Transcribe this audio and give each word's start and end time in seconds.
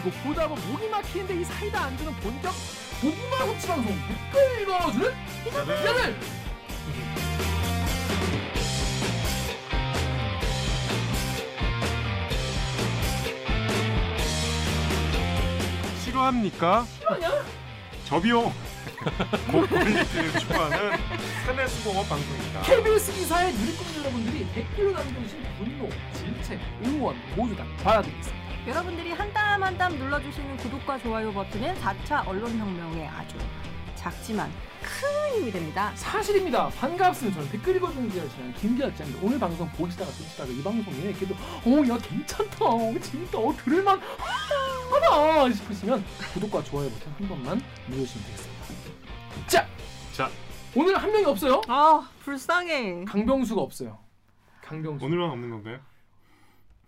마시고 0.00 0.10
보다 0.22 0.48
보면 0.48 0.72
목이 0.72 0.88
막히는데 0.88 1.40
이 1.40 1.44
사이다 1.44 1.84
안주는 1.84 2.12
본격 2.16 2.52
고구마 3.00 3.36
후치 3.52 3.66
방송 3.66 3.94
댓글 4.32 4.62
읽어주는 4.62 5.14
기자들 5.44 6.16
싫어합니까? 16.02 16.84
싫어하냐? 16.84 17.44
저비용 18.06 18.52
고퀄리티를 19.50 20.32
추구하는 20.40 20.92
스트레스공업 21.46 22.08
방송입니다. 22.08 22.62
KBS 22.62 23.12
기사의 23.12 23.52
누리꾼 23.54 23.96
여러분들이 23.98 24.46
댓글로 24.52 24.92
남겨주신 24.92 25.42
분노, 25.58 25.88
질책, 26.12 26.60
응원 26.84 27.16
모두 27.36 27.56
다 27.56 27.64
받아드리겠습니다. 27.82 28.39
여러분들이 28.74 29.10
한 29.10 29.32
땀 29.32 29.60
한 29.64 29.76
땀 29.76 29.98
눌러주시는 29.98 30.56
구독과 30.58 30.98
좋아요 31.00 31.32
버튼은 31.32 31.74
4차 31.74 32.26
언론혁명에 32.28 33.08
아주 33.08 33.36
작지만 33.96 34.48
큰 34.80 35.40
힘이 35.40 35.50
됩니다. 35.50 35.90
사실입니다. 35.96 36.68
반갑습니다. 36.68 37.36
저는 37.40 37.50
댓글 37.50 37.76
읽어주는 37.76 38.08
기자 38.08 38.26
지난 38.28 38.54
김기자입니다. 38.54 39.20
오늘 39.22 39.38
방송 39.40 39.68
보시다가 39.72 40.10
듣시다가 40.12 40.48
이 40.50 40.62
방송에 40.62 41.12
그래도 41.12 41.34
어야 41.66 41.98
괜찮다, 41.98 42.64
어, 42.64 42.94
재밌다, 43.02 43.38
어, 43.38 43.52
들을만 43.56 44.00
하다 44.00 45.52
싶으시면 45.52 46.04
구독과 46.32 46.62
좋아요 46.64 46.88
버튼 46.90 47.12
한 47.18 47.28
번만 47.28 47.60
누르시면 47.88 48.24
되겠습니다. 48.26 48.64
자, 49.48 49.66
자, 50.12 50.30
오늘 50.76 50.96
한 50.96 51.10
명이 51.12 51.24
없어요. 51.26 51.60
아 51.68 52.08
불쌍해. 52.24 53.04
강병수가 53.04 53.60
없어요. 53.60 53.98
강병수. 54.62 55.04
오늘만 55.04 55.30
없는 55.30 55.50
건가요? 55.50 55.78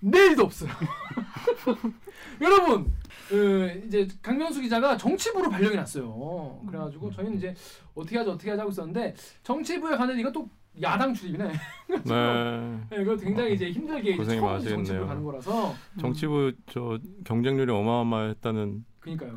내일도 0.02 0.44
없어요. 0.44 0.70
여러분, 2.40 2.92
그 3.28 3.82
이제 3.86 4.06
강병수 4.20 4.60
기자가 4.60 4.96
정치부로 4.96 5.48
발령이 5.48 5.76
났어요. 5.76 6.60
그래가지고 6.66 7.10
저희는 7.12 7.36
이제 7.36 7.54
어떻게 7.94 8.18
하자 8.18 8.32
어떻게 8.32 8.50
하자 8.50 8.64
고 8.64 8.70
있었는데 8.70 9.14
정치부에 9.42 9.96
가는 9.96 10.18
이건 10.18 10.32
또 10.32 10.48
야당 10.82 11.14
출입이네. 11.14 11.44
네. 12.04 12.80
네, 12.90 13.02
이거 13.02 13.16
굉장히 13.16 13.54
이제 13.54 13.70
힘들게 13.70 14.16
고생이 14.16 14.58
이제. 14.58 14.70
정치부에 14.70 15.06
가는 15.06 15.22
거라서 15.22 15.74
정치부 16.00 16.52
저 16.66 16.98
경쟁률이 17.24 17.70
어마어마했다는 17.70 18.84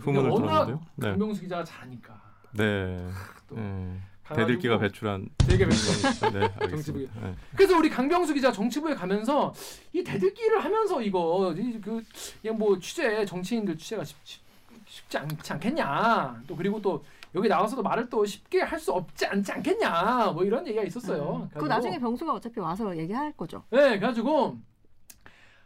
소문을 0.03 0.29
워낙 0.29 0.65
들었는데요. 0.65 0.81
네. 0.95 1.09
강병수 1.09 1.41
기자가 1.41 1.63
잘하니까 1.63 2.21
네. 2.53 3.07
또 3.47 3.55
네. 3.55 3.99
대들기가 4.33 4.79
배출한 4.79 5.29
되게 5.37 5.65
배출. 5.65 5.93
네. 6.33 6.49
알겠습니다. 6.59 7.21
네. 7.21 7.35
그래서 7.55 7.77
우리 7.77 7.89
강병수 7.89 8.33
기자 8.33 8.51
정치부에 8.51 8.95
가면서 8.95 9.53
이 9.93 10.03
대들기를 10.03 10.63
하면서 10.63 11.01
이거 11.01 11.53
이그 11.55 12.03
그냥 12.41 12.57
뭐 12.57 12.79
취재 12.79 13.23
정치인들 13.25 13.77
취재가 13.77 14.03
쉽, 14.03 14.17
쉽, 14.23 14.41
쉽지 14.87 15.17
않지 15.17 15.53
않겠냐 15.53 16.41
또 16.47 16.55
그리고 16.55 16.81
또 16.81 17.03
여기 17.35 17.47
나와서도 17.47 17.83
말을 17.83 18.09
또 18.09 18.25
쉽게 18.25 18.61
할 18.61 18.79
수 18.79 18.91
없지 18.93 19.25
않지 19.27 19.51
않겠냐 19.51 20.31
뭐 20.33 20.43
이런 20.43 20.65
얘기가 20.65 20.83
있었어요. 20.83 21.47
그 21.53 21.65
나중에 21.65 21.99
병수가 21.99 22.33
어차피 22.33 22.59
와서 22.59 22.97
얘기할 22.97 23.31
거죠. 23.33 23.63
네 23.69 23.99
그래가지고 23.99 24.57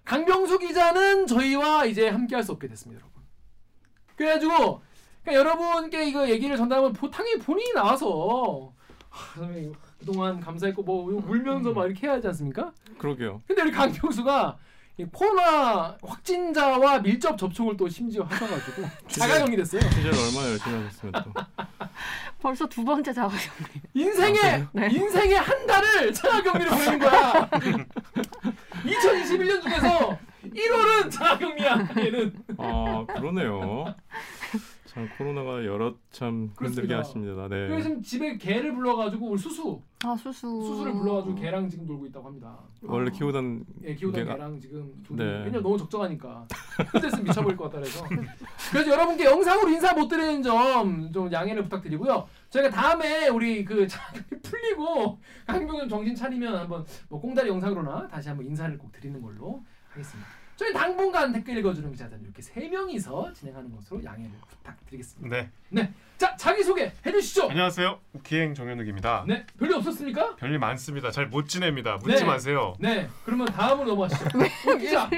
강병수 0.04 0.60
기자는 0.60 1.28
저희와 1.28 1.86
이제 1.86 2.10
함께할 2.10 2.44
수 2.44 2.52
없게 2.52 2.68
됐습니다, 2.68 3.00
여러분. 3.00 3.22
그래가지고 4.16 4.82
그러니까 5.30 5.34
여러분께 5.34 6.06
이거 6.08 6.28
얘기를 6.28 6.58
전달하면 6.58 6.94
보- 6.94 7.10
당연히 7.10 7.40
본인이 7.40 7.72
나와서 7.74 8.72
선생님 9.36 9.74
그동안 10.00 10.40
감사했고 10.40 10.82
뭐 10.84 11.04
울면서 11.28 11.72
막 11.74 11.86
이렇게 11.86 12.08
해야 12.08 12.16
하지 12.16 12.28
않습니까? 12.28 12.72
그러게요. 12.98 13.42
근데 13.48 13.62
우리 13.62 13.72
강병수가 13.72 14.58
이 14.98 15.06
코로나 15.14 15.98
확진자와 16.04 17.00
밀접 17.02 17.38
접촉을 17.38 17.78
또 17.78 17.88
심지어 17.88 18.24
하셔가지고 18.24 18.88
자가격리 19.08 19.56
됐어요. 19.58 19.82
취재를 19.82 20.12
얼마나 20.18 20.50
열심히 20.52 20.76
하셨으면 20.84 21.14
또. 21.24 21.34
벌써 22.42 22.66
두 22.68 22.84
번째 22.84 23.14
자가격리. 23.14 23.82
인생의 23.94 24.68
네. 24.74 24.90
인생의 24.92 25.34
한 25.36 25.68
달을 25.68 26.12
자가격리를 26.14 26.72
보내는 26.72 27.00
거야. 27.00 27.50
2021년 28.84 29.62
중에서 29.62 30.18
1월은 30.44 31.12
자가격리야. 31.12 31.90
얘는. 31.98 32.34
아 32.58 33.06
그러네요. 33.08 33.94
참 34.94 35.08
코로나가 35.18 35.64
여러 35.66 35.94
참 36.10 36.52
힘들게. 36.60 36.94
하십니다. 36.96 37.44
네. 37.48 37.68
그래서 37.68 38.02
집에 38.02 38.38
개를 38.38 38.74
불러가지고 38.74 39.30
우리 39.30 39.38
수수 39.38 39.80
아 40.04 40.16
수수. 40.16 40.48
수수를 40.64 40.94
불러가지고 40.94 41.36
개랑 41.36 41.70
지금 41.70 41.86
놀고 41.86 42.08
있다고 42.08 42.28
합니다. 42.28 42.58
원래 42.82 43.12
키우던 43.12 43.66
예, 43.84 43.94
키우던 43.94 44.24
개가- 44.24 44.34
개랑 44.34 44.60
지금 44.60 44.92
두 45.04 45.16
네. 45.16 45.24
왜냐면 45.24 45.62
너무 45.62 45.78
적정하니까 45.78 46.48
스트레스 46.92 47.18
미쳐버릴 47.18 47.56
것 47.56 47.66
같다 47.66 47.78
그래서 47.80 48.06
그래서 48.72 48.90
여러분께 48.92 49.26
영상으로 49.26 49.70
인사 49.70 49.94
못 49.94 50.08
드리는 50.08 50.42
점 50.42 51.12
좀 51.14 51.32
양해를 51.32 51.64
부탁드리고요. 51.64 52.28
저희가 52.50 52.70
다음에 52.72 53.28
우리 53.28 53.64
그 53.64 53.88
풀리고 54.44 55.20
강병 55.46 55.80
좀 55.82 55.90
정신 55.90 56.16
차리면 56.16 56.56
한번 56.56 56.84
뭐 57.10 57.20
꽁다리 57.22 57.50
영상으로나 57.50 58.08
다시 58.08 58.30
한번 58.30 58.48
인사를 58.48 58.76
꼭 58.78 58.92
드리는 58.92 59.22
걸로 59.22 59.64
하겠습니다. 59.90 60.39
저희 60.60 60.74
당분간 60.74 61.32
댓글 61.32 61.58
읽어주는 61.58 61.90
기자들 61.90 62.20
이렇게 62.22 62.42
세 62.42 62.68
명이서 62.68 63.32
진행하는 63.32 63.74
것으로 63.74 64.04
양해를 64.04 64.30
부탁드리겠습니다. 64.50 65.34
네. 65.34 65.50
네, 65.70 65.94
자 66.18 66.36
자기 66.36 66.62
소개 66.62 66.92
해주시죠. 67.06 67.50
안녕하세요. 67.50 67.98
기행 68.26 68.54
정현욱입니다. 68.54 69.24
네, 69.26 69.46
별일 69.58 69.76
없었습니까? 69.76 70.36
별일 70.36 70.60
많습니다. 70.60 71.12
잘 71.12 71.28
못 71.30 71.48
지냅니다. 71.48 71.96
묻지 72.04 72.16
네. 72.20 72.26
마세요. 72.26 72.74
네, 72.78 73.08
그러면 73.24 73.48
다음으로 73.48 73.88
넘어가시죠. 73.88 74.26
우리 74.68 74.80
기자. 74.80 75.10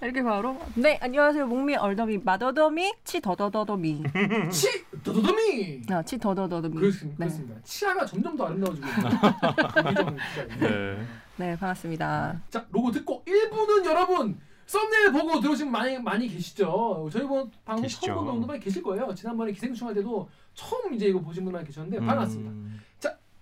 이렇게 0.00 0.22
바로. 0.22 0.56
네 0.76 1.00
안녕하세요 1.02 1.48
목미 1.48 1.74
얼더미 1.74 2.18
마더더미 2.18 2.94
치 3.02 3.20
더더더더미. 3.20 4.04
치 4.52 4.84
도도도미. 5.02 5.82
아 5.90 6.00
치 6.04 6.16
더더더더미. 6.16 6.76
그렇습니다. 6.76 7.24
네. 7.24 7.26
그렇습니다. 7.26 7.60
치아가 7.64 8.06
점점 8.06 8.36
더 8.36 8.46
아름다워지고 8.46 8.86
기자입니다. 8.86 10.14
네. 10.60 11.04
네 11.36 11.56
반갑습니다. 11.56 12.40
자 12.50 12.66
로고 12.70 12.90
듣고 12.92 13.24
1부는 13.24 13.84
여러분 13.86 14.40
썸네일 14.66 15.12
보고 15.12 15.40
들어오신 15.40 15.66
분 15.66 15.72
많이 15.72 15.98
많이 15.98 16.28
계시죠. 16.28 17.08
저희 17.12 17.24
뭐 17.24 17.50
방송 17.64 17.82
계시죠. 17.82 18.06
처음 18.06 18.24
보는 18.24 18.40
분들 18.40 18.60
계실 18.60 18.82
거예요. 18.82 19.14
지난번에 19.14 19.52
기생충 19.52 19.88
할 19.88 19.94
때도 19.94 20.28
처음 20.54 20.94
이제 20.94 21.06
이거 21.06 21.20
보신 21.20 21.44
분만 21.44 21.64
계셨는데 21.64 22.04
반갑습니다. 22.04 22.50
음, 22.50 22.80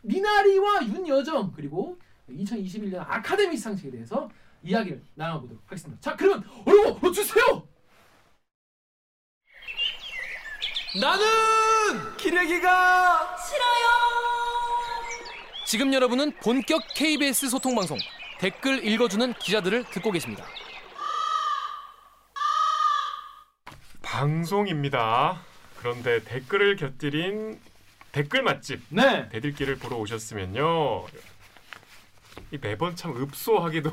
미나리와 0.03 0.87
윤여정 0.87 1.53
그리고 1.55 1.99
2021년 2.29 3.05
아카데미 3.07 3.57
시상식에 3.57 3.91
대해서 3.91 4.29
이야기를 4.63 5.03
나눠보도록 5.15 5.63
하겠습니다. 5.67 6.01
자 6.01 6.17
그러면 6.17 6.43
얼굴 6.65 7.13
주세요. 7.13 7.63
나는 11.01 12.17
기레기가 12.17 13.37
싫어요. 13.37 14.42
지금 15.72 15.94
여러분은 15.94 16.33
본격 16.33 16.83
KBS 16.94 17.49
소통 17.49 17.75
방송 17.75 17.97
댓글 18.38 18.87
읽어주는 18.87 19.33
기자들을 19.33 19.84
듣고 19.84 20.10
계십니다. 20.10 20.44
방송입니다. 24.03 25.41
그런데 25.78 26.22
댓글을 26.25 26.77
곁들인 26.77 27.59
댓글 28.12 28.43
맛집 28.43 28.82
네. 28.91 29.31
대들기를 29.31 29.78
보러 29.78 29.97
오셨으면요. 29.97 31.06
이 32.50 32.59
매번 32.61 32.94
참 32.94 33.16
읍소하기도 33.16 33.91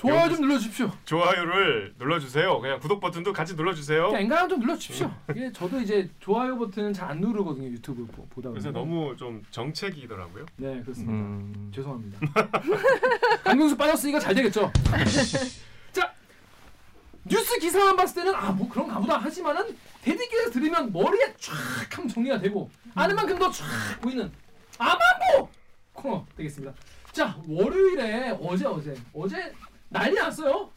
좋아요 0.00 0.28
좀 0.30 0.40
눌러주십시오. 0.40 0.90
좋아요를 1.04 1.94
눌러주세요. 1.98 2.58
그냥 2.60 2.80
구독 2.80 3.00
버튼도 3.00 3.32
같이 3.34 3.54
눌러주세요. 3.54 4.10
엔간함 4.16 4.48
좀 4.48 4.60
눌러주십시오. 4.60 5.12
이게 5.30 5.52
저도 5.52 5.78
이제 5.80 6.08
좋아요 6.20 6.56
버튼 6.58 6.92
잘안 6.92 7.20
누르거든요 7.20 7.68
유튜브 7.68 8.06
보, 8.06 8.26
보다 8.28 8.48
보면. 8.48 8.72
너무 8.72 9.14
좀 9.18 9.42
정책이더라고요. 9.50 10.46
네 10.56 10.80
그렇습니다. 10.82 11.12
음, 11.12 11.70
죄송합니다. 11.74 12.18
강경수 13.44 13.76
빠졌으니까 13.76 14.18
잘 14.18 14.34
되겠죠. 14.34 14.72
자 15.92 16.10
뉴스 17.24 17.58
기사만 17.58 17.94
봤을 17.96 18.22
때는 18.22 18.34
아 18.34 18.52
뭐 18.52 18.66
그런가 18.70 18.98
보다 18.98 19.18
하지만은 19.18 19.76
대디기에서 20.00 20.50
들으면 20.50 20.90
머리에 20.92 21.34
쫙 21.38 21.52
하면 21.98 22.08
정리가 22.08 22.38
되고 22.38 22.70
아는 22.94 23.14
만큼 23.14 23.38
더쫙 23.38 24.00
보이는 24.00 24.32
아마보 24.78 25.46
코너 25.92 26.24
되겠습니다. 26.38 26.72
자 27.12 27.36
월요일에 27.46 28.38
어제 28.40 28.64
어제 28.64 28.94
어제 29.12 29.52
난리 29.90 30.14
났어요. 30.14 30.70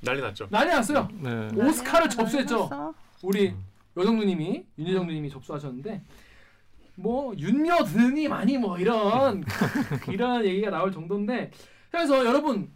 난리 0.00 0.20
났죠. 0.20 0.46
난리 0.50 0.70
났어요. 0.70 1.08
네. 1.20 1.48
오스카를 1.54 2.10
접수했죠. 2.10 2.94
우리 3.22 3.50
음. 3.50 3.64
여정 3.96 4.18
누님이 4.18 4.64
윤여정 4.78 5.06
누님이 5.06 5.30
접수하셨는데 5.30 6.02
뭐 6.96 7.34
윤여 7.36 7.84
드니 7.84 8.28
많이 8.28 8.58
뭐 8.58 8.78
이런 8.78 9.44
이런 10.12 10.44
얘기가 10.44 10.70
나올 10.70 10.92
정도인데 10.92 11.50
그래서 11.90 12.24
여러분 12.26 12.70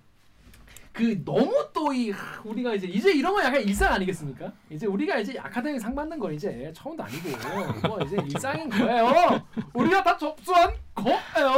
그 1.00 1.24
너무 1.24 1.66
또 1.72 1.90
이 1.94 2.12
우리가 2.44 2.74
이제 2.74 2.86
이제 2.86 3.10
이런 3.10 3.32
거 3.32 3.42
약간 3.42 3.60
일상 3.62 3.92
아니겠습니까? 3.94 4.52
이제 4.68 4.86
우리가 4.86 5.18
이제 5.18 5.36
아카데미 5.38 5.78
상 5.80 5.94
받는 5.94 6.18
거 6.18 6.30
이제 6.30 6.70
처음도 6.76 7.02
아니고 7.02 7.88
뭐 7.88 7.98
이제 8.02 8.16
일상인 8.28 8.68
거예요. 8.68 9.42
우리가 9.72 10.02
다 10.04 10.16
접수한 10.18 10.72
거예요. 10.94 11.48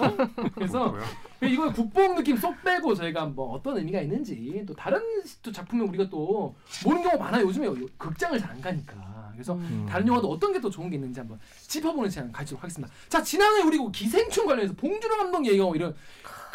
어? 0.00 0.50
그래서? 0.54 0.94
이거 1.42 1.70
국뽕 1.70 2.14
느낌 2.16 2.36
쏙 2.38 2.54
빼고 2.64 2.94
저희가 2.94 3.26
뭐 3.26 3.52
어떤 3.52 3.76
의미가 3.76 4.00
있는지 4.00 4.64
또 4.66 4.74
다른 4.74 4.98
또 5.42 5.52
작품에 5.52 5.84
우리가 5.84 6.08
또 6.08 6.56
보는 6.82 7.02
경우가 7.02 7.22
많아요. 7.22 7.44
요즘에 7.46 7.68
극장을 7.98 8.38
잘 8.40 8.46
안 8.50 8.60
가니까. 8.62 8.94
그래서 9.36 9.52
음. 9.54 9.86
다른 9.88 10.08
영화도 10.08 10.30
어떤 10.30 10.50
게 10.54 10.58
또 10.60 10.70
좋은 10.70 10.88
게 10.88 10.96
있는지 10.96 11.20
한번 11.20 11.38
짚어보는 11.68 12.08
시간 12.08 12.32
가지도록 12.32 12.62
하겠습니다. 12.64 12.92
자 13.10 13.22
지난해 13.22 13.60
우리 13.62 13.76
그 13.76 13.90
기생충 13.90 14.46
관련해서 14.46 14.72
봉준호 14.74 15.16
감독 15.18 15.44
얘기하고 15.46 15.76
이런 15.76 15.94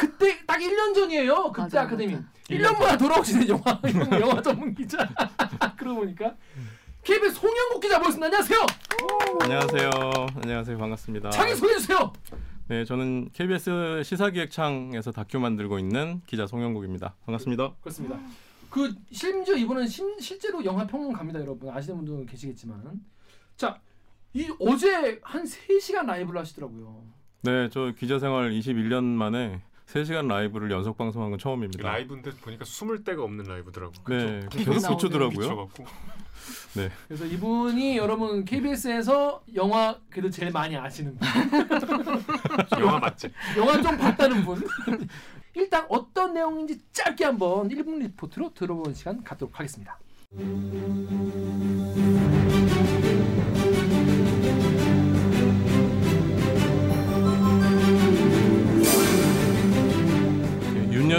그때 0.01 0.43
딱 0.47 0.57
1년 0.59 0.95
전이에요. 0.95 1.51
그때 1.51 1.61
맞아, 1.61 1.81
아카데미 1.83 2.15
맞아. 2.15 2.25
1년 2.49 2.79
만에 2.79 2.97
돌아오시는 2.97 3.47
영화 3.49 3.79
영화 4.19 4.41
전문 4.41 4.73
기자. 4.73 4.97
그러고 5.77 5.99
보니까 6.01 6.35
KBS 7.03 7.35
송영국 7.35 7.79
기자 7.79 7.99
모셨습니다. 7.99 8.25
안녕하세요. 8.25 8.65
안녕하세요. 9.41 9.89
안녕하세요. 10.41 10.77
반갑습니다. 10.79 11.29
자기 11.29 11.55
소개해 11.55 11.77
주세요. 11.77 12.11
네, 12.67 12.83
저는 12.83 13.29
KBS 13.31 14.01
시사기획창에서 14.03 15.11
다큐 15.11 15.39
만들고 15.39 15.77
있는 15.77 16.21
기자 16.25 16.47
송영국입니다. 16.47 17.13
반갑습니다. 17.25 17.75
그렇습니다. 17.81 18.19
그 18.71 18.95
심지어 19.11 19.55
이번은 19.55 19.85
심, 19.87 20.19
실제로 20.19 20.65
영화 20.65 20.87
평론가입니다, 20.87 21.41
여러분. 21.41 21.69
아시는 21.69 21.97
분들은 21.97 22.25
계시겠지만. 22.25 23.01
자, 23.55 23.79
이 24.33 24.49
어제 24.59 25.19
한 25.21 25.43
3시간 25.43 26.07
라이브를 26.07 26.39
하시더라고요. 26.39 27.03
네, 27.43 27.69
저 27.69 27.91
기자 27.97 28.17
생활 28.17 28.51
21년 28.51 29.03
만에 29.03 29.61
3시간 29.91 30.27
라이브를 30.27 30.71
연속 30.71 30.97
방송한 30.97 31.31
건 31.31 31.39
처음입니다. 31.39 31.87
라이브인데 31.87 32.31
보니까 32.31 32.63
숨을 32.63 33.03
데가 33.03 33.23
없는 33.23 33.45
라이브더라고. 33.45 33.93
네, 34.07 34.47
계속. 34.49 34.89
붙여더라고요. 34.89 35.49
미쳐갖고. 35.49 35.85
그래서 37.07 37.25
이분이 37.25 37.97
여러분 37.97 38.45
KBS에서 38.45 39.43
영화 39.55 39.99
그래도 40.09 40.29
제일 40.29 40.51
많이 40.51 40.77
아시는 40.77 41.17
분. 41.17 41.27
영화 42.79 42.99
맞지? 42.99 43.29
영화 43.57 43.81
좀 43.81 43.97
봤다는 43.97 44.45
분. 44.45 44.65
일단 45.53 45.85
어떤 45.89 46.33
내용인지 46.33 46.79
짧게 46.93 47.25
한번 47.25 47.67
1분 47.67 47.99
리포트로 47.99 48.53
들어보는 48.53 48.93
시간 48.93 49.21
갖도록 49.23 49.59
하겠습니다. 49.59 49.99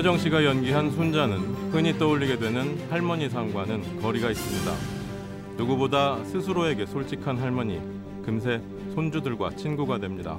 예, 0.02 0.04
윤여정 0.04 0.18
씨가 0.18 0.44
연기한 0.44 0.90
손자는 0.90 1.38
흔히 1.70 1.96
떠올리게 1.96 2.36
되는 2.40 2.76
할머니 2.90 3.28
상과는 3.28 4.00
거리가 4.00 4.30
있습니다. 4.30 4.72
누구보다 5.56 6.24
스스로에게 6.24 6.86
솔직한 6.86 7.38
할머니, 7.38 7.80
금세 8.24 8.60
손주들과 8.94 9.54
친구가 9.54 9.98
됩니다. 9.98 10.38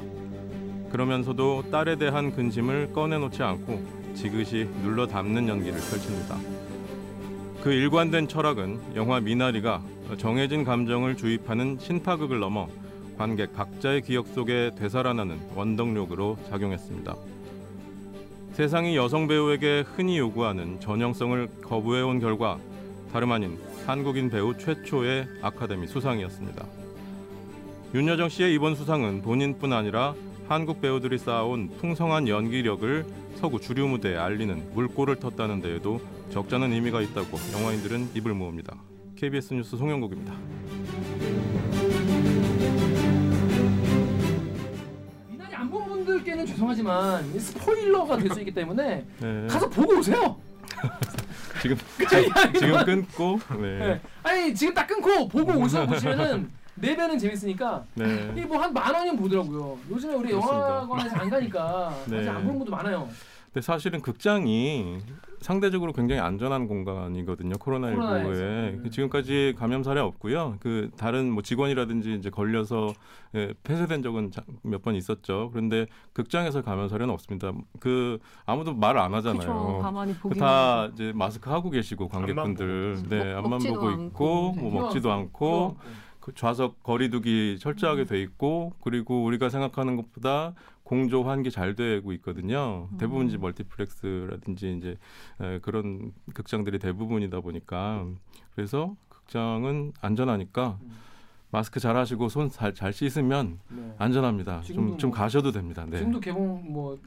그러면서도 0.92 1.64
딸에 1.72 1.96
대한 1.96 2.34
근심을 2.34 2.92
꺼내놓지 2.92 3.42
않고 3.42 3.82
지그시 4.16 4.68
눌러 4.82 5.08
담는 5.08 5.48
연기를 5.48 5.80
펼칩니다. 5.80 6.38
그 7.62 7.72
일관된 7.72 8.28
철학은 8.28 8.96
영화 8.96 9.22
미나리가 9.22 9.82
정해진 10.18 10.66
감정을 10.66 11.16
주입하는 11.16 11.78
신파극을 11.80 12.42
넘어 12.42 12.68
관객 13.18 13.54
각자의 13.54 14.02
기억 14.02 14.28
속에 14.28 14.72
되살아나는 14.78 15.40
원동력으로 15.56 16.38
작용했습니다. 16.50 17.16
세상이 18.54 18.96
여성 18.96 19.28
배우에게 19.28 19.84
흔히 19.96 20.20
요구하는 20.20 20.80
전형성을 20.80 21.50
거부해온 21.64 22.20
결과 22.20 22.60
다름 23.12 23.32
아닌 23.32 23.58
한국인 23.88 24.30
배우 24.30 24.56
최초의 24.56 25.28
아카데미 25.42 25.88
수상이었습니다. 25.88 26.64
윤여정 27.96 28.30
씨의 28.30 28.54
이번 28.54 28.76
수상은 28.76 29.24
본인뿐 29.24 29.74
아니라 29.74 30.14
한국 30.48 30.82
배우들이 30.82 31.18
쌓아온 31.18 31.70
풍성한 31.80 32.28
연기력을 32.28 33.06
서구 33.38 33.60
주류 33.60 33.88
무대에 33.88 34.18
알리는 34.18 34.72
물꼬를 34.76 35.16
텄다는 35.16 35.64
데에도 35.64 36.00
적잖은 36.30 36.74
의미가 36.74 37.02
있다고 37.02 37.38
영화인들은 37.54 38.10
입을 38.14 38.36
모읍니다. 38.36 38.76
KBS 39.16 39.56
뉴스 39.56 39.78
송영국입니다. 39.78 40.34
는 46.44 46.46
죄송하지만 46.46 47.34
이 47.34 47.40
스포일러가 47.40 48.18
될 48.18 48.30
수 48.34 48.40
있기 48.42 48.54
때문에 48.54 49.06
네. 49.20 49.48
가서 49.48 49.70
보고 49.70 49.98
오세요. 49.98 50.36
지금 51.62 51.78
이야기만- 51.98 52.60
지금 52.60 52.86
끊고 52.86 53.40
네. 53.62 53.80
네. 53.80 54.02
아니 54.24 54.54
지금 54.54 54.74
딱 54.74 54.86
끊고 54.88 55.28
보고 55.30 55.54
오셔 55.54 55.86
보시면은 55.86 56.50
네 56.76 56.96
배는 56.96 57.18
재밌으니까 57.18 57.84
네. 57.94 58.32
이게 58.36 58.46
뭐 58.46 58.58
한 58.62 58.74
만 58.74 58.94
원이면 58.94 59.18
보더라고요. 59.18 59.78
요즘에 59.90 60.14
우리 60.16 60.30
그렇습니다. 60.32 60.68
영화관에서 60.68 61.16
안 61.16 61.30
가니까 61.30 61.96
네. 62.08 62.18
사실 62.18 62.30
안 62.32 62.44
보는 62.44 62.58
분도 62.60 62.72
많아요. 62.72 63.08
근데 63.54 63.62
사실은 63.64 64.02
극장이 64.02 64.98
상대적으로 65.40 65.94
굉장히 65.94 66.20
안전한 66.22 66.68
공간이거든요. 66.68 67.54
코로나에서. 67.60 68.00
코로나19에 68.02 68.82
네. 68.82 68.90
지금까지 68.90 69.54
감염 69.60 69.84
사례 69.84 70.00
없고요. 70.02 70.58
그 70.60 70.90
다른 70.98 71.30
뭐 71.30 71.44
직원이라든지 71.44 72.16
이제 72.16 72.32
걸려서 72.32 72.94
예, 73.36 73.54
폐쇄된 73.64 74.02
적은 74.02 74.32
몇 74.64 74.82
번 74.82 74.96
있었죠. 74.96 75.50
그런데 75.54 75.86
극장에서 76.14 76.64
감염 76.64 76.88
사례는 76.88 77.14
없습니다. 77.14 77.52
그 77.80 78.18
아무도 78.48 78.74
말을 78.74 79.00
안 79.00 79.14
하잖아요. 79.14 79.80
가만히 79.84 80.14
보기. 80.16 80.40
다 80.40 80.88
이제 80.88 81.12
마스크 81.14 81.50
하고 81.52 81.70
계시고 81.70 82.08
관객분들 82.08 82.96
보고 82.96 83.10
네 83.10 83.34
먹- 83.36 83.46
앞만 83.46 83.60
보고. 83.60 83.92
있고 83.92 84.54
네. 84.56 84.62
뭐 84.64 84.82
먹지도 84.82 85.12
않고 85.12 85.78
그 86.22 86.34
좌석 86.34 86.82
거리두기 86.84 87.58
철저하게 87.60 88.06
돼 88.06 88.20
있고 88.22 88.74
그리고 88.82 89.24
우리가 89.26 89.50
생각하는 89.50 89.96
것보다 89.98 90.54
공조 90.84 91.24
환기 91.24 91.50
잘 91.52 91.76
되고 91.76 92.12
있거든요. 92.14 92.90
음. 92.92 92.98
대부분 92.98 93.28
이제 93.28 93.38
멀티플렉스라든지 93.38 94.78
이제 94.78 94.98
에, 95.42 95.60
그런 95.60 96.12
극장들이 96.34 96.80
대부분이다 96.80 97.40
보니까 97.42 98.06
그래서 98.56 98.96
극장은 99.10 99.94
안전하니까 100.02 100.78
음. 100.82 100.92
마스크 101.52 101.80
잘 101.80 101.96
하시고 101.96 102.30
손 102.30 102.50
잘 102.50 102.74
잘 102.74 102.92
씻으면 102.92 103.60
네. 103.70 103.94
안전합니다. 103.98 104.62
지금도 104.62 104.92
좀좀 104.92 105.10
뭐- 105.12 105.18
가셔도 105.20 105.52
됩니다. 105.52 105.86
네. 105.88 105.98
지금도 106.00 106.20
개봉 106.20 106.72
뭐 106.74 107.00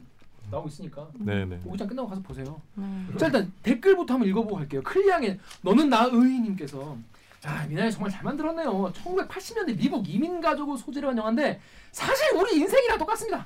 나오고 0.49 0.69
있으니까 0.69 1.07
네, 1.19 1.43
네. 1.45 1.59
오기장 1.65 1.87
끝나고 1.87 2.07
가서 2.07 2.21
보세요. 2.21 2.59
네. 2.75 2.85
자 3.17 3.25
일단 3.27 3.51
댓글부터 3.61 4.13
한번 4.15 4.29
읽어보고 4.29 4.55
갈게요. 4.55 4.81
클리앙의 4.83 5.37
너는 5.61 5.89
나 5.89 6.05
의님께서 6.05 6.97
자 7.41 7.65
미나리 7.67 7.91
정말 7.91 8.09
잘 8.09 8.23
만들었네요. 8.23 8.71
1980년대 8.93 9.77
미국 9.77 10.07
이민 10.09 10.39
가족을 10.41 10.77
소재로 10.77 11.09
한 11.09 11.17
영화인데 11.17 11.59
사실 11.91 12.33
우리 12.37 12.55
인생이랑 12.57 12.97
똑같습니다. 12.97 13.45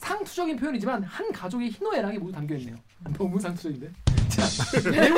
상투적인 0.00 0.56
표현이지만 0.56 1.02
한 1.04 1.30
가족의 1.30 1.70
희노애락이 1.70 2.18
모두 2.18 2.32
담겨 2.32 2.54
있네요. 2.56 2.74
너무 3.16 3.38
상투적인데. 3.38 3.90
자 4.28 4.42
배우 4.90 5.14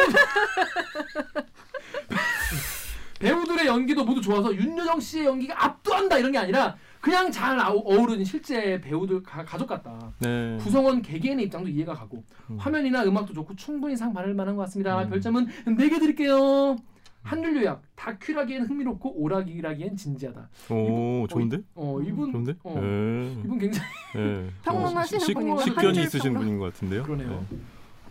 배우들의 3.21 3.67
연기도 3.67 4.05
모두 4.05 4.21
좋아서 4.21 4.53
윤여정 4.53 4.99
씨의 4.99 5.27
연기가 5.27 5.65
압도한다 5.65 6.19
이런 6.19 6.33
게 6.33 6.39
아니라 6.39 6.77
그냥 7.01 7.31
잘 7.31 7.57
어우르는 7.61 8.25
실제 8.25 8.81
배우들 8.81 9.23
가, 9.23 9.45
가족 9.45 9.69
같다. 9.69 10.12
네. 10.19 10.59
구성원 10.61 11.03
개개인의 11.03 11.47
입장도 11.47 11.69
이해가 11.69 11.95
가고 11.95 12.25
음. 12.51 12.57
화면이나 12.59 13.05
음악도 13.05 13.33
좋고 13.33 13.55
충분히 13.55 13.97
상 13.97 14.12
받을 14.12 14.35
만한 14.35 14.57
것 14.57 14.62
같습니다. 14.62 15.01
음. 15.03 15.09
별점은 15.11 15.47
4개 15.67 16.01
드릴게요. 16.01 16.77
한줄 17.23 17.57
요약 17.62 17.83
다큐라기엔 17.95 18.67
흥미롭고 18.67 19.14
오락이라기엔 19.23 19.97
진지하다. 19.97 20.49
오 20.71 21.26
좋은데? 21.29 21.59
어 21.75 22.00
이분 22.05 22.33
좋은데? 22.33 22.55
어. 22.64 22.75
네. 22.81 23.33
이분 23.45 23.59
굉장히 23.59 23.87
네. 24.14 24.49
평론하시는 24.62 25.21
식- 25.25 25.35
분인가? 25.35 25.62
식견이 25.62 26.02
있으신? 26.02 26.35
분인 26.35 26.59
것 26.59 26.73
같은데요. 26.73 27.02
그러네요. 27.05 27.45
네. 27.50 27.59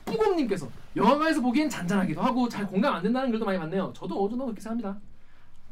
뿌곰님께서 0.06 0.68
영화관에서 0.96 1.41
보기엔 1.41 1.70
잔잔하기도 1.70 2.22
하고 2.22 2.48
잘 2.50 2.65
공감 2.68 2.96
안 2.96 3.03
된다는 3.03 3.32
글도 3.32 3.46
많이 3.46 3.60
봤네요. 3.60 3.91
저도 3.96 4.22
어느 4.22 4.30
정도 4.32 4.46
그렇게 4.46 4.62
생각합니다. 4.62 5.00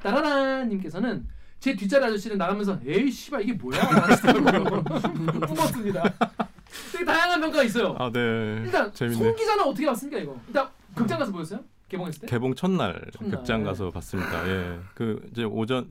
따라라님께서는 0.02 1.26
제 1.60 1.76
뒷자리 1.76 2.06
아저씨는 2.06 2.38
나가면서 2.38 2.80
에이 2.86 3.10
씨발 3.12 3.42
이게 3.44 3.54
뭐야 3.54 3.82
하시더라고요. 3.82 4.84
뿜었습니다. 5.48 6.04
되게 6.94 7.04
다양한 7.06 7.42
평가가 7.42 7.64
있어요. 7.64 7.96
아, 8.00 8.10
네. 8.12 8.62
일단 8.66 8.94
재밌네. 8.94 9.18
송 9.18 9.36
기자는 9.36 9.64
어떻게 9.66 9.86
봤습니까 9.86 10.20
이거? 10.22 10.38
일단 10.48 10.68
극장 10.96 11.20
가서 11.20 11.32
보였어요? 11.32 11.60
개봉했을 11.90 12.22
때? 12.22 12.28
개봉 12.28 12.56
첫날, 12.56 13.02
첫날. 13.14 13.32
극장 13.38 13.64
가서 13.64 13.90
봤습니다. 13.92 14.48
예. 14.48 14.80
그 14.96 15.28
이제 15.32 15.44
오전 15.44 15.90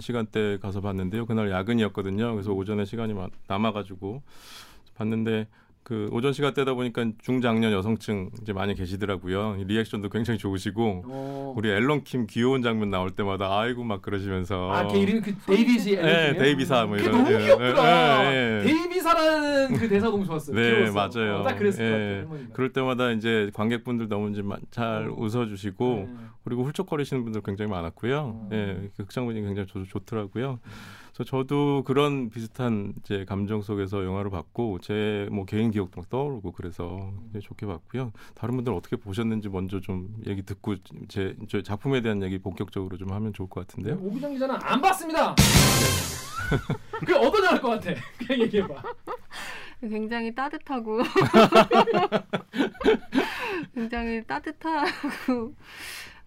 시간대 0.00 0.58
가서 0.60 0.80
봤는데요. 0.80 1.26
그날 1.26 1.50
야근이었거든요. 1.50 2.32
그래서 2.32 2.52
오전에 2.52 2.84
시간이 2.84 3.14
마- 3.14 3.28
남아 3.48 3.72
가지고 3.72 4.22
봤는데 4.94 5.48
그 5.84 6.08
오전 6.12 6.32
시간대다 6.32 6.74
보니까 6.74 7.04
중장년 7.22 7.72
여성층 7.72 8.30
이제 8.40 8.52
많이 8.52 8.74
계시더라고요. 8.74 9.56
리액션도 9.66 10.10
굉장히 10.10 10.38
좋으시고 10.38 11.02
어. 11.06 11.54
우리 11.56 11.70
앨런 11.70 12.04
킴 12.04 12.26
귀여운 12.28 12.62
장면 12.62 12.90
나올 12.90 13.10
때마다 13.10 13.58
아이고 13.58 13.82
막 13.82 14.00
그러시면서 14.00 14.70
아, 14.72 14.86
걔 14.86 15.00
이름 15.00 15.20
그 15.20 15.34
데이비시 15.38 15.96
네, 15.96 16.34
데이빗아 16.36 16.86
뭐 16.86 16.96
그게 16.96 17.08
이런 17.08 17.24
너무 17.24 17.34
예, 17.34 17.38
귀엽더라. 17.44 18.32
예, 18.32 18.60
예. 18.60 18.64
데이빗아라는 18.64 19.74
그 19.76 19.88
대사 19.88 20.06
너무 20.08 20.24
좋았어요. 20.24 20.54
네, 20.54 20.70
귀여웠어. 20.86 20.92
맞아요. 21.20 21.36
어, 21.38 21.42
딱 21.42 21.56
그랬을 21.58 21.84
예. 21.84 22.24
것 22.24 22.30
같아요. 22.30 22.48
그럴 22.52 22.72
때마다 22.72 23.10
이제 23.10 23.50
관객분들 23.52 24.08
너무 24.08 24.30
이제 24.30 24.40
마- 24.42 24.58
잘 24.70 25.08
어. 25.10 25.14
웃어주시고 25.18 25.94
네. 26.08 26.14
그리고 26.44 26.62
훌쩍거리시는 26.64 27.24
분들 27.24 27.42
굉장히 27.42 27.70
많았고요. 27.72 28.18
어. 28.18 28.48
예, 28.52 28.88
그 28.96 29.02
극장 29.04 29.26
분위기 29.26 29.44
굉장히 29.44 29.66
좋, 29.66 29.84
좋더라고요. 29.84 30.60
그래서 31.14 31.24
저도 31.28 31.82
그런 31.84 32.30
비슷한 32.30 32.94
이제 32.98 33.24
감정 33.26 33.60
속에서 33.60 34.04
영화를 34.04 34.30
봤고 34.30 34.78
제 34.80 35.28
뭐 35.30 35.44
개인 35.44 35.70
기억도 35.70 36.00
막 36.00 36.10
떠오르고 36.10 36.52
그래서 36.52 37.12
굉장히 37.24 37.42
좋게 37.42 37.66
봤고요. 37.66 38.12
다른 38.34 38.56
분들 38.56 38.72
어떻게 38.72 38.96
보셨는지 38.96 39.48
먼저 39.48 39.80
좀 39.80 40.08
얘기 40.26 40.42
듣고 40.42 40.76
제, 41.08 41.36
저 41.48 41.62
작품에 41.62 42.00
대한 42.00 42.22
얘기 42.22 42.38
본격적으로 42.38 42.96
좀 42.96 43.12
하면 43.12 43.32
좋을 43.32 43.48
것 43.48 43.66
같은데요. 43.66 43.98
오기정 44.00 44.32
기자는 44.32 44.56
안 44.62 44.80
봤습니다. 44.80 45.34
그 47.06 47.16
어떠냐 47.16 47.50
할것 47.52 47.80
같아. 47.80 48.00
그냥 48.18 48.42
얘기해봐. 48.42 48.82
굉장히 49.82 50.34
따뜻하고 50.34 51.00
굉장히 53.74 54.22
따뜻하고 54.24 55.54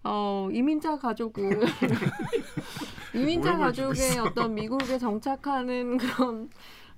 어 0.08 0.48
이민자 0.52 0.98
가족을 0.98 1.60
이민자 3.14 3.56
가족의. 3.56 4.18
어떤 4.18 4.54
미국에 4.54 4.98
정착하는 4.98 5.96
그런 5.98 6.48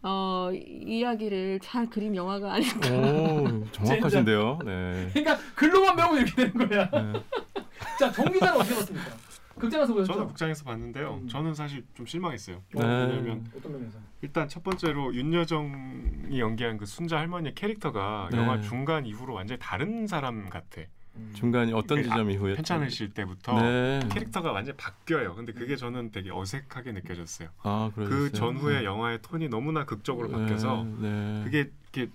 어 0.03 0.51
이야기를 0.53 1.61
잘 1.63 1.89
그린 1.89 2.15
영화가 2.15 2.55
아닐까. 2.55 2.89
오, 2.91 3.65
정확하신데요. 3.73 4.59
네. 4.65 5.11
그러니까 5.13 5.39
글로만 5.55 5.97
배우면 5.97 6.17
이렇게 6.27 6.35
되는 6.49 6.69
거야. 6.69 6.91
네. 6.91 7.23
자, 7.99 8.11
정 8.13 8.25
기자는 8.31 8.61
어떻게 8.61 8.75
봤습니까? 8.75 9.11
극장에서 9.59 9.93
보셨죠? 9.93 10.13
저는 10.13 10.27
국장에서 10.29 10.65
봤는데요. 10.65 11.21
음. 11.23 11.29
저는 11.29 11.55
사실 11.55 11.85
좀 11.95 12.07
실망했어요. 12.07 12.63
어, 12.77 12.81
네. 12.81 13.07
왜냐면 13.07 13.45
어떤 13.57 13.73
면에서? 13.73 13.99
일단 14.23 14.49
첫 14.49 14.63
번째로 14.63 15.13
윤여정이 15.15 16.39
연기한 16.39 16.77
그 16.77 16.87
순자 16.87 17.17
할머니의 17.19 17.55
캐릭터가 17.57 18.29
네. 18.31 18.39
영화 18.39 18.61
중간 18.61 19.05
이후로 19.05 19.35
완전히 19.35 19.59
다른 19.61 20.07
사람 20.07 20.49
같아. 20.49 20.83
음. 21.19 21.33
중간이 21.35 21.73
어떤 21.73 21.99
그 21.99 22.05
지점 22.05 22.31
이후에 22.31 22.55
편찮으실 22.55 23.11
때부터 23.15 23.61
네. 23.61 24.01
캐릭터가 24.11 24.53
완전 24.53 24.75
히 24.75 24.77
바뀌어요. 24.77 25.35
근데 25.35 25.53
그게 25.53 25.77
저는 25.77 26.11
되게 26.13 26.31
어색하게 26.31 26.93
느껴졌어요. 26.93 27.49
아, 27.63 27.91
그 27.95 28.05
그러셨어요? 28.05 28.31
전후의 28.33 28.85
영화의 28.85 29.21
톤이 29.23 29.49
너무나 29.49 29.85
극적으로 29.85 30.29
바뀌어서 30.29 30.85
네, 31.01 31.09
네. 31.11 31.41
그게 31.45 31.71
이게 31.93 32.11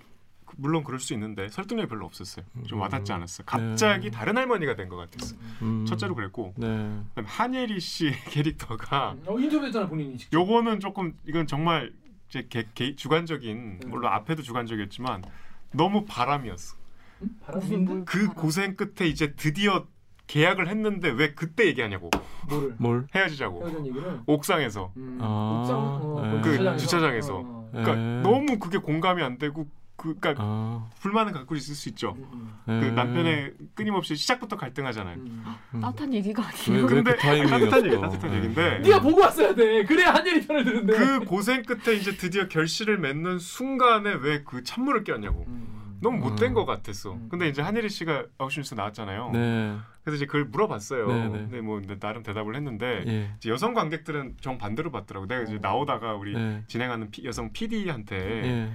물론 0.56 0.84
그럴 0.84 1.00
수 1.00 1.14
있는데 1.14 1.50
설득력이 1.50 1.90
별로 1.90 2.06
없었어요. 2.06 2.46
좀 2.68 2.78
음. 2.80 2.82
와닿지 2.82 3.12
않았어요. 3.12 3.46
갑자기 3.46 4.12
네. 4.12 4.18
다른 4.18 4.38
할머니가 4.38 4.76
된 4.76 4.88
것 4.90 4.98
같았어. 4.98 5.36
음. 5.64 5.86
첫째로 5.86 6.14
그랬고 6.16 6.54
네. 6.58 6.68
그다음에 6.68 7.28
한예리 7.28 7.80
씨 7.80 8.12
캐릭터가 8.30 9.16
어, 9.26 9.40
인터뷰했잖아 9.40 9.88
본인이 9.88 10.18
직접. 10.18 10.38
요거는 10.40 10.80
조금 10.80 11.18
이건 11.28 11.48
정말 11.48 11.92
제 12.30 12.46
개, 12.50 12.66
개, 12.76 12.96
주관적인 12.96 13.58
음. 13.58 13.80
물론 13.90 14.12
앞에도 14.14 14.42
주관적이었지만 14.44 15.24
너무 15.72 16.06
바람이었어. 16.06 16.76
음? 17.24 17.40
무슨 17.54 18.06
그. 18.06 18.28
고생 18.28 18.76
끝에 18.76 19.08
이제 19.08 19.34
드디어 19.36 19.86
계약을 20.28 20.68
했는데 20.70 21.10
왜 21.10 21.34
그때 21.34 21.66
얘기하냐고 21.68 22.10
뭐를? 22.50 22.76
뭘? 22.78 23.08
헤어지자고 23.14 23.62
헤어진 23.68 23.88
얘기를. 23.88 24.20
옥상에서 24.26 24.92
음, 24.98 25.18
아, 25.22 25.60
옥상 25.62 25.78
어, 25.78 26.22
네. 26.24 26.42
그 26.42 26.52
주차장에서. 26.52 26.78
주차장에서. 26.78 27.36
어, 27.36 27.42
어. 27.44 27.70
그러니까 27.72 27.96
네. 27.96 28.22
너무 28.22 28.58
그게 28.60 28.78
공감이 28.78 29.22
안 29.22 29.38
되고 29.38 29.68
그 29.96 30.16
그러니까 30.20 30.44
아, 30.44 30.90
불만은 31.02 31.34
갖고 31.34 31.56
있을 31.56 31.76
수 31.76 31.88
있죠. 31.90 32.16
음, 32.18 32.26
음, 32.68 32.80
그 32.80 32.86
네. 32.86 32.92
남편의 32.92 33.54
끊임없이 33.76 34.16
시작부터 34.16 34.58
갈등하잖아요. 34.58 35.18
음. 35.18 35.44
음. 35.76 35.80
따뜻한 35.82 36.14
얘기가 36.14 36.42
왜, 36.42 36.48
아니에요. 36.74 36.88
왜 36.88 36.90
근데 36.96 37.12
그? 37.12 37.18
따뜻한 37.22 37.86
얘기, 37.86 38.02
따뜻한 38.02 38.34
얘기인데. 38.36 38.80
네가 38.80 39.02
보고 39.02 39.22
왔어야 39.22 39.54
돼. 39.54 39.84
그래야 39.86 40.14
한예리 40.14 40.48
편을 40.48 40.64
듣는데. 40.66 40.94
그 40.98 41.20
고생 41.26 41.62
끝에 41.64 41.96
이제 41.96 42.16
드디어 42.18 42.48
결실을 42.48 42.98
맺는 42.98 43.40
순간에 43.40 44.14
왜 44.14 44.44
그 44.46 44.64
찬물을 44.64 45.04
꼈냐고. 45.04 45.46
음. 45.48 45.73
너무 46.04 46.18
못된 46.20 46.50
음. 46.50 46.54
것 46.54 46.66
같았어. 46.66 47.14
음. 47.14 47.28
근데 47.30 47.48
이제 47.48 47.62
한예리 47.62 47.90
씨가 47.90 48.26
아웃뉴스 48.38 48.76
나왔잖아요. 48.76 49.32
네. 49.32 49.76
그래서 50.04 50.18
이제 50.18 50.26
그걸 50.26 50.46
물어봤어요. 50.46 51.08
네, 51.08 51.24
네. 51.24 51.30
근데 51.30 51.62
뭐 51.62 51.82
나름 52.00 52.22
대답을 52.24 52.56
했는데 52.56 53.04
예. 53.08 53.32
이제 53.38 53.50
여성 53.50 53.74
관객들은 53.74 54.36
정 54.42 54.58
반대로 54.58 54.92
봤더라고. 54.92 55.26
내가 55.28 55.42
이제 55.44 55.58
나오다가 55.62 56.14
우리 56.14 56.34
네. 56.34 56.64
진행하는 56.68 57.10
피- 57.10 57.26
여성 57.26 57.52
PD한테 57.54 58.16
예. 58.18 58.72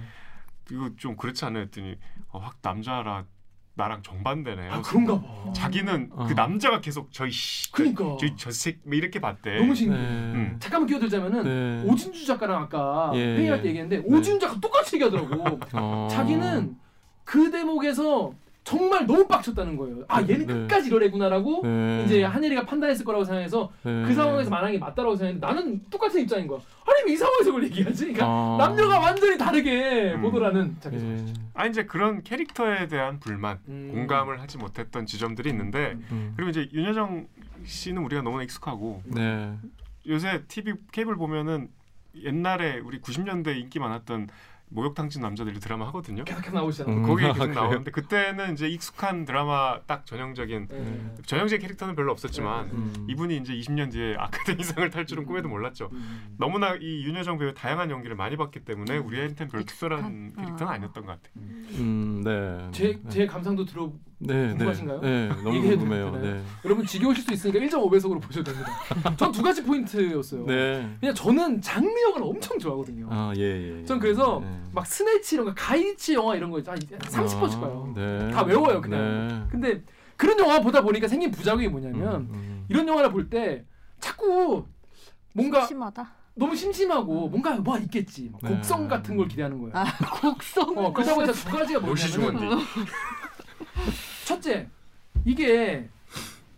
이거 0.71 0.89
좀 0.97 1.15
그렇지 1.15 1.45
않아요? 1.45 1.63
했더니 1.63 1.95
어, 2.29 2.39
확 2.39 2.57
남자라 2.61 3.25
나랑 3.75 4.01
정반대네. 4.01 4.69
아 4.69 4.81
그런가 4.81 5.21
봐. 5.21 5.53
자기는 5.53 6.09
어. 6.11 6.25
그 6.27 6.33
남자가 6.33 6.81
계속 6.81 7.13
저희 7.13 7.31
씨, 7.31 7.71
그러니까. 7.71 8.17
저희 8.19 8.35
저색 8.35 8.79
뭐 8.83 8.95
이렇게 8.95 9.19
봤대. 9.21 9.57
너무 9.59 9.73
신기해. 9.73 9.97
네. 10.01 10.07
음. 10.33 10.55
잠깐만 10.59 10.87
끼어들자면은 10.87 11.43
네. 11.83 11.89
오진주 11.89 12.25
작가랑 12.25 12.63
아까 12.63 13.11
예, 13.13 13.19
회의할 13.37 13.59
예. 13.59 13.61
때 13.61 13.69
얘기했는데 13.69 14.03
오진주 14.05 14.39
작가 14.39 14.59
똑같이 14.59 14.95
얘기하더라고. 14.95 15.59
어. 15.73 16.07
자기는 16.11 16.75
그 17.29 17.51
대목에서 17.51 18.33
정말 18.63 19.05
너무 19.05 19.27
빡쳤다는 19.27 19.77
거예요. 19.77 20.03
아 20.07 20.19
얘는 20.21 20.47
네. 20.47 20.53
끝까지 20.53 20.87
이러래구나라고 20.87 21.61
네. 21.63 22.03
이제 22.03 22.23
한예리가 22.23 22.65
판단했을 22.65 23.05
거라고 23.05 23.23
생각해서 23.23 23.71
네. 23.83 24.03
그 24.03 24.15
상황에서 24.15 24.49
만약에 24.49 24.79
맞다라고 24.79 25.15
생각했는데 25.15 25.45
나는 25.45 25.81
똑같은 25.91 26.21
입장인 26.21 26.47
거야. 26.47 26.59
아니 26.87 27.13
이 27.13 27.15
상황에서 27.15 27.51
그걸 27.51 27.65
얘기하지? 27.65 28.13
그러니까 28.13 28.25
아. 28.25 28.57
남녀가 28.59 28.99
완전히 28.99 29.37
다르게 29.37 30.13
음. 30.15 30.23
보더라는 30.23 30.77
자기 30.79 30.97
예. 30.97 31.25
아 31.53 31.67
이제 31.67 31.85
그런 31.85 32.23
캐릭터에 32.23 32.87
대한 32.87 33.19
불만, 33.19 33.59
음. 33.67 33.91
공감을 33.93 34.41
하지 34.41 34.57
못했던 34.57 35.05
지점들이 35.05 35.51
있는데 35.51 35.97
음. 36.11 36.33
그리고 36.35 36.49
이제 36.49 36.67
윤여정 36.73 37.27
씨는 37.63 38.03
우리가 38.03 38.23
너무나 38.23 38.41
익숙하고 38.41 39.03
네. 39.05 39.53
요새 40.07 40.43
TV 40.47 40.73
케이블 40.91 41.15
보면은 41.15 41.69
옛날에 42.23 42.79
우리 42.79 42.99
90년대 42.99 43.55
인기 43.55 43.77
많았던 43.77 44.29
목욕탕집 44.69 45.21
남자들이 45.21 45.59
드라마 45.59 45.87
하거든요. 45.87 46.23
계속 46.23 46.53
나오시잖아. 46.53 46.91
음. 46.91 47.03
거기에 47.03 47.27
아, 47.29 47.33
계속 47.33 47.45
그래요? 47.47 47.61
나오는데 47.61 47.91
그때는 47.91 48.53
이제 48.53 48.67
익숙한 48.67 49.25
드라마 49.25 49.79
딱 49.87 50.05
전형적인 50.05 50.67
네. 50.67 51.15
전형적인 51.25 51.61
캐릭터는 51.61 51.95
별로 51.95 52.11
없었지만 52.11 52.67
네. 52.67 52.73
음. 52.73 53.07
이분이 53.09 53.37
이제 53.37 53.53
20년 53.53 53.91
뒤에 53.91 54.15
아카데미상을 54.19 54.89
탈 54.91 55.05
줄은 55.05 55.25
꿈에도 55.25 55.49
몰랐죠. 55.49 55.89
음. 55.91 56.35
너무나 56.37 56.75
이 56.75 57.03
윤여정 57.03 57.37
배우 57.37 57.53
다양한 57.53 57.89
연기를 57.89 58.15
많이 58.15 58.37
봤기 58.37 58.61
때문에 58.61 58.97
우리한테는 58.97 59.51
별 59.51 59.65
특별한 59.65 60.33
캐릭터는 60.35 60.67
어. 60.67 60.69
아니었던 60.69 61.05
것 61.05 61.11
같아. 61.11 61.29
음, 61.37 62.21
네. 62.23 62.69
제, 62.71 62.99
제 63.09 63.25
감상도 63.25 63.65
들어 63.65 63.91
네, 64.21 64.33
네. 64.33 64.49
궁금하신가요? 64.49 64.99
네, 64.99 65.27
너무 65.43 65.61
궁금해요. 65.61 66.11
네. 66.17 66.41
여러분 66.65 66.85
지겨우실 66.85 67.23
수 67.23 67.31
있으니까 67.33 67.59
1.5배속으로 67.59 68.21
보셔도 68.21 68.51
됩니다. 68.51 68.69
전 69.17 69.31
두 69.31 69.41
가지 69.41 69.63
포인트였어요. 69.63 70.45
네. 70.45 70.97
그냥 70.99 71.15
저는 71.15 71.61
장르 71.61 71.87
영화를 71.87 72.23
엄청 72.27 72.59
좋아하거든요. 72.59 73.07
아, 73.09 73.31
예, 73.37 73.41
예. 73.41 73.79
예. 73.81 73.85
전 73.85 73.97
그래서 73.99 74.41
네. 74.43 74.59
막 74.73 74.85
스네치 74.85 75.35
이런 75.35 75.45
거 75.47 75.53
가이치 75.55 76.13
영화 76.15 76.35
이런 76.35 76.49
거한 76.51 76.63
30번씩 76.65 77.61
봐요. 77.61 77.93
네. 77.95 78.29
다 78.31 78.43
외워요, 78.43 78.81
그냥. 78.81 79.27
네. 79.27 79.43
근데 79.51 79.83
그런 80.17 80.37
영화 80.39 80.59
보다 80.59 80.81
보니까 80.81 81.07
생긴 81.07 81.31
부작용이 81.31 81.69
뭐냐면 81.69 82.15
음, 82.15 82.29
음. 82.33 82.65
이런 82.67 82.85
영화를 82.87 83.11
볼 83.11 83.29
때 83.29 83.63
자꾸 84.01 84.65
뭔가 85.33 85.65
심하다. 85.65 86.11
너무 86.35 86.55
심심하고 86.55 87.29
뭔가 87.29 87.55
뭐 87.55 87.77
있겠지 87.77 88.29
막 88.31 88.41
네. 88.43 88.49
곡성 88.49 88.87
같은 88.89 89.15
걸 89.15 89.27
기대하는 89.29 89.57
거예요. 89.59 89.71
아 89.75 89.85
곡성. 90.21 90.77
어, 90.77 90.91
그러다 90.91 91.15
보니까 91.15 91.31
두 91.33 91.49
가지가 91.57 91.79
뭐냐면. 91.79 92.59
첫째 94.25 94.67
이게 95.25 95.89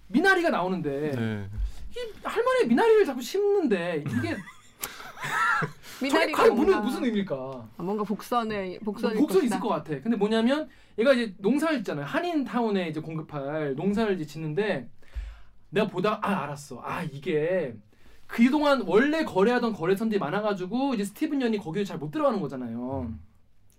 미나리가 0.07 0.49
나오는데 0.49 1.11
네. 1.11 1.49
이 1.91 2.13
할머니 2.23 2.67
미나리를 2.67 3.05
자꾸 3.05 3.21
심는데 3.21 4.03
이게 4.07 4.35
저게 5.99 6.09
미나리가 6.09 6.37
과연 6.37 6.55
무슨, 6.55 6.71
뭔가, 6.71 6.85
무슨 6.85 7.05
의미일까? 7.05 7.35
아, 7.77 7.83
뭔가 7.83 8.03
복선에 8.03 8.79
곡선이 8.79 9.25
것이다. 9.27 9.45
있을 9.45 9.59
것 9.59 9.69
같아. 9.69 9.99
근데 10.01 10.17
뭐냐면 10.17 10.67
얘가 10.97 11.13
이제 11.13 11.33
농사를 11.37 11.77
짓잖아요. 11.79 12.05
한인 12.05 12.43
타운에 12.43 12.89
이제 12.89 12.99
공급할 12.99 13.75
농사를 13.75 14.13
이제 14.15 14.25
짓는데 14.25 14.89
내가 15.69 15.87
보다 15.87 16.19
아 16.23 16.43
알았어. 16.43 16.81
아 16.83 17.03
이게 17.03 17.75
그동안 18.27 18.81
원래 18.85 19.23
거래하던 19.23 19.73
거래선들이 19.73 20.19
많아가지고 20.19 20.95
이제 20.95 21.03
스티븐 21.03 21.41
연이 21.41 21.57
거기에 21.57 21.83
잘못 21.83 22.11
들어가는 22.11 22.39
거잖아요. 22.39 23.11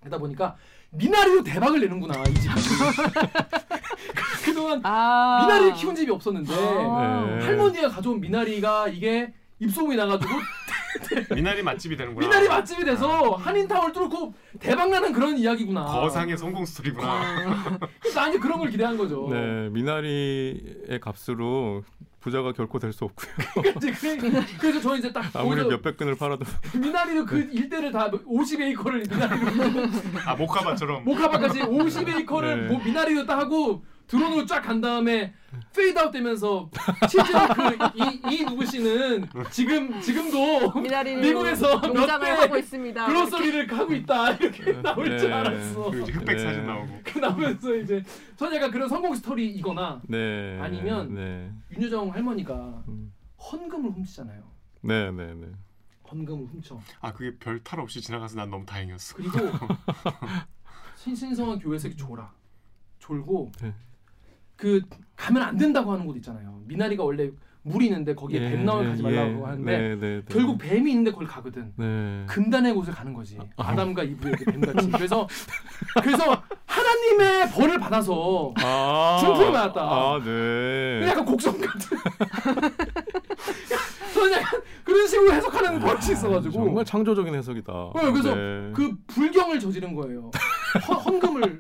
그러다 0.00 0.18
보니까 0.18 0.56
미나리로 0.92 1.42
대박을 1.42 1.80
내는구나 1.80 2.22
이 2.28 2.34
집. 2.34 2.50
그동안 4.44 4.80
아 4.84 5.40
미나리를 5.42 5.74
키운 5.74 5.94
집이 5.94 6.10
없었는데 6.10 6.52
아. 6.54 7.36
네. 7.38 7.44
할머니가 7.44 7.88
가져온 7.88 8.20
미나리가 8.20 8.88
이게 8.88 9.32
입소문이 9.58 9.96
나가지고 9.96 10.30
미나리 11.34 11.62
맛집이 11.62 11.96
되는구나. 11.96 12.26
미나리 12.26 12.48
맛집이 12.48 12.84
돼서 12.84 13.30
한인타운을 13.36 13.92
뚫고 13.92 14.34
대박나는 14.60 15.12
그런 15.12 15.38
이야기구나. 15.38 15.84
거상의 15.84 16.36
성공 16.36 16.66
스토리구나. 16.66 17.78
그래서 18.00 18.20
난 18.20 18.30
이제 18.30 18.38
그런 18.38 18.58
걸 18.58 18.68
기대한 18.70 18.96
거죠. 18.98 19.28
네, 19.30 19.70
미나리의 19.70 21.00
값으로 21.00 21.84
부자가 22.22 22.52
결코 22.52 22.78
될 22.78 22.92
수 22.92 23.04
없고요. 23.04 23.62
그래, 24.00 24.44
그래서 24.60 24.80
저는 24.80 24.98
이제 24.98 25.12
딱 25.12 25.34
아무리 25.34 25.62
몇백 25.64 25.96
근을 25.96 26.14
팔아도. 26.16 26.44
미나리로 26.74 27.24
그 27.26 27.38
일대를 27.52 27.90
다 27.92 28.10
50에이커를 28.10 29.10
미나리로. 29.10 29.88
아 30.26 30.34
목화밭처럼. 30.36 31.04
목화밭까지 31.04 31.60
50에이커를 31.60 32.60
네. 32.62 32.68
뭐 32.68 32.82
미나리로 32.84 33.26
딱 33.26 33.38
하고 33.38 33.84
드론으로 34.06 34.44
쫙 34.46 34.60
간 34.62 34.80
다음에 34.80 35.32
페이드아웃 35.74 36.12
되면서 36.12 36.70
실제로 37.08 37.46
그이 37.48 38.20
이 38.30 38.44
누구 38.44 38.64
씨는 38.64 39.28
지금 39.50 40.00
지금도 40.00 40.80
미국에서 40.80 41.76
농장을 41.76 42.26
몇 42.26 42.40
하고 42.42 42.52
대 42.54 42.58
있습니다. 42.60 43.06
그런 43.06 43.30
소리를 43.30 43.78
하고 43.78 43.92
있다 43.94 44.32
이렇게 44.34 44.82
나올 44.82 45.04
줄 45.18 45.28
네. 45.28 45.32
알았어. 45.34 45.90
그 45.90 46.02
이제 46.02 46.12
흑백 46.12 46.36
네. 46.36 46.42
사진 46.42 46.66
나오고 46.66 47.00
그 47.04 47.18
나오면서 47.18 47.74
이제 47.76 48.02
전 48.36 48.54
약간 48.54 48.70
그런 48.70 48.88
성공 48.88 49.14
스토리이거나 49.14 50.02
네. 50.08 50.58
아니면 50.60 51.14
네. 51.14 51.52
윤여정 51.76 52.12
할머니가 52.12 52.84
음. 52.88 53.12
헌금을 53.38 53.90
훔치잖아요. 53.90 54.42
네, 54.82 55.10
네, 55.10 55.34
네. 55.34 55.46
헌금을 56.10 56.46
훔쳐. 56.46 56.78
아 57.00 57.12
그게 57.12 57.36
별 57.38 57.62
탈 57.62 57.80
없이 57.80 58.00
지나가서 58.00 58.36
난 58.36 58.50
너무 58.50 58.64
다행이었어. 58.66 59.16
그리고 59.16 59.38
신신성한 60.96 61.58
교회에서 61.58 61.88
졸아. 61.90 62.30
졸고 62.98 63.50
네. 63.60 63.74
그 64.62 64.80
가면 65.16 65.42
안 65.42 65.56
된다고 65.56 65.90
하는 65.90 66.06
곳 66.06 66.16
있잖아요. 66.18 66.60
미나리가 66.66 67.02
원래 67.02 67.32
물이 67.62 67.86
있는데 67.86 68.14
거기에 68.14 68.38
뱀 68.38 68.64
나오면 68.64 68.90
가지 68.90 69.02
말라고 69.02 69.44
하는데 69.44 69.78
네, 69.78 69.96
네, 69.96 69.96
네. 69.96 70.22
결국 70.28 70.58
뱀이 70.58 70.88
있는데 70.88 71.10
거기 71.10 71.26
가거든. 71.26 71.72
네. 71.76 72.24
금단의 72.28 72.72
곳을 72.72 72.92
가는 72.92 73.12
거지. 73.12 73.40
아 73.56 73.74
담과 73.74 74.04
이브의 74.04 74.36
그 74.36 74.44
뱀같이. 74.44 74.88
그래서 74.92 75.26
그래서 76.00 76.40
하나님의 76.64 77.50
벌을 77.50 77.80
받아서 77.80 78.54
아, 78.62 79.18
중풍을 79.20 79.50
받았다. 79.50 79.80
아, 79.80 80.20
네. 80.24 81.08
약간 81.08 81.24
곡성 81.24 81.60
같은. 81.60 81.98
저는 84.14 84.32
약간 84.32 84.62
그런 84.84 85.08
식으로 85.08 85.32
해석하는 85.32 85.80
버릇이 85.80 86.12
있어가지고 86.12 86.52
정말 86.52 86.84
창조적인 86.84 87.34
해석이다. 87.34 87.90
그래서 87.94 88.34
네. 88.36 88.70
그 88.72 88.96
불경을 89.08 89.58
저지른 89.58 89.96
거예요. 89.96 90.30
헌, 90.88 90.96
헌금을 90.96 91.58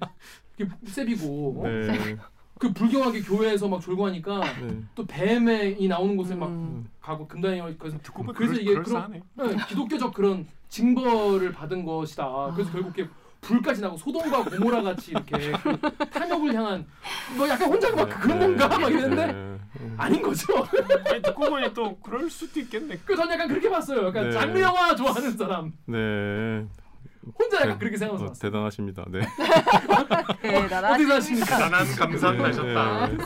세비고 0.86 1.62
네. 1.64 2.16
그 2.62 2.72
불경하게 2.72 3.22
교회에서 3.22 3.66
막 3.66 3.80
졸고 3.80 4.06
하니까 4.06 4.38
네. 4.60 4.78
또 4.94 5.04
뱀이 5.04 5.88
나오는 5.88 6.16
곳에 6.16 6.36
막 6.36 6.48
음. 6.48 6.88
가고 7.00 7.26
금단이 7.26 7.60
그래서 7.76 7.98
듣고 8.04 8.18
보면 8.18 8.36
그래서 8.36 8.52
그럴, 8.52 8.62
이게 8.62 8.74
그럴싸하네. 8.74 9.22
네, 9.34 9.56
기독교적 9.68 10.14
그런 10.14 10.46
징벌을 10.68 11.50
받은 11.50 11.84
것이다. 11.84 12.52
그래서 12.54 12.70
결국 12.70 12.96
이렇게 12.96 13.10
불까지 13.40 13.80
나고 13.80 13.96
소돔과 13.96 14.44
고모라 14.44 14.82
같이 14.82 15.10
이렇게 15.10 15.50
그 15.60 15.76
탐욕을 16.10 16.54
향한 16.54 16.86
뭐 17.36 17.48
약간 17.48 17.68
혼자 17.68 17.90
막 17.96 18.08
그런 18.20 18.38
건가 18.38 18.68
막 18.68 18.88
이랬는데 18.88 19.26
네. 19.26 19.32
음. 19.32 19.94
아닌 19.96 20.22
거죠. 20.22 20.46
아니, 21.10 21.20
듣고 21.20 21.50
보니 21.50 21.74
또 21.74 21.98
그럴 21.98 22.30
수도 22.30 22.60
있겠네. 22.60 22.98
그전 23.04 23.28
약간 23.28 23.48
그렇게 23.48 23.68
봤어요. 23.68 24.06
약간 24.06 24.26
네. 24.26 24.30
장르 24.30 24.60
영화 24.60 24.94
좋아하는 24.94 25.36
사람 25.36 25.72
네. 25.86 26.64
혼자 27.38 27.56
약간 27.58 27.70
네. 27.70 27.78
그렇게 27.78 27.96
생각해서 27.96 28.26
어. 28.26 28.32
대단하십니다. 28.32 29.04
네. 29.08 29.20
대단하십니다. 30.42 30.92
어디 30.92 31.06
사십니까? 31.06 31.56
대단한 31.56 31.86
감상 31.96 32.36
네, 32.36 32.42
나셨다. 32.42 33.06
네. 33.08 33.16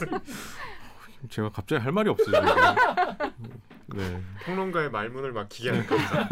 제가 1.30 1.48
갑자기 1.50 1.82
할 1.82 1.92
말이 1.92 2.10
없어요. 2.10 2.40
네. 3.94 4.22
평론가의 4.44 4.90
말문을 4.90 5.32
막히게 5.32 5.70
하는 5.70 5.86
감상. 5.86 6.28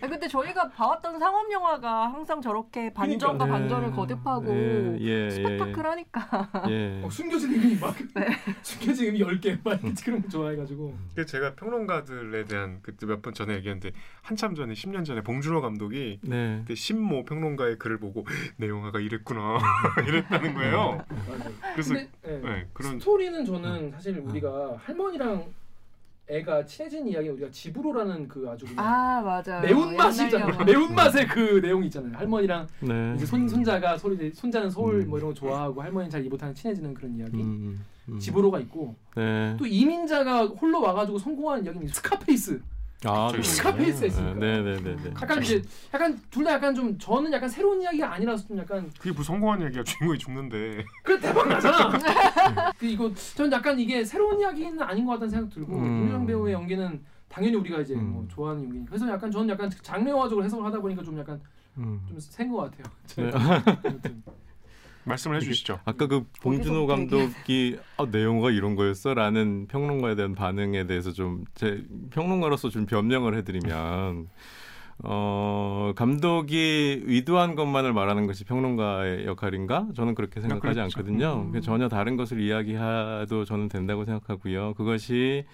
아, 0.00 0.06
근데 0.06 0.28
저희가 0.28 0.68
봐왔던 0.70 1.18
상업 1.18 1.50
영화가 1.50 2.12
항상 2.12 2.40
저렇게 2.40 2.92
반전과 2.92 3.44
네. 3.46 3.50
반전을 3.50 3.90
거듭하고 3.92 4.46
예, 4.54 4.96
예, 5.00 5.30
스펙타클하니까. 5.30 6.50
예. 6.70 7.02
어, 7.04 7.10
숨겨진 7.10 7.52
의미 7.54 7.76
막 7.78 7.94
네. 8.14 8.26
숨겨진 8.62 9.06
의미 9.06 9.20
10개 9.20 9.58
막 9.64 9.80
그런 10.04 10.22
거 10.22 10.28
좋아해가지고 10.28 10.94
그 11.14 11.26
제가 11.26 11.54
평론가들에 11.54 12.44
대한 12.44 12.78
그때 12.82 13.06
몇 13.06 13.18
번 13.22 13.34
전에 13.34 13.54
얘기했는데 13.56 13.90
한참 14.22 14.54
전에 14.54 14.74
10년 14.74 15.04
전에 15.04 15.22
봉준호 15.22 15.60
감독이 15.60 16.20
네. 16.22 16.58
그때 16.60 16.76
신모 16.76 17.24
평론가의 17.24 17.78
글을 17.78 17.98
보고 17.98 18.24
내 18.56 18.68
영화가 18.68 19.00
이랬구나 19.00 19.58
이랬다는 20.06 20.54
거예요. 20.54 21.04
맞아요. 21.26 21.52
그래서 21.72 21.94
근데 21.94 22.10
예, 22.26 22.38
네, 22.38 22.68
그런 22.72 23.00
스토리는 23.00 23.44
저는 23.44 23.90
사실 23.90 24.18
우리가 24.20 24.76
할머니랑 24.84 25.44
애가 26.30 26.66
친해진 26.66 27.08
이야기 27.08 27.28
우리가 27.28 27.50
집으로라는 27.50 28.28
그 28.28 28.46
아주 28.50 28.66
그냥 28.66 28.84
아 28.84 29.22
맞아요. 29.22 29.62
매운맛이잖아요. 29.62 30.34
옛날 30.34 30.54
영화. 30.54 30.64
매운맛의 30.64 31.26
그 31.28 31.60
내용 31.62 31.82
있잖아요. 31.84 32.12
할머니랑 32.16 32.66
네. 32.80 33.14
이제 33.16 33.24
손 33.24 33.48
손자가 33.48 33.96
소리 33.96 34.30
손자는 34.32 34.70
서울 34.70 35.00
음. 35.00 35.08
뭐 35.08 35.18
이런 35.18 35.30
거 35.30 35.34
좋아하고 35.34 35.80
할머니는 35.82 36.10
잘 36.10 36.24
이못하는 36.24 36.54
친해지는 36.54 36.92
그런 36.92 37.16
이야기. 37.16 37.38
음, 37.38 37.82
음. 38.10 38.18
집으로가 38.18 38.60
있고 38.60 38.94
네. 39.16 39.56
또 39.58 39.66
이민자가 39.66 40.46
홀로 40.46 40.82
와가지고 40.82 41.18
성공한 41.18 41.64
이야기는 41.64 41.88
스카페이스. 41.88 42.60
아, 43.04 43.30
있으니까. 44.08 44.34
네, 44.34 44.60
네, 44.62 44.80
네, 44.82 44.96
네. 44.96 45.10
약간 45.10 45.40
이제 45.42 45.62
약간 45.94 46.20
둘 46.30 46.44
다 46.44 46.52
약간 46.54 46.74
좀 46.74 46.98
저는 46.98 47.32
약간 47.32 47.48
새로운 47.48 47.80
이야기가 47.80 48.12
아니라서 48.12 48.46
좀 48.48 48.58
약간 48.58 48.90
그게 48.98 49.12
뭐 49.12 49.22
성공한 49.22 49.62
얘기야 49.62 49.84
주인공이 49.84 50.18
죽는데 50.18 50.84
그 51.04 51.20
대박 51.20 51.48
나잖아. 51.48 52.72
그 52.78 52.86
이거 52.86 53.12
전 53.36 53.52
약간 53.52 53.78
이게 53.78 54.04
새로운 54.04 54.40
이야기는 54.40 54.82
아닌 54.82 55.04
것 55.04 55.12
같다는 55.12 55.30
생각 55.30 55.50
들고 55.54 55.76
음. 55.76 56.00
윤여정 56.02 56.26
배우의 56.26 56.54
연기는 56.54 57.00
당연히 57.28 57.54
우리가 57.56 57.80
이제 57.80 57.94
음. 57.94 58.12
뭐 58.12 58.26
좋아하는 58.28 58.64
연기. 58.64 58.84
그래서 58.86 59.08
약간 59.08 59.30
저는 59.30 59.48
약간 59.50 59.70
장르 59.82 60.08
영화적으로 60.10 60.44
해석을 60.44 60.64
하다 60.64 60.80
보니까 60.80 61.02
좀 61.02 61.18
약간 61.18 61.40
음. 61.76 62.00
좀센것 62.08 62.70
같아요. 62.76 63.30
네. 63.82 64.00
말씀을 65.08 65.36
해주시죠. 65.38 65.80
아까 65.84 66.06
그 66.06 66.24
봉준호 66.42 66.86
감독이 66.86 67.78
아, 67.96 68.06
내용가 68.10 68.50
이런 68.50 68.76
거였어라는 68.76 69.66
평론가에 69.68 70.14
대한 70.14 70.34
반응에 70.34 70.86
대해서 70.86 71.12
좀 71.12 71.44
제 71.54 71.84
평론가로서 72.10 72.68
좀 72.70 72.86
변명을 72.86 73.36
해드리면 73.38 74.28
어 75.04 75.92
감독이 75.94 77.02
의도한 77.06 77.54
것만을 77.54 77.92
말하는 77.92 78.26
것이 78.26 78.44
평론가의 78.44 79.26
역할인가? 79.26 79.86
저는 79.94 80.14
그렇게 80.16 80.40
생각하지 80.40 80.74
그렇죠. 80.80 80.98
않거든요. 80.98 81.50
음. 81.54 81.60
전혀 81.60 81.88
다른 81.88 82.16
것을 82.16 82.40
이야기해도 82.40 83.44
저는 83.44 83.68
된다고 83.68 84.04
생각하고요. 84.04 84.74
그것이 84.74 85.44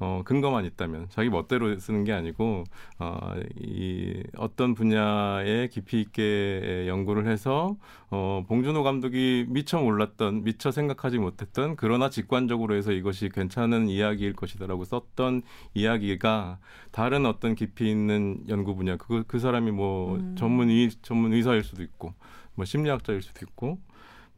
어, 0.00 0.22
근거만 0.24 0.64
있다면 0.64 1.08
자기 1.10 1.28
멋대로 1.28 1.78
쓰는 1.78 2.04
게 2.04 2.12
아니고 2.12 2.64
어, 2.98 3.34
이 3.60 4.22
어떤 4.36 4.74
분야에 4.74 5.68
깊이 5.68 6.00
있게 6.00 6.86
연구를 6.88 7.28
해서 7.28 7.76
어, 8.10 8.42
봉준호 8.48 8.82
감독이 8.82 9.44
미처 9.48 9.78
몰랐던 9.78 10.42
미처 10.42 10.70
생각하지 10.70 11.18
못했던 11.18 11.76
그러나 11.76 12.08
직관적으로 12.08 12.74
해서 12.74 12.92
이것이 12.92 13.28
괜찮은 13.28 13.88
이야기일 13.88 14.32
것이다라고 14.32 14.86
썼던 14.86 15.42
이야기가 15.74 16.58
다른 16.92 17.26
어떤 17.26 17.54
깊이 17.54 17.90
있는 17.90 18.42
연구 18.48 18.74
분야 18.74 18.96
그, 18.96 19.24
그 19.26 19.38
사람이 19.38 19.70
뭐 19.70 20.16
음. 20.16 20.34
전문 20.36 20.70
의 20.70 20.88
전문 21.02 21.34
의사일 21.34 21.62
수도 21.62 21.82
있고 21.82 22.14
뭐 22.54 22.64
심리학자일 22.64 23.20
수도 23.20 23.44
있고 23.44 23.78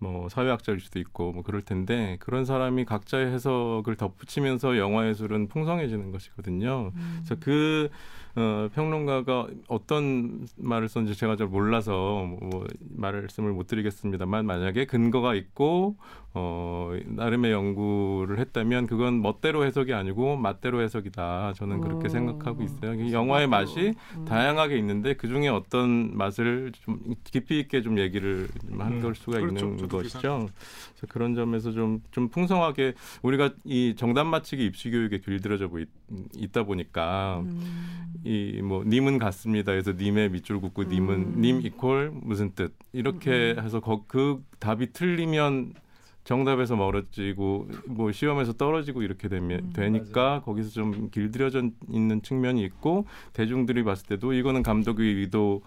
뭐 0.02 0.28
사회학자일 0.28 0.80
수도 0.80 0.98
있고 0.98 1.30
뭐 1.30 1.44
그럴 1.44 1.62
텐데 1.62 2.16
그런 2.18 2.44
사람이 2.44 2.84
각자의 2.86 3.26
해석을 3.28 3.94
덧붙이면서 3.94 4.76
영화 4.76 5.06
예술은 5.06 5.46
풍성해지는 5.46 6.10
것이거든요. 6.10 6.90
음. 6.92 7.22
그래서 7.24 7.36
그 7.38 7.88
어, 8.34 8.68
평론가가 8.74 9.46
어떤 9.68 10.48
말을 10.56 10.88
썼는지 10.88 11.16
제가 11.16 11.36
잘 11.36 11.46
몰라서 11.46 12.24
뭐 12.24 12.66
말씀을 12.96 13.52
못 13.52 13.68
드리겠습니다만 13.68 14.44
만약에 14.44 14.86
근거가 14.86 15.34
있고 15.34 15.96
어, 16.34 16.92
나름의 17.04 17.52
연구를 17.52 18.38
했다면 18.38 18.86
그건 18.86 19.20
멋대로 19.20 19.66
해석이 19.66 19.92
아니고 19.92 20.36
맛대로 20.36 20.80
해석이다. 20.80 21.52
저는 21.56 21.80
그렇게 21.80 22.06
음. 22.06 22.08
생각하고 22.08 22.62
있어요. 22.62 22.94
이 22.94 23.12
영화의 23.12 23.46
맛이 23.48 23.92
음. 24.16 24.24
다양하게 24.24 24.78
있는데 24.78 25.14
그 25.14 25.28
중에 25.28 25.48
어떤 25.48 26.16
맛을 26.16 26.72
좀 26.80 27.00
깊이 27.24 27.60
있게 27.60 27.82
좀 27.82 27.98
얘기를 27.98 28.48
한 28.78 28.94
음, 28.94 29.02
걸 29.02 29.14
수가 29.14 29.40
그렇죠. 29.40 29.66
있는 29.66 29.88
것이죠. 29.88 30.48
그래서 30.48 31.06
그런 31.08 31.34
점에서 31.34 31.72
좀, 31.72 32.00
좀 32.12 32.28
풍성하게 32.28 32.94
우리가 33.20 33.50
이 33.64 33.94
정답 33.96 34.24
맞히기 34.24 34.64
입시 34.64 34.90
교육에 34.90 35.18
길들여져 35.18 35.68
보- 35.68 35.80
있다 36.36 36.62
보니까 36.62 37.40
음. 37.44 38.14
이뭐 38.24 38.84
님은 38.86 39.18
같습니다. 39.18 39.72
해서 39.72 39.92
님의 39.92 40.30
밑줄 40.30 40.60
긋고 40.62 40.84
님은 40.84 41.14
음. 41.14 41.40
님 41.42 41.60
이퀄 41.60 42.10
무슨 42.12 42.52
뜻 42.54 42.72
이렇게 42.92 43.54
음. 43.58 43.64
해서 43.64 43.80
거, 43.80 44.04
그 44.06 44.42
답이 44.60 44.92
틀리면 44.92 45.74
정답에서 46.24 46.76
멀어지고 46.76 47.68
뭐 47.86 48.12
시험에서 48.12 48.52
떨어지고 48.52 49.02
이렇게 49.02 49.28
되면 49.28 49.58
음. 49.58 49.72
되니까 49.72 50.42
거기서 50.44 50.70
좀 50.70 51.10
길들여져 51.10 51.70
있는 51.88 52.22
측면이 52.22 52.62
있고 52.64 53.06
대중들이 53.32 53.82
봤을 53.82 54.06
때도 54.06 54.32
이거는 54.32 54.62
감독의 54.62 55.14
의도 55.14 55.62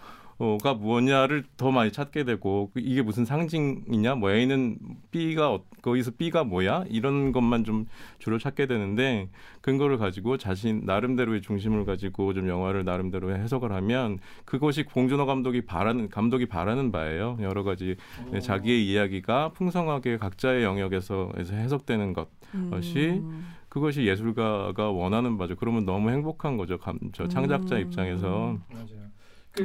가 0.61 0.73
무엇냐를 0.73 1.45
더 1.55 1.71
많이 1.71 1.91
찾게 1.93 2.25
되고 2.25 2.69
그 2.73 2.81
이게 2.81 3.01
무슨 3.01 3.23
상징이냐 3.23 4.15
뭐 4.15 4.31
A는 4.31 4.77
B가 5.11 5.53
어- 5.53 5.63
거기서 5.81 6.11
B가 6.17 6.43
뭐야 6.43 6.83
이런 6.89 7.31
것만 7.31 7.63
좀 7.63 7.85
주로 8.19 8.37
찾게 8.37 8.65
되는데 8.65 9.29
근거를 9.61 9.97
가지고 9.97 10.37
자신 10.37 10.81
나름대로의 10.85 11.41
중심을 11.41 11.85
가지고 11.85 12.33
좀 12.33 12.49
영화를 12.49 12.83
나름대로 12.83 13.33
해석을 13.33 13.71
하면 13.71 14.19
그것이 14.43 14.83
봉준호 14.83 15.25
감독이 15.25 15.61
바라는 15.61 16.09
감독이 16.09 16.47
바라는 16.47 16.91
바예요 16.91 17.37
여러 17.41 17.63
가지 17.63 17.95
네, 18.31 18.41
자기의 18.41 18.85
이야기가 18.87 19.53
풍성하게 19.53 20.17
각자의 20.17 20.63
영역에서 20.63 21.31
해석되는 21.37 22.11
것 22.11 22.27
것이 22.71 23.21
음. 23.23 23.47
그것이 23.69 24.05
예술가가 24.05 24.89
원하는 24.89 25.37
바죠. 25.37 25.57
그러면 25.57 25.85
너무 25.85 26.09
행복한 26.09 26.55
거죠. 26.55 26.77
감, 26.77 26.97
저 27.11 27.27
창작자 27.27 27.75
음. 27.75 27.81
입장에서 27.81 28.57
맞아요. 28.71 29.14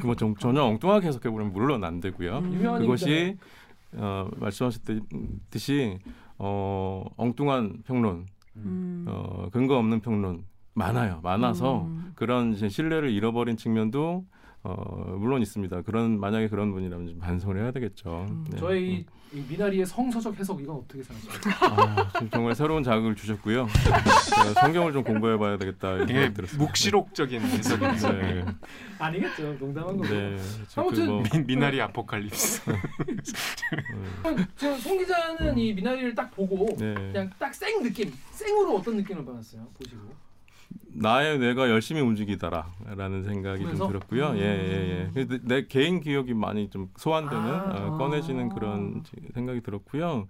뭐 0.05 0.15
좀, 0.15 0.35
전혀 0.37 0.63
엉뚱하게 0.63 1.09
해석해 1.09 1.31
보면 1.31 1.53
물론 1.53 1.85
안 1.85 2.01
되고요. 2.01 2.39
음. 2.39 2.79
그것이 2.79 3.37
어, 3.93 4.29
말씀하셨듯이 4.37 5.99
어, 6.39 7.05
엉뚱한 7.17 7.83
평론, 7.85 8.27
음. 8.57 9.05
어, 9.09 9.49
근거 9.53 9.77
없는 9.77 10.01
평론 10.01 10.45
많아요. 10.75 11.21
많아서 11.23 11.83
음. 11.83 12.13
그런 12.15 12.53
이제 12.53 12.69
신뢰를 12.69 13.11
잃어버린 13.11 13.57
측면도 13.57 14.25
어, 14.63 15.15
물론 15.19 15.41
있습니다. 15.41 15.83
그런 15.83 16.21
만약에 16.21 16.49
그런 16.49 16.71
분이라면 16.73 17.07
좀 17.09 17.19
반성을 17.19 17.57
해야 17.57 17.71
되겠죠. 17.73 18.27
음. 18.29 18.45
네. 18.51 18.59
저희 18.59 19.07
이 19.33 19.41
미나리의 19.49 19.87
성서적 19.87 20.39
해석 20.39 20.61
이건 20.61 20.77
어떻게 20.77 21.03
생각하세요? 21.03 21.55
아, 21.73 22.13
정말 22.33 22.55
새로운 22.55 22.83
자극을 22.83 23.15
주셨고요. 23.15 23.67
제가 24.29 24.61
성경을 24.61 24.93
좀 24.93 25.03
공부해봐야 25.05 25.57
되겠다 25.57 26.05
들었습니다. 26.05 26.59
묵시록적인 26.59 27.41
해석이네요. 27.41 28.45
네, 28.45 28.45
아니겠죠. 28.99 29.55
농담한 29.61 29.97
거고. 29.97 30.09
네. 30.09 30.37
아무튼 30.77 31.07
그 31.07 31.11
뭐, 31.11 31.23
미- 31.33 31.45
미나리 31.47 31.81
아포칼립스. 31.81 32.71
음, 32.71 34.47
지금 34.57 34.77
송 34.79 34.99
기자는 34.99 35.57
이 35.57 35.73
미나리를 35.75 36.15
딱 36.15 36.31
보고 36.33 36.67
네. 36.77 36.93
그냥 36.95 37.31
딱 37.39 37.55
생 37.55 37.83
느낌, 37.83 38.13
생으로 38.33 38.77
어떤 38.77 38.97
느낌을 38.97 39.25
받았어요? 39.25 39.67
보시고. 39.79 40.30
나의 40.93 41.39
뇌가 41.39 41.71
열심히 41.71 42.01
움직이더라라는 42.01 43.25
생각이 43.25 43.63
보면서? 43.63 43.85
좀 43.85 43.93
들었고요. 43.93 44.31
음. 44.31 44.37
예, 44.37 44.41
예, 44.43 45.01
예. 45.07 45.11
근데 45.15 45.39
내 45.43 45.67
개인 45.67 46.01
기억이 46.01 46.35
많이 46.35 46.69
좀 46.69 46.91
소환되는 46.97 47.43
아. 47.45 47.87
어, 47.95 47.99
꺼내지는 47.99 48.49
그런 48.51 49.03
생각이 49.35 49.63
들었고요. 49.63 50.27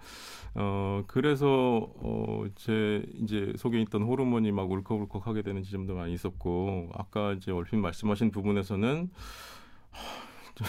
어 0.54 1.02
그래서 1.06 1.88
어제 2.02 3.04
이제 3.14 3.52
속에 3.56 3.80
있던 3.82 4.02
호르몬이 4.02 4.52
막 4.52 4.70
울컥울컥 4.70 5.26
하게 5.26 5.42
되는 5.42 5.62
지점도 5.62 5.94
많이 5.94 6.12
있었고 6.12 6.90
아까 6.94 7.32
이제 7.32 7.52
얼핏 7.52 7.76
말씀하신 7.76 8.30
부분에서는 8.30 9.10
하, 9.90 10.00
저, 10.56 10.64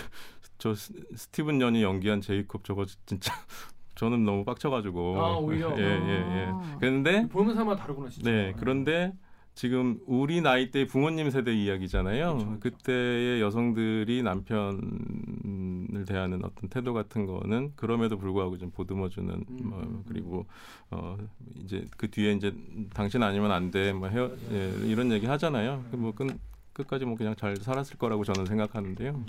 저 0.57 0.73
스- 0.75 0.93
스티븐 1.15 1.61
연이 1.61 1.83
연기한 1.83 2.21
제이콥 2.21 2.63
저거 2.63 2.85
진짜 3.05 3.33
저는 3.95 4.23
너무 4.23 4.45
빡쳐가지고 4.45 5.21
아, 5.21 5.37
오히려? 5.37 5.73
예예 5.77 6.07
예. 6.09 6.49
아. 6.53 6.77
그런데 6.79 7.27
사람마다 7.31 7.81
다르구나 7.81 8.09
진짜. 8.09 8.31
네, 8.31 8.53
그런데 8.57 9.13
지금 9.53 9.99
우리 10.07 10.41
나이 10.41 10.71
때 10.71 10.85
부모님 10.85 11.29
세대 11.29 11.53
이야기잖아요. 11.53 12.37
그쵸, 12.37 12.49
그쵸. 12.59 12.77
그때의 12.77 13.41
여성들이 13.41 14.23
남편을 14.23 16.05
대하는 16.07 16.43
어떤 16.43 16.69
태도 16.69 16.93
같은 16.93 17.25
거는 17.25 17.73
그럼에도 17.75 18.17
불구하고 18.17 18.57
좀 18.57 18.71
보듬어주는 18.71 19.29
음. 19.49 19.57
뭐 19.63 20.03
그리고 20.07 20.45
어 20.89 21.17
이제 21.63 21.85
그 21.97 22.09
뒤에 22.09 22.33
이제 22.33 22.53
당신 22.93 23.21
아니면 23.23 23.51
안 23.51 23.71
돼뭐 23.71 24.07
헤어 24.07 24.31
예, 24.51 24.71
이런 24.85 25.11
얘기 25.11 25.25
하잖아요. 25.25 25.83
그뭐 25.91 26.13
끝, 26.13 26.27
끝까지 26.73 27.05
뭐 27.05 27.15
그냥 27.17 27.35
잘 27.35 27.57
살았을 27.57 27.97
거라고 27.97 28.23
저는 28.23 28.45
생각하는데요. 28.45 29.23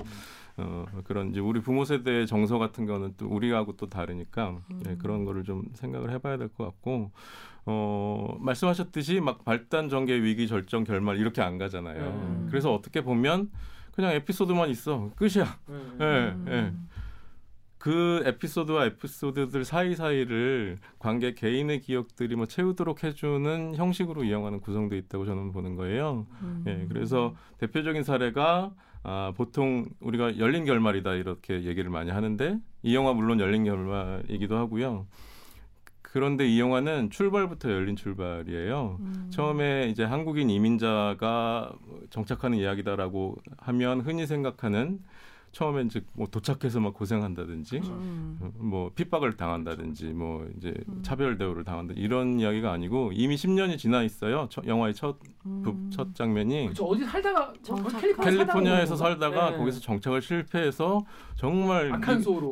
어 0.58 0.84
그런 1.04 1.30
이제 1.30 1.40
우리 1.40 1.60
부모 1.60 1.84
세대의 1.84 2.26
정서 2.26 2.58
같은 2.58 2.86
거는 2.86 3.14
또 3.16 3.26
우리하고 3.26 3.76
또 3.76 3.88
다르니까 3.88 4.56
예, 4.86 4.90
음. 4.90 4.98
그런 4.98 5.24
거를 5.24 5.42
좀 5.44 5.64
생각을 5.74 6.10
해봐야 6.12 6.36
될 6.36 6.48
것 6.48 6.64
같고 6.64 7.10
어 7.64 8.36
말씀하셨듯이 8.40 9.20
막 9.20 9.44
발단 9.44 9.88
전개 9.88 10.14
위기 10.22 10.48
절정 10.48 10.84
결말 10.84 11.18
이렇게 11.18 11.42
안 11.42 11.58
가잖아요. 11.58 12.00
음. 12.00 12.46
그래서 12.50 12.74
어떻게 12.74 13.02
보면 13.02 13.50
그냥 13.92 14.12
에피소드만 14.12 14.68
있어 14.70 15.10
끝이야. 15.16 15.58
네. 15.98 16.04
예, 16.04 16.36
예. 16.48 16.72
그 17.78 18.22
에피소드와 18.24 18.86
에피소드들 18.86 19.64
사이사이를 19.64 20.78
관객 20.98 21.34
개인의 21.34 21.80
기억들이 21.80 22.36
뭐 22.36 22.46
채우도록 22.46 23.02
해주는 23.02 23.74
형식으로 23.74 24.24
이용하는 24.24 24.60
구성도 24.60 24.96
있다고 24.96 25.26
저는 25.26 25.52
보는 25.52 25.74
거예요. 25.74 26.26
음. 26.42 26.64
예, 26.68 26.86
그래서 26.88 27.34
대표적인 27.58 28.04
사례가 28.04 28.72
아, 29.04 29.32
보통 29.36 29.86
우리가 30.00 30.38
열린 30.38 30.64
결말이다 30.64 31.14
이렇게 31.14 31.64
얘기를 31.64 31.90
많이 31.90 32.10
하는데 32.10 32.58
이 32.82 32.94
영화 32.94 33.12
물론 33.12 33.40
열린 33.40 33.64
결말이기도 33.64 34.56
하고요. 34.56 35.06
그런데 36.12 36.46
이 36.46 36.60
영화는 36.60 37.08
출발부터 37.08 37.70
열린 37.70 37.96
출발이에요. 37.96 38.98
음. 39.00 39.30
처음에 39.30 39.88
이제 39.88 40.04
한국인 40.04 40.50
이민자가 40.50 41.72
정착하는 42.10 42.58
이야기다라고 42.58 43.36
하면 43.56 44.02
흔히 44.02 44.26
생각하는 44.26 45.00
처음에 45.52 45.82
이제 45.82 46.00
뭐 46.14 46.26
도착해서 46.26 46.80
막 46.80 46.94
고생한다든지 46.94 47.78
음. 47.84 48.38
뭐 48.58 48.90
핍박을 48.94 49.36
당한다든지 49.36 50.06
뭐 50.14 50.48
이제 50.56 50.72
음. 50.88 51.00
차별 51.02 51.36
대우를 51.36 51.62
당한다 51.64 51.92
이런 51.96 52.40
이야기가 52.40 52.72
아니고 52.72 53.10
이미 53.12 53.34
10년이 53.36 53.76
지나 53.78 54.02
있어요. 54.02 54.46
첫- 54.50 54.66
영화의 54.66 54.94
첫, 54.94 55.18
음. 55.44 55.62
부- 55.62 55.90
첫 55.90 56.14
장면이 56.14 56.68
그쵸 56.68 56.84
어디 56.86 57.04
살다가 57.04 57.52
정착. 57.62 58.00
캘리포니아 58.00 58.30
캘리포니아에서 58.30 58.96
살다가 58.96 59.50
네. 59.50 59.56
거기서 59.58 59.80
정착을 59.80 60.22
실패해서 60.22 61.04
정말 61.36 61.92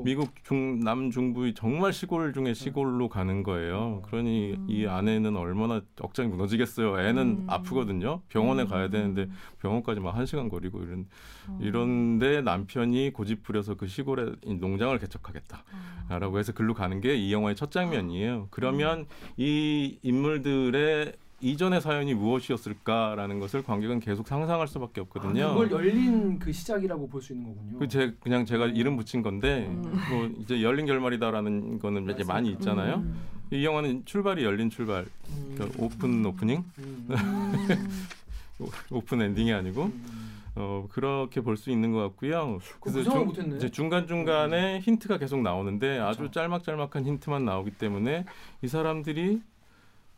미, 0.05 0.15
국 0.15 0.35
중, 0.45 0.81
남중부의 0.81 1.55
정말 1.55 1.93
시골 1.93 2.33
중에 2.35 2.53
시골로 2.53 3.09
가는 3.09 3.43
거예요. 3.43 4.03
그러니 4.07 4.55
음. 4.59 4.67
이 4.69 4.87
아내는 4.87 5.37
얼마나 5.37 5.81
억장이 6.01 6.29
무너지겠어요. 6.29 7.01
애는 7.01 7.23
음. 7.23 7.47
아프거든요. 7.49 8.21
병원에 8.29 8.63
음. 8.63 8.69
가야 8.69 8.89
되는데 8.91 9.29
병원까지 9.61 10.01
막 10.01 10.11
한 10.11 10.27
시간 10.27 10.49
거리고 10.51 10.83
이런 10.83 11.07
어. 11.49 11.59
이런데 11.63 12.43
남편 12.43 12.90
이 12.95 13.11
고집 13.11 13.43
부려서 13.43 13.75
그 13.75 13.87
시골에 13.87 14.33
이 14.45 14.55
농장을 14.55 14.99
개척하겠다. 14.99 15.65
라고 16.09 16.39
해서 16.39 16.53
글로 16.53 16.75
가는 16.75 17.01
게 17.01 17.15
이 17.17 17.33
영화의 17.33 17.55
첫 17.57 17.71
장면이에요. 17.71 18.49
그러면 18.51 19.07
이 19.37 19.99
인물들의 20.03 21.13
이전의 21.43 21.81
사연이 21.81 22.13
무엇이었을까라는 22.13 23.39
것을 23.41 23.63
관객은 23.63 24.01
계속 24.01 24.29
상상할 24.29 24.69
수밖에 24.69 25.01
없거든요. 25.01 25.47
아, 25.47 25.55
그걸 25.55 25.71
열린 25.71 26.39
그 26.39 26.53
시작이라고 26.53 27.09
볼 27.09 27.23
수 27.23 27.33
있는 27.33 27.55
거군요. 27.55 27.79
그 27.79 27.89
제, 27.89 28.15
그냥 28.21 28.45
제가 28.45 28.67
이름 28.67 28.97
붙인 28.97 29.23
건데 29.23 29.67
음. 29.71 29.83
뭐 30.11 30.31
이제 30.39 30.63
열린 30.63 30.85
결말이다라는 30.85 31.79
거는 31.79 32.11
이제 32.11 32.25
많이 32.25 32.51
있잖아요. 32.53 32.97
음. 32.97 33.17
이 33.53 33.65
영화는 33.65 34.05
출발이 34.05 34.45
열린 34.45 34.69
출발, 34.69 35.07
음. 35.31 35.55
그러니까 35.57 35.83
open 35.83 36.25
opening, 36.27 36.63
음. 36.79 37.07
음. 37.11 37.89
open 38.91 39.23
ending이 39.23 39.53
아니고 39.53 39.85
음. 39.85 40.30
어 40.57 40.87
그렇게 40.91 41.41
볼 41.41 41.57
수 41.57 41.71
있는 41.71 41.93
것 41.93 42.01
같고요. 42.03 42.59
구성을 42.81 43.27
못했네. 43.27 43.57
이제 43.57 43.69
중간 43.71 44.07
중간에 44.07 44.81
힌트가 44.81 45.19
계속 45.19 45.41
나오는데 45.43 45.99
아주 45.99 46.19
그렇죠. 46.19 46.33
짤막짤막한 46.33 47.07
힌트만 47.07 47.45
나오기 47.45 47.73
때문에 47.73 48.25
이 48.63 48.69
사람들이 48.69 49.43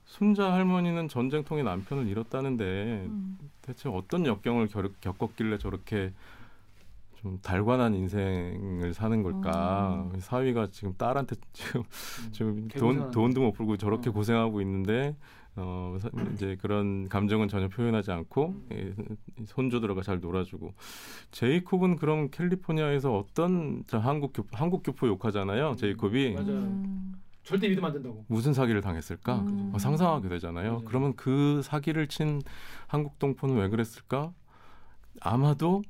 손자 0.04 0.52
할머니는 0.52 1.08
전쟁통에 1.08 1.62
남편을 1.62 2.08
잃었다는데 2.08 2.64
음. 3.06 3.38
대체 3.62 3.88
어떤 3.88 4.26
역경을 4.26 4.68
겪, 4.68 5.00
겪었길래 5.00 5.58
저렇게 5.58 6.12
좀 7.16 7.38
달관한 7.40 7.94
인생을 7.94 8.94
사는 8.94 9.22
걸까? 9.22 10.10
사위가 10.18 10.68
지금 10.72 10.94
딸한테 10.96 11.36
지금 11.52 11.80
음. 11.82 12.28
지금 12.32 12.56
돈 12.56 12.68
개고생하는 12.68 13.10
돈도 13.12 13.40
못 13.42 13.52
풀고 13.52 13.76
저렇게 13.76 14.10
어. 14.10 14.12
고생하고 14.12 14.60
있는데 14.62 15.14
어 15.56 15.96
사- 16.00 16.08
이제 16.32 16.56
그런 16.62 17.08
감정은 17.10 17.48
전혀 17.48 17.68
표현하지 17.68 18.10
않고 18.10 18.54
예, 18.72 18.94
손주들과 19.44 20.00
잘 20.02 20.18
놀아주고 20.20 20.72
제이콥은 21.30 21.96
그럼 21.96 22.30
캘리포니아에서 22.30 23.14
어떤 23.16 23.84
저 23.86 23.98
한국 23.98 24.32
교 24.32 24.44
한국 24.52 24.82
교포 24.82 25.06
욕하잖아요 25.08 25.76
제이콥이 25.76 26.32
맞아요. 26.34 26.48
음. 26.48 27.12
절대 27.44 27.68
믿으면 27.68 27.88
안 27.88 27.92
된다고. 27.92 28.24
무슨 28.28 28.54
사기를 28.54 28.80
당했을까 28.80 29.40
음. 29.40 29.72
어, 29.74 29.78
상상하게 29.78 30.28
되잖아요 30.30 30.72
맞아요. 30.74 30.84
그러면 30.86 31.14
그 31.16 31.60
사기를 31.62 32.06
친 32.06 32.40
한국 32.86 33.18
동포는 33.18 33.56
왜 33.56 33.68
그랬을까 33.68 34.32
아마도 35.20 35.82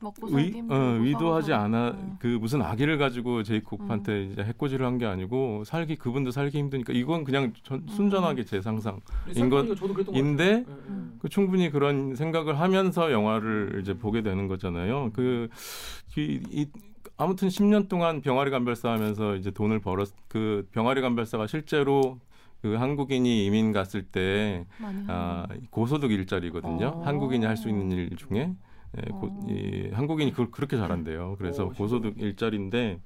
먹고 0.00 0.28
살기 0.28 0.46
의, 0.46 0.52
힘들고 0.52 0.74
어, 0.74 0.98
의도하지. 1.04 1.52
않아 1.52 1.90
음. 1.90 2.16
그 2.18 2.26
무슨 2.26 2.62
아기를 2.62 2.96
가지고 2.98 3.42
제이콥한테 3.42 4.24
이제 4.24 4.42
해코지를 4.42 4.86
한 4.86 4.98
게 4.98 5.06
아니고 5.06 5.64
살기 5.64 5.96
그분도 5.96 6.30
살기 6.30 6.58
힘드니까 6.58 6.92
이건 6.92 7.24
그냥 7.24 7.52
전, 7.62 7.86
순전하게 7.88 8.44
제 8.44 8.60
상상 8.60 9.00
인거 9.34 9.62
인것- 9.62 9.76
저도 9.78 9.94
그랬던 9.94 10.14
것 10.14 10.18
인데 10.18 10.62
같아요. 10.62 10.66
예, 10.68 10.82
예. 10.84 10.88
음. 10.88 11.18
그 11.20 11.28
충분히 11.28 11.70
그런 11.70 12.14
생각을 12.16 12.58
하면서 12.60 13.12
영화를 13.12 13.78
이제 13.82 13.94
보게 13.94 14.22
되는 14.22 14.46
거잖아요. 14.48 15.10
그 15.14 15.48
이, 16.16 16.40
이 16.50 16.66
아무튼 17.16 17.48
10년 17.48 17.88
동안 17.88 18.20
병아리 18.20 18.50
감별사 18.50 18.90
하면서 18.90 19.36
이제 19.36 19.50
돈을 19.50 19.78
벌었 19.80 20.10
그 20.28 20.66
병아리 20.72 21.00
감별사가 21.02 21.46
실제로 21.46 22.18
그 22.62 22.74
한국인이 22.74 23.46
이민 23.46 23.72
갔을 23.72 24.02
때 24.02 24.66
아, 25.08 25.46
고소득 25.70 26.10
일자리거든요. 26.12 26.86
어. 26.86 27.02
한국인이 27.06 27.44
할 27.46 27.56
수 27.56 27.68
있는 27.70 27.90
일 27.90 28.10
중에 28.16 28.52
예, 28.98 29.10
고, 29.10 29.26
어. 29.26 29.46
이, 29.48 29.90
한국인이 29.92 30.30
그걸 30.32 30.50
그렇게 30.50 30.76
잘한대요. 30.76 31.36
그래서 31.38 31.66
어, 31.66 31.68
고소득 31.70 32.20
일자리인데 32.20 33.00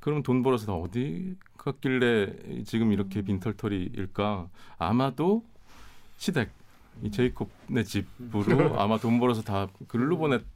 그럼 0.00 0.22
돈 0.22 0.42
벌어서 0.42 0.66
다 0.66 0.74
어디 0.74 1.34
갔길래 1.58 2.62
지금 2.64 2.92
이렇게 2.92 3.20
음. 3.20 3.24
빈털터리일까? 3.24 4.48
아마도 4.78 5.42
시댁 6.16 6.50
이 7.02 7.10
제이콥네 7.10 7.82
집으로 7.84 8.72
음. 8.72 8.78
아마 8.78 8.98
돈 8.98 9.18
벌어서 9.18 9.42
다 9.42 9.68
글로 9.88 10.16
그게 10.16 10.46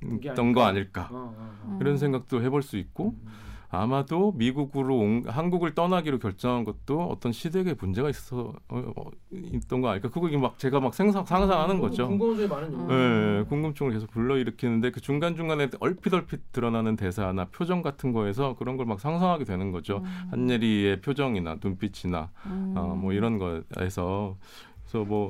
보냈던 0.00 0.52
거 0.52 0.62
아닐까? 0.62 1.08
어, 1.10 1.16
어, 1.16 1.34
어. 1.36 1.68
음. 1.72 1.78
이런 1.80 1.96
생각도 1.96 2.42
해볼 2.42 2.62
수 2.62 2.76
있고 2.76 3.14
음. 3.20 3.47
아마도 3.70 4.32
미국으로 4.32 4.98
온, 4.98 5.24
한국을 5.26 5.74
떠나기로 5.74 6.18
결정한 6.18 6.64
것도 6.64 7.02
어떤 7.04 7.32
시대의 7.32 7.76
문제가 7.78 8.10
있어 8.10 8.52
어, 8.68 8.92
어, 8.96 9.10
있던 9.30 9.80
거 9.80 9.90
아닐까? 9.90 10.08
그거 10.08 10.28
막 10.38 10.58
제가 10.58 10.80
막 10.80 10.92
생상 10.92 11.24
상상하는 11.24 11.78
거죠. 11.78 12.08
궁금한 12.08 12.36
점이 12.36 12.48
많은 12.48 12.74
음. 12.74 12.90
요 12.90 13.40
예, 13.40 13.44
궁금증을 13.48 13.92
계속 13.92 14.10
불러일으키는데 14.10 14.90
그 14.90 15.00
중간 15.00 15.36
중간에 15.36 15.68
얼핏 15.80 16.12
얼핏 16.14 16.50
드러나는 16.52 16.96
대사나 16.96 17.44
표정 17.50 17.82
같은 17.82 18.12
거에서 18.12 18.56
그런 18.56 18.76
걸 18.76 18.88
막 18.88 18.98
상상하게 19.00 19.44
되는 19.44 19.70
거죠. 19.70 19.98
음. 19.98 20.28
한예리의 20.30 21.02
표정이나 21.02 21.56
눈빛이나 21.62 22.30
음. 22.46 22.72
어, 22.74 22.94
뭐 22.98 23.12
이런 23.12 23.36
거에서 23.38 24.36
그래서 24.82 25.04
뭐 25.04 25.28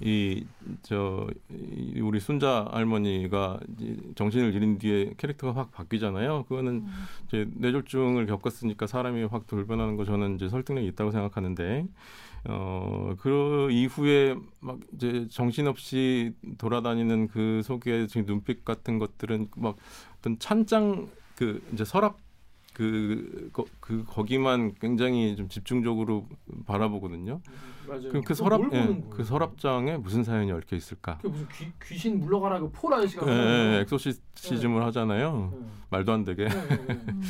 이 0.00 0.44
저 0.82 1.26
우리 2.00 2.20
순자 2.20 2.68
할머니가 2.70 3.60
이 3.80 3.96
정신을 4.14 4.54
잃은 4.54 4.78
뒤에 4.78 5.14
캐릭터가 5.16 5.58
확 5.58 5.72
바뀌잖아요. 5.72 6.44
그거는 6.44 6.72
음. 6.72 7.04
이제 7.26 7.48
뇌졸중을 7.54 8.26
겪었으니까 8.26 8.86
사람이 8.86 9.24
확 9.24 9.46
돌변하는 9.46 9.96
거 9.96 10.04
저는 10.04 10.36
이제 10.36 10.48
설득력이 10.48 10.86
있다고 10.88 11.10
생각하는데 11.10 11.86
어그 12.44 13.68
이후에 13.70 14.36
막 14.60 14.78
이제 14.94 15.26
정신없이 15.30 16.34
돌아다니는 16.58 17.28
그 17.28 17.62
속에 17.62 18.06
지금 18.06 18.26
눈빛 18.26 18.64
같은 18.64 18.98
것들은 18.98 19.48
막 19.56 19.76
어떤 20.18 20.38
찬장 20.38 21.08
그 21.36 21.62
이제 21.72 21.84
서랍 21.84 22.18
그, 22.72 23.50
거, 23.52 23.64
그 23.80 24.04
거기만 24.06 24.74
굉장히 24.80 25.36
좀 25.36 25.48
집중적으로 25.48 26.26
바라보거든요. 26.66 27.40
맞아요. 27.86 28.08
그럼 28.08 28.22
그 28.24 28.34
서랍, 28.34 28.60
뭘 28.60 28.72
예? 28.74 29.02
그 29.10 29.24
서랍장에 29.24 29.96
무슨 29.98 30.22
사연이 30.24 30.50
얽혀 30.52 30.76
있을까? 30.76 31.18
그게 31.18 31.28
무슨 31.28 31.48
귀, 31.48 31.72
귀신 31.84 32.20
물러가라 32.20 32.60
그 32.60 32.70
폴 32.72 32.94
아저씨가 32.94 33.26
예, 33.26 33.30
예, 33.30 33.34
거예요. 33.34 33.80
엑소시즘을 33.80 34.82
하잖아요. 34.86 35.52
예. 35.54 35.64
말도 35.90 36.12
안 36.12 36.24
되게. 36.24 36.44
예, 36.44 36.46
예, 36.48 36.50
예. 36.88 36.92
음. 37.08 37.22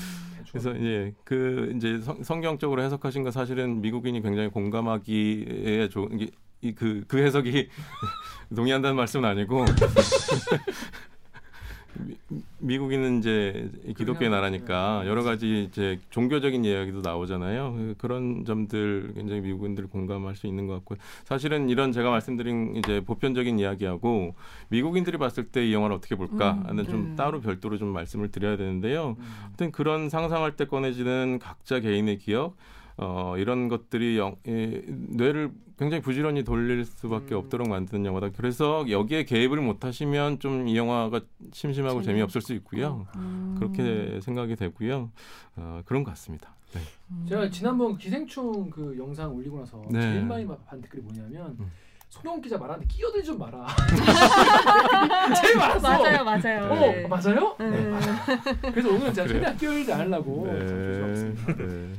그래서 0.51 0.77
예, 0.79 1.15
그 1.25 1.73
이제 1.77 1.99
성, 2.01 2.23
성경적으로 2.23 2.83
해석하신 2.83 3.23
거 3.23 3.31
사실은 3.31 3.81
미국인이 3.81 4.21
굉장히 4.21 4.49
공감하기에 4.51 5.89
좋은 5.89 6.29
이그 6.61 7.05
그 7.09 7.19
해석이 7.19 7.69
동의한다는 8.55 8.95
말씀은 8.97 9.29
아니고 9.29 9.65
미, 12.63 12.75
미국인은 12.75 13.19
이제 13.19 13.71
기독교의 13.97 14.31
나라니까 14.31 15.01
네. 15.03 15.09
여러 15.11 15.23
가지 15.23 15.65
이제 15.65 15.99
종교적인 16.11 16.65
이야기도 16.65 17.01
나오잖아요. 17.01 17.73
그- 17.77 17.95
그런 17.99 18.45
점들 18.45 19.13
굉장히 19.15 19.41
미국인들 19.43 19.87
공감할 19.89 20.37
수 20.37 20.47
있는 20.47 20.67
것 20.67 20.75
같고 20.75 20.97
사실은 21.25 21.69
이런 21.69 21.93
제가 21.93 22.11
말씀드린 22.11 22.77
이제 22.77 23.01
보편적인 23.01 23.59
이야기하고 23.59 24.35
미국인들이 24.69 25.19
봤을 25.19 25.45
때 25.45 25.63
이 25.63 25.73
영화를 25.73 25.95
어떻게 25.97 26.17
볼까 26.17 26.53
음, 26.55 26.67
하는 26.67 26.85
좀 26.89 27.11
네. 27.11 27.17
따로 27.17 27.41
별도로 27.41 27.79
좀 27.79 27.89
말씀을 27.89 28.31
드려야 28.31 28.57
되는데요. 28.57 29.17
음. 29.19 29.25
하여튼 29.45 29.71
그런 29.71 30.09
상상할 30.09 30.57
때 30.57 30.65
꺼내지는 30.67 31.39
각자 31.41 31.79
개인의 31.81 32.19
기억 32.19 32.57
어, 32.97 33.35
이런 33.39 33.69
것들이 33.69 34.19
영, 34.19 34.37
이, 34.47 34.83
뇌를 34.87 35.51
굉장히 35.79 36.03
부지런히 36.03 36.45
돌릴 36.45 36.85
수밖에 36.85 37.35
음. 37.35 37.39
없도록 37.41 37.69
만드는 37.69 38.05
영화다. 38.07 38.31
그래서 38.37 38.85
여기에 38.89 39.25
개입을 39.25 39.61
못 39.61 39.85
하시면 39.85 40.39
좀 40.39 40.69
이 40.69 40.77
영화가 40.77 41.21
심심하고 41.53 42.03
재미없고. 42.03 42.05
재미없을 42.05 42.41
수 42.41 42.53
있고요. 42.55 43.07
음. 43.17 43.57
그렇게 43.59 44.21
생각이 44.21 44.55
되고요. 44.57 45.11
어, 45.57 45.83
그런 45.85 46.05
것 46.05 46.11
같습니다. 46.11 46.55
네. 46.75 46.81
음. 47.11 47.27
제가 47.29 47.51
지난번 47.51 47.99
기생충 47.99 48.71
그 48.71 48.97
영상 48.99 49.35
올리고 49.35 49.59
나서 49.59 49.83
네. 49.91 50.01
제일 50.01 50.25
많이 50.25 50.47
반 50.47 50.81
댓글이 50.81 51.03
뭐냐면 51.03 51.57
음. 51.59 51.71
손영 52.13 52.43
기자 52.43 52.59
말하는데 52.59 52.87
끼어들지 52.89 53.27
좀 53.29 53.39
마라. 53.39 53.67
제일 55.41 55.57
많았어. 55.57 55.81
맞아요, 55.81 56.23
맞아요. 56.23 56.65
어 56.71 56.75
네. 56.75 57.07
맞아요? 57.09 57.57
음. 57.59 57.99
네. 58.61 58.71
그래서 58.71 58.91
오늘 58.91 59.15
제가? 59.15 59.29
최대한 59.29 59.57
끼어들지 59.57 59.93
않으려고 59.95 60.47
네. 60.47 60.63
네. 60.63 61.35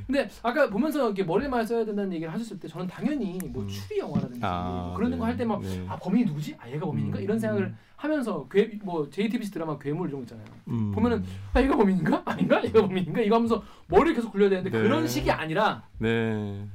근데 0.05 0.29
아까 0.43 0.69
보면서 0.69 1.07
이렇게 1.07 1.23
머리를 1.23 1.49
많이 1.49 1.65
써야 1.65 1.83
된다는 1.83 2.13
얘기를 2.13 2.31
하셨을 2.31 2.59
때 2.59 2.67
저는 2.67 2.85
당연히 2.85 3.39
뭐 3.47 3.63
음. 3.63 3.67
추리 3.67 3.97
영화라든지 3.97 4.39
아, 4.43 4.83
뭐 4.85 4.93
그런 4.95 5.09
네. 5.09 5.17
거할 5.17 5.35
때막 5.35 5.63
네. 5.63 5.83
아 5.89 5.95
범인이 5.97 6.25
누구지? 6.25 6.57
아 6.59 6.69
얘가 6.69 6.85
범인인가? 6.85 7.17
음. 7.17 7.23
이런 7.23 7.39
생각을 7.39 7.73
하면서 7.95 8.47
괴, 8.51 8.69
뭐 8.83 9.09
JTBC 9.09 9.49
드라마 9.49 9.79
괴물 9.79 10.09
이런 10.09 10.19
거 10.19 10.25
있잖아요. 10.25 10.45
음. 10.67 10.91
보면은 10.91 11.25
아 11.55 11.59
얘가 11.59 11.75
범인인가? 11.75 12.21
아닌가? 12.25 12.63
얘가 12.63 12.81
범인인가? 12.81 13.19
이거 13.21 13.35
하면서 13.37 13.63
머리를 13.87 14.13
계속 14.13 14.31
굴려야 14.31 14.51
되는데 14.51 14.69
네. 14.69 14.77
그런 14.83 15.07
식이 15.07 15.31
아니라 15.31 15.81
네. 15.97 16.67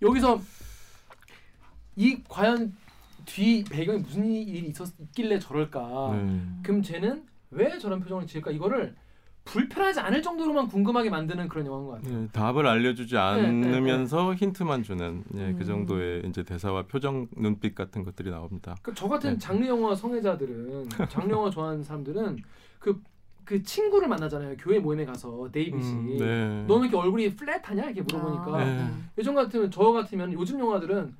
여기서 0.00 0.40
이 1.98 2.22
과연 2.28 2.72
뒤 3.26 3.64
배경에 3.64 3.98
무슨 3.98 4.24
일이 4.24 4.68
있었길래 4.68 5.40
저럴까? 5.40 6.12
네. 6.12 6.42
그럼 6.62 6.80
쟤는 6.80 7.24
왜 7.50 7.76
저런 7.76 7.98
표정을 7.98 8.24
지을까? 8.24 8.52
이거를 8.52 8.94
불편하지 9.44 9.98
않을 9.98 10.22
정도로만 10.22 10.68
궁금하게 10.68 11.10
만드는 11.10 11.48
그런 11.48 11.66
영화인 11.66 11.86
것 11.86 11.92
같아요. 11.96 12.20
네, 12.20 12.28
답을 12.28 12.66
알려주지 12.68 13.14
네, 13.14 13.20
않으면서 13.20 14.32
힌트만 14.34 14.84
주는 14.84 15.24
예, 15.34 15.48
음. 15.48 15.56
그 15.58 15.64
정도의 15.64 16.22
이제 16.28 16.44
대사와 16.44 16.82
표정, 16.82 17.26
눈빛 17.36 17.74
같은 17.74 18.04
것들이 18.04 18.30
나옵니다. 18.30 18.76
그저 18.82 19.08
같은 19.08 19.32
네. 19.32 19.38
장르 19.38 19.66
영화 19.66 19.94
성애자들은 19.94 20.88
장르 21.10 21.32
영화 21.32 21.50
좋아하는 21.50 21.82
사람들은 21.82 22.38
그그 22.78 23.62
친구를 23.64 24.06
만나잖아요. 24.06 24.56
교회 24.58 24.78
모임에 24.78 25.04
가서 25.04 25.48
데이빗이 25.50 25.94
음, 25.94 26.16
네. 26.18 26.64
너는 26.68 26.88
이렇게 26.88 26.96
얼굴이 26.96 27.34
플랫하냐 27.34 27.84
이렇게 27.86 28.02
물어보니까 28.02 28.54
아, 28.54 28.64
네. 28.64 28.88
예전 29.18 29.34
같으면 29.34 29.70
저 29.72 29.90
같으면 29.90 30.32
요즘 30.34 30.60
영화들은 30.60 31.12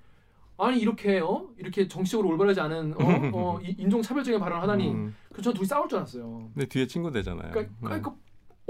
아니 0.58 0.80
이렇게 0.80 1.20
어 1.20 1.48
이렇게 1.56 1.86
정치적으로 1.86 2.28
올바르지 2.30 2.60
않은 2.60 2.94
어, 2.94 3.30
어 3.32 3.60
이- 3.62 3.76
인종 3.78 4.02
차별적인 4.02 4.40
발언을 4.40 4.62
하다니 4.62 4.90
음, 4.90 5.14
그저 5.32 5.52
둘이 5.52 5.66
싸울 5.66 5.88
줄 5.88 5.98
알았어요. 5.98 6.50
근데 6.52 6.66
뒤에 6.68 6.86
친구 6.86 7.10
되잖아요. 7.12 7.50
그러니까, 7.52 7.62
네. 7.62 7.86
그러니까 7.86 8.14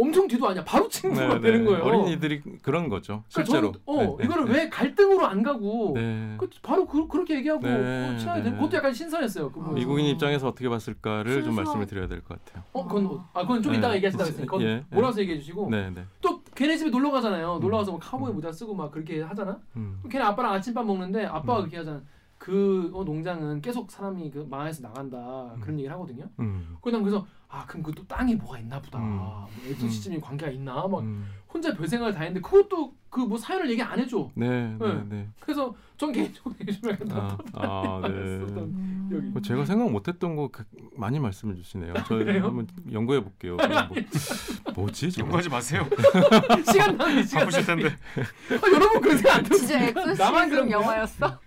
엄청 0.00 0.28
뒤도 0.28 0.48
아니야. 0.48 0.64
바로 0.64 0.88
친구가 0.88 1.34
네, 1.34 1.40
되는 1.40 1.64
네. 1.64 1.70
거예요. 1.70 1.84
어린이들이 1.84 2.40
그런 2.62 2.88
거죠. 2.88 3.24
그러니까 3.32 3.44
실제로. 3.52 3.72
저는, 3.72 3.80
어 3.86 3.96
네, 3.96 4.16
네, 4.18 4.24
이거를 4.24 4.44
네. 4.44 4.52
왜 4.52 4.68
갈등으로 4.68 5.26
안 5.26 5.42
가고 5.42 5.92
네. 5.96 6.34
그 6.38 6.48
바로 6.62 6.86
그, 6.86 7.08
그렇게 7.08 7.34
얘기하고 7.36 7.60
네, 7.66 7.72
어, 8.14 8.16
친하게 8.16 8.38
네. 8.40 8.44
되는 8.44 8.58
그것도 8.58 8.76
약간 8.76 8.92
신선했어요. 8.92 9.48
그 9.50 9.54
부분에서. 9.60 9.74
미국인 9.74 10.06
입장에서 10.06 10.48
어떻게 10.48 10.68
봤을까를 10.68 11.42
좀 11.42 11.52
순수한- 11.52 11.56
말씀을 11.56 11.86
드려야 11.86 12.06
될 12.08 12.22
것 12.22 12.42
같아요. 12.44 12.62
어 12.72 12.86
그건 12.86 13.06
어- 13.06 13.28
아 13.34 13.42
그건 13.42 13.62
좀 13.62 13.72
네. 13.72 13.78
이따가 13.78 13.94
얘기하시다가 13.96 14.28
했으니까 14.30 14.50
그건 14.52 14.66
예, 14.66 14.72
예. 14.74 14.84
몰아서 14.90 15.20
얘기해 15.20 15.38
주시고 15.38 15.68
네, 15.70 15.90
네. 15.90 16.04
또 16.20 16.40
걔네 16.54 16.76
집에 16.76 16.90
놀러 16.90 17.10
가잖아요. 17.10 17.58
놀러 17.60 17.78
가서 17.78 17.90
뭐 17.90 18.00
카우보이 18.00 18.30
음. 18.30 18.34
모자 18.36 18.52
쓰고 18.52 18.74
막 18.74 18.90
그렇게 18.92 19.20
하잖아. 19.22 19.58
음. 19.76 19.98
그럼 20.02 20.10
걔네 20.12 20.24
아빠랑 20.24 20.52
아침밥 20.54 20.86
먹는데 20.86 21.24
아빠가 21.26 21.56
음. 21.58 21.60
그렇게 21.62 21.76
하잖아. 21.78 22.00
그 22.38 22.90
어, 22.94 23.04
농장은 23.04 23.60
계속 23.60 23.90
사람이 23.90 24.30
그 24.30 24.46
망해서 24.48 24.82
나간다 24.82 25.54
그런 25.60 25.78
얘기를 25.78 25.92
하거든요. 25.94 26.28
음. 26.38 26.76
그난 26.80 27.02
그래서 27.02 27.26
아 27.48 27.64
그럼 27.66 27.82
그 27.82 27.92
또 27.92 28.06
땅에 28.06 28.34
뭐가 28.34 28.58
있나 28.58 28.80
보다. 28.80 28.98
음. 28.98 29.16
뭐 29.16 29.48
엑소시즘이 29.66 30.20
관계가 30.20 30.52
있나 30.52 30.86
막 30.86 31.00
음. 31.00 31.26
혼자 31.52 31.74
별 31.74 31.86
생각을 31.88 32.12
다 32.14 32.20
했는데 32.20 32.40
그것도 32.40 32.94
그 33.10 33.20
뭐 33.28 33.36
사연을 33.38 33.70
얘기 33.70 33.82
안 33.82 33.98
해줘. 33.98 34.30
네, 34.34 34.48
네, 34.48 34.76
네. 34.78 35.02
네. 35.08 35.28
그래서 35.40 35.74
전 35.96 36.12
개인적으로 36.12 36.54
요즘에 36.66 36.96
아, 37.10 37.36
아, 37.54 38.00
네. 38.04 38.08
음. 38.08 39.08
여기. 39.12 39.26
뭐 39.28 39.42
제가 39.42 39.64
생각 39.64 39.90
못했던 39.90 40.36
거 40.36 40.48
그- 40.52 40.64
많이 40.96 41.18
말씀을 41.18 41.56
주시네요. 41.56 41.94
저 42.06 42.16
그래요? 42.16 42.44
한번 42.44 42.66
연구해 42.92 43.20
볼게요. 43.20 43.56
뭐, 44.76 44.88
지? 44.90 45.10
연구하지 45.18 45.48
마세요. 45.48 45.86
시간 46.70 46.96
낭비 46.96 47.24
시간 47.24 47.40
바쁘실 47.46 47.66
텐데. 47.66 47.88
아, 47.88 48.72
여러분 48.72 49.00
그런 49.00 49.16
생각 49.18 49.36
안 49.38 49.44
진짜. 49.44 49.78
나만 49.78 50.48
그런 50.50 50.66
엑소시즘 50.66 50.68
거야? 50.68 50.70
영화였어? 50.70 51.38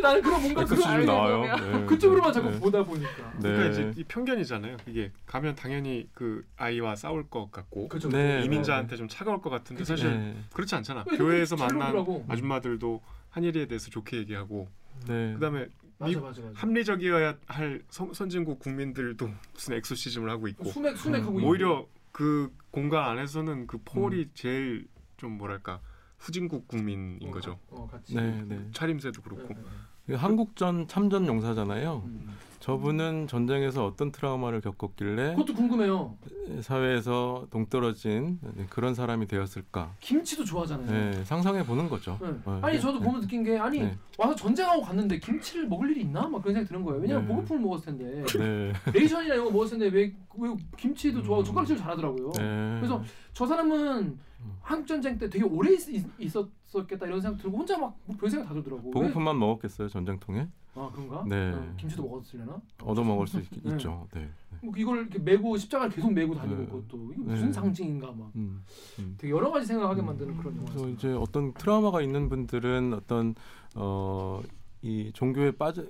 나는 0.00 0.22
그런 0.22 0.42
뭔가 0.42 0.90
알고 0.92 1.04
나와요. 1.12 1.56
네, 1.56 1.86
그쪽으로만 1.86 2.30
네, 2.30 2.34
자꾸 2.40 2.50
네. 2.52 2.60
보다 2.60 2.84
보니까. 2.84 3.32
네. 3.40 3.40
그러니까 3.52 3.66
이제 3.70 3.92
이 3.96 4.04
편견이잖아요. 4.04 4.76
이게 4.86 5.10
가면 5.26 5.56
당연히 5.56 6.08
그 6.14 6.44
아이와 6.56 6.94
싸울 6.94 7.28
것 7.28 7.50
같고 7.50 7.88
그죠. 7.88 8.08
네, 8.08 8.42
이민자한테 8.44 8.96
좀 8.96 9.08
차가울 9.08 9.40
것 9.40 9.50
같은데 9.50 9.80
그치. 9.80 9.88
사실 9.88 10.10
네. 10.16 10.36
그렇지 10.52 10.74
않 10.76 10.81
잖아. 10.82 11.04
왜 11.10 11.16
교회에서 11.16 11.56
만난 11.56 11.78
놀더라고. 11.92 12.24
아줌마들도 12.28 13.00
한일이에 13.30 13.66
대해서 13.66 13.90
좋게 13.90 14.18
얘기하고 14.18 14.68
네. 15.06 15.34
그다음에 15.34 15.68
맞아 15.98 16.10
미- 16.10 16.16
맞아 16.22 16.42
맞아. 16.42 16.52
합리적이어야 16.60 17.36
할 17.46 17.82
선, 17.88 18.12
선진국 18.12 18.58
국민들도 18.58 19.30
무슨 19.54 19.74
엑소시즘을 19.74 20.28
하고 20.30 20.48
있고 20.48 20.64
수맥 20.70 20.96
수맥하고 20.96 21.32
음. 21.32 21.38
있고. 21.38 21.48
오히려 21.48 21.86
그 22.10 22.52
공간 22.70 23.04
안에서는 23.08 23.66
그 23.66 23.78
폴이 23.84 24.16
음. 24.24 24.30
제일 24.34 24.86
좀 25.16 25.38
뭐랄까 25.38 25.80
후진국 26.18 26.68
국민인 26.68 27.18
어, 27.28 27.30
거죠. 27.30 27.58
어 27.70 27.86
같이. 27.90 28.14
네, 28.14 28.42
네. 28.46 28.68
차림새도 28.72 29.22
그렇고 29.22 29.48
네, 29.48 29.54
네. 29.54 29.62
그 30.06 30.14
한국전 30.14 30.88
참전 30.88 31.26
용사잖아요. 31.26 32.02
음. 32.04 32.28
저분은 32.62 33.26
전쟁에서 33.26 33.84
어떤 33.84 34.12
트라우마를 34.12 34.60
겪었길래 34.60 35.34
그것도 35.34 35.52
궁금해요. 35.54 36.16
사회에서 36.60 37.48
동떨어진 37.50 38.38
그런 38.70 38.94
사람이 38.94 39.26
되었을까? 39.26 39.92
김치도 39.98 40.44
좋아하잖아요. 40.44 40.86
네, 40.86 41.24
상상해 41.24 41.66
보는 41.66 41.88
거죠. 41.88 42.16
네. 42.22 42.28
네, 42.30 42.58
아니 42.62 42.74
네, 42.76 42.78
저도 42.80 43.00
네. 43.00 43.04
보면서 43.04 43.26
느낀 43.26 43.42
게 43.42 43.58
아니 43.58 43.80
네. 43.80 43.98
와서 44.16 44.36
전쟁하고 44.36 44.80
갔는데 44.82 45.18
김치를 45.18 45.66
먹을 45.66 45.90
일이 45.90 46.02
있나? 46.02 46.28
막 46.28 46.40
그런 46.40 46.54
생각이 46.54 46.68
드는 46.68 46.84
거예요. 46.84 47.00
왜냐면 47.00 47.26
네. 47.26 47.34
보급품을 47.34 47.62
먹었을 47.62 47.96
텐데 47.96 48.24
네. 48.38 48.72
레이션이나 48.92 49.34
이런 49.34 49.46
거 49.46 49.52
먹었을 49.52 49.78
텐데 49.78 49.96
왜, 49.96 50.14
왜 50.38 50.56
김치도 50.76 51.20
좋아하고 51.24 51.42
음. 51.42 51.44
젓가락질 51.44 51.76
잘하더라고요. 51.76 52.30
네. 52.36 52.76
그래서 52.78 53.02
저 53.32 53.44
사람은 53.44 53.98
음. 53.98 54.56
한국 54.60 54.86
전쟁 54.86 55.18
때 55.18 55.28
되게 55.28 55.44
오래 55.44 55.72
있, 55.72 55.80
있었겠다 56.20 57.06
이런 57.06 57.20
생각 57.20 57.42
들고 57.42 57.58
혼자 57.58 57.76
막별 57.76 58.30
생각 58.30 58.46
다 58.46 58.54
들더라고. 58.54 58.82
왜? 58.86 58.92
보급품만 58.92 59.36
먹었겠어요 59.36 59.88
전쟁통에? 59.88 60.46
아 60.74 60.90
그런가? 60.92 61.22
네. 61.26 61.52
어, 61.52 61.74
김치도 61.76 62.02
먹었으려나? 62.02 62.60
얻어 62.82 63.04
먹을 63.04 63.26
수 63.26 63.38
있, 63.38 63.46
네. 63.62 63.72
있죠. 63.72 64.08
네. 64.14 64.20
네. 64.22 64.58
뭐 64.62 64.72
이걸 64.76 65.00
이렇게 65.00 65.18
메고 65.18 65.56
십자가를 65.56 65.94
계속 65.94 66.12
메고 66.12 66.34
다니고 66.34 66.60
네. 66.60 66.66
그것도 66.66 67.12
이게 67.12 67.22
무슨 67.22 67.46
네. 67.46 67.52
상징인가 67.52 68.06
막 68.12 68.30
음, 68.36 68.64
음. 68.98 69.14
되게 69.18 69.32
여러 69.32 69.50
가지 69.50 69.66
생각하게 69.66 70.00
음. 70.00 70.06
만드는 70.06 70.36
그런 70.38 70.54
그래서 70.54 70.72
영화였어요. 70.72 70.94
이제 70.94 71.12
어떤 71.12 71.52
트라우마가 71.52 72.00
있는 72.00 72.28
분들은 72.28 72.94
어떤 72.94 73.34
어, 73.74 74.40
이 74.80 75.10
종교에 75.12 75.50
빠져 75.52 75.84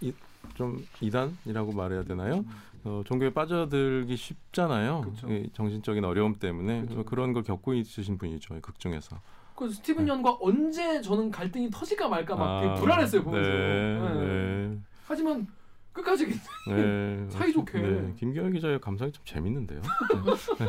이, 0.00 0.12
좀 0.54 0.86
이단이라고 1.00 1.72
말해야 1.72 2.04
되나요? 2.04 2.44
어, 2.84 3.02
종교에 3.04 3.32
빠져들기 3.32 4.16
쉽잖아요. 4.16 5.12
이 5.28 5.48
정신적인 5.54 6.04
어려움 6.04 6.34
때문에. 6.34 6.82
그래서 6.82 7.02
그런 7.02 7.32
걸 7.32 7.42
겪고 7.42 7.74
있으신 7.74 8.18
분이죠. 8.18 8.56
이 8.56 8.60
극중에서. 8.60 9.20
그 9.54 9.70
스티븐 9.70 10.04
네. 10.06 10.10
연과 10.12 10.36
언제 10.40 11.00
저는 11.00 11.30
갈등이 11.30 11.70
터질까 11.70 12.08
말까 12.08 12.34
막 12.34 12.60
되게 12.60 12.72
아, 12.72 12.74
불안했어요 12.74 13.22
보면서. 13.22 13.50
네, 13.50 13.98
네. 13.98 14.68
네, 14.68 14.78
하지만 15.06 15.46
끝까지 15.92 16.26
네. 16.68 17.24
사이좋게. 17.30 17.78
네, 17.78 18.12
김기현 18.18 18.52
기자의 18.52 18.80
감상이 18.80 19.12
좀 19.12 19.22
재밌는데요. 19.24 19.80
네. 20.58 20.66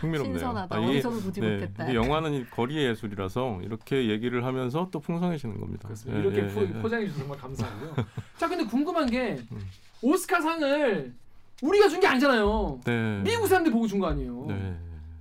흥미롭네요. 0.00 0.38
신선하다. 0.38 0.76
아, 0.76 0.78
이게- 0.80 1.02
보지 1.02 1.40
네, 1.40 1.54
못했다. 1.54 1.84
이게 1.84 1.94
영화는 1.96 2.32
이 2.34 2.44
거리의 2.46 2.90
예술이라서 2.90 3.60
이렇게 3.62 4.08
얘기를 4.08 4.44
하면서 4.44 4.88
또 4.92 5.00
풍성해지는 5.00 5.58
겁니다. 5.58 5.88
그렇습니다. 5.88 6.18
예, 6.20 6.22
이렇게 6.24 6.42
예, 6.44 6.46
포, 6.54 6.62
예. 6.62 6.80
포장해 6.80 7.06
주셔서 7.06 7.20
정말 7.22 7.38
감사하고요. 7.38 7.94
자 8.38 8.48
근데 8.48 8.64
궁금한 8.64 9.06
게 9.10 9.36
음. 9.50 9.60
오스카상을 10.02 11.12
우리가 11.60 11.88
준 11.88 12.00
게 12.00 12.06
아니잖아요. 12.06 12.80
네. 12.84 13.20
미국 13.24 13.48
사람들이 13.48 13.72
보고 13.72 13.86
준 13.88 13.98
거 13.98 14.06
아니에요. 14.06 14.46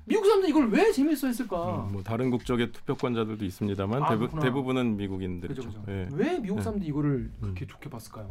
네. 0.05 0.15
미국 0.15 0.25
사람들 0.25 0.49
이걸 0.49 0.69
왜 0.69 0.91
재밌어 0.91 1.27
했을까? 1.27 1.85
음, 1.87 1.93
뭐 1.93 2.03
다른 2.03 2.29
국적의 2.29 2.71
투표권자들도 2.71 3.43
있습니다만 3.45 4.03
아, 4.03 4.09
대부. 4.09 4.39
대부분은 4.39 4.97
미국인들이죠. 4.97 5.61
그죠 5.61 5.81
그죠. 5.81 5.91
예. 5.91 6.07
왜 6.13 6.39
미국 6.39 6.57
네. 6.57 6.61
사람들이 6.61 6.89
이거를 6.89 7.31
그렇게 7.39 7.65
좋게 7.67 7.89
봤을까요? 7.89 8.29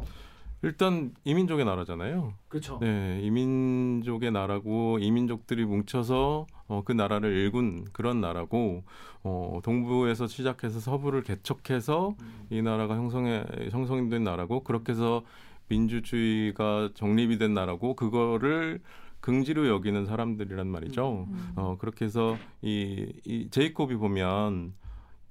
일단 0.63 1.13
이민족의 1.23 1.65
나라잖아요. 1.65 2.33
그렇죠. 2.47 2.77
네, 2.79 3.19
이민족의 3.23 4.31
나라고 4.31 4.99
이민족들이 4.99 5.65
뭉쳐서 5.65 6.45
어, 6.67 6.81
그 6.85 6.91
나라를 6.91 7.35
일군 7.35 7.85
그런 7.91 8.21
나라고 8.21 8.83
어, 9.23 9.59
동부에서 9.63 10.27
시작해서 10.27 10.79
서부를 10.79 11.23
개척해서 11.23 12.15
음. 12.21 12.47
이 12.51 12.61
나라가 12.61 12.95
형성해 12.95 13.43
형성된 13.71 14.23
나라고 14.23 14.63
그렇게 14.63 14.91
해서 14.91 15.23
민주주의가 15.67 16.89
정립이 16.93 17.39
된 17.39 17.53
나라고 17.53 17.95
그거를 17.95 18.81
긍지로 19.21 19.67
여기는 19.67 20.05
사람들이란 20.05 20.67
말이죠. 20.67 21.27
음. 21.29 21.51
어 21.55 21.77
그렇게 21.79 22.05
해서 22.05 22.37
이, 22.61 23.11
이 23.25 23.49
제이콥이 23.49 23.95
보면 23.95 24.73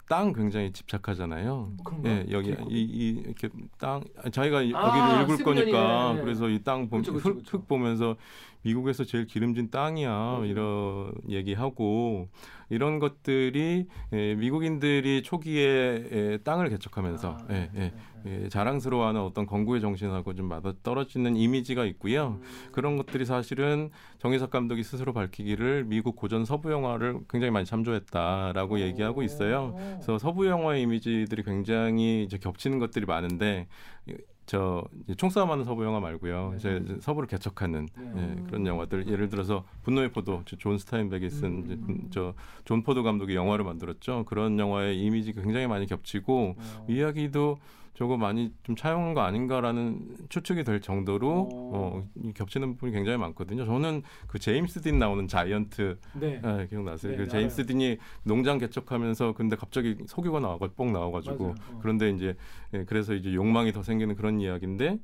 땅 0.09 0.33
굉장히 0.33 0.73
집착하잖아요. 0.73 1.73
그런가요? 1.85 2.13
예, 2.13 2.27
여기 2.31 2.49
제이콥 2.49 2.73
이? 2.73 2.75
이, 2.75 2.83
이 2.83 3.09
이렇게 3.27 3.49
땅 3.79 4.03
자기가 4.33 4.59
아, 4.59 4.63
여기를 4.63 5.35
읽을 5.35 5.45
거니까 5.45 6.17
예. 6.17 6.21
그래서 6.21 6.49
이땅 6.49 6.89
보면 6.89 7.05
그쵸, 7.05 7.13
그쵸, 7.13 7.29
흙, 7.29 7.37
그쵸. 7.37 7.59
흙 7.59 7.69
보면서 7.69 8.17
미국에서 8.63 9.05
제일 9.05 9.27
기름진 9.27 9.71
땅이야 9.71 10.11
맞아요. 10.11 10.45
이런 10.45 11.13
얘기하고 11.29 12.29
이런 12.69 12.99
것들이 12.99 13.87
예, 14.13 14.35
미국인들이 14.35 15.23
초기에 15.23 16.09
예, 16.13 16.39
땅을 16.45 16.69
개척하면서 16.69 17.31
아, 17.31 17.47
예, 17.51 17.55
네, 17.55 17.71
예, 17.75 17.79
네, 17.81 17.93
네. 18.25 18.43
예, 18.45 18.49
자랑스러워하는 18.49 19.21
어떤 19.23 19.47
건국의 19.47 19.81
정신하고 19.81 20.35
좀 20.35 20.47
맞아 20.47 20.73
떨어지는 20.83 21.37
이미지가 21.37 21.85
있고요. 21.87 22.39
음. 22.41 22.71
그런 22.71 22.97
것들이 22.97 23.25
사실은 23.25 23.91
정희석 24.19 24.51
감독이 24.51 24.83
스스로 24.85 25.13
밝히기를 25.15 25.85
미국 25.85 26.15
고전 26.17 26.45
서부 26.45 26.71
영화를 26.71 27.21
굉장히 27.29 27.51
많이 27.51 27.65
참조했다라고 27.67 28.81
얘기하고 28.81 29.23
있어요. 29.23 29.75
그래서 29.77 30.19
서부 30.19 30.47
영화의 30.47 30.83
이미지들이 30.83 31.43
굉장히 31.43 32.23
이제 32.25 32.39
겹치는 32.39 32.79
것들이 32.79 33.07
많은데 33.07 33.67
이- 34.07 34.15
저 34.51 34.83
총싸움하는 35.17 35.63
서부 35.65 35.85
영화 35.85 36.01
말고요. 36.01 36.51
네. 36.51 36.57
이제 36.57 36.97
서부를 37.03 37.29
개척하는 37.29 37.89
네. 37.97 38.13
예, 38.37 38.43
그런 38.49 38.67
영화들 38.67 39.07
예를 39.07 39.29
들어서 39.29 39.63
분노의 39.85 40.11
포도 40.11 40.43
저존 40.45 40.77
스타인백이 40.77 41.31
쓴 41.31 41.45
음. 41.59 41.63
이제 41.65 41.77
분- 41.77 42.11
저존 42.11 42.83
포도 42.83 43.05
감독이 43.05 43.37
영화를 43.37 43.65
만들었죠. 43.65 44.25
그런 44.27 44.59
영화의 44.59 44.99
이미지가 44.99 45.43
굉장히 45.43 45.69
많이 45.69 45.87
겹치고 45.87 46.57
어. 46.59 46.87
이야기도 46.89 47.59
저거 47.95 48.17
많이 48.17 48.53
좀 48.63 48.77
차용한 48.77 49.13
거 49.15 49.21
아닌가라는 49.21 50.17
추측이 50.31 50.65
될 50.65 50.81
정도로 50.81 51.31
어. 51.53 51.71
어, 51.75 52.09
이 52.25 52.33
겹치는 52.33 52.75
부분이 52.75 52.93
굉장히 52.93 53.19
많거든요. 53.19 53.67
저는 53.67 54.03
그 54.27 54.39
제임스 54.39 54.81
딘 54.81 54.99
나오는 54.99 55.29
자이언트 55.29 55.99
네. 56.15 56.41
아, 56.43 56.65
기억나세요? 56.65 57.13
네, 57.13 57.17
그 57.19 57.23
알아요. 57.25 57.29
제임스 57.31 57.67
딘이 57.67 57.99
농장 58.25 58.57
개척하면서 58.59 59.35
근데 59.35 59.55
갑자기 59.57 59.97
석유가 60.07 60.41
나와가 60.41 60.69
뽕 60.75 60.93
나와가지고. 60.93 61.47
어. 61.49 61.55
그런데 61.83 62.11
이제 62.11 62.35
예, 62.73 62.85
그래서 62.85 63.13
이제 63.15 63.35
욕망이 63.35 63.73
더 63.73 63.83
생기는 63.83 64.15
그런 64.17 64.41
이야기인데 64.41 64.99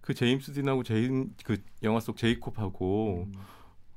그 0.00 0.14
제임스 0.14 0.52
딘하고 0.52 0.84
제임 0.84 1.30
그 1.44 1.56
영화 1.82 1.98
속 1.98 2.16
제이콥하고 2.16 3.26
음. 3.26 3.32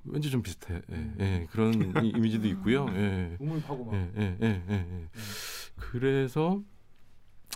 왠지 0.05 0.31
좀 0.31 0.41
비슷해. 0.41 0.75
예, 0.91 0.95
음. 0.95 1.15
예, 1.19 1.47
그런 1.51 1.73
이- 2.03 2.09
이미지도 2.15 2.47
있고요. 2.47 2.87
예. 2.95 3.35
우물 3.39 3.61
파고 3.61 3.85
막. 3.85 3.93
예, 3.93 4.09
예, 4.17 4.37
예, 4.41 4.63
예, 4.69 4.73
예. 4.73 5.07
그래서 5.75 6.61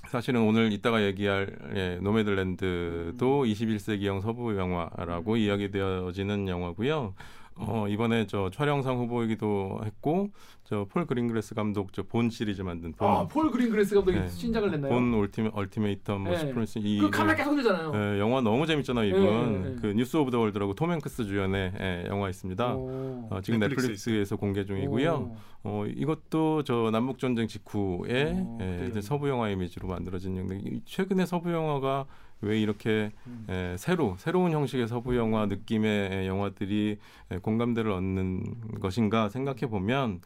사실은 0.07 0.41
오늘 0.41 0.71
이따가 0.71 1.03
얘기할 1.03 1.57
예, 1.75 1.97
노매들랜드도 2.01 3.45
21세기형 3.45 4.21
서부 4.21 4.57
영화라고 4.57 5.33
음. 5.33 5.37
이야기되어지는 5.37 6.47
영화고요. 6.47 7.15
어, 7.55 7.85
이번에 7.87 8.25
저 8.27 8.49
촬영상 8.49 8.97
후보이기도 8.97 9.81
했고 9.85 10.29
저 10.63 10.85
폴 10.89 11.05
그린그레스 11.05 11.53
감독 11.55 11.93
저 11.93 12.03
본 12.03 12.29
시리즈 12.29 12.61
만든 12.61 12.93
본, 12.93 13.07
아, 13.09 13.27
폴 13.27 13.51
그린그레스 13.51 13.95
감독이 13.95 14.17
네. 14.19 14.27
신작을 14.27 14.71
냈나요? 14.71 14.91
본 14.91 15.13
Ultima- 15.13 15.51
Ultimatum 15.53 16.17
뭐 16.17 16.31
네. 16.31 16.39
Supremacy 16.39 16.99
그 16.99 17.09
카메라 17.09 17.35
계속 17.37 17.51
흔들잖아요. 17.51 17.91
예, 17.95 18.19
영화 18.19 18.41
너무 18.41 18.65
재밌잖아요 18.65 19.07
이분 19.07 19.23
네, 19.23 19.59
네, 19.59 19.69
네. 19.69 19.81
그 19.81 19.87
News 19.95 20.17
of 20.17 20.31
the 20.31 20.39
World라고 20.39 20.73
톰 20.73 20.91
행크스 20.91 21.25
주연의 21.25 21.73
예, 21.79 22.05
영화 22.07 22.29
있습니다. 22.29 22.75
오. 22.75 23.27
어, 23.29 23.41
지금 23.41 23.59
넷플릭스에 23.59 23.87
넷플릭스에서 23.89 24.35
공개 24.35 24.65
중이고요. 24.65 25.13
오. 25.13 25.35
어, 25.65 25.85
이것도 25.87 26.63
저 26.63 26.89
남북 26.91 27.19
전쟁 27.19 27.47
직후에 27.47 28.33
어, 28.35 28.57
예, 28.95 29.01
서부 29.01 29.29
영화 29.29 29.49
이미지로 29.49 29.87
만들어진 29.87 30.37
영화. 30.37 30.53
이- 30.55 30.81
최근에 30.85 31.25
서부 31.25 31.51
영화가 31.51 32.05
왜 32.43 32.59
이렇게 32.59 33.11
음. 33.25 33.45
예, 33.49 33.75
새로 33.77 34.15
새로운 34.19 34.51
형식의 34.51 34.87
서부 34.87 35.15
영화 35.17 35.45
느낌의 35.45 36.11
예, 36.11 36.27
영화들이 36.27 36.97
예, 37.31 37.37
공감대를 37.37 37.91
얻는 37.91 38.79
것인가 38.79 39.29
생각해 39.29 39.67
보면 39.67 40.21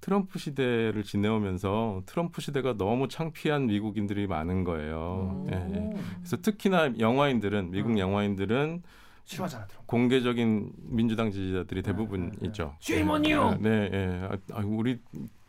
트럼프 0.00 0.38
시대를 0.38 1.02
지내오면서 1.02 2.02
트럼프 2.04 2.42
시대가 2.42 2.76
너무 2.76 3.08
창피한 3.08 3.66
미국인들이 3.66 4.26
많은 4.26 4.64
거예요. 4.64 5.44
오. 5.46 5.50
예, 5.50 5.54
예. 5.56 5.90
그래서 6.18 6.36
특히나 6.42 6.98
영화인들은 6.98 7.70
미국 7.70 7.92
음. 7.92 7.98
영화인들은 7.98 8.82
싫어하잖아. 9.24 9.66
공개적인 9.86 10.72
민주당 10.82 11.30
지지자들이 11.30 11.82
네, 11.82 11.90
대부분이죠. 11.90 12.74
네, 12.80 13.58
네. 13.60 13.88
네, 13.88 13.90
예. 13.92 14.28
아, 14.30 14.58
아, 14.58 14.62
우리 14.66 14.98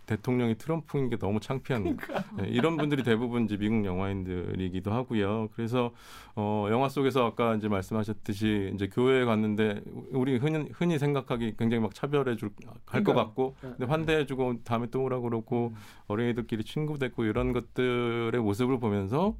대통령이 0.05 0.55
트럼프인 0.55 1.09
게 1.09 1.17
너무 1.17 1.39
창피한 1.39 1.97
예, 2.41 2.47
이런 2.47 2.77
분들이 2.77 3.03
대부분 3.03 3.45
이제 3.45 3.57
미국 3.57 3.85
영화인들이기도 3.85 4.91
하고요. 4.91 5.49
그래서 5.55 5.91
어, 6.35 6.67
영화 6.71 6.89
속에서 6.89 7.25
아까 7.25 7.55
이제 7.55 7.67
말씀하셨듯이 7.67 8.71
이제 8.75 8.87
교회에 8.87 9.25
갔는데 9.25 9.81
우리 10.11 10.37
흔히, 10.37 10.69
흔히 10.73 10.99
생각하기 10.99 11.55
굉장히 11.57 11.81
막 11.81 11.93
차별해 11.93 12.35
줄 12.35 12.49
할 12.87 13.03
것. 13.03 13.13
같고 13.13 13.55
네, 13.61 13.69
근데 13.69 13.85
환대해 13.85 14.25
주고 14.25 14.61
다음에 14.63 14.87
또 14.91 15.03
오라고 15.03 15.23
그러고 15.23 15.71
음. 15.73 15.79
어린이들끼리 16.07 16.63
친구 16.63 16.97
됐고 16.99 17.25
이런 17.25 17.53
것들의 17.53 18.39
모습을 18.41 18.79
보면서 18.79 19.35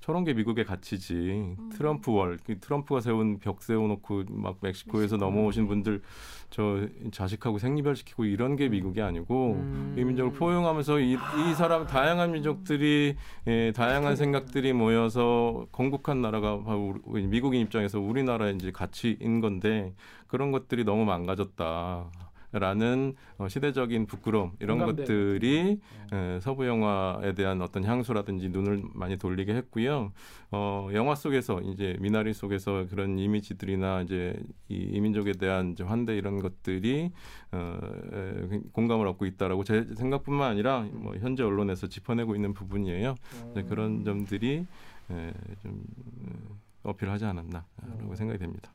저런 0.00 0.24
게 0.24 0.32
미국의 0.32 0.64
가치지. 0.64 1.56
트럼프 1.72 2.10
월, 2.10 2.38
그 2.44 2.58
트럼프가 2.58 3.00
세운 3.00 3.38
벽 3.38 3.62
세워놓고 3.62 4.24
막 4.30 4.56
멕시코에서 4.60 5.16
넘어오신 5.16 5.68
분들 5.68 6.02
저 6.48 6.88
자식하고 7.12 7.58
생리별시키고 7.58 8.24
이런 8.24 8.56
게 8.56 8.68
미국이 8.68 9.02
아니고 9.02 9.52
음. 9.52 9.94
이 9.98 10.04
민족을 10.04 10.32
포용하면서 10.32 11.00
이, 11.00 11.12
이 11.12 11.54
사람 11.54 11.86
다양한 11.86 12.32
민족들이 12.32 13.14
예, 13.46 13.72
다양한 13.76 14.16
생각들이 14.16 14.72
모여서 14.72 15.66
건국한 15.70 16.22
나라가 16.22 16.62
바로 16.62 16.94
미국인 17.04 17.60
입장에서 17.60 18.00
우리나라의 18.00 18.56
이제 18.56 18.72
가치인 18.72 19.40
건데 19.40 19.94
그런 20.26 20.50
것들이 20.50 20.84
너무 20.84 21.04
망가졌다. 21.04 22.10
라는 22.52 23.14
어, 23.38 23.48
시대적인 23.48 24.06
부끄러움 24.06 24.52
이런 24.58 24.78
공감대. 24.78 25.02
것들이 25.02 25.78
에, 26.12 26.40
서부 26.40 26.66
영화에 26.66 27.32
대한 27.34 27.62
어떤 27.62 27.84
향수라든지 27.84 28.48
눈을 28.48 28.82
많이 28.92 29.16
돌리게 29.16 29.54
했고요. 29.54 30.12
어, 30.50 30.88
영화 30.92 31.14
속에서 31.14 31.60
이제 31.60 31.96
미나리 32.00 32.32
속에서 32.34 32.86
그런 32.90 33.18
이미지들이나 33.18 34.02
이제 34.02 34.34
이 34.68 34.74
이민족에 34.74 35.32
대한 35.32 35.72
이제 35.72 35.84
환대 35.84 36.16
이런 36.16 36.40
것들이 36.40 37.12
어, 37.52 37.78
에, 38.12 38.60
공감을 38.72 39.06
얻고 39.06 39.26
있다라고 39.26 39.62
제 39.62 39.84
생각뿐만 39.94 40.50
아니라 40.50 40.80
뭐 40.92 41.14
현재 41.18 41.44
언론에서 41.44 41.86
짚어내고 41.86 42.34
있는 42.34 42.52
부분이에요. 42.52 43.14
이제 43.52 43.62
그런 43.62 44.02
점들이 44.04 44.66
에, 45.10 45.32
좀 45.62 45.84
어, 46.26 46.90
어필하지 46.90 47.26
않았나라고 47.26 48.10
어. 48.10 48.14
생각이 48.16 48.38
됩니다. 48.40 48.72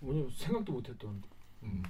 오늘 0.00 0.30
생각도 0.30 0.72
못했던. 0.74 1.20
음. 1.64 1.82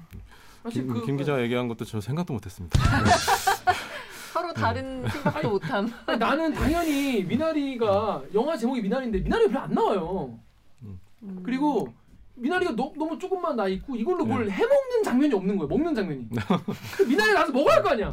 사실 0.62 0.84
김, 0.86 0.94
그 0.94 1.06
김 1.06 1.16
기자 1.16 1.40
얘기한 1.42 1.68
것도 1.68 1.84
저 1.84 2.00
생각도 2.00 2.32
못했습니다. 2.34 2.78
서로 4.32 4.52
다른 4.52 5.06
생각도 5.08 5.50
못함. 5.50 5.92
나는 6.18 6.52
당연히 6.52 7.22
미나리가 7.24 8.22
영화 8.34 8.56
제목이 8.56 8.82
미나리인데 8.82 9.20
미나리 9.20 9.46
별로 9.48 9.60
안 9.60 9.70
나와요. 9.72 10.38
음. 10.82 11.00
그리고 11.44 11.92
미나리가 12.34 12.72
너, 12.76 12.92
너무 12.96 13.18
조금만 13.18 13.56
나 13.56 13.66
있고 13.66 13.96
이걸로 13.96 14.24
뭘 14.24 14.48
해먹는 14.48 15.02
장면이 15.02 15.34
없는 15.34 15.56
거야. 15.56 15.66
먹는 15.68 15.94
장면이. 15.94 16.28
그 16.96 17.02
미나리 17.02 17.32
나서 17.32 17.50
먹어야 17.50 17.76
할거 17.76 17.90
아니야. 17.90 18.12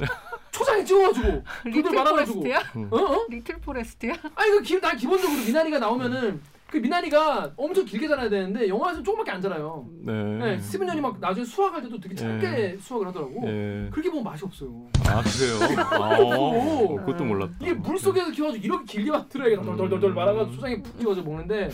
초장에 0.51 0.83
찍어가지고 0.83 1.43
둘둘 1.65 1.91
말아가지고. 1.91 2.39
Forest야? 2.39 2.71
어? 2.89 2.97
어? 2.97 3.25
Little 3.29 3.57
Forest야? 3.59 4.13
아니 4.35 4.51
그 4.51 4.61
기, 4.61 4.79
난 4.81 4.97
기본적으로 4.97 5.37
미나리가 5.45 5.77
나오면은 5.79 6.41
그 6.75 6.79
미나리가 6.81 7.53
엄청 7.55 7.85
길게 7.85 8.05
자라야 8.05 8.27
되는데 8.27 8.67
영화에서 8.67 9.01
조금밖에 9.01 9.31
안 9.31 9.41
자라요. 9.41 9.87
네. 10.01 10.11
네, 10.13 10.59
스티븐 10.59 10.89
연이 10.89 10.99
막 10.99 11.17
나중에 11.21 11.45
수확할 11.45 11.81
때도 11.83 11.97
되게 12.01 12.13
짧게 12.13 12.49
네. 12.49 12.77
수확을 12.77 13.07
하더라고. 13.07 13.41
예. 13.47 13.87
그렇게 13.91 14.09
보면 14.09 14.25
맛이 14.25 14.43
없어요. 14.43 14.85
아 15.07 15.23
그래요? 15.23 15.79
아, 16.03 16.19
오. 16.19 16.97
그것도 16.97 17.23
몰랐다. 17.23 17.55
이게 17.61 17.71
물 17.73 17.97
속에서 17.97 18.29
키워가지고 18.29 18.65
이렇게 18.65 18.85
길게 18.91 19.09
만들어야 19.09 19.61
돌돌돌돌 19.61 20.09
음. 20.11 20.15
말아가지고 20.15 20.53
초장에 20.55 20.81
푹 20.81 20.99
찍어서 20.99 21.21
먹는데 21.23 21.69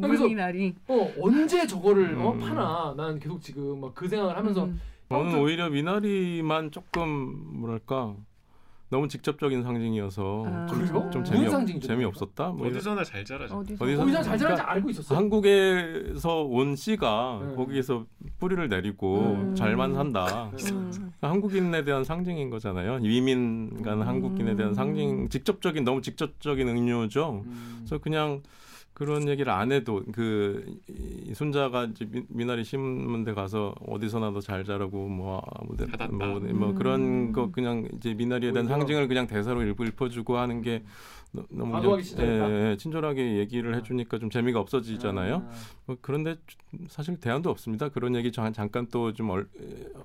그래서- 0.00 0.22
물미나리. 0.22 0.74
어 0.88 1.12
언제 1.20 1.66
저거를 1.66 2.16
어, 2.16 2.30
음. 2.32 2.38
파나 2.40 2.94
난 2.96 3.18
계속 3.18 3.42
지금 3.42 3.82
막 3.82 3.92
그 3.94 4.08
생각을 4.08 4.34
하면서 4.34 4.64
음. 4.64 4.80
저는 5.10 5.38
오히려 5.40 5.68
미나리만 5.68 6.70
조금 6.70 7.60
뭐랄까 7.60 8.14
너무 8.90 9.06
직접적인 9.06 9.62
상징이어서 9.62 10.44
아. 10.46 10.66
좀? 10.66 11.10
좀 11.10 11.24
재미 11.24 11.48
상징이죠, 11.50 11.86
재미없었다. 11.86 12.48
뭐 12.50 12.68
어디서나 12.68 13.04
잘 13.04 13.22
자라죠. 13.24 13.56
어디서? 13.58 13.84
어디서- 13.84 13.98
잘 14.14 14.22
자랄지 14.22 14.44
그러니까 14.44 14.70
알고 14.72 14.90
있었어요. 14.90 15.18
한국에서 15.18 16.42
온 16.44 16.74
씨가 16.74 17.40
네. 17.50 17.54
거기에서 17.54 18.06
뿌리를 18.38 18.66
내리고 18.68 19.18
음. 19.34 19.54
잘만 19.54 19.92
산다. 19.94 20.50
음. 20.72 21.12
한국인에 21.20 21.84
대한 21.84 22.02
상징인 22.04 22.48
거잖아요. 22.48 22.98
이민 23.02 23.82
간 23.82 24.00
음. 24.00 24.06
한국인에 24.08 24.56
대한 24.56 24.72
상징, 24.74 25.28
직접적인 25.28 25.84
너무 25.84 26.00
직접적인 26.00 26.66
응유죠. 26.68 27.42
음. 27.44 27.74
그래서 27.80 27.98
그냥 27.98 28.42
그런 28.98 29.28
얘기를 29.28 29.52
안 29.52 29.70
해도 29.70 30.02
그이 30.12 31.32
손자가 31.32 31.84
이제 31.84 32.04
미, 32.10 32.22
미나리 32.28 32.64
심은 32.64 33.22
데 33.22 33.32
가서 33.32 33.72
어디서나 33.86 34.32
더잘 34.32 34.64
자라고 34.64 35.06
뭐, 35.08 35.40
뭐, 35.64 35.76
받았다. 35.76 36.08
뭐, 36.08 36.40
뭐 36.40 36.68
음. 36.70 36.74
그런 36.74 37.32
거 37.32 37.50
그냥 37.52 37.88
이제 37.94 38.12
미나리에 38.14 38.50
대한. 38.52 38.66
상징을 38.66 39.06
그냥 39.06 39.28
대사로 39.28 39.60
읊- 39.60 39.80
읊어주고 39.80 40.36
하는 40.36 40.62
게 40.62 40.82
너- 41.30 41.44
너무 41.48 41.80
그냥? 41.80 42.00
예, 42.18 42.70
예, 42.72 42.76
친절하게 42.76 43.36
얘기를 43.38 43.76
해주니까 43.76 44.18
좀 44.18 44.30
재미가 44.30 44.58
없어지잖아요. 44.58 45.34
아. 45.48 45.50
뭐 45.86 45.96
그런데 46.00 46.36
사실 46.88 47.20
대안도 47.20 47.50
없습니다. 47.50 47.90
그런 47.90 48.16
얘기 48.16 48.32
잠- 48.32 48.52
잠깐 48.52 48.88
또 48.88 49.12
좀 49.12 49.30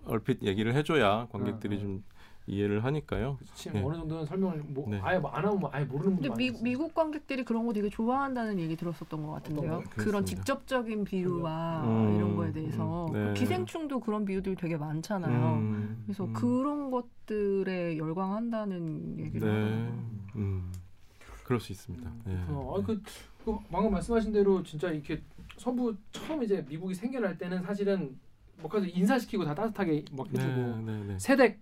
얼핏 0.06 0.44
얘기를 0.44 0.76
해줘야 0.76 1.28
관객들이 1.32 1.76
아, 1.76 1.80
아. 1.80 1.82
좀 1.82 2.04
이해를 2.46 2.84
하니까요. 2.84 3.38
그치 3.40 3.72
네. 3.72 3.82
어느 3.82 3.96
정도는 3.96 4.26
설명을 4.26 4.64
뭐 4.68 4.90
네. 4.90 5.00
아예 5.02 5.18
뭐안 5.18 5.46
하면 5.46 5.60
뭐 5.60 5.70
아예 5.72 5.86
모르는 5.86 6.16
근데 6.16 6.28
분도 6.28 6.36
미, 6.36 6.48
많았어요. 6.48 6.64
미국 6.64 6.94
관객들이 6.94 7.46
그런 7.46 7.66
거 7.66 7.74
되게 7.74 7.90
좋아한다는 7.90 8.60
얘기 8.60 8.76
들었었던 8.76 9.26
것 9.26 9.32
같은데요. 9.32 9.84
그런. 9.92 10.26
직접적인 10.26 11.04
비유와 11.06 11.84
음, 11.86 12.16
이런 12.16 12.36
거에 12.36 12.52
대해서 12.52 13.08
음, 13.08 13.14
네. 13.14 13.26
그 13.26 13.34
기생충도 13.34 14.00
그런 14.00 14.26
비유들이 14.26 14.56
되게 14.56 14.78
많잖아요. 14.78 15.56
음, 15.56 16.04
그래서 16.06 16.26
음. 16.26 16.34
그런 16.34 16.92
것들에 16.92 17.98
열광한다는 17.98 19.20
얘기를 19.20 19.48
네, 19.48 19.54
하더라고요. 19.54 20.04
음, 20.36 20.72
그럴 21.46 21.60
수 21.60 21.72
있습니다. 21.72 22.10
음, 22.10 22.24
예. 22.28 22.46
그렇구나. 22.46 22.78
아, 22.78 22.86
그, 22.86 23.02
그 23.46 23.58
방금 23.72 23.92
말씀하신 23.92 24.32
대로 24.34 24.64
진짜 24.64 24.90
이렇게 24.90 25.22
서부 25.58 25.96
처음 26.12 26.42
이제 26.44 26.66
미국이 26.68 26.94
생겨날 26.94 27.38
때는 27.38 27.62
사실은 27.64 28.18
뭐 28.62 28.70
가서 28.70 28.86
인사시키고 28.86 29.46
다 29.46 29.54
따뜻하게 29.54 30.06
막 30.14 30.28
해주고 30.28 30.42
네, 30.42 30.82
네, 30.86 31.04
네. 31.04 31.20
세댁 31.20 31.60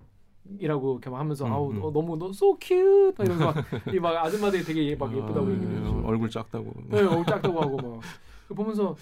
이라고 0.60 0.94
이렇게 0.94 1.10
막 1.10 1.20
하면서 1.20 1.46
음, 1.46 1.52
아우 1.52 1.72
음. 1.72 1.80
너, 1.80 1.92
너무 1.92 2.18
너 2.18 2.30
so 2.30 2.58
cute 2.60 3.14
막 3.18 3.26
이러면서 3.26 3.46
막, 3.46 3.56
이막 3.94 4.26
아줌마들이 4.26 4.64
되게 4.64 4.96
막 4.96 5.16
예쁘다고 5.16 5.48
아, 5.48 5.52
얘기를 5.52 5.74
예, 5.74 5.80
해주고 5.80 6.08
얼굴 6.08 6.30
작다고. 6.30 6.74
네, 6.90 7.02
얼굴 7.02 7.26
작다고 7.26 7.62
하고 7.62 7.78
막 7.78 8.02
보면서 8.56 8.96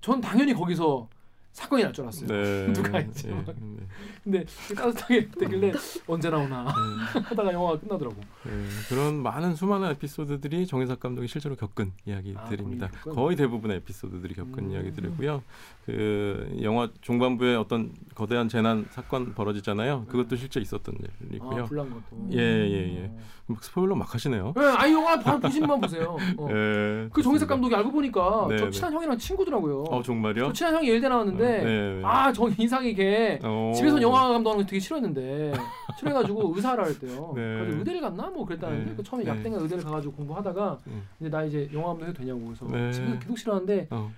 전 0.00 0.20
당연히 0.20 0.54
거기서 0.54 1.08
사건이 1.56 1.82
날 1.84 1.92
줄 1.92 2.04
알았어요. 2.04 2.26
네. 2.28 2.72
누가? 2.74 2.98
예, 3.00 3.04
막. 3.30 3.44
네. 3.46 3.86
근데 4.22 4.44
따뜻하게 4.76 5.28
되길래 5.30 5.72
언제 6.06 6.28
나오나 6.28 6.64
네. 6.64 7.20
하다가 7.20 7.50
영화가 7.52 7.78
끝나더라고. 7.80 8.16
네, 8.44 8.50
그런 8.90 9.22
많은 9.22 9.54
수많은 9.54 9.90
에피소드들이 9.92 10.66
정혜석 10.66 11.00
감독이 11.00 11.26
실제로 11.28 11.56
겪은 11.56 11.92
이야기들입니다. 12.04 12.86
아, 12.86 12.88
본인이 12.90 13.02
겪은? 13.04 13.14
거의 13.14 13.36
대부분의 13.36 13.76
에피소드들이 13.78 14.34
겪은 14.34 14.58
음. 14.58 14.70
이야기들이고요. 14.72 15.42
그 15.86 16.58
영화 16.62 16.90
중반부에 17.00 17.54
어떤 17.54 17.92
거대한 18.14 18.48
재난 18.50 18.86
사건 18.90 19.32
벌어지잖아요. 19.34 20.06
그것도 20.08 20.36
실제 20.36 20.60
있었던 20.60 20.94
아 20.94 21.24
일이고요. 21.30 21.64
불난 21.64 21.88
것도. 21.90 22.28
예, 22.32 22.38
예, 22.38 23.02
예. 23.02 23.06
어. 23.06 23.18
뭐 23.46 23.56
스포일러 23.60 23.94
막 23.94 24.12
하시네요. 24.12 24.52
네, 24.56 24.62
아 24.76 24.90
영화 24.90 25.18
바로 25.20 25.38
보시면 25.38 25.80
보세요. 25.80 26.16
어. 26.36 26.48
예, 26.50 27.08
그 27.12 27.22
정혜석. 27.22 27.46
감독이 27.48 27.72
알고 27.76 27.92
보니까 27.92 28.46
네, 28.50 28.58
저 28.58 28.64
네. 28.64 28.70
친한 28.72 28.92
형이랑 28.92 29.16
친구더라고요. 29.18 29.84
어 29.84 30.02
정말요? 30.02 30.48
저 30.48 30.52
친한 30.52 30.74
형이 30.74 30.88
예대 30.88 31.08
나왔는데 31.08 31.45
어, 31.46 31.64
네. 31.64 32.02
아저 32.04 32.48
인상이 32.58 32.94
걔 32.94 33.38
어. 33.42 33.72
집에서 33.74 34.00
영화 34.02 34.28
감독하는 34.28 34.64
거 34.64 34.68
되게 34.68 34.80
싫었는데 34.80 35.52
싫어해가지고 35.98 36.52
의사를 36.56 36.86
했대요. 36.86 37.32
네. 37.34 37.42
그래서 37.42 37.78
의대를 37.78 38.00
갔나 38.00 38.28
뭐 38.30 38.44
그랬다는데 38.44 38.90
네. 38.90 38.96
그 38.96 39.02
처음에 39.02 39.24
네. 39.24 39.30
약대가 39.30 39.56
의대를 39.58 39.84
가가지고 39.84 40.14
공부하다가 40.14 40.78
음. 40.86 41.08
이제 41.20 41.30
나 41.30 41.44
이제 41.44 41.68
영화 41.72 41.88
감독 41.88 42.06
해도 42.06 42.14
되냐고 42.14 42.40
그래서 42.44 42.66
네. 42.66 42.92
집에서 42.92 43.18
계속 43.18 43.38
싫어하는데 43.38 43.88
어. 43.90 44.10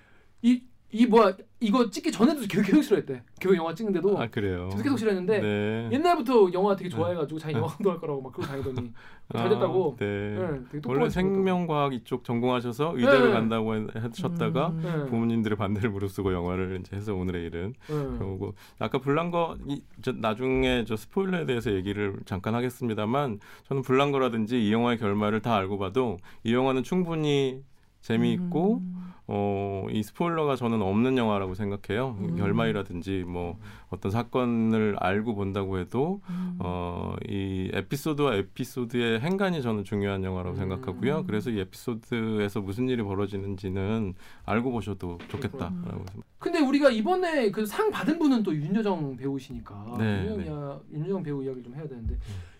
이 0.43 0.63
이 0.91 1.05
뭐야 1.07 1.37
이거 1.61 1.91
찍기 1.91 2.11
전에도 2.11 2.41
계속, 2.49 2.63
계속 2.63 2.83
싫어했대. 2.83 3.23
그 3.43 3.55
영화 3.57 3.75
찍는데도 3.75 4.19
아 4.19 4.27
그래요. 4.29 4.69
계속 4.71 4.85
계속 4.85 4.97
싫어했는데 4.99 5.41
네. 5.41 5.89
옛날부터 5.93 6.51
영화 6.55 6.75
되게 6.77 6.89
좋아해가지고 6.89 7.39
자기 7.39 7.53
네. 7.55 7.61
영화 7.61 7.71
감독 7.71 7.91
할 7.91 7.99
거라고 8.01 8.23
막 8.23 8.33
그러고 8.33 8.51
다니더니 8.51 8.93
잘 9.37 9.47
아, 9.47 9.49
됐다고. 9.51 9.97
네. 9.99 10.07
네, 10.39 10.61
되게 10.73 10.89
원래. 10.89 11.11
생명과학 11.11 11.93
이쪽 11.93 12.25
전공하셔서 12.25 12.93
의대로 12.97 13.27
네. 13.27 13.33
간다고 13.33 13.75
해- 13.77 13.87
하셨다가 13.93 14.69
음. 14.69 14.81
네. 14.83 15.11
부모님들의 15.11 15.59
반대를 15.59 15.91
무릅쓰고 15.91 16.33
영화를 16.33 16.79
이제 16.81 16.97
해서 16.97 17.15
오늘의 17.15 17.45
일은 17.47 17.75
네. 17.87 17.95
그러고 18.17 18.55
아까 18.79 18.99
블랑거 18.99 19.57
이, 19.67 19.83
저 20.01 20.13
나중에 20.13 20.85
저 20.87 20.97
스포일러에 20.97 21.45
대해서 21.45 21.71
얘기를 21.73 22.17
잠깐 22.25 22.55
하겠습니다만 22.55 23.41
저는 23.69 23.83
블랑거라든지 23.83 24.67
이 24.67 24.73
영화의 24.73 24.97
결말을 24.97 25.43
다 25.43 25.55
알고 25.57 25.77
봐도 25.77 26.17
이 26.45 26.55
영화는 26.55 26.83
충분히 26.83 27.61
재미있고 28.01 28.79
음. 28.79 28.95
어, 29.31 29.85
이 29.91 30.03
스포일러가 30.03 30.57
저는 30.57 30.81
없는 30.81 31.19
영화라고 31.19 31.53
생각해요. 31.55 32.17
음. 32.19 32.37
결말이라든지 32.37 33.25
뭐 33.27 33.59
어떤 33.91 34.11
사건을 34.11 34.97
알고 34.99 35.35
본다고 35.35 35.79
해도 35.79 36.23
음. 36.31 36.57
어, 36.61 37.15
이 37.29 37.71
에피소드와 37.75 38.37
에피소드의 38.37 39.21
행간이 39.21 39.61
저는 39.61 39.85
중요한 39.85 40.25
영화라고 40.25 40.57
음. 40.57 40.57
생각하고요. 40.57 41.25
그래서 41.27 41.51
이 41.51 41.61
에피소드에서 41.61 42.63
무슨 42.63 42.89
일이 42.89 43.03
벌어지는지는 43.03 44.15
알고 44.47 44.73
보셔도 44.73 45.19
좋겠다라고 45.29 46.05
음. 46.15 46.23
근데 46.39 46.61
우리가 46.61 46.89
이번에 46.91 47.51
그 47.51 47.67
상 47.67 47.91
받은 47.91 48.19
분은 48.19 48.43
또 48.45 48.55
윤여정 48.57 49.17
배우시니까 49.17 49.97
네, 49.99 50.25
윤여정, 50.25 50.83
네. 50.91 50.99
윤여정 50.99 51.23
배우 51.23 51.45
이야기를 51.45 51.65
좀 51.65 51.75
해야 51.75 51.87
되는데 51.87 52.17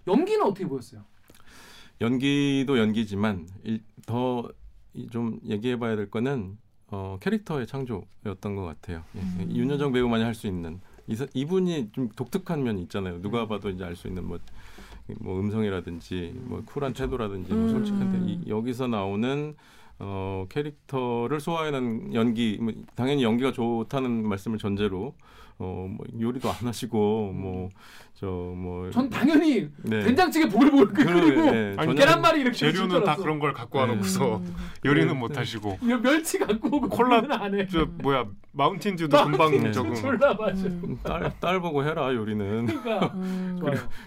연기는 0.07 0.45
어떻게 0.45 0.67
보였어요? 0.67 1.01
연기도 2.03 2.79
연기지만 2.79 3.49
더 4.07 4.49
좀 5.11 5.39
얘기해봐야 5.47 5.97
될 5.97 6.11
거는 6.11 6.59
어, 6.91 7.19
캐릭터의 7.21 7.67
창조였던 7.67 8.57
것 8.57 8.63
같아요. 8.65 9.05
예. 9.15 9.21
음. 9.21 9.51
윤여정 9.55 9.93
배우만이 9.93 10.25
할 10.25 10.35
수 10.35 10.47
있는 10.47 10.81
이, 11.07 11.15
사- 11.17 11.27
이분이 11.35 11.91
좀 11.93 12.09
독특한 12.11 12.63
면이 12.63 12.83
있잖아요. 12.83 13.21
누가 13.23 13.43
음. 13.43 13.49
봐도 13.49 13.69
이제 13.71 13.85
알 13.85 13.95
수 13.97 14.09
있는 14.09 14.27
뭐, 14.27 14.39
뭐 15.21 15.39
음성이라든지 15.41 16.33
뭐 16.45 16.63
쿨한. 16.65 16.93
태도라든지 16.95 17.53
음. 17.53 17.61
뭐 17.61 17.69
솔직한데 17.71 18.33
이, 18.33 18.41
여기서 18.49 18.87
나오는 18.89 19.55
어, 20.01 20.47
캐릭터를 20.49 21.41
소화해낸 21.41 22.15
연기 22.15 22.57
뭐, 22.61 22.73
당연히 22.95 23.23
연기가 23.25 23.53
좋다는 23.53 24.27
말씀을 24.29 24.59
전제로 24.59 25.15
어, 25.59 25.89
뭐 25.91 26.07
요리도 26.21 26.49
안 26.49 26.67
하시고 26.69 27.33
뭐 27.33 27.69
저뭐전 28.19 29.09
당연히 29.11 29.69
네. 29.83 30.01
된장찌개 30.01 30.49
보글보글 30.49 30.87
끓이고 31.07 31.51
네, 31.53 31.77
계란말이 31.95 32.41
이렇게 32.41 32.57
재료는 32.57 32.91
줄 32.91 33.05
다. 33.05 33.15
그런 33.15 33.39
걸 33.39 33.53
갖고 33.53 33.79
네. 33.79 33.83
와놓고서 33.87 34.39
음. 34.39 34.57
요리는 34.85 35.09
네. 35.09 35.15
못 35.15 35.39
하시고 35.39 35.79
이거 35.81 35.99
멸치 35.99 36.39
갖고 36.39 36.67
오고 36.77 36.89
콜라- 36.89 37.21
콜라는 37.21 37.33
안 37.33 37.55
해. 37.59 37.67
저 37.69 37.87
뭐야 38.03 38.25
마운틴듀도 38.53 39.25
금방 39.25 39.51
네. 39.63 39.71
적응. 39.71 39.95
졸라 39.95 40.35
맞아. 40.35 40.65
음. 40.67 40.99
딸, 41.05 41.33
딸 41.39 41.61
보고 41.61 41.85
해라 41.85 42.13
요리는 42.13 42.67
그러니까 42.67 43.13
음. 43.15 43.61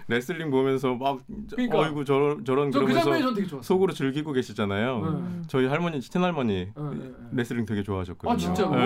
레슬링 0.08 0.50
보면서 0.50 0.94
막 0.94 1.20
그러니까. 1.50 1.78
어이구 1.78 2.04
저런 2.04 2.44
저런 2.44 2.70
저그 2.70 2.84
그러면서 2.92 3.34
좋았어. 3.46 3.62
속으로 3.62 3.94
즐기고 3.94 4.32
계시잖아요. 4.32 4.98
음. 4.98 5.44
저희 5.46 5.66
할머니 5.66 6.00
친할머니 6.02 6.52
네, 6.52 6.72
네, 6.76 6.90
네. 6.98 7.10
레슬링 7.32 7.64
되게 7.64 7.82
좋아하셨거든요. 7.82 8.30
아 8.30 8.36
진짜로? 8.36 8.78
예, 8.78 8.84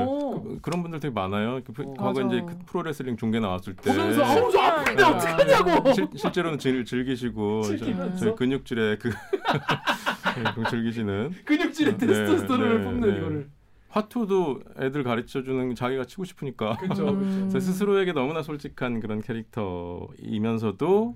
예. 0.00 0.04
오. 0.04 0.42
그- 0.42 0.58
그런 0.60 0.82
분들 0.82 0.98
되게 0.98 1.12
많아요. 1.14 1.60
그 1.64 1.82
어. 1.84 1.94
과거 1.96 2.24
맞아. 2.24 2.34
이제 2.36 2.44
그 2.44 2.58
프로 2.66 2.82
레슬링 2.82 3.16
중계 3.16 3.38
나왔을 3.38 3.74
때 3.76 3.92
보면서 3.92 4.22
저 4.56 4.62
아픈데 4.62 5.02
신기하니까. 5.02 5.16
어떡하냐고. 5.16 5.92
실, 5.92 6.08
실제로는 6.16 6.58
즐, 6.58 6.84
즐기시고 6.84 7.62
저? 7.76 8.16
저희 8.16 8.34
근육질에 8.34 8.98
그 8.98 9.10
그 10.54 10.70
즐기시는 10.70 11.32
근육질에 11.44 11.96
네, 11.96 12.06
테스토스테론을 12.06 12.78
네, 12.78 12.84
뽑는 12.84 13.10
네. 13.10 13.18
이거를. 13.18 13.50
화투도 13.88 14.60
애들 14.78 15.04
가르쳐 15.04 15.42
주는 15.42 15.74
자기가 15.74 16.04
치고 16.04 16.24
싶으니까 16.24 16.76
그렇죠. 16.76 17.08
음. 17.16 17.48
그래서 17.50 17.72
스스로에게 17.72 18.12
너무나 18.12 18.42
솔직한 18.42 19.00
그런 19.00 19.22
캐릭터이면서도 19.22 21.14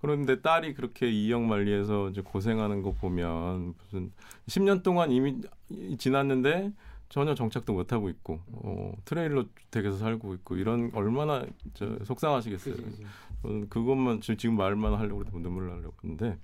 그런데 0.00 0.40
딸이 0.40 0.74
그렇게 0.74 1.10
이영 1.10 1.46
만리에서 1.46 2.08
이제 2.08 2.22
고생하는 2.22 2.82
거 2.82 2.92
보면 2.92 3.74
무슨 3.78 4.10
10년 4.48 4.82
동안 4.82 5.10
이미 5.12 5.36
지났는데 5.98 6.72
전혀 7.12 7.34
정착도 7.34 7.74
못 7.74 7.92
하고 7.92 8.08
있고 8.08 8.40
어, 8.52 8.94
트레일러 9.04 9.44
주택에서 9.60 9.98
살고 9.98 10.32
있고 10.36 10.56
이런 10.56 10.90
얼마나 10.94 11.44
저 11.74 11.98
속상하시겠어요. 12.04 12.74
그치, 12.74 12.86
그치. 12.86 13.04
저는 13.42 13.68
그것만 13.68 14.22
지- 14.22 14.34
지금 14.38 14.56
말만 14.56 14.94
하려고 14.94 15.22
눈물 15.24 15.68
나려고 15.68 15.94
했는데 16.02 16.38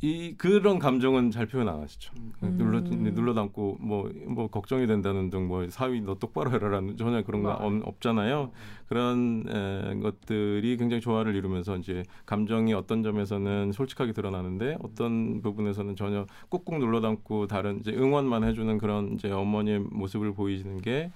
이 0.00 0.34
그런 0.36 0.78
감정은 0.78 1.30
잘 1.30 1.46
표현 1.46 1.68
안 1.68 1.80
하시죠. 1.80 2.12
음. 2.42 2.56
눌러 2.58 2.78
음. 2.78 3.14
눌러 3.14 3.34
담고 3.34 3.78
뭐뭐 3.80 4.48
걱정이 4.48 4.86
된다는 4.86 5.30
등 5.30 5.44
뭐 5.44 5.68
사위 5.70 6.00
너 6.00 6.14
똑바로 6.14 6.50
해라라는 6.50 6.96
전혀 6.96 7.22
그런 7.22 7.42
거 7.42 7.52
아. 7.52 7.54
없, 7.54 7.72
없잖아요. 7.86 8.50
그런 8.88 9.44
에, 9.48 10.00
것들이 10.00 10.76
굉장히 10.76 11.00
조화를 11.00 11.34
이루면서 11.34 11.76
이제 11.76 12.02
감정이 12.26 12.72
어떤 12.74 13.02
점에서는 13.02 13.72
솔직하게 13.72 14.12
드러나는데 14.12 14.78
어떤 14.82 15.42
부분에서는 15.42 15.96
전혀 15.96 16.26
꾹꾹 16.48 16.78
눌러 16.78 17.00
담고 17.00 17.46
다른 17.46 17.80
이제 17.80 17.92
응원만 17.92 18.44
해주는 18.44 18.78
그런 18.78 19.12
이제 19.14 19.30
어머니의 19.30 19.80
모습을 19.80 20.34
보이시는 20.34 20.80
게 20.80 21.10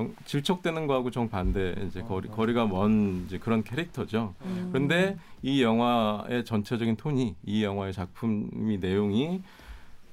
정, 0.00 0.14
질척대는 0.24 0.86
거하고 0.86 1.10
정 1.10 1.28
반대 1.28 1.74
이제 1.86 2.00
거리 2.02 2.28
아, 2.30 2.34
거리가 2.34 2.66
먼 2.66 3.24
이제 3.26 3.38
그런 3.38 3.62
캐릭터죠. 3.62 4.34
음. 4.44 4.70
그런데 4.72 5.18
이 5.42 5.62
영화의 5.62 6.44
전체적인 6.46 6.96
톤이 6.96 7.36
이 7.44 7.64
영화의 7.64 7.92
작품이 7.92 8.78
내용이 8.78 9.42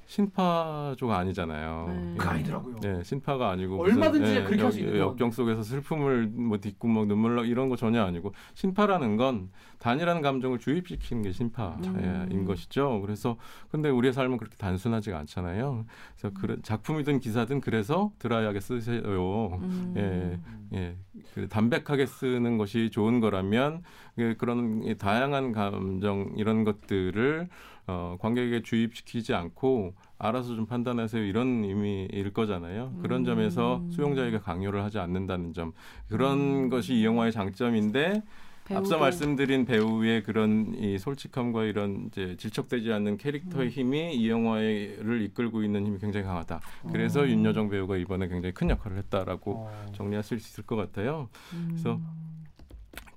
신파조가 0.08 1.18
아니잖아요. 1.18 1.84
네. 1.88 2.14
그 2.16 2.26
아니더라고요. 2.26 2.80
네, 2.80 3.02
신파가 3.04 3.50
아니고 3.50 3.78
얼마든지 3.82 4.20
무슨, 4.20 4.36
예, 4.36 4.42
그렇게 4.42 4.62
할 4.62 4.72
수 4.72 4.78
있는 4.80 4.92
건. 4.94 5.00
역경 5.02 5.30
속에서 5.30 5.62
슬픔을 5.62 6.28
뭐 6.28 6.58
딛고 6.58 6.88
막 6.88 7.06
눈물 7.06 7.36
나 7.36 7.42
이런 7.42 7.68
거 7.68 7.76
전혀 7.76 8.02
아니고 8.02 8.32
신파라는 8.54 9.18
건 9.18 9.50
단이라는 9.80 10.22
감정을 10.22 10.58
주입시키는 10.60 11.22
게 11.22 11.32
신파인 11.32 11.84
음. 12.32 12.44
것이죠. 12.46 13.02
그래서 13.02 13.36
근데 13.70 13.90
우리의 13.90 14.14
삶은 14.14 14.38
그렇게 14.38 14.56
단순하지가 14.56 15.18
않잖아요. 15.18 15.84
그래서 16.18 16.34
그래, 16.40 16.56
작품이든 16.62 17.20
기사든 17.20 17.60
그래서 17.60 18.10
드라이하게 18.18 18.60
쓰세요. 18.60 19.58
음. 19.62 19.94
예. 19.98 20.40
예, 20.74 20.96
그 21.34 21.48
담백하게 21.48 22.06
쓰는 22.06 22.56
것이 22.56 22.90
좋은 22.90 23.20
거라면 23.20 23.82
그 24.16 24.36
그런 24.38 24.82
이 24.84 24.96
다양한 24.96 25.52
감정 25.52 26.32
이런 26.36 26.64
것들을 26.64 27.48
어, 27.88 28.16
관객에게 28.20 28.62
주입시키지 28.62 29.32
않고 29.34 29.94
알아서 30.18 30.54
좀 30.54 30.66
판단하세요 30.66 31.24
이런 31.24 31.64
의미일 31.64 32.32
거잖아요. 32.32 32.92
그런 33.00 33.22
음. 33.22 33.24
점에서 33.24 33.82
수용자에게 33.90 34.38
강요를 34.40 34.84
하지 34.84 34.98
않는다는 34.98 35.54
점 35.54 35.72
그런 36.08 36.38
음. 36.38 36.68
것이 36.68 36.94
이 36.94 37.04
영화의 37.04 37.32
장점인데 37.32 38.22
앞서 38.70 38.90
배우도. 38.90 38.98
말씀드린 38.98 39.64
배우의 39.64 40.22
그런 40.24 40.74
이 40.74 40.98
솔직함과 40.98 41.64
이런 41.64 42.08
이제 42.08 42.36
질척되지 42.36 42.92
않는 42.92 43.16
캐릭터의 43.16 43.68
음. 43.68 43.70
힘이 43.70 44.14
이 44.14 44.28
영화를 44.28 45.22
이끌고 45.22 45.62
있는 45.62 45.86
힘이 45.86 45.98
굉장히 45.98 46.26
강하다. 46.26 46.60
그래서 46.92 47.22
음. 47.22 47.30
윤여정 47.30 47.70
배우가 47.70 47.96
이번에 47.96 48.28
굉장히 48.28 48.52
큰 48.52 48.68
역할을 48.68 48.98
했다라고 48.98 49.52
어. 49.52 49.86
정리하실 49.94 50.40
수 50.40 50.48
있을 50.52 50.66
것 50.66 50.76
같아요. 50.76 51.30
음. 51.54 51.68
그래서 51.70 51.98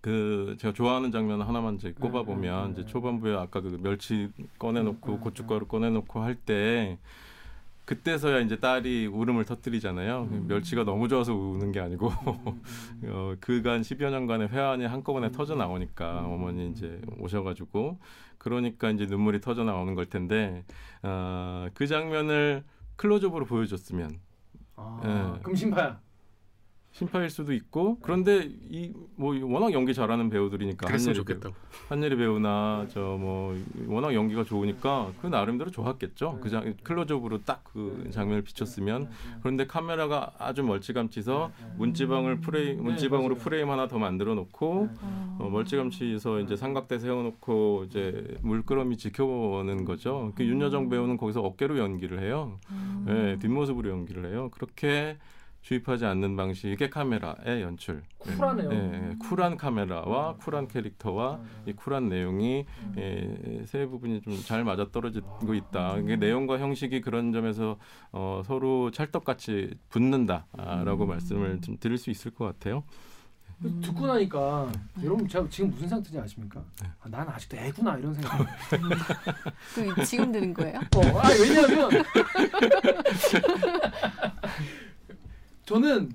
그 0.02 0.56
제가 0.60 0.74
좋아하는 0.74 1.12
장면 1.12 1.42
하나만 1.42 1.76
이제 1.76 1.94
꼽아 1.94 2.24
보면 2.24 2.66
네, 2.68 2.72
이제 2.72 2.82
네. 2.82 2.88
초반부에 2.88 3.36
아까 3.36 3.62
그 3.62 3.78
멸치 3.82 4.30
꺼내놓고 4.58 5.12
네, 5.12 5.18
네, 5.18 5.24
고춧가루 5.24 5.68
꺼내놓고 5.68 6.22
할 6.22 6.36
때 6.44 6.98
그때서야 7.86 8.40
이제 8.40 8.58
딸이 8.58 9.08
울음을 9.08 9.44
터뜨리잖아요. 9.44 10.30
음. 10.32 10.46
멸치가 10.48 10.86
너무 10.86 11.10
좋아서 11.10 11.34
우는 11.36 11.72
게 11.72 11.80
아니고 11.82 12.08
음, 12.10 12.62
어, 13.10 13.36
그간 13.42 13.82
10여 13.82 14.10
년간의 14.12 14.48
회한이 14.50 14.86
한꺼번에 14.86 15.28
음. 15.28 15.32
터져 15.32 15.56
나오니까 15.56 16.22
음. 16.22 16.32
어머니 16.32 16.70
이제 16.70 17.02
오셔가지고 17.20 18.00
그러니까 18.38 18.90
이제 18.92 19.06
눈물이 19.08 19.42
터져 19.42 19.64
나오는 19.66 19.94
걸 19.94 20.06
텐데 20.06 20.64
어, 21.04 21.68
그 21.74 21.86
장면을 21.86 22.64
클로즈업으로 22.96 23.46
보여줬으면 23.46 24.20
아, 24.78 25.40
예. 25.50 25.56
신파야. 25.56 26.00
심파일 26.92 27.30
수도 27.30 27.54
있고 27.54 27.98
그런데 28.02 28.50
이 28.70 28.92
뭐 29.16 29.36
워낙 29.44 29.72
연기 29.72 29.94
잘하는 29.94 30.30
배우들이니까 30.32 30.88
그랬으면 30.88 31.16
한예리 31.16 31.26
배우, 31.26 31.36
좋겠다고. 31.40 31.56
한예리 31.90 32.16
배우나 32.18 32.86
저 32.90 33.18
뭐 33.20 33.56
워낙 33.88 34.14
연기가 34.16 34.44
좋으니까 34.44 35.12
그 35.22 35.28
나름대로 35.28 35.70
좋았겠죠. 35.72 36.32
네. 36.36 36.40
그장 36.42 36.74
클로즈업으로 36.84 37.44
딱 37.44 37.62
그 37.72 38.10
장면을 38.12 38.42
비췄으면 38.42 39.04
네, 39.04 39.08
네. 39.10 39.38
그런데 39.42 39.66
카메라가 39.68 40.34
아주 40.40 40.62
멀찌감치서 40.64 41.52
네, 41.58 41.66
네. 41.66 41.74
문지방을 41.78 42.42
프레임 42.42 42.78
네, 42.78 42.84
문지방으로. 42.84 43.36
프레임 43.36 43.70
하나 43.70 43.88
더 43.88 43.98
만들어 43.98 44.34
놓고 44.36 44.90
네. 44.92 45.00
어, 45.40 45.50
멀찌감치서 45.50 46.40
이제 46.42 46.56
삼각대 46.58 47.00
세워놓고 47.00 47.86
이제 47.88 48.36
물끄러미 48.42 48.98
지켜보는 48.98 49.86
거죠. 49.86 50.34
그 50.36 50.44
윤여정 50.44 50.90
배우는 50.90 51.16
거기서 51.18 51.42
어깨로 51.42 51.78
연기를 51.78 52.20
해요. 52.22 52.60
음. 52.72 53.06
예, 53.08 53.40
뒷모습으로 53.40 53.90
연기를 53.90 54.26
해요. 54.32 54.50
그렇게 54.52 55.18
주입하지 55.62 56.06
않는 56.06 56.36
방식의 56.36 56.90
카메라의 56.90 57.62
연출. 57.62 58.02
쿨하네요. 58.18 58.72
예, 58.72 58.76
예, 59.12 59.16
쿨한 59.20 59.58
카메라와 59.58 60.36
쿨한 60.38 60.68
캐릭터와 60.68 61.40
이 61.68 61.74
쿨한 61.74 62.10
내용이 62.10 62.66
음. 62.84 62.96
예, 62.98 63.66
세 63.66 63.86
부분이 63.86 64.22
좀 64.22 64.42
잘 64.44 64.64
맞아 64.64 64.86
떨어지고 64.92 65.54
있다. 65.54 65.96
음. 65.96 66.04
이게 66.06 66.16
내용과 66.16 66.58
형식이 66.60 67.02
그런 67.02 67.32
점에서 67.32 67.78
어, 68.12 68.42
서로 68.46 68.90
찰떡같이 68.92 69.76
붙는다라고 69.90 71.04
음. 71.06 71.10
말씀을 71.10 71.62
좀 71.62 71.78
드릴 71.80 71.98
수 71.98 72.10
있을 72.10 72.32
것 72.32 72.46
같아요. 72.46 72.84
그 73.62 73.70
듣고 73.84 74.08
나니까 74.08 74.72
여러분 75.04 75.28
제가 75.28 75.48
지금 75.48 75.70
무슨 75.70 75.88
상태인지 75.88 76.18
아십니까? 76.20 76.64
네. 76.82 76.90
아, 77.00 77.08
난 77.10 77.30
아직도 77.30 77.58
애구나 77.58 77.96
이런 77.98 78.12
생각. 78.16 78.40
그 79.76 80.04
지금 80.04 80.32
들은 80.32 80.52
거예요? 80.56 80.80
어, 80.96 81.20
아 81.20 81.30
왜냐하면 81.40 81.92
저는 85.72 86.12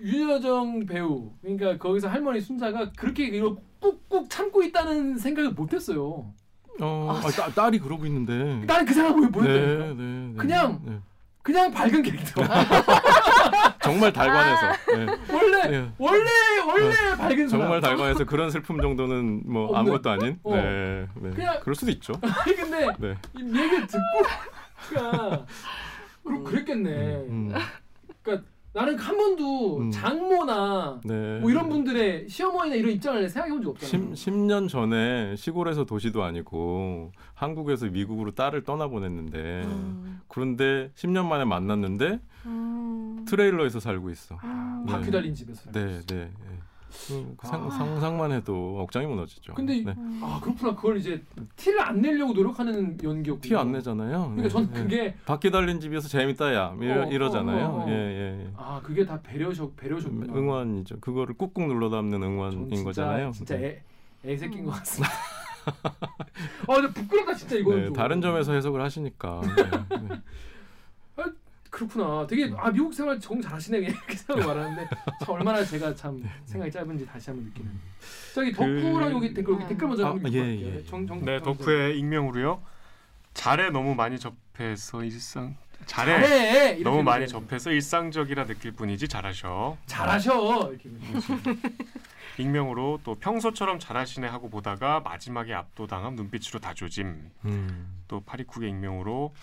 윤여정 0.00 0.86
배우 0.86 1.30
그러니까 1.40 1.78
거기서 1.78 2.08
할머니 2.08 2.40
순자가 2.40 2.90
그렇게 2.96 3.26
이거 3.26 3.56
꾹꾹 3.80 4.28
참고 4.28 4.60
있다는 4.64 5.16
생각을 5.18 5.52
못했어요. 5.52 6.32
어, 6.80 7.20
아, 7.24 7.30
따, 7.30 7.48
딸이 7.48 7.78
그러고 7.78 8.06
있는데. 8.06 8.64
나는 8.66 8.84
그 8.84 8.92
생각을 8.94 9.28
못 9.28 9.42
네, 9.44 9.50
했다니까. 9.50 9.84
네, 9.86 9.94
네. 9.94 10.34
그냥 10.36 10.80
네. 10.84 10.98
그냥 11.42 11.70
밝은 11.72 12.02
캐릭터. 12.02 12.42
정말 13.82 14.12
달관해서. 14.12 14.66
네. 14.96 15.06
원래 15.32 15.68
네. 15.68 15.90
원래 15.98 16.30
원래 16.66 16.90
밝은 17.16 17.48
사람. 17.48 17.48
정말 17.48 17.80
달관해서 17.80 18.24
그런 18.24 18.50
슬픔 18.50 18.80
정도는 18.80 19.42
뭐 19.46 19.66
없는. 19.66 19.78
아무것도 19.78 20.10
아닌. 20.10 20.38
어. 20.42 20.54
네, 20.56 21.06
네. 21.20 21.30
그냥- 21.30 21.60
그럴 21.60 21.74
수도 21.76 21.90
있죠. 21.92 22.14
아니 22.22 22.56
근데 22.56 22.88
네. 22.98 23.16
이 23.38 23.42
얘기를 23.44 23.86
듣고 23.86 25.44
그럼 26.24 26.44
그랬겠네. 26.44 26.90
음, 27.28 27.54
그러니까 28.22 28.46
나는 28.74 28.98
한 28.98 29.16
번도 29.16 29.78
음. 29.78 29.90
장모나 29.90 31.00
네. 31.04 31.38
뭐 31.40 31.50
이런 31.50 31.68
분들의 31.68 32.28
시어머니나 32.28 32.76
이런 32.76 32.92
입장을 32.92 33.28
생각해 33.28 33.52
본 33.54 33.62
적 33.62 33.70
없잖아요. 33.70 34.14
10, 34.14 34.16
10 34.16 34.34
년 34.34 34.68
전에 34.68 35.34
시골에서 35.36 35.84
도시도 35.84 36.22
아니고 36.22 37.12
한국에서 37.34 37.86
미국으로 37.86 38.32
딸을 38.32 38.64
떠나보냈는데 38.64 39.62
음. 39.64 40.20
그런데 40.28 40.90
10년 40.94 41.24
만에 41.26 41.44
만났는데 41.44 42.20
음. 42.46 43.24
트레일러에서 43.26 43.80
살고 43.80 44.10
있어. 44.10 44.38
음. 44.44 44.86
바퀴 44.86 45.06
네. 45.06 45.10
달린 45.12 45.34
집에서. 45.34 45.70
네, 45.72 46.00
네. 46.06 46.16
네. 46.16 46.30
그 47.36 47.46
상, 47.46 47.66
아. 47.66 47.70
상상만 47.70 48.32
해도 48.32 48.80
억장이 48.80 49.06
무너지죠. 49.06 49.54
근데 49.54 49.82
네. 49.82 49.94
음. 49.96 50.20
아 50.22 50.40
그렇구나. 50.42 50.74
그걸 50.74 50.96
이제 50.96 51.22
티를 51.56 51.80
안 51.80 52.00
내려고 52.00 52.32
노력하는 52.32 52.96
연기였고. 53.02 53.40
티 53.42 53.54
안 53.54 53.72
내잖아요. 53.72 54.34
그러니까 54.34 54.42
네, 54.42 54.48
저는 54.48 54.70
네. 54.72 54.82
그게 54.82 55.14
바퀴 55.26 55.50
달린 55.50 55.80
집에서 55.80 56.08
재밌다야 56.08 56.76
이러, 56.80 57.02
어, 57.02 57.10
이러잖아요. 57.10 57.66
어, 57.66 57.70
어, 57.70 57.84
어. 57.84 57.88
예, 57.88 57.92
예, 57.92 58.40
예. 58.44 58.50
아 58.56 58.80
그게 58.82 59.04
다 59.04 59.20
배려셔 59.22 59.70
배려셨구나. 59.76 60.32
응원이죠. 60.34 61.00
그거를 61.00 61.34
꾹꾹 61.36 61.66
눌러 61.66 61.90
담는 61.90 62.20
전 62.20 62.22
응원인 62.22 62.68
진짜, 62.68 62.84
거잖아요. 62.84 63.32
진짜 63.32 63.54
애 63.56 63.82
애새끼인 64.24 64.64
음. 64.64 64.66
것 64.66 64.72
같습니다. 64.78 65.14
아 66.66 66.66
근데 66.74 66.92
부끄럽다 66.92 67.34
진짜 67.34 67.56
이거. 67.56 67.74
네, 67.74 67.92
다른 67.92 68.20
점에서 68.20 68.52
해석을 68.52 68.80
하시니까. 68.82 69.40
네, 69.42 69.98
네. 70.08 70.20
그렇구나. 71.78 72.26
되게 72.26 72.52
아 72.56 72.70
미국 72.70 72.92
생활 72.92 73.20
적응 73.20 73.40
잘하시네 73.40 73.78
이렇게 73.86 74.16
생각 74.16 74.44
말하는데 74.46 74.88
참 75.24 75.34
얼마나 75.34 75.64
제가 75.64 75.94
참 75.94 76.22
생각이 76.44 76.72
짧은지 76.72 77.06
다시 77.06 77.30
한번 77.30 77.46
느끼는. 77.46 77.70
저기 78.34 78.52
덕후랑 78.52 79.12
여기 79.12 79.32
댓글 79.32 79.54
여기 79.54 79.64
음. 79.64 79.68
댓글 79.68 79.88
먼저 79.88 80.06
아, 80.06 80.10
한번 80.10 80.32
예, 80.32 80.38
읽어볼게요. 80.38 80.74
예. 80.80 80.84
정, 80.84 81.06
정, 81.06 81.24
네, 81.24 81.40
정- 81.40 81.56
덕후의 81.56 81.98
익명으로요. 81.98 82.60
잘해 83.34 83.70
너무 83.70 83.94
많이 83.94 84.18
접해서 84.18 85.04
일상 85.04 85.56
잘해, 85.86 86.20
잘해 86.20 86.82
너무 86.82 87.02
많이 87.04 87.22
얘기해요. 87.22 87.40
접해서 87.40 87.70
일상적이라 87.70 88.46
느낄 88.46 88.72
뿐이지 88.72 89.06
잘하셔. 89.06 89.76
잘하셔 89.86 90.70
이렇게. 90.72 90.90
익명으로 92.38 93.00
또 93.04 93.14
평소처럼 93.14 93.78
잘하시네 93.78 94.26
하고 94.28 94.48
보다가 94.50 95.00
마지막에 95.00 95.54
압도당함 95.54 96.14
눈빛으로 96.16 96.58
다 96.60 96.74
조짐. 96.74 97.30
음. 97.44 98.02
또 98.08 98.20
파리쿡의 98.20 98.70
익명으로 98.70 99.34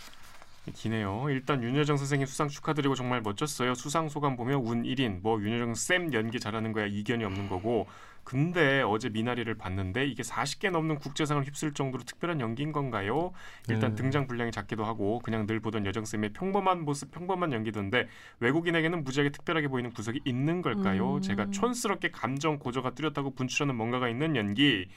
기네요. 0.74 1.26
일단 1.30 1.62
윤여정 1.64 1.98
선생님 1.98 2.26
수상 2.26 2.48
축하드리고 2.48 2.96
정말 2.96 3.22
멋졌어요. 3.22 3.76
수상 3.76 4.10
소감 4.10 4.36
보면 4.36 4.66
운 4.66 4.84
1인. 4.84 5.22
뭐 5.22 5.42
윤여정 5.42 5.76
쌤 5.76 6.14
연기 6.14 6.40
잘하는 6.40 6.72
거야 6.72 6.86
이견이 6.86 7.24
없는 7.24 7.50
거고 7.50 7.88
근데 8.26 8.82
어제 8.82 9.10
미나리를 9.10 9.54
봤는데 9.54 10.08
이게 10.08 10.24
40개 10.24 10.72
넘는 10.72 10.98
국제상을 10.98 11.46
휩쓸 11.46 11.74
정도로 11.74 12.04
특별한 12.04 12.42
연기인 12.42 12.72
건가요? 12.72 13.32
일단 13.70 13.92
네. 13.92 13.96
등장 13.96 14.26
분량이 14.26 14.52
작기도 14.52 14.84
하고 14.84 15.20
그냥 15.20 15.46
늘 15.46 15.60
보던 15.60 15.86
여정 15.86 16.06
쌤의 16.06 16.34
평범한 16.34 16.84
모습, 16.84 17.12
평범한 17.12 17.54
연기던데 17.54 18.08
외국인에게는 18.40 19.04
무지하게 19.04 19.30
특별하게 19.30 19.68
보이는 19.68 19.92
구석이 19.92 20.22
있는 20.26 20.64
걸까요? 20.64 21.18
음. 21.18 21.22
제가 21.22 21.52
촌스럽게 21.52 22.10
감정 22.10 22.58
고조가 22.58 22.96
뚜렷하고 22.96 23.36
분출하는 23.36 23.76
뭔가가 23.76 24.10
있는 24.10 24.36
연기. 24.36 24.88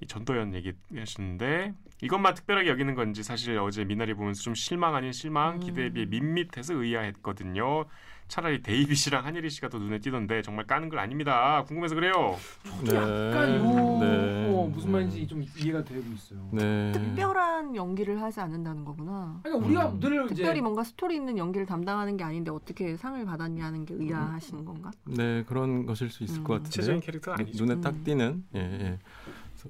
이 0.00 0.06
전도연 0.06 0.54
얘기하시는데 0.54 1.74
이것만 2.02 2.34
특별하게 2.34 2.68
여기는 2.68 2.94
건지 2.94 3.22
사실 3.22 3.58
어제 3.58 3.84
미나리 3.84 4.14
보면서 4.14 4.42
좀 4.42 4.54
실망 4.54 4.94
아닌 4.94 5.12
실망 5.12 5.54
음. 5.54 5.60
기대에 5.60 5.90
비해 5.90 6.06
밋밋해서 6.06 6.74
의아했거든요. 6.74 7.84
차라리 8.28 8.60
데이비 8.60 8.96
씨랑 8.96 9.24
한예리 9.24 9.48
씨가 9.48 9.68
더 9.68 9.78
눈에 9.78 10.00
띄던데 10.00 10.42
정말 10.42 10.66
까는 10.66 10.88
건 10.88 10.98
아닙니다. 10.98 11.62
궁금해서 11.68 11.94
그래요. 11.94 12.36
네. 12.84 12.92
약간 12.96 13.54
요 13.54 13.98
네. 14.00 14.50
어, 14.52 14.68
무슨 14.68 14.90
말인지 14.90 15.28
좀 15.28 15.44
이해가 15.56 15.84
되고 15.84 16.02
있어요. 16.12 16.48
네. 16.52 16.90
특별한 16.92 17.76
연기를 17.76 18.20
하지 18.20 18.40
않는다는 18.40 18.84
거구나. 18.84 19.38
그러니까 19.44 19.64
우리가 19.66 19.88
음. 19.92 20.00
늘 20.00 20.24
이제 20.26 20.34
특별히 20.34 20.60
뭔가 20.60 20.82
스토리 20.82 21.14
있는 21.14 21.38
연기를 21.38 21.66
담당하는 21.66 22.16
게 22.16 22.24
아닌데 22.24 22.50
어떻게 22.50 22.96
상을 22.96 23.24
받았냐는 23.24 23.84
게 23.86 23.94
의아하신 23.94 24.64
건가? 24.64 24.90
네 25.04 25.44
그런 25.46 25.86
것일 25.86 26.10
수 26.10 26.24
있을 26.24 26.40
음. 26.40 26.44
것 26.44 26.54
같은데요. 26.54 26.64
구체적인 26.70 27.00
캐릭터가 27.02 27.36
눈- 27.36 27.46
아니죠. 27.46 27.64
눈에 27.64 27.76
음. 27.76 27.80
딱 27.80 28.04
띄는. 28.04 28.44
예, 28.56 28.58
예. 28.60 28.98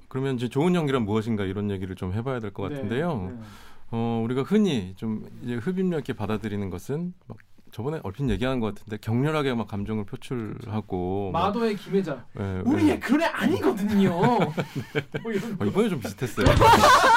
그러면 0.07 0.35
이제 0.35 0.47
좋은 0.47 0.75
연기란 0.75 1.03
무엇인가 1.03 1.43
이런 1.45 1.71
얘기를 1.71 1.95
좀 1.95 2.13
해봐야 2.13 2.39
될것 2.39 2.69
네, 2.69 2.75
같은데요. 2.75 3.31
네. 3.31 3.43
어, 3.91 4.21
우리가 4.23 4.43
흔히 4.43 4.93
좀 4.97 5.25
이제 5.43 5.55
흡입력 5.55 5.99
있게 5.99 6.13
받아들이는 6.13 6.69
것은 6.69 7.13
막 7.27 7.37
저번에 7.71 7.99
얼핏 8.03 8.29
얘기한 8.29 8.59
것 8.59 8.73
같은데 8.73 8.97
격렬하게 8.97 9.53
막 9.53 9.67
감정을 9.67 10.05
표출하고 10.05 11.31
막, 11.31 11.47
마도의 11.47 11.75
김혜자. 11.75 12.25
예, 12.39 12.61
우리 12.65 12.99
그런 12.99 13.21
애 13.21 13.25
아니거든요. 13.25 14.09
뭐 15.21 15.31
이런 15.31 15.53
어, 15.53 15.57
거. 15.57 15.65
이번에 15.65 15.89
좀 15.89 15.99
비슷했어요. 15.99 16.45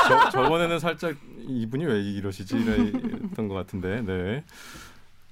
저, 0.08 0.30
저번에는 0.30 0.78
살짝 0.78 1.16
이분이 1.46 1.86
왜 1.86 2.02
이러시지 2.02 2.56
이랬던 2.56 3.48
것 3.48 3.54
같은데, 3.54 4.02
네. 4.02 4.44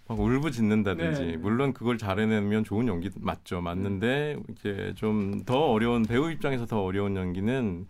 막 0.09 0.19
울부짖는다든지 0.19 1.23
네. 1.27 1.37
물론 1.37 1.73
그걸 1.75 1.99
잘 1.99 2.19
해내면 2.19 2.65
좋은 2.65 2.89
연기 2.89 3.11
맞죠 3.21 3.61
맞는데 3.61 4.39
이게 4.49 4.93
좀 4.97 5.43
더 5.45 5.67
어려운 5.71 6.03
배우 6.03 6.31
입장에서 6.31 6.67
더 6.67 6.83
어려운 6.83 7.15
연기는 7.17 7.87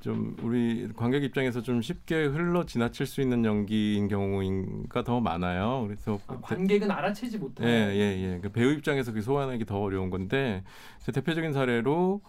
좀 0.00 0.34
우리 0.42 0.88
관객 0.96 1.22
입장에서 1.24 1.60
좀 1.62 1.82
쉽게 1.82 2.24
흘러 2.24 2.64
지나칠 2.64 3.06
수 3.06 3.20
있는 3.20 3.44
연기인 3.44 4.08
경우가 4.08 5.04
더 5.04 5.20
많아요 5.20 5.84
그래서 5.86 6.18
아, 6.26 6.38
관객은 6.40 6.90
알아채지 6.90 7.38
못해. 7.38 7.64
예, 7.64 7.92
예, 7.94 8.34
예. 8.34 8.40
그 8.40 8.48
배우 8.50 8.70
입장에서 8.72 9.12
그 9.12 9.20
소화하기 9.22 9.64
더 9.66 9.78
어려운 9.80 10.10
건데 10.10 10.64
제 11.00 11.12
대표적인 11.12 11.52
사례로 11.52 12.20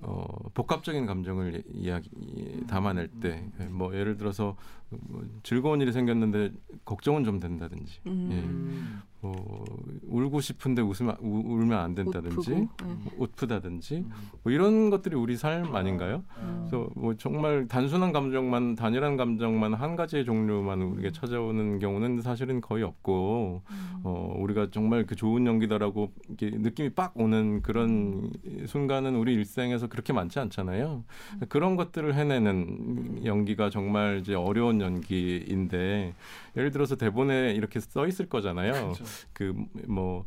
어, 0.00 0.24
복합적인 0.54 1.04
감정을 1.06 1.62
이- 1.74 1.82
이야기 1.82 2.08
이- 2.16 2.66
담아낼 2.66 3.08
때, 3.20 3.46
뭐 3.70 3.94
예를 3.94 4.16
들어서 4.16 4.56
뭐 4.88 5.22
즐거운 5.42 5.80
일이 5.80 5.92
생겼는데 5.92 6.52
걱정은 6.84 7.24
좀 7.24 7.38
된다든지, 7.38 8.00
음. 8.06 8.10
음. 8.32 9.02
뭐 9.22 9.64
울고 10.08 10.40
싶은데 10.40 10.82
웃으면 10.82 11.16
우- 11.20 11.52
울면 11.54 11.78
안 11.78 11.94
된다든지, 11.94 12.36
웃프고, 12.50 12.50
네. 12.58 12.68
뭐 13.04 13.12
웃프다든지, 13.18 13.96
음. 13.98 14.10
뭐 14.42 14.52
이런 14.52 14.90
것들이 14.90 15.14
우리 15.14 15.36
삶 15.36 15.74
아닌가요? 15.76 16.24
아. 16.36 16.66
그래서 16.68 16.90
뭐 16.96 17.14
정말 17.16 17.68
단순한 17.68 18.12
감정만 18.12 18.74
단일한 18.74 19.16
감정만 19.16 19.74
한 19.74 19.94
가지의 19.94 20.24
종류만 20.24 20.82
우리에게 20.82 21.12
찾아오는 21.12 21.78
경우는 21.78 22.20
사실은 22.20 22.60
거의 22.60 22.82
없고 22.82 23.62
음. 23.70 24.00
어 24.02 24.34
우리가 24.38 24.68
정말 24.72 25.06
그 25.06 25.14
좋은 25.14 25.46
연기다라고 25.46 26.10
이렇게 26.28 26.50
느낌이 26.58 26.90
빡 26.90 27.12
오는 27.16 27.62
그런 27.62 28.32
순간은 28.66 29.14
우리 29.14 29.34
일생에서 29.34 29.86
그렇게 29.86 30.12
많지 30.12 30.40
않잖아요. 30.40 31.04
그런 31.48 31.76
것들을 31.76 32.12
해내는 32.14 33.24
연기가 33.24 33.70
정말 33.70 34.18
이제 34.20 34.34
어려운 34.34 34.80
연기인데 34.80 36.12
예를 36.56 36.70
들어서 36.70 36.96
대본에 36.96 37.52
이렇게 37.52 37.80
써 37.80 38.06
있을 38.06 38.28
거잖아요. 38.28 38.72
그렇죠. 38.72 39.04
그뭐 39.32 40.26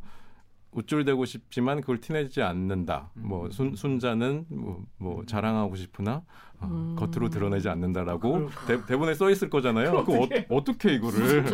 우쭐대고 0.71 1.23
싶지만 1.25 1.79
그걸 1.81 2.01
티내지 2.01 2.41
않는다. 2.41 3.11
뭐 3.13 3.49
순, 3.49 3.75
순자는 3.75 4.45
뭐, 4.49 4.83
뭐 4.97 5.23
자랑하고 5.25 5.75
싶으나 5.77 6.23
어, 6.59 6.67
음. 6.67 6.95
겉으로 6.97 7.29
드러내지 7.29 7.69
않는다라고. 7.69 8.49
대, 8.67 8.85
대본에 8.85 9.13
써 9.13 9.29
있을 9.29 9.49
거잖아요. 9.49 9.91
어떡해. 9.91 10.47
어, 10.49 10.55
어떻게 10.55 10.93
이거를 10.95 11.45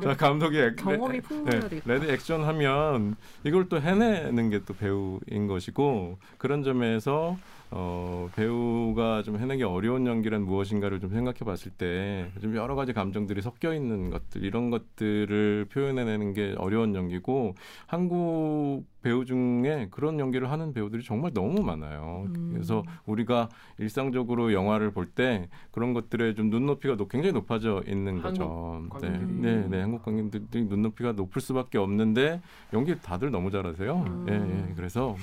자, 0.00 0.16
감독이 0.16 0.58
액, 0.58 0.76
경험이 0.76 1.16
레, 1.16 1.20
풍부해야 1.20 1.68
네. 1.68 1.80
레드 1.84 2.10
액션 2.10 2.44
하면 2.44 3.16
이걸 3.44 3.68
또 3.68 3.80
해내는 3.80 4.50
게 4.50 4.60
또 4.64 4.74
배우인 4.74 5.46
것이고 5.46 6.18
그런 6.38 6.62
점에서 6.62 7.36
어, 7.72 8.28
배우가 8.34 9.22
좀 9.22 9.38
해내기 9.38 9.62
어려운 9.62 10.04
연기란 10.06 10.42
무엇인가를 10.42 10.98
좀 11.00 11.10
생각해 11.10 11.38
봤을 11.44 11.70
때 11.70 12.30
좀 12.40 12.56
여러 12.56 12.74
가지 12.74 12.92
감정들이 12.92 13.40
섞여 13.42 13.72
있는 13.74 14.10
것들 14.10 14.42
이런 14.44 14.70
것들을 14.70 15.66
표현해내는 15.72 16.32
게 16.34 16.54
어려운 16.58 16.94
연기고 16.94 17.54
한국 17.86 18.84
배우 19.02 19.24
중에 19.24 19.88
그런 19.90 20.18
연기를 20.18 20.50
하는 20.50 20.72
배우들이 20.74 21.02
정말 21.04 21.32
너무 21.32 21.62
많아요. 21.62 22.24
음. 22.36 22.50
그래서 22.52 22.82
우리가 23.06 23.48
일상적으로 23.78 24.52
영화를 24.52 24.90
볼 24.92 25.06
때 25.14 25.48
그런 25.72 25.92
것들에 25.94 26.34
좀 26.34 26.50
눈높이가 26.50 26.96
높- 26.96 27.08
굉장히 27.10 27.32
높아져 27.32 27.82
있는 27.86 28.20
거죠. 28.22 28.80
네, 28.82 28.88
관객들이. 28.88 29.40
네, 29.40 29.68
네, 29.68 29.80
한국 29.80 30.02
관객들이 30.04 30.64
눈높이가 30.64 31.12
높을 31.12 31.40
수밖에 31.42 31.78
없는데 31.78 32.40
연기 32.72 32.96
다들 33.00 33.30
너무 33.30 33.50
잘하세요. 33.50 34.04
음. 34.06 34.26
예, 34.28 34.34
예. 34.70 34.74
그래서 34.74 35.16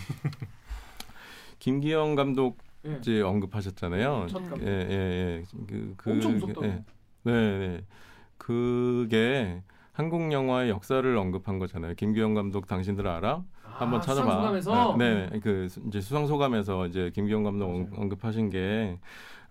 김기영 1.72 2.16
감독 2.16 2.60
예. 2.86 2.96
이제 3.02 3.22
언급하셨잖아요. 3.22 4.28
첫 4.30 4.38
감독. 4.50 4.66
예, 4.66 4.72
예, 4.90 4.94
예. 5.42 5.44
그, 5.68 5.94
그, 5.98 6.12
엄청 6.12 6.34
무섭다고. 6.36 6.66
예. 6.66 6.84
네, 7.24 7.32
네. 7.60 7.82
그게 8.38 9.62
한국 9.92 10.32
영화의 10.32 10.70
역사를 10.70 11.18
언급한 11.18 11.60
거잖아요. 11.60 11.96
김기영 11.96 12.36
감독 12.36 12.68
당신들 12.68 13.06
알아? 13.06 13.44
한번 13.64 14.00
아, 14.00 14.02
찾아봐. 14.02 14.30
수상소감에서 14.32 14.96
네, 14.98 15.28
네. 15.30 15.40
그 15.42 15.68
수- 15.68 15.82
이제 15.88 16.00
수상 16.00 16.26
소감에서 16.26 16.88
이제 16.88 17.12
김기영 17.14 17.44
감독 17.44 17.66
언- 17.70 17.90
맞아요. 17.90 18.02
언급하신 18.02 18.50
게 18.50 18.98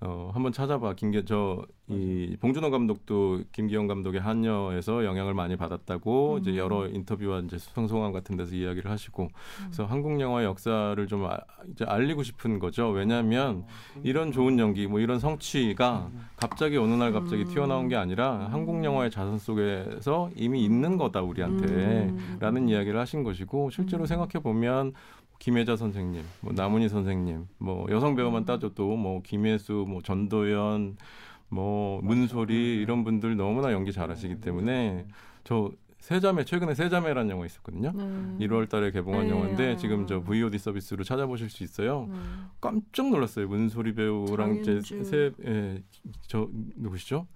어, 0.01 0.31
한번 0.35 0.53
찾아봐. 0.53 0.95
김기 0.95 1.25
저이 1.25 2.37
봉준호 2.41 2.71
감독도 2.71 3.45
김기영 3.53 3.87
감독의 3.87 4.21
한여에서 4.21 5.05
영향을 5.05 5.33
많이 5.33 5.57
받았다고 5.57 6.35
음. 6.35 6.39
이제 6.41 6.57
여러 6.57 6.87
인터뷰와 6.87 7.41
이제 7.41 7.57
수상 7.57 7.89
소감 7.89 8.13
같은 8.13 8.37
데서 8.37 8.55
이야기를 8.55 8.91
하시고 8.91 9.29
그래서 9.65 9.87
한국 9.87 10.21
영화의 10.21 10.47
역사를 10.47 11.07
좀 11.07 11.25
아, 11.25 11.39
이제 11.73 11.85
알리고 11.87 12.23
싶은 12.23 12.59
거죠. 12.59 12.91
왜냐하면 12.91 13.65
이런 14.03 14.33
좋은 14.33 14.59
연기, 14.59 14.87
뭐 14.87 15.01
이런 15.01 15.19
성취가 15.19 16.11
갑자기 16.37 16.77
어느 16.77 16.93
날 16.95 17.13
갑자기 17.13 17.43
음. 17.45 17.49
튀어나온 17.49 17.89
게 17.89 17.97
아니라 17.97 18.49
한국 18.51 18.85
영화의 18.85 19.11
자선 19.11 19.39
속에서 19.39 20.29
이미 20.37 20.63
있는 20.63 20.99
거다 20.99 21.23
우리한테. 21.23 21.67
음. 21.67 22.37
라는 22.39 22.69
이야기를 22.69 22.99
하신 22.99 23.23
것이고 23.23 23.71
실제로 23.71 24.05
음. 24.05 24.07
생각해 24.07 24.43
보면 24.43 24.93
김혜자 25.39 25.77
선생님, 25.77 26.23
뭐 26.41 26.53
남은희 26.53 26.89
선생님, 26.89 27.47
뭐 27.59 27.87
여성 27.91 28.15
배우만 28.15 28.43
음. 28.43 28.47
따져도 28.47 28.97
뭐 28.97 29.23
김혜수, 29.23 29.87
뭐 29.89 30.03
전도연, 30.03 30.97
뭐 31.49 32.01
문소리 32.03 32.81
이런 32.83 33.05
분들 33.05 33.37
너무나 33.37 33.73
연기 33.73 33.93
잘하시기 33.93 34.41
때문에 34.41 35.07
저 35.45 35.71
세자매 36.01 36.45
최근에 36.45 36.75
세자매라는 36.75 37.31
영화 37.31 37.47
있었거든요. 37.47 37.93
네. 37.93 38.47
1월달에 38.47 38.93
개봉한 38.93 39.25
네. 39.25 39.31
영화인데 39.31 39.77
지금 39.77 40.07
저 40.07 40.21
VOD 40.21 40.59
서비스로 40.59 41.03
찾아보실 41.03 41.51
수 41.51 41.65
있어요. 41.65 42.09
네. 42.11 42.17
깜짝 42.61 43.11
놀랐어요. 43.11 43.49
문소리 43.49 43.95
배우랑. 43.95 44.63
세, 44.83 45.33
예, 45.45 45.83
저 46.29 46.49
누구시죠? 46.77 47.27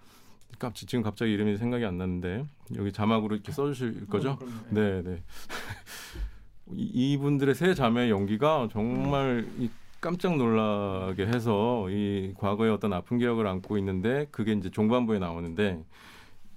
깜짝 0.59 0.87
지금 0.87 1.03
갑자기 1.03 1.33
이름이 1.33 1.57
생각이 1.57 1.85
안 1.85 1.99
나는데 1.99 2.45
여기 2.77 2.93
자막으로 2.93 3.35
이렇게 3.35 3.51
써주실 3.51 4.07
거죠? 4.07 4.37
그럼요. 4.37 4.55
네, 4.71 5.03
네. 5.03 5.23
이, 6.75 7.13
이분들의 7.13 7.55
세 7.55 7.75
자매의 7.75 8.11
연기가 8.11 8.69
정말 8.73 9.47
이 9.59 9.71
깜짝 10.01 10.37
놀라게 10.37 11.27
해서 11.27 11.89
이 11.91 12.33
과거의 12.39 12.73
어떤 12.73 12.93
아픈 12.93 13.19
기억을 13.19 13.47
안고 13.47 13.77
있는데 13.79 14.27
그게 14.31 14.53
이제 14.53 14.71
종반부에 14.71 15.19
나오는데 15.19 15.83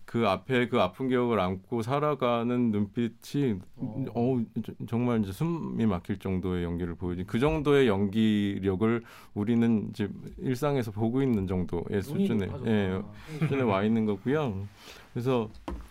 그 0.05 0.27
앞에 0.27 0.67
그 0.67 0.79
아픈 0.79 1.07
기억을 1.07 1.39
안고 1.39 1.81
살아가는 1.81 2.71
눈빛이 2.71 3.59
어. 3.77 4.05
어 4.13 4.41
정말 4.87 5.21
이제 5.21 5.31
숨이 5.31 5.87
막힐 5.87 6.19
정도의 6.19 6.63
연기를 6.63 6.93
보여준 6.93 7.25
그 7.25 7.39
정도의 7.39 7.87
연기력을 7.87 9.01
우리는 9.33 9.89
이제 9.89 10.07
일상에서 10.37 10.91
보고 10.91 11.23
있는 11.23 11.47
정도의 11.47 12.03
수준에. 12.03 12.47
예, 12.67 13.01
수준에 13.39 13.63
와 13.63 13.83
있는 13.83 14.05
거고요. 14.05 14.67
그래서 15.13 15.49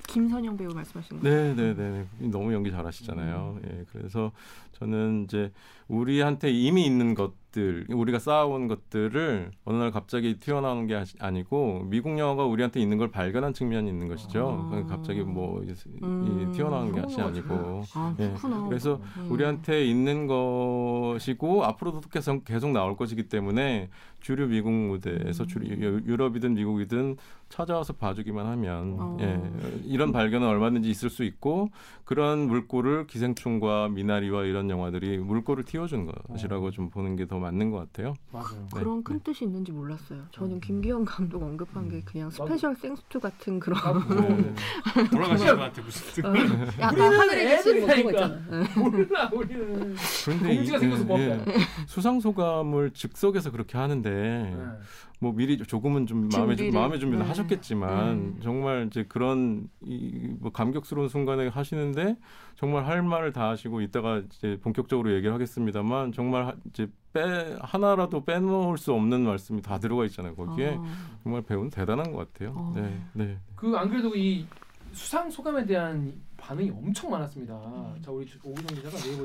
김선영 0.09 0.57
배우 0.57 0.71
말씀하시는 0.75 1.23
거. 1.23 1.29
네, 1.29 1.55
네, 1.55 1.75
네. 1.75 2.07
너무 2.29 2.53
연기 2.53 2.71
잘하시잖아요. 2.71 3.61
예. 3.67 3.85
그래서 3.93 4.33
저는 4.73 5.25
이제 5.25 5.53
우리한테 5.89 6.51
이미 6.51 6.85
있는 6.85 7.15
것들, 7.15 7.87
우리가 7.89 8.19
쌓아온 8.19 8.67
것들을 8.69 9.53
어느 9.65 9.77
날 9.77 9.91
갑자기 9.91 10.39
튀어나오는 10.39 10.87
게 10.87 11.03
아니고 11.21 11.85
미국 11.89 12.19
영화가 12.19 12.45
우리한테 12.45 12.81
있는 12.81 12.99
걸 12.99 13.11
발견한 13.11 13.55
측면이 13.55 13.89
있는 13.89 14.09
것이죠. 14.09 14.65
아. 14.65 14.69
그러니까 14.69 14.97
갑자기 14.97 15.21
뭐 15.23 15.63
이- 15.63 15.73
음. 16.03 16.49
이 16.51 16.57
튀어나오는 16.57 17.01
것이 17.01 17.21
아니고. 17.21 17.85
아 17.95 18.15
예. 18.19 18.35
그래서 18.69 19.01
음. 19.19 19.31
우리한테 19.31 19.85
있는 19.87 20.27
것이고 20.27 21.65
앞으로도 21.65 22.01
계속 22.11 22.45
계속 22.45 22.71
나올 22.73 22.97
것이기 22.97 23.29
때문에 23.29 23.89
주류 24.23 24.47
미국 24.47 24.71
무대에서 24.73 25.47
주류 25.47 25.69
유- 25.83 26.01
유럽이든 26.07 26.55
미국이든 26.55 27.17
찾아와서 27.49 27.93
봐주기만 27.93 28.47
하면 28.47 28.97
어. 28.99 29.17
예, 29.21 29.39
이런 29.85 30.11
발견은 30.13 30.47
얼마든지 30.49 30.89
있을 30.89 31.11
수 31.11 31.23
있고 31.25 31.69
그런 32.05 32.47
물꼬를 32.47 33.07
기생충과 33.07 33.89
미나리와 33.91 34.45
이런 34.45 34.71
영화들이 34.71 35.19
물꼬를 35.19 35.65
틔워준 35.65 36.07
것이라고 36.31 36.71
좀 36.71 36.89
보는 36.89 37.17
게 37.17 37.27
더 37.27 37.39
맞는 37.39 37.71
것 37.71 37.79
같아요. 37.79 38.15
맞아요. 38.33 38.67
그런 38.75 39.03
큰 39.05 39.21
뜻이 39.21 39.45
있는지 39.45 39.71
몰랐어요. 39.73 40.23
저는 40.33 40.61
김기영 40.61 41.05
감독 41.05 41.43
언급한 41.43 41.89
게 41.89 42.01
그냥 42.05 42.31
special 42.31 42.75
thanks 42.75 43.09
to 43.09 43.21
같은 43.21 43.59
그런 43.61 43.79
나도 43.85 44.21
네. 44.37 44.55
돌아가신 45.11 45.47
분한테 45.47 45.83
무슨 45.83 46.25
어, 46.27 46.33
약간 46.81 47.01
하늘에 47.13 47.63
그런 47.63 47.87
거 47.87 47.93
애들이니까. 47.93 48.11
있잖아. 48.11 48.41
몰라 48.77 49.31
우리는 49.33 49.95
공지가 50.29 50.77
이- 50.77 50.81
생겨서 50.81 51.05
뭐. 51.05 51.19
예. 51.21 51.41
수상 51.87 52.19
소감을 52.21 52.91
즉석에서 52.93 53.51
그렇게 53.53 53.79
하는데 53.79 54.12
네. 54.13 54.57
뭐 55.21 55.33
미리 55.33 55.57
조금은 55.59 56.07
좀 56.07 56.29
마음의 56.33 56.57
준- 56.57 56.67
준비를, 56.67 56.73
마음의 56.73 56.99
준비를 57.01 57.23
네. 57.25 57.29
하셨겠지만 57.29 58.09
음. 58.09 58.41
정말 58.43 58.87
이제 58.89 59.05
그런 59.09 59.69
이뭐 59.85 60.51
감격스러운 60.53 61.09
순간에 61.09 61.49
하시는데 61.49 62.17
정말 62.57 62.87
할 62.87 63.03
말을 63.03 63.33
다 63.33 63.49
하시고 63.51 63.81
이따가 63.83 64.19
이제 64.19 64.59
본격적으로 64.63 65.13
얘기를 65.15 65.33
하겠습니다만 65.33 66.13
정말 66.13 66.47
하- 66.47 66.55
이제 66.69 66.89
빼 67.13 67.57
하나라도 67.61 68.25
빼놓을 68.25 68.79
수 68.79 68.93
없는 68.95 69.23
말씀이 69.25 69.61
다 69.63 69.79
들어가 69.79 70.05
있잖아요 70.07 70.35
거기에 70.35 70.77
어. 70.79 70.85
정말 71.23 71.43
배우는 71.43 71.71
대단한 71.71 72.11
것 72.13 72.33
같아요. 72.33 72.55
어. 72.57 72.73
네, 72.75 73.01
네. 73.13 73.39
그 73.55 73.77
안 73.77 73.89
그래도 73.91 74.15
이 74.17 74.45
수상 74.93 75.31
소감에 75.31 75.65
대한 75.65 76.13
반응이 76.37 76.71
엄청 76.71 77.11
많았습니다. 77.11 77.55
음. 77.55 78.03
자 78.05 78.11
우리 78.11 78.27
주- 78.27 78.39
오기정 78.43 78.77
기자가 78.77 78.97
네이버. 78.99 79.25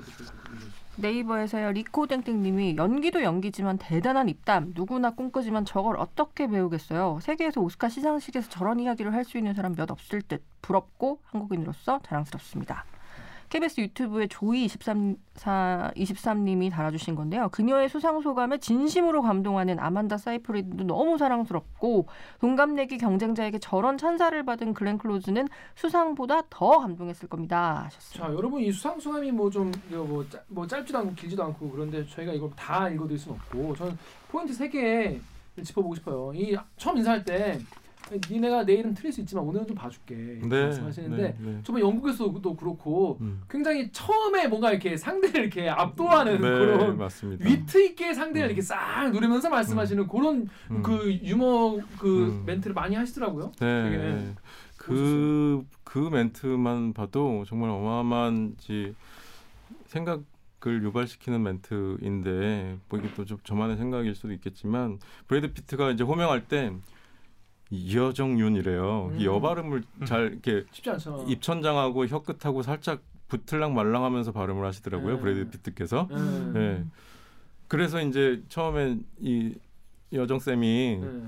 네이버에서요 0.97 1.71
리코땡땡님이 1.71 2.75
연기도 2.77 3.21
연기지만 3.23 3.77
대단한 3.77 4.29
입담 4.29 4.71
누구나 4.75 5.11
꿈꾸지만 5.11 5.65
저걸 5.65 5.97
어떻게 5.97 6.47
배우겠어요 6.47 7.19
세계에서 7.21 7.61
오스카 7.61 7.89
시상식에서 7.89 8.49
저런 8.49 8.79
이야기를 8.79 9.13
할 9.13 9.23
수 9.25 9.37
있는 9.37 9.53
사람 9.53 9.75
몇 9.75 9.91
없을 9.91 10.21
듯 10.21 10.43
부럽고 10.61 11.19
한국인으로서 11.25 11.99
자랑스럽습니다 12.03 12.85
KBS 13.49 13.79
유튜브에 13.79 14.27
조이 14.27 14.65
23, 14.65 15.15
23님이 15.35 16.69
달아주신 16.71 17.15
건데요. 17.15 17.47
그녀의 17.49 17.87
수상 17.89 18.21
소감에 18.21 18.57
진심으로 18.57 19.21
감동하는 19.21 19.79
아만다 19.79 20.17
사이프리드도 20.17 20.83
너무 20.83 21.17
사랑스럽고 21.17 22.07
동갑내기 22.41 22.97
경쟁자에게 22.97 23.59
저런 23.59 23.97
찬사를 23.97 24.43
받은 24.43 24.73
글렌 24.73 24.97
클로즈는 24.97 25.47
수상보다 25.75 26.41
더 26.49 26.79
감동했을 26.79 27.29
겁니다. 27.29 27.83
하셨어요. 27.85 28.27
자 28.27 28.33
여러분 28.33 28.61
이 28.61 28.71
수상 28.71 28.99
소감이 28.99 29.31
뭐, 29.31 29.49
짧- 29.49 29.71
뭐 30.47 30.67
짧지도 30.67 30.97
않고 30.97 31.13
길지도 31.15 31.43
않고 31.45 31.69
그런데 31.71 32.05
저희가 32.05 32.33
이걸 32.33 32.49
다 32.55 32.89
읽어드릴 32.89 33.17
수는 33.17 33.37
없고 33.37 33.75
저는 33.75 33.97
포인트 34.29 34.53
세 34.53 34.67
개 34.69 35.19
짚어보고 35.63 35.95
싶어요. 35.95 36.31
이 36.35 36.55
처음 36.75 36.97
인사할 36.97 37.23
때 37.23 37.57
니네가 38.29 38.65
내 38.65 38.73
이름 38.73 38.93
틀릴 38.93 39.11
수 39.11 39.21
있지만 39.21 39.43
오늘은 39.45 39.67
좀 39.67 39.75
봐줄게 39.75 40.15
네, 40.15 40.63
말씀하시는데 40.63 41.23
네, 41.23 41.35
네. 41.39 41.59
정말 41.63 41.81
영국에서도 41.83 42.55
그렇고 42.55 43.17
음. 43.21 43.41
굉장히 43.49 43.91
처음에 43.91 44.47
뭔가 44.47 44.71
이렇게 44.71 44.95
상대를 44.97 45.41
이렇게 45.41 45.69
압도하는 45.69 46.33
네, 46.33 46.39
그런 46.39 46.97
맞습니다. 46.97 47.47
위트 47.47 47.83
있게 47.83 48.13
상대를 48.13 48.47
음. 48.47 48.51
이렇게 48.51 48.61
싹 48.61 49.09
누르면서 49.11 49.49
말씀하시는 49.49 50.07
그런 50.07 50.47
음. 50.71 50.83
그 50.83 51.11
유머 51.23 51.77
그 51.99 52.27
음. 52.27 52.43
멘트를 52.45 52.73
많이 52.73 52.95
하시더라고요. 52.95 53.51
네. 53.59 53.83
되게 53.89 54.33
그, 54.77 55.65
그 55.83 55.97
멘트만 55.99 56.93
봐도 56.93 57.43
정말 57.45 57.69
어마어마한 57.71 58.55
지 58.57 58.95
생각 59.87 60.21
을 60.65 60.83
유발시키는 60.83 61.43
멘트인데 61.43 62.77
뭐 62.89 62.99
이게 62.99 63.13
또 63.13 63.23
좀 63.25 63.37
저만의 63.43 63.77
생각일 63.77 64.15
수도 64.15 64.33
있겠지만 64.33 64.97
브래드 65.27 65.53
피트가 65.53 65.91
이제 65.91 66.03
호명할 66.03 66.47
때이 66.47 66.71
여정윤이래요. 67.71 69.11
음. 69.13 69.19
이 69.19 69.25
여발음을 69.25 69.83
잘 70.05 70.31
이렇게 70.31 70.65
쉽지 70.71 70.89
않죠. 70.89 71.25
입천장하고 71.27 72.05
혀 72.05 72.21
끝하고 72.21 72.61
살짝 72.61 73.01
붙을랑 73.27 73.73
말랑하면서 73.73 74.31
발음을 74.31 74.65
하시더라고요. 74.65 75.15
네. 75.15 75.21
브래드 75.21 75.49
피트께서. 75.49 76.07
네. 76.09 76.51
네. 76.53 76.85
그래서 77.67 78.01
이제 78.01 78.41
처음엔 78.47 79.03
이 79.19 79.53
여정 80.13 80.39
쌤이 80.39 80.99
네. 81.01 81.21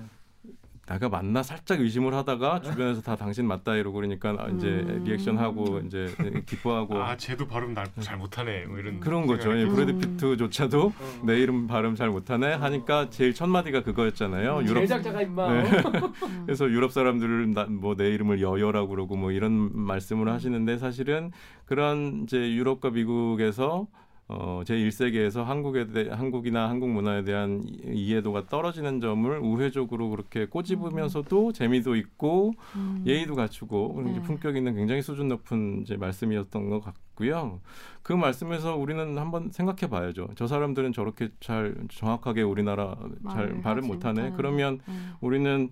내가 0.89 1.07
맞나 1.07 1.43
살짝 1.43 1.79
의심을 1.81 2.13
하다가 2.15 2.61
주변에서 2.61 3.01
다 3.01 3.15
당신 3.15 3.45
맞다 3.47 3.75
이러고 3.75 3.97
그러니까 3.97 4.31
이제 4.55 4.67
음. 4.67 5.03
리액션하고 5.05 5.81
이제 5.85 6.13
기뻐하고 6.45 6.97
아 6.97 7.15
쟤도 7.15 7.47
발음 7.47 7.73
날 7.73 7.89
잘 7.99 8.17
못하네 8.17 8.65
뭐 8.65 8.77
이런 8.77 8.99
그런 8.99 9.25
거죠. 9.27 9.57
예, 9.57 9.65
브래드 9.65 9.91
음. 9.91 9.99
피트조차도 9.99 10.85
어. 10.87 11.21
내 11.23 11.39
이름 11.39 11.67
발음 11.67 11.95
잘 11.95 12.09
못하네 12.09 12.53
하니까 12.53 13.09
제일 13.09 13.33
첫 13.33 13.47
마디가 13.47 13.83
그거였잖아요. 13.83 14.59
음, 14.59 14.65
유럽 14.67 14.81
제작자가 14.81 15.21
임마. 15.21 15.51
네. 15.53 15.79
어? 15.79 16.13
그래서 16.45 16.69
유럽 16.69 16.91
사람들은 16.91 17.55
뭐내 17.81 18.09
이름을 18.09 18.41
여여라고 18.41 18.89
그러고 18.89 19.15
뭐 19.15 19.31
이런 19.31 19.69
말씀을 19.73 20.29
하시는데 20.29 20.77
사실은 20.77 21.31
그런 21.65 22.23
이제 22.23 22.37
유럽과 22.53 22.91
미국에서 22.91 23.87
어, 24.31 24.61
제 24.63 24.75
1세기에서 24.75 25.43
한국에 25.43 25.87
대 25.87 26.07
한국이나 26.09 26.69
한국 26.69 26.89
문화에 26.91 27.23
대한 27.23 27.63
이- 27.65 27.79
이해도가 27.95 28.45
떨어지는 28.45 29.01
점을 29.01 29.39
우회적으로 29.39 30.11
그렇게 30.11 30.45
꼬집으면서도 30.45 31.51
재미도 31.51 31.95
있고 31.95 32.53
음. 32.75 33.03
예의도 33.07 33.33
갖추고 33.33 34.03
네. 34.05 34.21
품격 34.21 34.55
있는 34.55 34.75
굉장히 34.75 35.01
수준 35.01 35.29
높은 35.29 35.81
이제 35.81 35.97
말씀이었던 35.97 36.69
것 36.69 36.79
같고요. 36.79 37.59
그 38.03 38.13
말씀에서 38.13 38.75
우리는 38.75 39.17
한번 39.17 39.49
생각해 39.51 39.89
봐야죠. 39.89 40.29
저 40.35 40.45
사람들은 40.45 40.93
저렇게 40.93 41.29
잘 41.39 41.73
정확하게 41.89 42.43
우리나라 42.43 42.95
잘 43.31 43.61
발음 43.61 43.87
못하네. 43.87 44.33
그러면 44.37 44.79
음. 44.87 45.13
우리는 45.21 45.69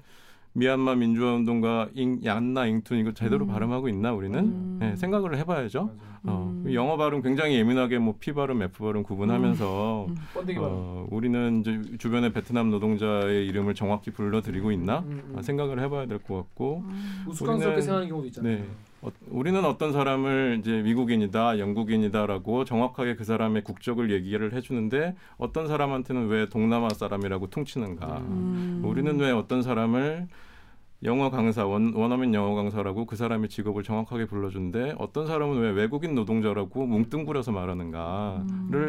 미얀마 0.53 0.95
민주화 0.95 1.33
운동가 1.35 1.87
잉, 1.93 2.19
얀나 2.25 2.65
잉툰 2.65 2.97
이거 2.97 3.11
제대로 3.13 3.45
음. 3.45 3.47
발음하고 3.47 3.89
있나 3.89 4.11
우리는 4.13 4.39
음. 4.39 4.77
네, 4.79 4.95
생각을 4.95 5.37
해봐야죠. 5.37 5.91
어, 6.23 6.51
음. 6.65 6.73
영어 6.73 6.97
발음 6.97 7.21
굉장히 7.21 7.55
예민하게 7.55 7.99
뭐 7.99 8.15
P 8.19 8.33
발음, 8.33 8.61
F 8.63 8.83
발음 8.83 9.03
구분하면서 9.03 10.07
음. 10.09 10.15
어, 10.57 11.07
우리는 11.11 11.61
이제 11.61 11.97
주변의 11.99 12.33
베트남 12.33 12.71
노동자의 12.71 13.45
이름을 13.47 13.75
정확히 13.75 14.09
불러드리고 14.11 14.71
있나 14.71 14.99
음, 14.99 15.21
음. 15.29 15.35
아, 15.37 15.41
생각을 15.43 15.79
해봐야 15.79 16.05
될 16.07 16.17
것 16.19 16.35
같고 16.35 16.83
음. 16.85 17.23
우스꽝스럽게 17.27 17.81
생각하는 17.81 18.09
경우도 18.09 18.27
있잖아요. 18.27 18.57
네. 18.57 18.65
어, 19.01 19.11
우리는 19.29 19.63
어떤 19.63 19.93
사람을 19.93 20.57
이제 20.59 20.81
미국인이다, 20.81 21.59
영국인이다라고 21.59 22.65
정확하게 22.65 23.15
그 23.15 23.23
사람의 23.23 23.63
국적을 23.63 24.11
얘기를 24.11 24.53
해주는데 24.53 25.15
어떤 25.37 25.67
사람한테는 25.67 26.27
왜 26.27 26.47
동남아 26.47 26.89
사람이라고 26.89 27.49
퉁치는가? 27.49 28.17
음. 28.17 28.81
우리는 28.83 29.19
왜 29.19 29.31
어떤 29.31 29.61
사람을 29.61 30.27
영어 31.03 31.29
강사 31.29 31.63
원, 31.65 31.93
원어민 31.93 32.33
영어 32.33 32.55
강사라고 32.55 33.05
그 33.05 33.15
사람의 33.15 33.49
직업을 33.49 33.83
정확하게 33.83 34.25
불러준데 34.25 34.95
어떤 34.97 35.27
사람은 35.27 35.59
왜 35.59 35.69
외국인 35.69 36.15
노동자라고 36.15 36.87
뭉뚱그려서 36.87 37.51
말하는가를 37.51 38.43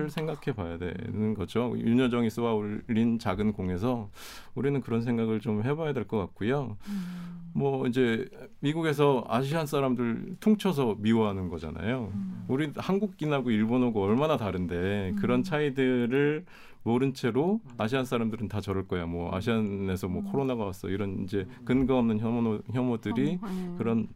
음. 0.05 0.09
생각해 0.09 0.57
봐야 0.57 0.79
되는 0.79 1.35
거죠. 1.35 1.75
윤여정이 1.77 2.31
쏘아 2.31 2.55
올린 2.55 3.19
작은 3.19 3.53
공에서 3.53 4.09
우리는 4.55 4.81
그런 4.81 5.03
생각을 5.03 5.41
좀 5.41 5.63
해봐야 5.63 5.93
될 5.93 6.05
것 6.09 6.17
같고요. 6.19 6.79
음. 6.89 7.51
뭐 7.53 7.87
이제 7.87 8.27
미국에서 8.61 9.25
아시안 9.29 9.67
사람들 9.67 10.37
퉁쳐서 10.41 10.97
미워하는 11.01 11.51
거잖아요. 11.51 12.11
음. 12.15 12.38
우리 12.49 12.73
한국인하고 12.77 13.51
일본하고 13.51 14.03
얼마나 14.03 14.37
다른데 14.37 15.11
음. 15.11 15.17
그런 15.17 15.43
차이들을 15.43 16.45
모른 16.83 17.13
채로 17.13 17.61
아시안 17.77 18.05
사람들은 18.05 18.49
다 18.49 18.61
저럴 18.61 18.89
거야. 18.89 19.07
뭐 19.07 19.35
아시안에서 19.35 20.09
뭐 20.09 20.23
음. 20.23 20.31
코로나가 20.31 20.65
왔어 20.65 20.89
이런 20.89 21.23
이제 21.25 21.47
근거 21.65 21.99
없는 21.99 22.19
혐오 22.19 22.61
혐오들이 22.73 23.39
어, 23.43 23.47
네. 23.47 23.75
그런 23.77 24.09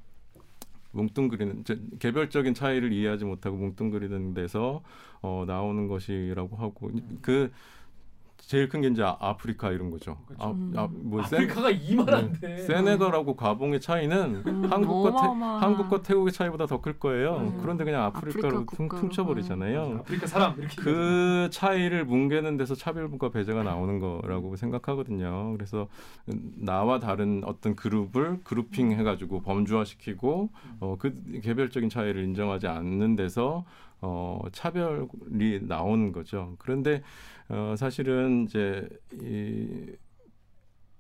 뭉뚱그리는 0.93 1.65
개별적인 1.99 2.55
차이를 2.55 2.93
이해하지 2.93 3.25
못하고 3.25 3.57
뭉뚱그리는 3.57 4.35
데서 4.35 4.83
어, 5.21 5.45
나오는 5.47 5.89
것이라고 5.89 6.57
하고 6.57 6.91
그 7.21 7.51
제일 8.45 8.69
큰 8.69 8.81
게 8.83 8.89
이제 8.89 9.03
아- 9.03 9.17
아프리카 9.21 9.71
이런 9.71 9.91
거죠. 9.91 10.19
그렇죠. 10.27 10.45
아, 10.45 10.51
음. 10.51 10.73
아, 10.77 10.89
뭐 10.91 11.23
센, 11.23 11.39
아프리카가 11.39 11.71
이만한데. 11.71 12.59
세네갈하고 12.59 13.37
가봉의 13.37 13.81
차이는 13.81 14.43
음, 14.47 14.65
한국과 14.71 15.11
태, 15.13 15.17
어마어마한. 15.29 15.63
한국과 15.63 16.03
태국의 16.03 16.33
차이보다 16.33 16.67
더 16.67 16.81
클 16.83 16.99
거예요. 16.99 17.37
음. 17.37 17.59
그런데 17.63 17.85
그냥 17.85 18.03
아프리카로 18.05 18.47
아프리카 18.49 18.77
퉁, 18.77 18.89
국가로. 18.89 19.01
퉁쳐버리잖아요. 19.03 19.99
아프리카 20.01 20.27
사람 20.27 20.59
이렇게. 20.59 20.75
그 20.83 21.49
차이를 21.53 22.05
뭉개는 22.05 22.57
데서 22.57 22.75
차별과 22.75 23.31
배제가 23.31 23.63
나오는 23.63 24.01
거라고 24.01 24.57
생각하거든요. 24.57 25.53
그래서 25.57 25.87
나와 26.57 26.99
다른 26.99 27.43
어떤 27.47 27.77
그룹을 27.77 28.41
그룹핑 28.43 28.93
해가지고 28.93 29.43
범주화시키고 29.43 30.51
어, 30.81 30.97
그 30.99 31.15
개별적인 31.43 31.89
차이를 31.89 32.25
인정하지 32.25 32.67
않는 32.67 33.15
데서 33.17 33.65
어, 34.05 34.41
차별이 34.51 35.61
나오는 35.63 36.11
거죠. 36.11 36.57
그런데 36.59 37.03
어, 37.49 37.75
사실은 37.77 38.45
이제 38.45 38.89
이, 39.21 39.87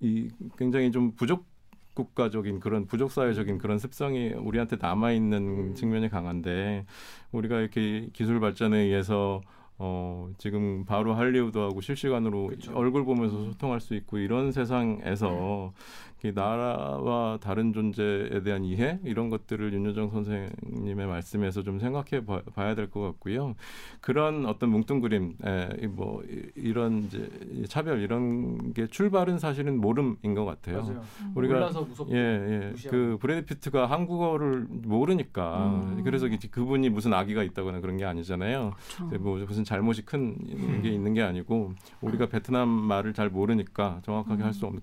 이 0.00 0.30
굉장히 0.58 0.90
좀 0.90 1.12
부족 1.12 1.46
국가적인 1.94 2.60
그런 2.60 2.86
부족 2.86 3.10
사회적인 3.10 3.58
그런 3.58 3.78
습성이 3.78 4.30
우리한테 4.30 4.76
남아 4.80 5.12
있는 5.12 5.74
측면이 5.74 6.08
강한데 6.08 6.86
우리가 7.32 7.60
이렇게 7.60 8.08
기술 8.12 8.40
발전에 8.40 8.78
의해서 8.78 9.42
어 9.78 10.30
지금 10.38 10.84
바로 10.84 11.14
할리우드하고 11.14 11.80
실시간으로 11.80 12.48
그쵸. 12.48 12.72
얼굴 12.74 13.04
보면서 13.04 13.44
소통할 13.44 13.80
수 13.80 13.94
있고 13.94 14.18
이런 14.18 14.52
세상에서 14.52 15.72
이 15.74 16.11
나라와 16.30 17.38
다른 17.42 17.72
존재에 17.72 18.42
대한 18.44 18.62
이해 18.64 19.00
이런 19.04 19.28
것들을 19.28 19.72
윤여정 19.72 20.10
선생님의 20.10 21.06
말씀에서 21.08 21.62
좀 21.64 21.80
생각해 21.80 22.24
봐, 22.24 22.42
봐야 22.54 22.76
될 22.76 22.88
것 22.88 23.00
같고요. 23.00 23.54
그런 24.00 24.46
어떤 24.46 24.68
뭉뚱그림, 24.70 25.36
에, 25.44 25.86
뭐 25.88 26.22
이- 26.30 26.42
이런 26.54 26.98
이제 27.04 27.28
이 27.50 27.66
차별 27.66 28.00
이런 28.00 28.72
게 28.72 28.86
출발은 28.86 29.38
사실은 29.38 29.80
모름인 29.80 30.34
것 30.34 30.44
같아요. 30.44 30.82
맞아요. 30.82 31.02
우리가 31.34 31.54
몰라서 31.54 31.82
무섭고. 31.82 32.12
예, 32.14 32.18
예. 32.18 32.70
무시하고. 32.70 32.90
그 32.96 33.18
브래드 33.20 33.46
피트가 33.46 33.86
한국어를 33.86 34.66
모르니까 34.68 35.82
음. 35.96 36.04
그래서 36.04 36.28
그- 36.28 36.36
그분이 36.50 36.90
무슨 36.90 37.12
악의가 37.14 37.42
있다거나 37.42 37.80
그런 37.80 37.96
게 37.96 38.04
아니잖아요. 38.04 38.74
그렇죠. 38.96 39.18
뭐 39.22 39.38
무슨 39.46 39.64
잘못이 39.64 40.04
큰 40.04 40.36
게 40.82 40.88
있는 40.90 41.14
게 41.14 41.22
아니고 41.22 41.72
우리가 42.00 42.26
베트남 42.26 42.68
말을 42.68 43.12
잘 43.14 43.28
모르니까 43.30 44.00
정확하게 44.04 44.42
할수 44.42 44.66
없는 44.66 44.80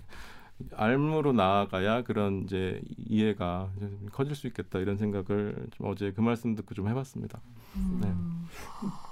알무로 0.75 1.31
나아가야 1.33 2.03
그런 2.03 2.43
이제 2.43 2.81
이해가 2.97 3.69
커질 4.11 4.35
수 4.35 4.47
있겠다 4.47 4.79
이런 4.79 4.97
생각을 4.97 5.55
좀 5.71 5.87
어제 5.87 6.11
그 6.11 6.21
말씀 6.21 6.55
듣고 6.55 6.73
좀 6.75 6.87
해봤습니다. 6.89 7.39
음. 7.75 7.99
네. 8.01 8.11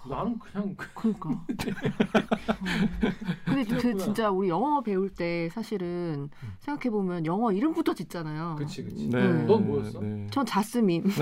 나는 0.10 0.38
그냥 0.40 0.76
그- 0.76 0.88
그러니까. 0.94 1.30
어. 1.30 1.46
근데 3.46 3.64
그. 3.64 3.98
진짜 3.98 4.30
우리 4.30 4.50
영어 4.50 4.82
배울 4.82 5.10
때 5.10 5.50
사실은 5.54 6.30
생각해 6.60 6.90
보면 6.90 7.26
영어 7.26 7.52
이름부터 7.52 7.94
짓잖아요. 7.94 8.56
그치 8.58 8.84
그치. 8.84 9.10
네. 9.10 9.18
음. 9.20 9.48
넌 9.48 9.68
뭐였어? 9.68 10.00
네. 10.02 10.28
전 10.32 10.46
자스민. 10.46 11.04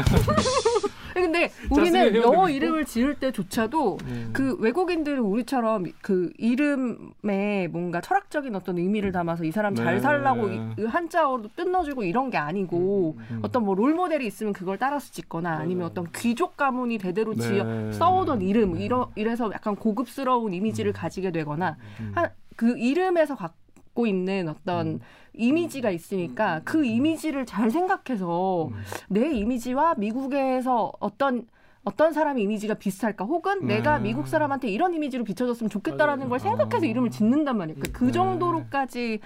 근데 1.14 1.50
우리는 1.72 2.14
영어 2.18 2.50
이름을 2.50 2.84
지을 2.84 3.16
때조차도 3.16 3.98
네. 4.06 4.28
그 4.34 4.56
외국인들은 4.60 5.20
우리처럼 5.20 5.86
그 6.02 6.30
이름에 6.38 7.70
뭔가 7.72 8.02
철학적인 8.02 8.54
어떤 8.54 8.78
의미를 8.78 9.14
담아서 9.14 9.46
이 9.46 9.52
사람 9.52 9.76
잘 9.76 10.02
네. 10.18 10.24
살라고 10.24 10.48
이- 10.50 10.60
이 10.80 10.86
한자어로 10.86 11.50
뜯어주고 11.56 12.04
이런 12.04 12.30
게 12.30 12.38
아니고 12.38 13.16
음, 13.18 13.26
음. 13.32 13.40
어떤 13.44 13.64
뭐 13.66 13.76
롤 13.76 13.94
모델이 13.94 14.26
있으면 14.26 14.54
그걸 14.54 14.78
따라서 14.78 15.12
짓거나 15.12 15.58
아니면. 15.58 15.86
어떤 15.86 16.08
귀족 16.16 16.58
가문이 16.58 16.98
대대로 16.98 17.34
네. 17.34 17.42
지어 17.42 17.92
써오던 17.92 18.42
이름 18.42 18.74
네. 18.74 18.86
이러, 18.86 19.12
이래서 19.16 19.52
약간 19.54 19.76
고급스러운 19.76 20.54
이미지를 20.54 20.94
가지게 20.94 21.32
되거나 21.32 21.78
음. 22.00 22.12
한- 22.16 22.30
그 22.56 22.78
이름에서 22.78 23.36
갖고 23.36 24.08
있는 24.08 24.48
어떤 24.50 24.88
음. 24.88 25.00
이미지가 25.34 25.90
있으니까 25.92 26.62
그 26.64 26.86
이미지를 26.86 27.46
잘 27.46 27.70
생각해서 27.70 28.68
음. 28.72 28.74
내 29.10 29.30
이미지와 29.32 29.96
미국에서 29.98 30.94
어떤 31.00 31.46
어떤 31.84 32.14
사람의 32.14 32.42
이미지가 32.44 32.76
비슷할까 32.76 33.26
혹은 33.26 33.68
내가 33.68 33.98
네. 34.00 34.06
미국 34.06 34.28
사람한테 34.28 34.70
이런 34.70 34.94
이미지로 34.96 35.24
비춰졌으면 35.24 35.70
좋겠다라는 35.70 36.20
맞아요. 36.22 36.30
걸 36.30 36.40
생각해서 36.40 36.86
아. 36.86 36.90
이름을 36.90 37.12
짓는단 37.12 37.58
말이에요. 37.58 37.76
그러니까 37.80 38.00
그 38.00 38.06
네. 38.06 38.12
정도로까지 38.12 39.20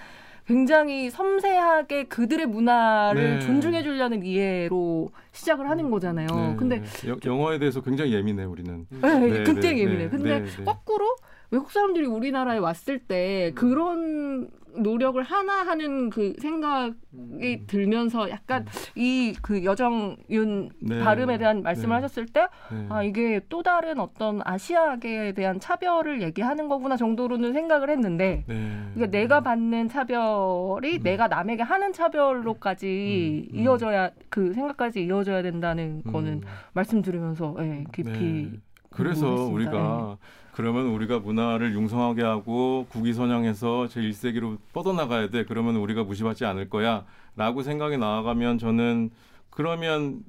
굉장히 0.49 1.11
섬세하게 1.11 2.05
그들의 2.05 2.47
문화를 2.47 3.37
네. 3.37 3.39
존중해 3.45 3.83
주려는 3.83 4.25
이해로 4.25 5.09
시작을 5.31 5.69
하는 5.69 5.91
거잖아요. 5.91 6.25
네. 6.27 6.55
근데 6.57 6.83
여- 7.07 7.17
영어에 7.23 7.59
대해서 7.59 7.81
굉장히 7.81 8.13
예민해 8.15 8.45
우리는. 8.45 8.87
음. 8.91 8.99
네, 8.99 9.19
네, 9.19 9.43
굉장히 9.43 9.75
네, 9.75 9.81
예민해. 9.83 10.03
네, 10.05 10.09
근데 10.09 10.39
네, 10.39 10.45
네. 10.45 10.63
거꾸로 10.65 11.05
외국 11.51 11.69
사람들이 11.71 12.07
우리나라에 12.07 12.57
왔을 12.57 12.97
때 12.97 13.51
그런 13.53 14.49
노력을 14.77 15.21
하나 15.21 15.63
하는 15.65 16.09
그 16.09 16.33
생각이 16.39 16.93
음. 17.13 17.63
들면서 17.67 18.29
약간 18.29 18.65
이 18.95 19.33
그 19.41 19.63
여정윤 19.63 20.69
네. 20.81 20.99
발음에 21.03 21.37
대한 21.37 21.63
말씀을 21.63 21.89
네. 21.89 21.93
하셨을 21.95 22.25
때 22.25 22.47
네. 22.71 22.85
아 22.89 23.03
이게 23.03 23.41
또 23.49 23.63
다른 23.63 23.99
어떤 23.99 24.41
아시아계에 24.43 25.31
대한 25.33 25.59
차별을 25.59 26.21
얘기하는 26.21 26.67
거구나 26.67 26.97
정도로는 26.97 27.53
생각을 27.53 27.89
했는데 27.89 28.43
네. 28.47 28.55
그러니까 28.93 29.17
내가 29.17 29.41
받는 29.41 29.89
차별이 29.89 30.97
음. 30.97 31.03
내가 31.03 31.27
남에게 31.27 31.63
하는 31.63 31.93
차별로까지 31.93 33.49
음, 33.51 33.57
음. 33.57 33.63
이어져야 33.63 34.11
그 34.29 34.53
생각까지 34.53 35.03
이어져야 35.03 35.41
된다는 35.41 36.03
거는 36.03 36.33
음. 36.33 36.41
말씀 36.73 37.01
들으면서 37.01 37.55
예, 37.59 37.83
깊이 37.93 38.11
네. 38.11 38.51
그래서. 38.91 39.27
우리가 39.45 40.17
그러면 40.59 40.87
우리가 40.87 41.19
문화를 41.19 41.73
융성하게 41.73 42.21
하고 42.21 42.85
국위선양해서 42.89 43.87
제 43.87 44.01
1세기로 44.01 44.57
뻗어나가야 44.73 45.29
돼. 45.29 45.45
그러면 45.45 45.77
우리가 45.77 46.03
무시받지 46.03 46.43
않을 46.43 46.69
거야 46.69 47.05
라고 47.37 47.63
생각이 47.63 47.97
나아가면 47.97 48.57
저는 48.57 49.09
그러면 49.51 50.21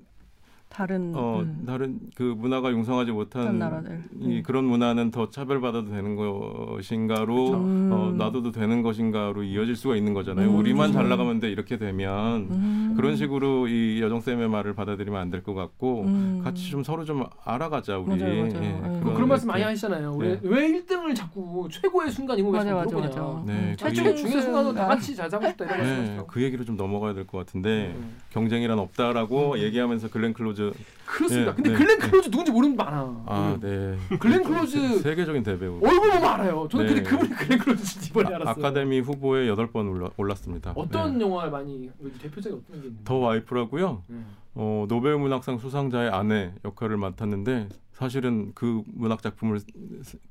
다른 0.70 1.12
어 1.16 1.40
음, 1.40 1.64
다른 1.66 1.98
그 2.14 2.22
문화가 2.22 2.70
융성하지 2.70 3.10
못한 3.10 3.58
나라들 3.58 4.04
이 4.20 4.36
음. 4.38 4.42
그런 4.46 4.64
문화는 4.66 5.10
더 5.10 5.28
차별받아도 5.28 5.90
되는 5.90 6.14
것인가로 6.14 7.48
음. 7.54 7.90
어, 7.92 8.12
놔둬도 8.16 8.52
되는 8.52 8.80
것인가로 8.82 9.42
이어질 9.42 9.74
수가 9.74 9.96
있는 9.96 10.14
거잖아요. 10.14 10.48
음. 10.48 10.56
우리만 10.56 10.92
잘 10.92 11.08
나가면 11.08 11.40
돼 11.40 11.50
이렇게 11.50 11.76
되면 11.76 12.46
음. 12.52 12.94
그런 12.96 13.16
식으로 13.16 13.66
이 13.66 14.00
여정 14.00 14.20
쌤의 14.20 14.48
말을 14.48 14.74
받아들이면 14.74 15.20
안 15.20 15.30
될 15.30 15.40
것 15.42 15.54
같고 15.54 16.02
음. 16.02 16.40
같이 16.44 16.70
좀 16.70 16.84
서로 16.84 17.04
좀 17.04 17.24
알아가자 17.44 17.98
우리. 17.98 18.20
맞아요, 18.20 18.42
맞아요. 18.46 18.62
예, 18.62 18.68
음. 18.70 19.00
그 19.02 19.12
그런 19.14 19.28
말씀 19.28 19.48
많이 19.48 19.60
네. 19.62 19.68
하시잖아요. 19.68 20.14
왜, 20.16 20.28
네. 20.28 20.40
왜 20.42 20.68
1등을 20.72 21.14
자꾸 21.16 21.66
최고의 21.70 22.10
순간이고 22.12 22.50
왜 22.50 22.58
맞아 22.58 22.68
자꾸 22.70 22.78
맞아 23.00 23.08
그러냐. 23.10 23.32
맞아. 23.32 23.42
네, 23.46 23.52
음, 23.52 23.76
그 23.80 23.92
최고의 23.92 23.94
최충 23.94 24.16
중요한 24.16 24.42
순간은 24.42 24.64
다 24.74 24.80
순간. 24.80 24.88
같이 24.88 25.16
잘 25.16 25.30
살고 25.30 25.46
싶다 25.48 25.64
이런 25.64 25.78
네, 25.78 25.84
말씀하시죠. 25.84 26.26
그 26.26 26.42
얘기를 26.42 26.64
좀 26.64 26.76
넘어가야 26.76 27.14
될 27.14 27.26
것 27.26 27.38
같은데 27.38 27.94
음. 27.96 28.16
경쟁이란 28.30 28.78
없다라고 28.78 29.58
얘기하면서 29.60 30.10
글렌 30.10 30.32
클로즈 30.32 30.59
그렇습니다. 31.06 31.50
네, 31.50 31.56
근데 31.56 31.70
네, 31.70 31.76
글렌 31.76 31.98
네. 31.98 32.08
클로즈 32.08 32.30
누군지 32.30 32.52
모르는 32.52 32.76
분 32.76 32.84
많아. 32.86 33.22
아, 33.26 33.58
음. 33.60 33.60
네. 34.08 34.16
글렌 34.18 34.42
클로즈 34.44 34.78
세- 34.78 34.98
세계적인 34.98 35.42
대배우. 35.42 35.80
얼굴 35.82 36.10
보면 36.10 36.24
알아요. 36.24 36.68
저는 36.70 36.86
네. 36.86 36.94
근데 36.94 37.10
그분이 37.10 37.30
글렌 37.34 37.58
클로즈인지 37.58 38.10
이번에 38.10 38.32
아, 38.32 38.36
알았어요. 38.36 38.50
아카데미 38.66 39.00
후보에 39.00 39.48
여덟 39.48 39.66
번 39.72 39.88
올라, 39.88 40.08
올랐습니다. 40.16 40.72
어떤 40.76 41.18
네. 41.18 41.24
영화 41.24 41.46
많이 41.48 41.90
대표작이 42.22 42.54
어떤 42.54 42.80
게 42.80 42.86
있나요? 42.88 43.02
The 43.04 43.16
Wife라고요. 43.16 44.02
네. 44.06 44.16
어, 44.54 44.84
노벨 44.88 45.16
문학상 45.18 45.58
수상자의 45.58 46.10
아내 46.10 46.52
역할을 46.64 46.96
맡았는데 46.96 47.68
사실은 48.04 48.52
그 48.54 48.82
문학 48.94 49.20
작품을 49.22 49.60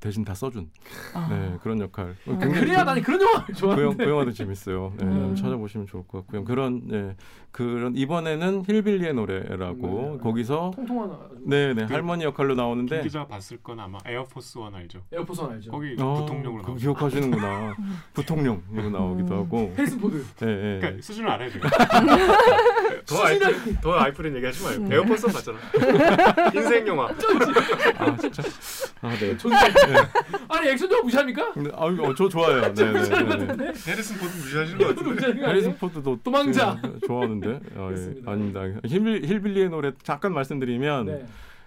대신 0.00 0.24
다 0.24 0.34
써준 0.34 0.68
아. 1.14 1.28
네, 1.30 1.56
그런 1.62 1.80
역할. 1.80 2.16
아, 2.26 2.36
그래야 2.36 2.82
나는 2.82 3.00
그런 3.00 3.20
영화를 3.22 3.44
그, 3.46 3.52
영, 3.52 3.56
좋아하는데. 3.56 4.04
그 4.04 4.10
영 4.10 4.18
화도 4.18 4.32
재밌어요. 4.32 4.92
네, 4.98 5.06
음. 5.06 5.36
찾아보시면 5.36 5.86
좋을 5.86 6.02
것 6.08 6.18
같고요. 6.22 6.42
그런 6.42 6.82
예, 6.90 7.14
그런 7.52 7.94
이번에는 7.94 8.64
힐빌리의 8.66 9.14
노래라고 9.14 10.16
네. 10.16 10.18
거기서 10.20 10.72
통통한 10.74 11.16
네, 11.46 11.72
네 11.72 11.86
그- 11.86 11.94
할머니 11.94 12.24
역할로 12.24 12.54
김 12.54 12.56
나오는데 12.56 13.02
기자 13.02 13.24
봤을 13.28 13.58
건 13.58 13.78
아마 13.78 13.98
Air 14.04 14.24
Force 14.24 14.58
One 14.58 14.74
알죠? 14.74 15.02
Air 15.12 15.23
Force 15.23 15.40
One 15.40 15.52
알죠? 15.52 15.70
거기 15.70 15.94
어, 16.00 16.14
부통령으로 16.14 16.62
나오죠. 16.62 16.74
기억하시는구나. 16.80 17.76
부통령으로 18.14 18.90
나오기도 18.90 19.32
음. 19.34 19.38
하고. 19.38 19.74
해리슨 19.78 20.00
포드. 20.00 20.16
예, 20.42 20.74
예. 20.74 20.78
그러니까 20.80 21.02
수준을 21.02 21.30
알아야 21.30 21.48
돼요. 21.48 21.62
The 23.06 23.22
Wife니 23.24 23.76
The 23.80 23.92
Wife니 23.98 24.34
얘기하지 24.36 24.62
말고 24.64 24.82
음. 24.84 24.92
Air 24.92 25.05
Force 25.05 25.26
One 25.26 25.34
봤잖아. 25.34 25.58
인생 26.54 26.86
영화. 26.88 27.08
아 27.98 28.16
진짜. 28.16 28.42
아 29.02 29.10
네. 29.16 29.36
존재. 29.36 29.56
아니 30.48 30.68
액션 30.68 30.90
영화 30.90 31.02
무시합니까? 31.04 31.52
근데 31.52 31.70
아, 31.74 31.84
어, 31.86 32.14
저 32.14 32.28
좋아해요. 32.28 32.74
네, 32.74 32.92
네, 32.92 32.92
네, 32.92 33.36
네. 33.36 33.56
네. 33.56 33.64
해리슨 33.86 34.16
포드 34.18 34.36
무시하시는 34.36 34.78
것 34.78 34.96
같은데. 34.96 35.46
해리슨? 35.46 35.76
포드도 35.76 36.18
도망자. 36.22 36.78
네, 36.82 36.90
좋아하는데 37.06 37.48
아, 37.48 37.54
예. 37.54 37.86
그렇습니다. 37.86 38.30
아닙니다. 38.30 38.60
힐빌, 38.86 39.24
힐빌리의 39.26 39.70
노래 39.70 39.92
잠깐 40.02 40.32
말씀드리면 40.34 41.06
네. 41.06 41.26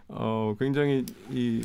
어, 0.09 0.55
굉장히 0.59 1.05
이 1.31 1.61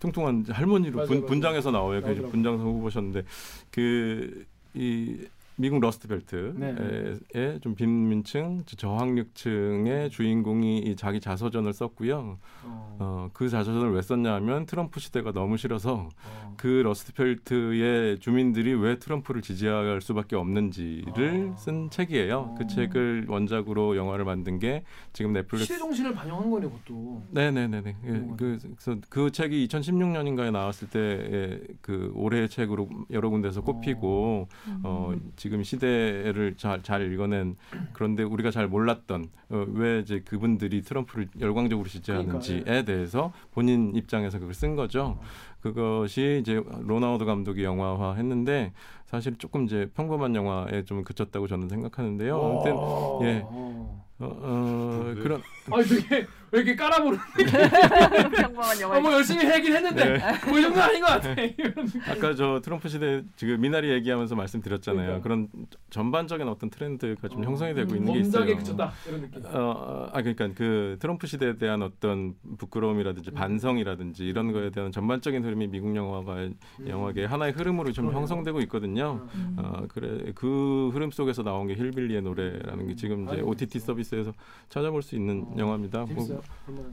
퉁퉁한 0.00 0.46
할머니로 0.50 0.96
맞아요, 0.96 1.08
분, 1.08 1.16
맞아요. 1.18 1.26
분장해서 1.26 1.70
나와요. 1.70 2.00
그 2.00 2.06
나오더라고요. 2.06 2.30
분장서 2.32 2.64
후보셨는데 2.64 3.22
그 3.70 4.44
이 4.74 5.16
미국 5.58 5.80
Rust 5.80 6.52
Belt의 6.52 7.60
좀 7.60 7.74
빈민층, 7.74 8.62
저학력층의 8.64 10.08
주인공이 10.10 10.78
이 10.78 10.96
자기 10.96 11.20
자서전을 11.20 11.72
썼고요. 11.72 12.38
어. 12.64 12.96
어, 13.00 13.30
그 13.32 13.48
자서전을 13.48 13.92
왜 13.92 14.00
썼냐면 14.00 14.66
트럼프 14.66 15.00
시대가 15.00 15.32
너무 15.32 15.56
싫어서 15.56 16.08
어. 16.24 16.54
그 16.56 16.66
러스트벨트의 16.84 18.20
주민들이 18.20 18.72
왜 18.72 18.98
트럼프를 19.00 19.42
지지할 19.42 20.00
수밖에 20.00 20.36
없는지를 20.36 21.50
아. 21.52 21.56
쓴 21.56 21.90
책이에요. 21.90 22.38
어. 22.38 22.54
그 22.56 22.68
책을 22.68 23.26
원작으로 23.28 23.96
영화를 23.96 24.24
만든 24.24 24.60
게 24.60 24.84
지금 25.12 25.32
넷플릭스 25.32 25.66
시대 25.66 25.78
정신을 25.78 26.14
반영한 26.14 26.50
거네 26.50 26.68
그것도. 26.68 27.24
네네네네. 27.32 27.96
예, 28.04 28.08
음. 28.08 28.36
그, 28.36 28.58
그래서 28.60 29.00
그 29.08 29.32
책이 29.32 29.66
2016년인가에 29.66 30.52
나왔을 30.52 30.88
때 30.88 31.58
그 31.80 32.12
올해의 32.14 32.48
책으로 32.48 32.88
여러 33.10 33.30
군데서 33.30 33.62
꼽히고 33.62 34.48
어, 34.82 35.10
음. 35.12 35.32
지금 35.48 35.62
시대를 35.62 36.56
잘, 36.58 36.82
잘 36.82 37.10
읽어낸 37.10 37.56
그런데 37.94 38.22
우리가 38.22 38.50
잘 38.50 38.68
몰랐던 38.68 39.30
어, 39.48 39.64
왜 39.72 40.00
이제 40.00 40.20
그분들이 40.20 40.82
트럼프를 40.82 41.28
열광적으로 41.40 41.88
지지하는지에 41.88 42.60
그러니까, 42.64 42.84
대해서 42.84 43.32
본인 43.52 43.94
입장에서 43.94 44.38
그걸 44.38 44.52
쓴 44.52 44.76
거죠. 44.76 45.16
어. 45.18 45.20
그것이 45.62 46.40
이제 46.42 46.62
론 46.80 46.92
하워드 46.92 47.24
감독이 47.24 47.64
영화화 47.64 48.12
했는데 48.12 48.74
사실 49.06 49.36
조금 49.38 49.64
이제 49.64 49.90
평범한 49.94 50.34
영화에 50.34 50.84
좀 50.84 51.02
그쳤다고 51.02 51.46
저는 51.46 51.70
생각하는데요. 51.70 52.36
아무튼 52.38 52.72
어. 52.76 53.20
예. 53.22 53.42
어. 53.44 54.06
어, 54.20 54.26
어, 54.42 55.12
네. 55.14 55.22
그런 55.22 55.40
아니 55.70 55.84
되게 55.84 56.26
왜 56.50 56.60
이렇게 56.60 56.76
깔아보는? 56.76 57.18
평범한 58.36 58.80
영화. 58.80 58.96
어, 58.96 59.00
뭐 59.00 59.12
열심히 59.12 59.44
하긴 59.44 59.74
했는데 59.74 60.04
네. 60.18 60.50
뭐이 60.50 60.62
정도 60.62 60.82
아닌 60.82 61.00
것 61.00 61.06
같아. 61.06 61.34
느낌. 61.34 61.72
아까 62.08 62.34
저 62.34 62.60
트럼프 62.62 62.88
시대 62.88 63.22
지금 63.36 63.60
미나리 63.60 63.90
얘기하면서 63.90 64.34
말씀드렸잖아요. 64.34 65.20
그러니까. 65.20 65.22
그런 65.22 65.48
전반적인 65.90 66.48
어떤 66.48 66.70
트렌드가 66.70 67.28
좀 67.28 67.42
어. 67.42 67.44
형성이 67.44 67.74
되고 67.74 67.92
음. 67.92 67.96
있는 67.96 68.12
게 68.14 68.20
있어요. 68.20 68.56
그쳤다 68.56 68.92
이런 69.06 69.20
느낌. 69.22 69.44
어, 69.44 69.50
어, 69.58 70.08
아 70.12 70.22
그러니까 70.22 70.48
그 70.54 70.96
트럼프 71.00 71.26
시대에 71.26 71.56
대한 71.58 71.82
어떤 71.82 72.34
부끄러움이라든지 72.58 73.30
음. 73.30 73.34
반성이라든지 73.34 74.24
이런 74.24 74.52
거에 74.52 74.70
대한 74.70 74.90
전반적인 74.90 75.44
흐름이 75.44 75.66
미국 75.68 75.94
영화가 75.94 76.48
영화계 76.86 77.24
하나의 77.24 77.52
흐름으로 77.52 77.92
좀 77.92 78.06
그러네요. 78.06 78.20
형성되고 78.20 78.60
있거든요. 78.62 79.26
음. 79.34 79.56
어, 79.58 79.84
그래 79.88 80.32
그 80.34 80.90
흐름 80.92 81.10
속에서 81.10 81.42
나온 81.42 81.66
게 81.66 81.74
힐빌리의 81.74 82.22
노래라는 82.22 82.88
게 82.88 82.94
지금 82.96 83.24
이제 83.28 83.40
OTT 83.42 83.78
서비스에서 83.80 84.32
찾아볼 84.68 85.02
수 85.02 85.14
있는 85.14 85.42
어, 85.48 85.54
영화입니다. 85.58 85.98
뭐 86.00 86.08
재밌어요. 86.08 86.37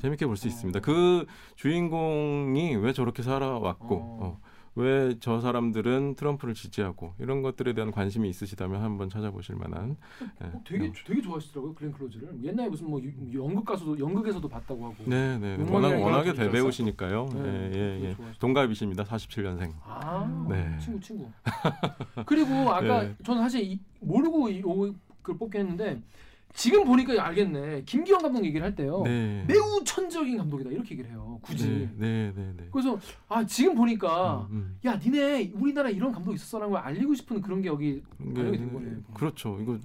재밌게 0.01 0.25
볼수 0.25 0.47
어. 0.47 0.49
있습니다. 0.49 0.79
그 0.81 1.25
주인공이 1.55 2.75
왜 2.77 2.93
저렇게 2.93 3.23
살아왔고 3.23 3.95
어. 3.95 4.17
어, 4.21 4.39
왜저 4.77 5.39
사람들은 5.39 6.15
트럼프를 6.15 6.53
지지하고 6.53 7.13
이런 7.19 7.41
것들에 7.41 7.71
대한 7.73 7.91
관심이 7.91 8.27
있으시다면 8.27 8.81
한번 8.81 9.07
찾아보실 9.09 9.55
만한 9.55 9.95
예, 10.41 10.47
어, 10.47 10.61
되게 10.65 10.85
영- 10.87 10.93
되게 11.05 11.21
좋아하시더라고요 11.21 11.73
글렌 11.75 11.93
클로즈를 11.93 12.43
옛날에 12.43 12.67
무슨 12.67 12.89
뭐 12.89 13.01
유- 13.01 13.41
연극 13.41 13.63
가수도 13.63 13.97
연극에서도 13.97 14.45
봤다고 14.49 14.83
하고 14.85 14.95
네, 15.05 15.37
네. 15.37 15.57
워낙 15.71 15.97
워낙에 15.97 16.33
대배우시니까요. 16.33 17.25
네, 17.33 17.39
예, 17.39 17.43
예, 17.43 17.95
예. 17.95 17.99
좋아하시더라고요. 18.15 18.33
동갑이십니다. 18.39 19.03
47년생. 19.05 19.71
아 19.85 20.45
네. 20.49 20.77
친구 20.79 20.99
친구 20.99 21.31
그리고 22.25 22.53
아까 22.73 23.03
네. 23.03 23.15
저는 23.23 23.41
사실 23.43 23.63
이, 23.63 23.79
모르고 24.01 24.49
이, 24.49 24.61
오, 24.63 24.93
그걸 25.21 25.37
뽑긴 25.37 25.61
했는데 25.61 26.01
지금 26.55 26.85
보니까 26.85 27.23
알겠네 27.23 27.83
김기현 27.85 28.21
감독 28.21 28.43
얘기를 28.45 28.65
할 28.65 28.73
때요 28.75 29.01
네. 29.03 29.43
매우 29.47 29.83
천재적인 29.83 30.37
감독이다 30.37 30.71
이렇게 30.71 30.91
얘기를 30.91 31.11
해요 31.11 31.37
굳이 31.41 31.67
네, 31.67 31.89
네, 31.97 32.33
네, 32.35 32.53
네. 32.57 32.67
그래서 32.71 32.97
아 33.27 33.45
지금 33.45 33.75
보니까 33.75 34.47
음, 34.49 34.77
야 34.85 34.95
니네 34.95 35.51
우리나라 35.53 35.89
이런 35.89 36.11
감독 36.11 36.33
있었어라는 36.33 36.71
걸 36.71 36.81
알리고 36.81 37.13
싶은 37.13 37.41
그런 37.41 37.61
게 37.61 37.67
여기 37.67 38.01
음. 38.21 38.33
반영이 38.33 38.57
게, 38.57 38.63
된 38.63 38.73
거네 38.73 38.95
그렇죠. 39.13 39.57
이거 39.61 39.77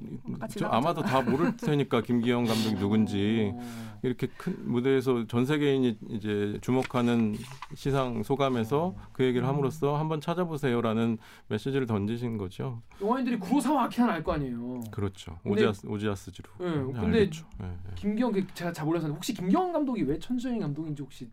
저. 0.57 0.67
아마도 0.67 1.03
다 1.03 1.21
모를 1.21 1.55
테니까 1.59 2.03
김기영 2.03 2.45
감독이 2.45 2.77
누군지 2.77 3.53
어. 3.53 3.99
이렇게 4.03 4.29
큰 4.37 4.57
무대에서 4.65 5.27
전 5.27 5.45
세계인이 5.45 5.99
이제 6.09 6.57
주목하는 6.61 7.37
시상 7.75 8.23
소감에서 8.23 8.95
그 9.13 9.25
얘기를 9.25 9.47
함으로써 9.47 9.97
한번 9.97 10.21
찾아보세요라는 10.21 11.19
메시지를 11.49 11.87
던지신 11.87 12.39
거죠. 12.39 12.81
영화인들이 13.01 13.39
구로사와 13.39 13.85
아키나는 13.85 14.15
알거 14.15 14.33
아니에요 14.33 14.81
그렇죠. 14.91 15.39
오지아스 15.45 15.87
오지아스지로. 15.87 16.51
예, 16.61 16.65
네, 16.65 16.93
근데 16.93 17.19
알겠죠. 17.19 17.47
예, 17.63 17.67
예. 17.67 17.95
김기현 17.95 18.33
그 18.33 18.47
제가 18.55 18.73
잘 18.73 18.85
몰라서 18.87 19.09
혹시 19.09 19.33
김기현 19.35 19.73
감독이 19.73 20.03
왜 20.03 20.19
천재적인 20.19 20.61
감독인지 20.61 21.03
혹시 21.03 21.29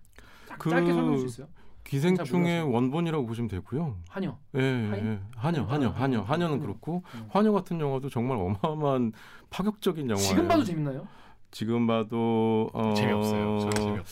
짝- 0.47 0.57
그- 0.59 0.69
짧게 0.69 0.91
설명해 0.93 1.17
줄 1.17 1.29
수 1.29 1.41
있어요? 1.41 1.47
기생충의. 1.83 2.63
원본이라고 2.63 3.25
보시면 3.25 3.47
되고요. 3.47 3.95
한여 4.09 4.37
예? 4.55 4.59
예. 4.61 5.19
한여, 5.35 5.63
한여, 5.63 5.89
한여, 5.89 6.21
한여는 6.21 6.59
그렇고 6.59 7.03
음. 7.15 7.27
한여 7.29 7.51
같은 7.53 7.79
영화도 7.79 8.09
정말 8.09 8.37
어마어마한 8.37 9.13
파격적인 9.49 10.09
영화예요. 10.09 10.27
지금 10.29 10.47
봐도 10.49 10.63
재밌나요? 10.65 11.07
지금 11.51 11.87
봐도 11.87 12.69
어... 12.73 12.93
재미없어요. 12.93 13.59
저는 13.59 13.71
재미없더라고요. 13.71 14.03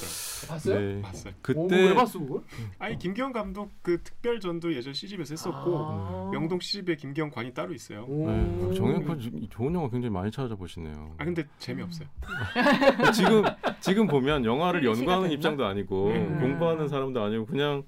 봤어요? 0.47 0.79
네. 0.79 1.01
봤어요. 1.01 1.33
오, 1.33 1.41
그때 1.41 1.75
왜 1.75 1.93
봤어 1.93 2.19
그걸? 2.19 2.41
아니 2.79 2.97
김기현 2.97 3.33
감독 3.33 3.71
그 3.81 4.01
특별전도 4.01 4.73
예전 4.75 4.93
CGV에서 4.93 5.33
했었고 5.33 5.77
아. 5.77 6.29
명동 6.31 6.59
CGV에 6.59 6.95
김기현 6.95 7.31
관이 7.31 7.53
따로 7.53 7.73
있어요. 7.73 8.05
오. 8.07 8.29
네, 8.29 8.73
정영권 8.75 9.49
좋은 9.49 9.73
영화 9.73 9.89
굉장히 9.89 10.11
많이 10.13 10.31
찾아보시네요. 10.31 11.15
아 11.17 11.25
근데 11.25 11.43
재미없어요. 11.59 12.07
지금 13.13 13.43
지금 13.79 14.07
보면 14.07 14.45
영화를 14.45 14.81
시간 14.81 14.97
연구하는? 14.97 15.31
입장도 15.31 15.65
아니고 15.65 16.07
음. 16.07 16.39
공부하는 16.39 16.87
사람도 16.87 17.21
아니고 17.21 17.45
그냥 17.45 17.83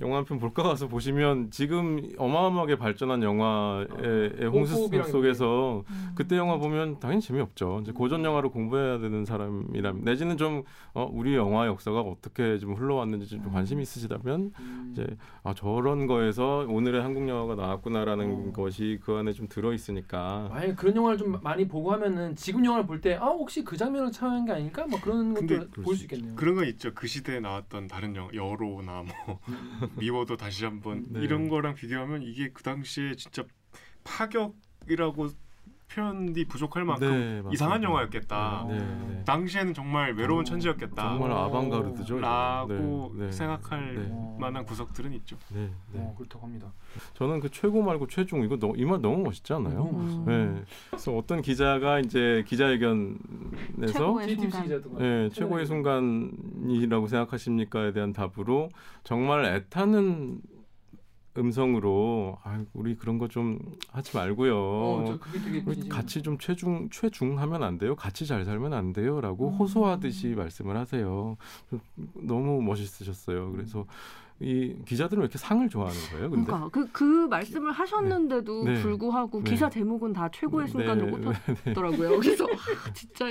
영화 0.00 0.18
한 0.18 0.24
편 0.24 0.38
볼까 0.38 0.62
가서 0.62 0.86
보시면 0.88 1.50
지금 1.50 2.00
어마어마하게 2.18 2.76
발전한 2.76 3.22
영화의 3.22 4.46
홍수 4.52 4.74
호흡이랑 4.74 5.08
속에서 5.08 5.82
음. 5.88 6.12
그때 6.14 6.36
영화 6.36 6.56
보면 6.58 7.00
당연히 7.00 7.20
재미없죠. 7.20 7.80
이제 7.82 7.92
고전 7.92 8.24
영화를 8.24 8.50
공부해야 8.50 8.98
되는 8.98 9.24
사람이라면 9.24 10.02
내지는 10.04 10.36
좀 10.36 10.62
어, 10.94 11.08
우리 11.10 11.34
영화 11.34 11.66
역사가 11.66 12.00
어떻게 12.00 12.58
좀 12.58 12.74
흘러왔는지 12.74 13.26
좀 13.28 13.42
관심 13.50 13.78
이 13.80 13.82
있으시다면 13.82 14.52
음. 14.58 14.88
이제 14.92 15.06
아 15.42 15.54
저런 15.54 16.06
거에서 16.06 16.66
오늘의 16.68 17.02
한국 17.02 17.28
영화가 17.28 17.54
나왔구나라는 17.54 18.48
어. 18.48 18.52
것이 18.52 18.98
그 19.02 19.14
안에 19.14 19.32
좀 19.32 19.48
들어 19.48 19.72
있으니까 19.72 20.48
만약 20.50 20.76
그런 20.76 20.94
영화를 20.96 21.18
좀 21.18 21.38
많이 21.42 21.66
보고 21.66 21.92
하면은 21.92 22.36
지금 22.36 22.64
영화를 22.64 22.86
볼 22.86 23.00
때 23.00 23.14
아 23.14 23.26
혹시 23.26 23.64
그 23.64 23.76
장면을 23.76 24.10
참여한 24.12 24.44
게 24.44 24.52
아닐까? 24.52 24.84
뭐 24.88 25.00
그런 25.00 25.32
것도 25.34 25.70
볼수수 25.82 26.04
있겠네요. 26.04 26.34
그런 26.36 26.54
거 26.56 26.64
있죠. 26.64 26.92
그 26.94 27.06
시대에 27.06 27.40
나왔던 27.40 27.86
다른 27.86 28.14
영화 28.16 28.28
여로나 28.34 29.02
뭐 29.26 29.38
미워도 29.98 30.36
다시 30.36 30.64
한번 30.64 31.06
네. 31.08 31.20
이런 31.20 31.48
거랑 31.48 31.74
비교하면 31.74 32.22
이게 32.22 32.50
그 32.52 32.62
당시에 32.62 33.14
진짜 33.16 33.44
파격이라고 34.04 35.28
표현이 35.92 36.44
부족할 36.44 36.84
만큼 36.84 37.42
네. 37.44 37.50
이상한 37.52 37.82
영화였겠다. 37.82 38.66
네, 38.68 38.78
네. 38.78 39.24
당시에는 39.24 39.72
정말 39.74 40.12
외로운 40.14 40.40
어, 40.40 40.44
천재였겠다. 40.44 41.02
정말 41.02 41.32
아방가르드죠. 41.32 42.18
라고 42.20 43.12
네, 43.16 43.26
네, 43.26 43.32
생각할 43.32 43.94
네. 43.94 44.36
만한 44.38 44.64
구석들은 44.66 45.12
있죠. 45.14 45.36
네, 45.52 45.70
네. 45.92 46.00
어, 46.00 46.14
그렇다고 46.16 46.44
합니다. 46.46 46.72
저는 47.14 47.40
그 47.40 47.50
최고 47.50 47.82
말고 47.82 48.06
최중 48.08 48.42
이거 48.44 48.56
이 48.76 48.84
말 48.84 49.00
너무 49.00 49.22
멋있지 49.24 49.52
않아요? 49.54 49.84
음. 49.92 50.24
네. 50.26 50.62
그래서 50.90 51.16
어떤 51.16 51.40
기자가 51.42 52.00
이제 52.00 52.44
기자회견에서 52.46 53.92
최고의 53.92 54.36
순간. 54.36 54.68
네, 54.98 55.28
최고의 55.30 55.66
순간이라고 55.66 57.06
생각하십니까에 57.06 57.92
대한 57.92 58.12
답으로 58.12 58.68
정말 59.04 59.44
애타는 59.44 60.40
음성으로 61.38 62.38
아, 62.42 62.62
우리 62.74 62.96
그런 62.96 63.18
거 63.18 63.28
좀 63.28 63.58
하지 63.92 64.16
말고요. 64.16 64.56
어. 64.56 65.18
같이 65.90 66.22
좀 66.22 66.38
최중 66.38 66.88
최중하면 66.90 67.62
안 67.62 67.76
돼요. 67.78 67.94
같이 67.94 68.26
잘 68.26 68.44
살면 68.44 68.72
안 68.72 68.92
돼요라고 68.94 69.48
음. 69.48 69.52
호소하듯이 69.54 70.28
말씀을 70.28 70.76
하세요. 70.76 71.36
좀 71.68 71.80
너무 72.14 72.62
멋있으셨어요. 72.62 73.52
그래서 73.52 73.84
이 74.40 74.74
기자들은 74.86 75.20
왜 75.20 75.24
이렇게 75.24 75.36
상을 75.36 75.68
좋아하는 75.68 76.00
거예요? 76.12 76.30
근데 76.30 76.46
그러니까 76.46 76.68
그, 76.70 76.88
그 76.92 77.04
말씀을 77.28 77.72
하셨는데도 77.72 78.64
네. 78.64 78.80
불구하고 78.82 79.42
네. 79.42 79.50
기사 79.50 79.68
제목은 79.68 80.12
다 80.14 80.30
최고의 80.32 80.68
순간으로 80.68 81.18
네, 81.18 81.34
꽂혔더라고요. 81.64 82.18
그래서 82.20 82.44
아, 82.46 82.92
진짜 82.94 83.26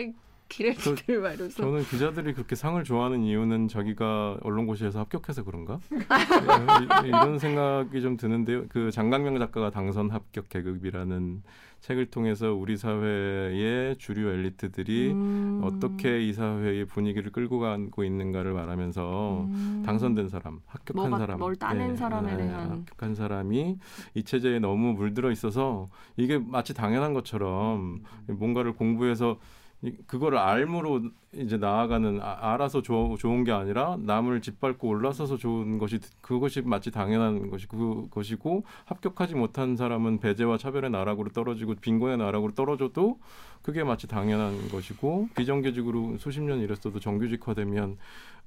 기레기들 0.50 1.20
말이면서 1.22 1.64
저는 1.64 1.84
기자들이 1.84 2.34
그렇게 2.34 2.56
상을 2.56 2.82
좋아하는 2.84 3.24
이유는 3.24 3.68
자기가 3.68 4.38
언론고시에서 4.42 5.00
합격해서 5.00 5.44
그런가? 5.44 5.80
이- 5.92 7.08
이런 7.08 7.38
생각이 7.40 8.02
좀 8.02 8.18
드는데요. 8.18 8.66
그 8.70 8.92
장강명 8.92 9.38
작가가 9.40 9.70
당선 9.70 10.10
합격 10.10 10.50
계급이라는 10.50 11.44
책을 11.80 12.08
통해서 12.08 12.54
우리 12.54 12.76
사회의 12.76 13.96
주류 13.98 14.28
엘리트들이 14.30 15.12
음. 15.12 15.62
어떻게 15.64 16.22
이 16.28 16.34
사회의 16.34 16.86
분위기를 16.86 17.32
끌고 17.32 17.60
가고 17.60 18.04
있는가를 18.04 18.52
말하면서 18.54 19.46
음. 19.48 19.84
당선된 19.86 20.28
사람, 20.30 20.60
합격한 20.66 21.12
뭐가- 21.12 21.18
사람, 21.20 21.40
뭘 21.40 21.56
따낸 21.56 21.96
사람에 21.96 22.36
대한. 22.36 22.72
합격한 22.72 23.14
사람이 23.14 23.78
이 24.16 24.24
체제에 24.24 24.58
너무 24.60 24.94
물들어 24.94 25.30
있어서 25.32 25.86
이게 26.16 26.40
마치 26.40 26.74
당연한 26.74 27.14
것처럼 27.14 28.00
뭔가를 28.28 28.74
공부해서 28.74 29.34
이- 29.34 29.67
그거를 30.08 30.38
알므로 30.38 31.02
이제 31.34 31.58
나아가는 31.58 32.20
아, 32.22 32.54
알아서 32.54 32.82
조, 32.82 33.16
좋은 33.20 33.44
게 33.44 33.52
아니라 33.52 33.98
남을 34.00 34.42
짓밟고 34.42 34.88
올라서서 34.88 35.38
좋은 35.38 35.78
것이 35.78 36.00
그것이 36.22 36.62
마치 36.62 36.92
당연한 36.92 37.50
것이 37.50 37.68
그것이고 37.68 38.64
합격하지 38.86 39.36
못한 39.36 39.76
사람은 39.76 40.20
배제와 40.20 40.58
차별의 40.58 40.90
나락으로 40.92 41.30
떨어지고 41.30 41.76
빈곤의 41.76 42.18
나락으로 42.18 42.54
떨어져도 42.54 43.20
그게 43.62 43.84
마치 43.84 44.08
당연한 44.08 44.70
것이고 44.70 45.30
비정규직으로 45.36 46.18
수십 46.18 46.42
년 46.42 46.60
일했어도 46.60 47.00
정규직화되면 47.00 47.98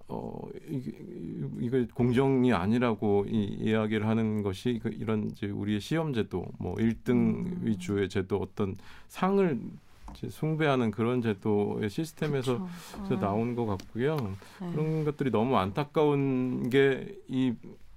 어 0.08 0.40
이게 0.68 0.92
이게 1.60 1.86
공정이 1.94 2.52
아니라고 2.52 3.26
이 3.28 3.44
이야기를 3.60 4.08
하는 4.08 4.42
것이 4.42 4.80
그 4.82 4.88
이런 4.88 5.30
이제 5.30 5.46
우리의 5.46 5.80
시험 5.80 6.12
제도 6.12 6.46
뭐 6.58 6.74
1등 6.74 7.10
음. 7.10 7.60
위주의 7.62 8.08
제도 8.08 8.38
어떤 8.38 8.76
상을 9.06 9.60
숭배하는 10.14 10.90
그런 10.90 11.22
제도의 11.22 11.90
시스템에서 11.90 12.68
어, 12.98 13.18
나온 13.20 13.54
것 13.54 13.66
같고요. 13.66 14.16
네. 14.60 14.72
그런 14.72 15.04
것들이 15.04 15.30
너무 15.30 15.56
안타까운 15.56 16.68
게 16.70 17.06
이 17.28 17.54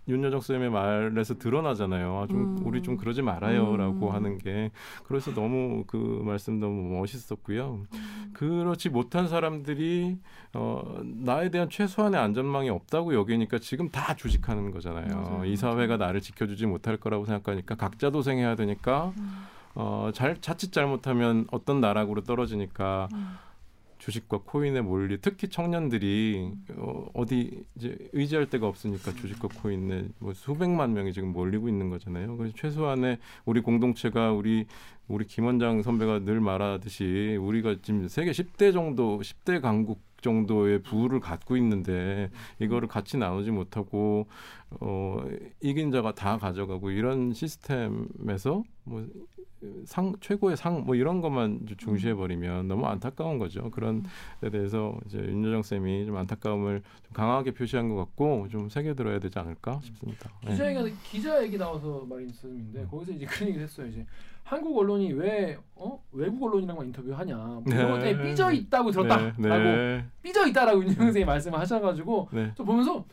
윤여정 0.08 0.42
쌤의 0.42 0.70
말에서 0.70 1.36
드러나잖아요. 1.38 2.18
아, 2.18 2.28
좀 2.28 2.58
음. 2.58 2.66
우리 2.66 2.84
좀 2.84 2.98
그러지 2.98 3.22
말아요라고 3.22 4.10
음. 4.10 4.14
하는 4.14 4.38
게 4.38 4.70
그래서 5.06 5.34
너무 5.34 5.86
그 5.88 6.22
말씀 6.26 6.60
너무 6.60 6.98
멋있었고요. 7.00 7.86
음. 7.94 8.32
그렇지 8.34 8.90
못한 8.90 9.30
사람들이 9.30 10.18
어, 10.54 11.00
나에 11.04 11.50
대한 11.50 11.70
최소한의 11.70 12.20
안전망이 12.20 12.70
없다고 12.70 13.14
여기니까 13.14 13.60
지금 13.60 13.90
다 13.90 14.14
주식하는 14.14 14.72
거잖아요. 14.72 15.08
맞아요. 15.08 15.46
이 15.46 15.56
사회가 15.56 15.96
나를 15.96 16.20
지켜주지 16.20 16.66
못할 16.66 16.98
거라고 16.98 17.26
생각하니까 17.26 17.76
각자 17.76 18.10
도생해야 18.10 18.56
되니까 18.56 19.14
음. 19.18 19.46
어, 19.76 20.12
잘 20.14 20.40
자칫 20.42 20.72
잘못하면 20.72 21.48
어떤 21.52 21.82
나락으로 21.82 22.22
떨어지니까 22.22 23.10
음. 23.14 23.38
주식과 24.04 24.42
코인에 24.44 24.82
몰리 24.82 25.18
특히 25.22 25.48
청년들이 25.48 26.52
어, 26.76 27.08
어디 27.14 27.64
이제 27.76 27.98
의지할 28.12 28.50
데가 28.50 28.68
없으니까 28.68 29.14
주식과 29.14 29.48
코인에 29.62 30.10
뭐 30.20 30.34
수백만 30.34 30.94
명이 30.94 31.14
지금 31.14 31.32
몰리고 31.32 31.70
있는 31.70 31.90
거잖아요. 31.90 32.36
그래서 32.36 32.54
최소한의 32.58 33.20
우리 33.46 33.62
공동체가 33.62 34.34
우리 34.34 34.66
우리 35.08 35.26
김원장 35.26 35.82
선배가 35.82 36.20
늘 36.20 36.42
말하듯이 36.42 37.38
우리가 37.40 37.78
지금 37.82 38.10
세계 38.10 38.32
10대 38.32 38.74
정도 38.74 39.20
10대 39.20 39.62
강국 39.62 40.02
정도의 40.22 40.82
부를 40.82 41.20
갖고 41.20 41.56
있는데 41.58 42.30
이거를 42.60 42.88
같이 42.88 43.18
나누지 43.18 43.52
못하고 43.52 44.28
어 44.80 45.24
이긴 45.62 45.92
자가 45.92 46.14
다 46.14 46.38
가져가고 46.38 46.92
이런 46.92 47.34
시스템에서 47.34 48.64
뭐 48.86 49.06
상 49.86 50.14
최고의 50.22 50.58
상 50.58 50.84
뭐 50.86 50.96
이런 50.96 51.22
것만 51.22 51.68
중시해 51.78 52.14
버리면 52.16 52.68
너무 52.68 52.86
안타까운 52.86 53.38
거죠. 53.40 53.70
그런 53.72 54.04
데 54.42 54.50
대해서 54.50 54.98
이제 55.06 55.18
윤여정 55.20 55.64
쌤이 55.64 56.06
좀 56.06 56.18
안타까움을 56.18 56.82
좀 56.82 57.14
강하게 57.14 57.52
표시한 57.54 57.90
것 57.90 57.96
같고 57.96 58.48
좀 58.50 58.70
새겨 58.70 58.96
들어야 58.96 59.20
되지 59.20 59.38
않을까 59.40 59.80
싶습니다. 59.84 60.30
네. 60.44 60.52
기자 60.52 60.76
얘기 60.76 60.94
기자 61.04 61.44
얘기 61.44 61.58
나와서 61.58 62.06
말씀인데 62.10 62.86
거기서 62.90 63.12
이제 63.14 63.26
그런 63.26 63.48
얘기를 63.50 63.66
했어요. 63.66 63.88
이제 63.88 64.06
한국 64.44 64.78
언론이 64.78 65.14
왜 65.14 65.58
어? 65.76 65.98
외국 66.12 66.44
언론이랑만 66.44 66.88
인터뷰하냐. 66.88 67.36
뭐것 67.38 67.66
때문에 67.70 68.14
네. 68.18 68.24
삐져 68.24 68.52
있다고 68.52 68.92
들었다라고 68.92 69.34
네, 69.42 69.50
네, 69.50 70.06
삐져 70.22 70.48
있다라고 70.48 70.82
윤영 70.82 70.96
선생님이 70.96 71.26
말씀하셔가지고 71.26 72.30
네. 72.34 72.52
저 72.56 72.64
보면서 72.64 73.06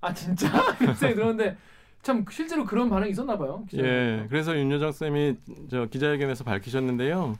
아 0.00 0.12
진짜 0.12 0.48
이런 0.82 0.94
생각이 0.94 1.14
들었는데 1.14 1.56
참 2.04 2.24
실제로 2.30 2.64
그런 2.64 2.90
반응이 2.90 3.10
있었나 3.10 3.36
봐요. 3.36 3.64
기자 3.68 3.82
예, 3.82 4.26
그래서 4.28 4.56
윤여정 4.56 4.92
쌤이 4.92 5.36
저 5.70 5.86
기자회견에서 5.86 6.44
밝히셨는데요. 6.44 7.34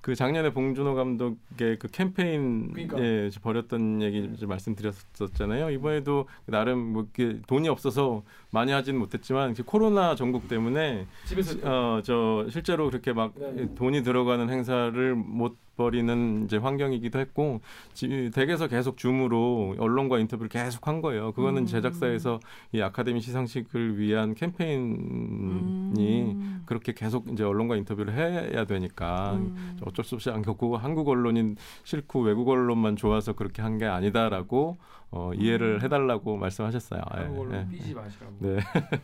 그 0.00 0.14
작년에 0.14 0.52
봉준호 0.52 0.94
감독의 0.94 1.78
그 1.78 1.88
캠페인에 1.92 2.86
그러니까. 2.86 3.40
벌였던 3.42 4.02
얘기 4.02 4.30
이제 4.34 4.46
말씀드렸었잖아요. 4.46 5.70
이번에도 5.70 6.28
나름 6.46 6.78
뭐 6.78 7.06
이렇게 7.16 7.40
돈이 7.46 7.68
없어서 7.68 8.22
많이 8.50 8.72
하진 8.72 8.96
못했지만 8.98 9.54
코로나 9.66 10.14
전국 10.14 10.48
때문에 10.48 11.06
집에서 11.26 11.96
어저 11.98 12.46
실제로 12.50 12.88
그렇게 12.88 13.12
막 13.12 13.32
네. 13.36 13.68
돈이 13.74 14.02
들어가는 14.02 14.48
행사를 14.48 15.14
못 15.14 15.56
벌이는 15.76 16.44
이제 16.44 16.56
환경이기도 16.56 17.18
했고 17.20 17.60
지, 17.94 18.30
댁에서 18.34 18.66
계속 18.66 18.96
줌으로 18.96 19.76
언론과 19.78 20.18
인터뷰를 20.18 20.48
계속 20.48 20.88
한 20.88 21.00
거예요. 21.00 21.32
그거는 21.32 21.62
음. 21.62 21.66
제작사에서 21.66 22.40
이 22.72 22.80
아카데미 22.80 23.20
시상식을 23.20 23.98
위한 23.98 24.34
캠페인이 24.34 26.22
음. 26.32 26.62
그렇게 26.66 26.92
계속 26.92 27.28
이제 27.30 27.44
언론과 27.44 27.76
인터뷰를 27.76 28.12
해야 28.14 28.64
되니까 28.64 29.34
음. 29.34 29.76
어쩔 29.84 30.04
수 30.04 30.16
없이 30.16 30.30
안 30.30 30.42
겪고 30.42 30.76
한국 30.76 31.08
언론인 31.08 31.56
싫고 31.84 32.22
외국 32.22 32.48
언론만 32.48 32.96
좋아서 32.96 33.32
그렇게 33.34 33.62
한 33.62 33.76
게 33.76 33.84
아니다라고 33.84 34.78
어, 35.10 35.32
이해를 35.34 35.82
해달라고 35.82 36.38
말씀하셨어요. 36.38 37.02
예, 37.18 37.20
한국 37.20 37.40
언론 37.42 37.68
예. 37.70 37.76
삐지 37.76 37.92
마시라고. 37.94 38.32
네. 38.38 38.56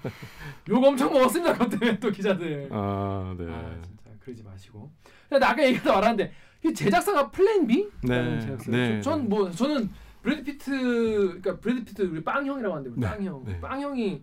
욕 0.70 0.82
엄청 0.82 1.12
먹었습니다. 1.12 1.58
그때 1.58 1.98
또 2.00 2.10
기자들. 2.10 2.68
아, 2.72 3.34
네. 3.36 3.44
아 3.52 3.70
진짜 3.82 4.01
그러지 4.24 4.42
마시고. 4.42 4.90
근데 5.28 5.44
아까 5.44 5.64
얘기하다 5.64 5.92
말았는데 5.92 6.32
이 6.64 6.72
제작사가 6.74 7.30
Plan 7.30 7.66
B? 7.66 7.88
네, 8.02 8.56
네. 8.68 9.00
전뭐 9.00 9.50
저는 9.50 9.90
브래드 10.22 10.44
피트 10.44 10.70
그러니까 11.40 11.58
브래드 11.58 11.84
피트 11.84 12.02
우리 12.02 12.22
빵 12.22 12.46
형이라고 12.46 12.74
하는데 12.74 12.90
우리 12.90 13.00
네, 13.00 13.06
빵 13.08 13.24
형. 13.24 13.44
네. 13.44 13.60
빵 13.60 13.80
형이 13.80 14.22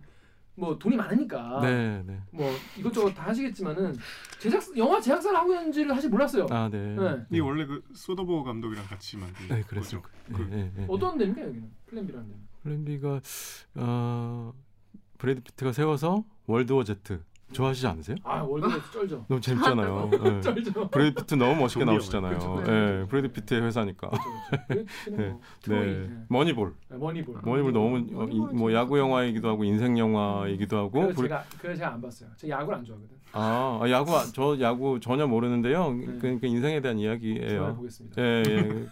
뭐 0.54 0.78
돈이 0.78 0.96
많으니까 0.96 1.60
네, 1.62 2.02
네. 2.06 2.18
뭐 2.30 2.50
이것저것 2.78 3.12
다 3.14 3.28
하시겠지만은 3.28 3.96
제작 4.38 4.62
영화 4.76 5.00
제작사를 5.00 5.36
하고 5.36 5.54
있는지를 5.54 5.94
사실 5.94 6.10
몰랐어요. 6.10 6.46
아, 6.50 6.68
네. 6.70 6.94
네. 6.96 7.18
이게 7.30 7.40
원래 7.40 7.66
그 7.66 7.82
소더버 7.94 8.42
감독이랑 8.42 8.84
같이 8.86 9.16
만든 9.16 9.48
네, 9.48 9.62
그랬죠. 9.62 10.02
거죠. 10.02 10.14
네, 10.28 10.34
그- 10.36 10.42
네, 10.54 10.72
네. 10.76 10.86
어떤 10.88 11.16
데입니까 11.18 11.42
여기는 11.46 11.70
Plan 11.86 12.06
B라는 12.06 12.28
데는? 12.28 12.48
Plan 12.62 12.95
B가 12.95 13.20
어, 13.76 14.52
브래드 15.18 15.40
피트가 15.42 15.72
세워서 15.72 16.24
World 16.46 16.84
War 16.84 17.12
Z 17.12 17.22
좋아하시지 17.52 17.86
않으세요? 17.86 18.16
아 18.22 18.42
World 18.42 18.69
War 18.69 18.85
Z 18.85 18.90
쩔죠. 18.92 19.24
너무 19.28 19.40
재밌잖아요. 19.40 20.08
네. 20.12 20.40
쩔죠. 20.40 20.88
브래드 20.88 21.14
피트 21.20 21.34
너무 21.34 21.56
멋있게 21.60 21.84
나오시잖아요. 21.86 22.38
그렇죠. 22.38 22.62
네, 22.70 23.06
브래드 23.06 23.32
피트의 23.32 23.62
회사니까. 23.62 24.10
그렇죠. 24.68 24.86
네. 25.10 25.28
뭐 25.28 25.40
트로이, 25.62 25.86
네, 25.86 25.92
네. 26.08 26.16
Moneyball. 26.28 26.74
네, 26.88 26.96
Moneyball. 26.96 27.36
Moneyball 27.42 27.72
너무 27.72 27.96
어, 28.14 28.26
이, 28.30 28.38
뭐 28.38 28.72
야구 28.72 28.98
영화이기도 28.98 29.48
하고 29.48 29.64
인생 29.64 29.98
영화이기도 29.98 30.76
하고. 30.78 30.90
그래서 30.92 31.14
브래- 31.14 31.28
제가 31.28 31.44
그래서 31.60 31.78
제가 31.80 31.92
안 31.94 32.00
봤어요. 32.00 32.30
제가 32.36 32.60
야구를 32.60 32.78
안 32.78 32.84
좋아하거든. 32.84 33.16
아, 33.32 33.80
아, 33.82 33.90
야구 33.90 34.16
아- 34.16 34.24
저 34.32 34.58
야구 34.60 34.98
전혀 35.00 35.26
모르는데요. 35.26 35.92
네. 35.92 36.06
그러니까 36.20 36.46
인생에 36.46 36.80
대한 36.80 36.98
이야기예요. 36.98 37.74
보겠습니다. 37.76 38.20
예, 38.22 38.42
예. 38.46 38.62
그, 38.62 38.88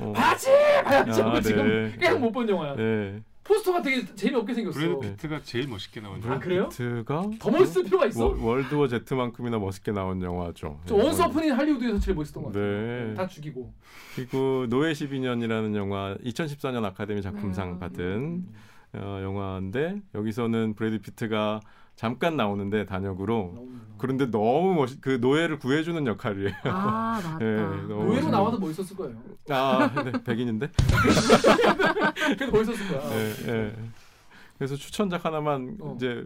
어. 0.00 0.12
봐야지 0.12 0.48
봐야지 0.84 1.20
하고 1.20 1.36
아, 1.36 1.40
지금 1.40 1.66
네. 1.68 1.96
계속 1.98 2.18
못본 2.20 2.48
영화야. 2.48 2.74
네. 2.76 3.22
포스터가 3.44 3.82
되게 3.82 4.04
재미없게 4.14 4.54
생겼어. 4.54 4.78
브래드 4.78 5.00
피트가 5.00 5.40
제일 5.42 5.66
멋있게 5.68 6.00
나온 6.00 6.22
아, 6.24 6.38
그래요? 6.38 6.68
피트가 6.68 7.30
더 7.40 7.50
멋있을 7.50 7.84
필요가 7.84 8.06
있어? 8.06 8.26
월- 8.28 8.38
World 8.38 8.86
War 8.86 9.01
Z만큼이나 9.01 9.58
멋있게 9.58 9.90
나온 9.92 10.22
영화죠. 10.22 10.78
어프니 11.24 11.50
할리우드에서 11.50 11.98
제일 11.98 12.16
멋있던 12.16 12.42
것 12.44 12.48
같아요. 12.52 13.08
네. 13.08 13.14
다 13.14 13.26
죽이고. 13.26 13.72
그리고 14.14 14.66
노예 14.68 14.92
12년이라는 14.92 15.74
영화 15.74 16.16
2014년 16.24 16.84
아카데미 16.84 17.20
작품상 17.22 17.74
네. 17.74 17.78
받은 17.80 18.46
어, 18.94 19.20
영화인데 19.22 20.02
여기서는 20.14 20.74
브래드 20.74 21.00
피트가 21.00 21.60
잠깐 21.96 22.36
나오는데 22.36 22.86
단역으로 22.86 23.52
너무 23.54 23.72
그런데 23.98 24.30
너무 24.30 24.74
멋있 24.74 25.00
그 25.00 25.18
노예를 25.20 25.58
구해주는 25.60 26.06
역할이에요. 26.06 26.52
아 26.64 27.20
맞다. 27.22 27.38
네, 27.44 27.54
노예로 27.86 28.30
나와도 28.30 28.58
멋있었을 28.58 28.96
거예요. 28.96 29.16
아, 29.48 30.02
네, 30.02 30.12
백인인데. 30.24 30.68
그래도 32.36 32.50
멋있었을 32.50 32.88
거야. 32.88 33.08
네, 33.10 33.34
네. 33.46 33.76
그래서 34.58 34.74
추천작 34.74 35.24
하나만 35.24 35.76
어. 35.80 35.94
이제 35.96 36.24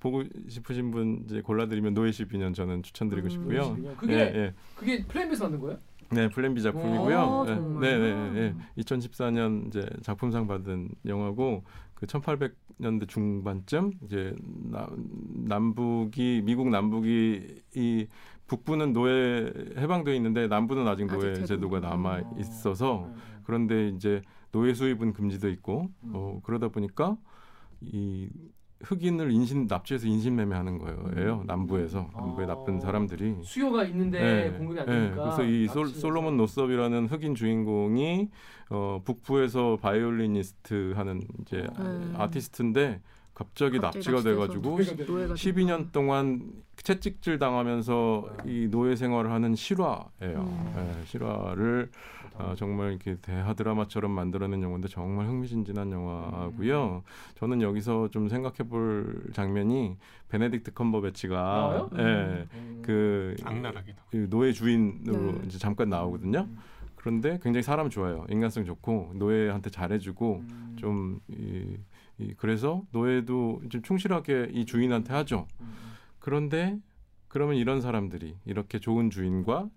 보고 0.00 0.22
싶으신 0.48 0.90
분 0.90 1.22
이제 1.24 1.40
골라드리면 1.40 1.94
노예 1.94 2.10
12년 2.10 2.54
저는 2.54 2.82
추천드리고 2.82 3.26
음, 3.26 3.30
싶고요. 3.30 3.60
노예 3.60 3.94
12년. 3.94 3.96
그게 3.96 4.12
예, 4.14 4.18
예. 4.18 4.54
그게 4.76 5.04
Plan 5.06 5.23
B에서 5.23 5.44
만든 5.44 5.60
거예요? 5.60 5.78
네, 6.10 6.28
Plan 6.28 6.52
B 6.52 6.62
작품이고요. 6.62 7.18
오, 7.18 7.44
네? 7.46 7.54
네, 7.80 7.98
네, 7.98 8.30
네. 8.32 8.54
2014년 8.78 9.68
이제 9.68 9.88
작품상 10.02 10.46
받은 10.46 10.90
영화고 11.06 11.64
그 12.02 12.06
1800년대 12.06 13.08
중반쯤 13.08 13.92
이제 14.04 14.34
나, 14.42 14.88
남북이 15.46 16.42
미국 16.44 16.68
남북이 16.68 17.62
이 17.76 18.08
북부는 18.48 18.92
노예 18.92 19.52
해방돼 19.76 20.16
있는데 20.16 20.48
남부는 20.48 20.88
아직 20.88 21.04
아직 21.04 21.16
노예 21.16 21.34
제도. 21.34 21.46
제도가 21.46 21.78
남아 21.78 22.14
어. 22.18 22.36
있어서 22.40 23.08
네, 23.08 23.14
네. 23.14 23.40
그런데 23.44 23.88
이제 23.90 24.20
노예 24.50 24.74
수입은 24.74 25.12
금지돼 25.12 25.52
있고 25.52 25.90
어, 26.12 26.32
음. 26.34 26.40
그러다 26.42 26.70
보니까 26.70 27.16
이 27.80 28.28
흑인을 28.84 29.30
인신 29.30 29.66
납치해서 29.68 30.06
인신매매하는 30.06 30.78
거예요 30.78 31.40
음. 31.42 31.46
남부에서 31.46 32.08
남부의 32.14 32.46
아. 32.48 32.54
나쁜 32.54 32.80
사람들이 32.80 33.36
수요가 33.42 33.84
있는데 33.84 34.20
네, 34.50 34.50
공급이 34.56 34.80
안 34.80 34.86
네, 34.86 34.92
되니까. 34.92 35.22
그래서 35.22 35.44
이 35.44 35.66
솔, 35.68 35.82
납치해서. 35.84 36.00
솔로몬 36.00 36.36
노섭이라는 36.36 37.06
흑인 37.06 37.34
주인공이 37.34 38.28
어, 38.70 39.00
북부에서 39.04 39.78
바이올리니스트 39.80 40.92
하는 40.96 41.22
이제 41.40 41.66
네. 41.78 42.12
아티스트인데 42.16 43.00
갑자기 43.34 43.78
납치가 43.78 44.20
돼가지고 44.22 44.70
노예가 44.70 44.94
돼. 44.96 45.04
노예가 45.04 45.34
12년 45.34 45.90
동안 45.92 46.52
채찍질 46.76 47.38
당하면서 47.38 48.36
이 48.46 48.68
노예 48.70 48.94
생활을 48.96 49.30
하는 49.30 49.54
실화예요. 49.54 50.08
음. 50.20 50.74
예, 50.76 51.06
실화를 51.06 51.90
아, 52.38 52.54
정말 52.56 52.90
이렇게 52.90 53.16
대하 53.20 53.54
드라마처럼 53.54 54.10
만들어낸 54.10 54.62
영화인데 54.62 54.88
정말 54.88 55.26
흥미진진한 55.26 55.92
영화고요. 55.92 57.02
저는 57.36 57.62
여기서 57.62 58.08
좀 58.10 58.28
생각해볼 58.28 59.30
장면이 59.32 59.96
베네딕트 60.30 60.74
컴버배치가 60.74 61.36
나와요? 61.36 61.90
예, 61.98 62.46
음. 62.54 62.82
그 62.84 63.36
악랄하게. 63.44 63.94
그 64.10 64.28
노예 64.30 64.52
주인으로 64.52 65.32
네. 65.32 65.40
이제 65.46 65.58
잠깐 65.58 65.90
나오거든요. 65.90 66.46
음. 66.48 66.58
그런데 66.94 67.38
굉장히 67.42 67.62
사람 67.62 67.90
좋아요. 67.90 68.24
인간성 68.30 68.64
좋고 68.64 69.12
노예한테 69.16 69.70
잘해주고 69.70 70.44
음. 70.48 70.76
좀 70.78 71.20
이, 71.28 71.76
이 72.18 72.34
그래서 72.36 72.82
노예도 72.92 73.62
좀 73.68 73.82
충실하게 73.82 74.50
이 74.52 74.64
주인한테 74.64 75.12
하죠. 75.12 75.48
음. 75.60 75.74
그런데 76.20 76.78
그러면 77.26 77.56
이런 77.56 77.80
사람들이 77.80 78.36
이렇게 78.44 78.78
좋은 78.78 79.10
주인과 79.10 79.68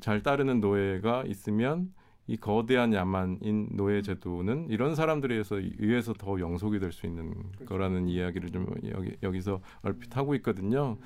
잘 0.00 0.22
따르는 0.22 0.60
노예가 0.60 1.24
있으면 1.26 1.92
이 2.28 2.36
거대한 2.36 2.92
야만인 2.92 3.68
노예 3.72 4.02
제도는 4.02 4.66
이런 4.68 4.96
사람들에 4.96 5.32
의해서 5.34 5.56
의해서 5.60 6.12
더 6.12 6.40
영속이 6.40 6.80
될 6.80 6.90
수 6.90 7.06
있는 7.06 7.32
거라는 7.66 8.08
이야기를 8.08 8.50
좀 8.50 8.66
여기 8.90 9.16
여기서 9.22 9.60
얼핏 9.82 10.16
하고 10.16 10.34
있거든요. 10.36 10.98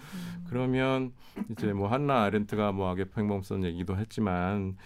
그러면 0.48 1.12
이제 1.50 1.74
뭐 1.74 1.88
한나 1.88 2.22
아렌트가 2.22 2.72
뭐 2.72 2.88
악의 2.88 3.10
팽범선 3.10 3.64
얘기도 3.64 3.98
했지만 3.98 4.76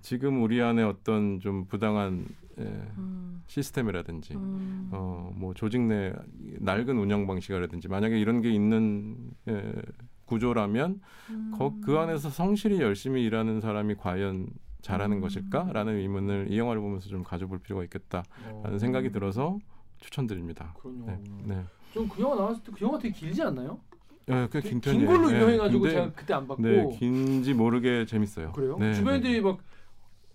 지금 0.00 0.42
우리 0.44 0.62
안에 0.62 0.84
어떤 0.84 1.40
좀 1.40 1.66
부당한 1.66 2.24
예, 2.60 2.64
음. 2.98 3.42
시스템이라든지 3.46 4.34
음. 4.34 4.90
어, 4.92 5.32
뭐 5.34 5.54
조직 5.54 5.80
내 5.80 6.12
낡은 6.60 6.98
운영 6.98 7.26
방식이라든지 7.26 7.88
만약에 7.88 8.18
이런 8.20 8.42
게 8.42 8.50
있는 8.50 9.16
에, 9.48 9.72
구조라면 10.30 11.00
거, 11.58 11.74
그 11.82 11.98
안에서 11.98 12.30
성실히 12.30 12.80
열심히 12.80 13.24
일하는 13.24 13.60
사람이 13.60 13.96
과연 13.96 14.46
잘하는 14.80 15.16
음. 15.16 15.20
것일까라는 15.20 15.96
의문을 15.96 16.46
이 16.50 16.58
영화를 16.58 16.80
보면서 16.80 17.08
좀 17.08 17.24
가져볼 17.24 17.58
필요가 17.58 17.82
있겠다라는 17.84 18.74
어. 18.74 18.78
생각이 18.78 19.10
들어서 19.10 19.58
추천드립니다. 19.98 20.74
네. 21.04 21.18
네. 21.44 21.64
좀그 21.92 22.22
영화 22.22 22.36
나왔을 22.36 22.62
때 22.62 22.72
그 22.72 22.84
영화 22.84 22.98
되게 22.98 23.12
길지 23.12 23.42
않나요? 23.42 23.80
예, 24.28 24.48
꽤긴긴 24.52 24.80
편이에요. 24.80 25.08
걸로 25.08 25.32
예, 25.32 25.36
유명해가지고 25.36 25.80
근데, 25.80 25.94
제가 25.94 26.12
그때 26.12 26.34
안 26.34 26.46
봤고 26.46 26.62
네, 26.62 26.96
긴지 26.96 27.52
모르게 27.54 28.06
재밌어요. 28.06 28.52
그래요? 28.52 28.78
네, 28.78 28.94
주변 28.94 29.14
애들이 29.16 29.34
네. 29.34 29.40
막 29.40 29.58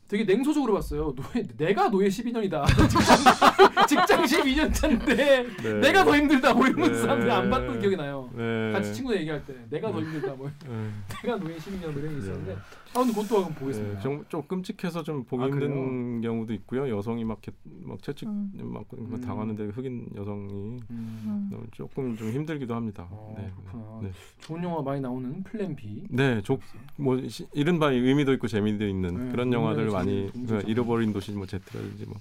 되게 0.08 0.24
냉소적으로 0.24 0.74
봤어요. 0.74 1.16
노예, 1.16 1.44
내가 1.58 1.90
노예 1.90 2.08
12년이다. 2.08 2.66
직장 3.88 4.24
12년 4.24 4.72
차인데 4.72 5.48
네. 5.64 5.74
내가 5.80 6.04
더 6.04 6.16
힘들다 6.16 6.54
뭐 6.54 6.68
이러면서 6.68 6.94
네. 6.94 7.02
사람들이 7.02 7.32
안 7.32 7.50
봤던 7.50 7.80
기억이 7.80 7.96
나요. 7.98 8.30
네. 8.34 8.72
같이 8.72 8.94
친구들 8.94 9.20
얘기할 9.22 9.44
때 9.46 9.56
내가 9.70 9.92
더 9.92 10.00
힘들다 10.00 10.34
뭐 10.34 10.50
네. 10.68 10.90
내가 11.24 11.38
노예 11.38 11.56
12년 11.56 11.92
뭐 11.92 12.02
이런 12.02 12.14
게 12.14 12.18
있었는데 12.20 12.58
네. 12.96 13.00
아 13.00 13.04
근데 13.04 13.14
그것도 13.14 13.44
한번 13.44 13.56
보겠습니다. 13.56 13.96
네, 13.98 14.02
좀, 14.02 14.26
좀 14.30 14.42
끔찍해서 14.44 15.04
좀 15.04 15.24
보기 15.26 15.44
아, 15.44 15.48
힘든 15.48 16.22
경우도 16.22 16.54
있고요. 16.54 16.90
여성이 16.90 17.26
막, 17.26 17.40
이렇게 17.44 17.58
막 17.84 18.02
채찍 18.02 18.28
음. 18.28 18.52
막 18.56 18.86
음. 18.98 19.22
당하는데 19.22 19.66
흑인 19.66 20.08
여성이 20.16 20.80
음. 20.90 21.68
조금 21.74 22.16
좀 22.16 22.32
힘들기도 22.32 22.74
합니다. 22.74 23.08
어, 23.12 23.36
네. 23.38 23.52
그렇구나. 23.70 24.00
네. 24.02 24.12
좋은 24.40 24.64
영화 24.64 24.82
많이 24.82 25.02
나오는 25.02 25.44
플랜 25.44 25.76
B. 25.76 26.04
네, 26.10 26.42
조, 26.42 26.58
뭐 26.96 27.22
시- 27.28 27.48
이른바 27.54 27.92
의미도 27.92 28.32
있고 28.34 28.48
재미도 28.48 28.88
있는 28.88 29.26
네, 29.26 29.32
그런 29.32 29.52
영화들 29.52 29.90
많이 29.92 30.32
그. 30.48 30.64
잃어버린 30.66 31.12
도시 31.12 31.32
뭐 31.34 31.46
제트라든지 31.46 32.06
뭐 32.06 32.16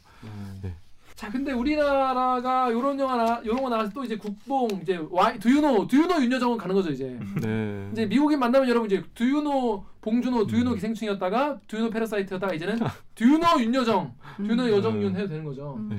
네. 0.62 0.74
자 1.15 1.31
근데 1.31 1.53
우리나라가 1.53 2.73
요런 2.73 2.99
영화 2.99 3.16
나 3.16 3.41
요런 3.45 3.62
거 3.62 3.69
나와서 3.69 3.91
또 3.95 4.03
이제 4.03 4.16
국뽕 4.16 4.69
이제 4.82 4.99
와이 5.11 5.39
두유노 5.39 5.86
두유노 5.86 6.20
윤여정은 6.23 6.59
가는 6.59 6.74
거죠 6.74 6.91
이제. 6.91 7.19
네. 7.41 7.89
이제 7.93 8.07
미국인 8.07 8.41
만나면 8.41 8.69
여러분 8.69 8.91
이제 8.91 9.03
두유노 9.15 9.85
봉준호 10.01 10.47
두유노 10.49 10.70
음. 10.70 10.74
기생충이었다가 10.74 11.61
두유노 11.69 11.91
페라사이트였다가 11.91 12.53
이제는 12.55 12.78
두유노 13.15 13.61
윤여정 13.61 14.12
두유노 14.39 14.70
여정윤 14.70 15.12
음. 15.12 15.16
해도 15.16 15.28
되는 15.28 15.45
거죠. 15.45 15.77
음. 15.78 15.89
네. 15.89 15.97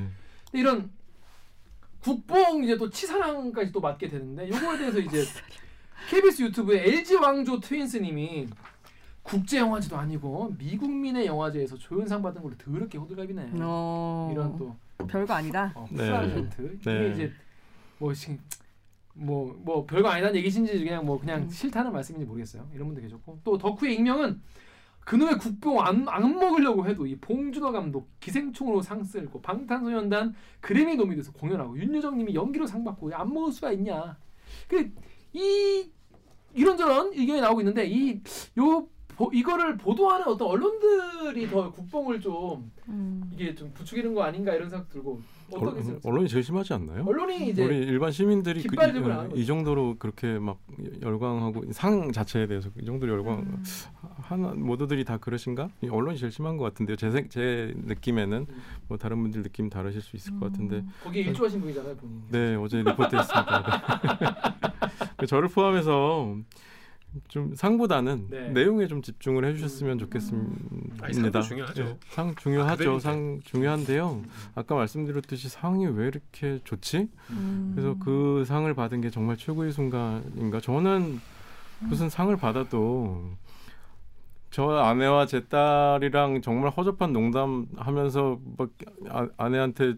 근데 0.51 0.59
이런 0.59 0.91
국뽕 2.01 2.65
이제 2.65 2.77
또 2.77 2.89
치사랑까지 2.89 3.71
또 3.71 3.79
맡게 3.79 4.09
되는데 4.09 4.49
요거에 4.49 4.77
대해서 4.77 4.99
이제 4.99 5.23
KBS 6.09 6.43
유튜브에 6.43 6.83
LG 6.83 7.15
왕조 7.15 7.59
트윈스님이 7.61 8.47
국제 9.23 9.57
영화제도 9.59 9.95
아니고 9.97 10.53
미국민의 10.59 11.25
영화제에서 11.25 11.77
조연상 11.77 12.21
받은 12.21 12.43
걸로 12.43 12.53
더럽게 12.57 12.97
호들갑이네. 12.97 13.51
어. 13.61 14.29
이런 14.31 14.57
또 14.57 14.75
별거 15.07 15.33
아니다. 15.33 15.71
어, 15.75 15.85
네. 15.91 16.05
이게 16.57 16.79
네. 16.83 17.11
이제 17.13 17.31
뭐 17.99 18.13
지금 18.13 18.39
뭐 19.13 19.55
뭐 19.63 19.85
별거 19.85 20.09
아니다는 20.09 20.35
얘기신지 20.37 20.77
그냥 20.83 21.05
뭐 21.05 21.19
그냥 21.19 21.43
음. 21.43 21.49
싫다는 21.49 21.91
말씀인지 21.91 22.25
모르겠어요. 22.25 22.67
이런 22.73 22.87
분들 22.87 23.03
계셨고 23.03 23.39
또 23.43 23.57
덕후의 23.57 23.95
익명은 23.95 24.41
그놈의 25.01 25.37
국뽕 25.37 25.79
안, 25.81 26.07
안 26.09 26.33
먹으려고 26.33 26.87
해도 26.87 27.05
이 27.05 27.15
봉준호 27.17 27.71
감독 27.71 28.09
기생충으로 28.19 28.81
상 28.81 29.03
쓸고 29.03 29.41
방탄소년단 29.41 30.33
그래미 30.61 30.95
노미돼서 30.95 31.31
공연하고 31.33 31.77
윤여정님이 31.77 32.33
연기로 32.33 32.65
상 32.65 32.83
받고 32.83 33.13
안 33.13 33.31
먹을 33.33 33.51
수가 33.51 33.71
있냐? 33.73 34.17
그 34.67 34.91
이 35.37 35.91
이런저런 36.53 37.11
의견이 37.13 37.41
나오고 37.41 37.59
있는데 37.61 37.85
이 37.87 38.21
요 38.57 38.87
이거를 39.33 39.77
보도하는 39.77 40.27
어떤 40.27 40.47
언론들이 40.49 41.49
더 41.49 41.71
국뽕을 41.71 42.19
좀 42.19 42.71
음. 42.89 43.29
이게 43.33 43.55
좀 43.55 43.71
부추기는 43.73 44.13
거 44.13 44.23
아닌가 44.23 44.53
이런 44.53 44.69
생각 44.69 44.89
들고 44.89 45.21
어떻게 45.49 45.65
언, 45.65 45.71
생각하세요? 45.75 45.99
언론이 46.03 46.27
제일 46.27 46.43
심하지 46.43 46.73
않나요? 46.73 47.05
언론이 47.05 47.49
이제 47.49 47.63
우리 47.63 47.77
일반 47.77 48.11
시민들이 48.11 48.61
그, 48.63 48.69
깃발 48.69 48.95
이, 49.35 49.39
이. 49.41 49.45
정도로 49.45 49.95
그렇게 49.99 50.37
막 50.39 50.59
열광하고 51.01 51.71
상 51.71 52.11
자체에 52.11 52.47
대해서 52.47 52.69
이 52.81 52.85
정도로 52.85 53.13
열광 53.13 53.39
음. 53.39 53.63
하나 54.17 54.53
모두들이 54.53 55.05
다 55.05 55.17
그러신가? 55.17 55.69
이 55.81 55.87
언론이 55.87 56.17
제일 56.17 56.31
심한 56.31 56.57
것 56.57 56.63
같은데요. 56.65 56.95
제, 56.97 57.11
생- 57.11 57.29
제 57.29 57.73
느낌에는 57.77 58.47
뭐 58.87 58.97
다른 58.97 59.21
분들 59.21 59.43
느낌 59.43 59.69
다르실 59.69 60.01
수 60.01 60.15
있을 60.17 60.37
것 60.39 60.51
같은데 60.51 60.83
거기에 61.03 61.23
일조하신 61.23 61.61
분이잖아요 61.61 61.95
본인. 61.95 62.21
네 62.29 62.55
어제 62.55 62.77
리포트했습니다. 62.81 64.17
네. 65.19 65.25
저를 65.27 65.47
포함해서 65.47 66.35
좀 67.27 67.53
상보다는 67.55 68.27
네. 68.29 68.49
내용에 68.49 68.87
좀 68.87 69.01
집중을 69.01 69.45
해주셨으면 69.45 69.93
아니, 69.93 69.99
좋겠습니다. 69.99 71.13
상도 71.13 71.41
중요하죠. 71.41 71.83
네, 71.83 71.97
상 72.09 72.35
중요하죠. 72.35 72.71
아카데미인데. 72.73 72.99
상 73.01 73.39
중요한데요. 73.43 74.21
아까 74.55 74.75
말씀드렸듯이 74.75 75.49
상이 75.49 75.85
왜 75.87 76.07
이렇게 76.07 76.59
좋지? 76.63 77.09
음. 77.31 77.71
그래서 77.75 77.95
그 77.99 78.43
상을 78.45 78.71
받은 78.73 79.01
게 79.01 79.09
정말 79.09 79.37
최고의 79.37 79.71
순간인가? 79.71 80.59
저는 80.61 81.19
무슨 81.79 82.09
상을 82.09 82.35
받아도 82.37 83.31
저 84.51 84.69
아내와 84.69 85.25
제 85.25 85.45
딸이랑 85.45 86.41
정말 86.41 86.71
허접한 86.71 87.11
농담하면서 87.11 88.39
막 88.57 88.69
아, 89.09 89.27
아내한테 89.37 89.95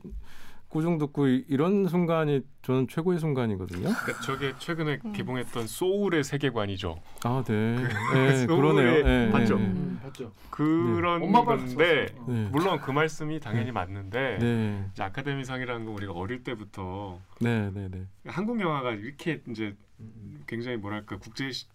꾸중 0.70 0.98
듣고 0.98 1.28
이- 1.28 1.46
이런 1.48 1.88
순간이 1.88 2.42
저는 2.62 2.88
최고의 2.90 3.20
순간이거든요. 3.20 3.84
그러니까 3.84 4.22
저게 4.22 4.54
최근에 4.60 5.00
음. 5.06 5.14
개봉했던 5.14 5.66
소울의 5.68 6.24
세계관이죠. 6.26 7.00
아, 7.24 7.44
네, 7.48 7.76
그네 8.12 8.46
소울의 8.48 8.48
그러네요. 8.48 9.04
네, 9.06 9.32
봤죠? 9.32 9.58
네, 9.58 9.64
음, 9.64 10.00
봤죠. 10.04 10.32
그런 10.50 11.22
엄마 11.24 11.40
아빠 11.40 11.56
건데 11.56 12.08
네, 12.28 12.50
물론 12.52 12.80
그 12.82 12.92
말씀이 12.92 13.40
당연히 13.40 13.68
네. 13.68 13.72
맞는데 13.72 14.38
네, 14.40 14.90
이제 14.92 15.04
아카데미상이라는 15.04 15.86
건 15.86 15.94
우리가 15.96 16.12
어릴 16.12 16.44
때부터 16.44 17.20
네, 17.40 17.72
네, 17.74 17.88
네. 17.90 18.06
한국 18.26 18.60
영화가 18.60 18.92
이렇게 18.92 19.42
이제 19.50 19.74
음. 20.00 20.44
굉장히 20.48 20.78
뭐랄까 20.78 21.18
국제 21.18 21.50
시- 21.52 21.66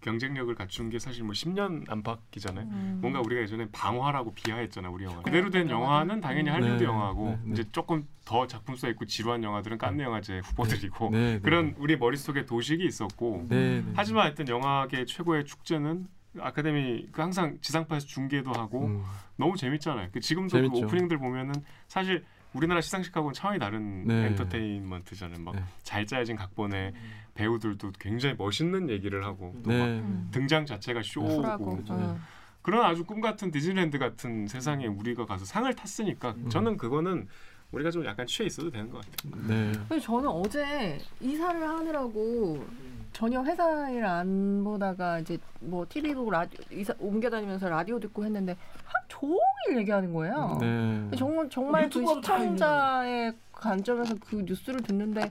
경쟁력을 0.00 0.54
갖춘 0.54 0.90
게 0.90 0.98
사실 0.98 1.24
뭐 1.24 1.32
10년 1.32 1.90
안팎이잖아요. 1.90 2.66
음. 2.66 2.98
뭔가 3.00 3.20
우리가 3.20 3.42
예전에 3.42 3.66
방화라고 3.72 4.32
비하했잖아 4.34 4.88
우리 4.90 5.04
영화. 5.04 5.22
그대로 5.22 5.50
된 5.50 5.66
음. 5.66 5.70
영화는 5.70 6.20
당연히 6.20 6.50
할리우드 6.50 6.82
네, 6.82 6.84
영화고 6.84 7.24
네, 7.24 7.38
네. 7.44 7.52
이제 7.52 7.64
조금 7.72 8.06
더 8.24 8.46
작품 8.46 8.76
써 8.76 8.88
있고 8.90 9.06
지루한 9.06 9.42
영화들은 9.42 9.78
깐느 9.78 10.02
영화제 10.02 10.38
후보들이고 10.44 11.10
네, 11.10 11.32
네. 11.34 11.40
그런 11.40 11.74
우리 11.78 11.96
머릿속에 11.96 12.44
도식이 12.44 12.84
있었고 12.84 13.46
네, 13.48 13.80
네. 13.80 13.92
하지만 13.94 14.24
하여튼 14.24 14.48
영화계 14.48 15.04
최고의 15.04 15.44
축제는 15.46 16.06
아카데미 16.40 17.08
그 17.10 17.20
항상 17.20 17.58
지상파에서 17.60 18.06
중계도 18.06 18.52
하고 18.52 18.86
음, 18.86 19.04
너무 19.36 19.56
재밌잖아요. 19.56 20.10
그 20.12 20.20
지금도 20.20 20.56
재밌죠. 20.56 20.72
그 20.72 20.86
오프닝들 20.86 21.18
보면은 21.18 21.54
사실 21.88 22.24
우리나라 22.52 22.80
시상식하고는 22.80 23.34
차원이 23.34 23.58
다른 23.58 24.06
네. 24.06 24.26
엔터테인먼트잖아요. 24.26 25.40
막 25.40 25.54
네. 25.56 25.62
잘 25.82 26.06
짜여진 26.06 26.36
각본에 26.36 26.92
배우들도 27.38 27.92
굉장히 28.00 28.34
멋있는 28.36 28.90
얘기를 28.90 29.24
하고 29.24 29.54
또막 29.62 29.78
네, 29.78 29.98
음. 30.00 30.28
등장 30.32 30.66
자체가 30.66 31.02
쇼고. 31.04 31.40
그렇죠. 31.40 31.94
어. 31.94 32.18
그런 32.62 32.84
아주 32.84 33.04
꿈 33.04 33.20
같은 33.20 33.52
디즈니랜드 33.52 33.96
같은 33.98 34.48
세상에 34.48 34.86
우리가 34.86 35.24
가서 35.24 35.44
상을 35.44 35.72
탔으니까 35.72 36.34
음. 36.36 36.48
저는 36.50 36.76
그거는 36.76 37.28
우리가 37.70 37.92
좀 37.92 38.04
약간 38.04 38.26
취해 38.26 38.46
있어도 38.48 38.70
되는 38.70 38.90
것 38.90 39.00
같아요. 39.04 39.40
네. 39.46 39.72
근데 39.88 40.00
저는 40.00 40.28
어제 40.28 40.98
이사를 41.20 41.62
하느라고 41.68 42.54
음. 42.56 43.06
전혀 43.12 43.42
회사 43.44 43.88
일 43.90 44.04
안 44.04 44.64
보다가 44.64 45.20
이제 45.20 45.38
뭐 45.60 45.86
TV 45.88 46.14
보고 46.14 46.30
라디오 46.32 46.58
이사 46.72 46.92
옮겨 46.98 47.30
다니면서 47.30 47.68
라디오 47.68 48.00
듣고 48.00 48.24
했는데 48.24 48.56
하루 48.84 49.04
종일 49.08 49.78
얘기하는 49.80 50.12
거예요. 50.12 50.58
네. 50.60 51.16
정말 51.16 51.48
정말 51.48 51.88
그 51.88 52.04
시청자의 52.04 53.32
관점에서 53.52 54.16
그 54.20 54.42
뉴스를 54.44 54.80
듣는데 54.82 55.30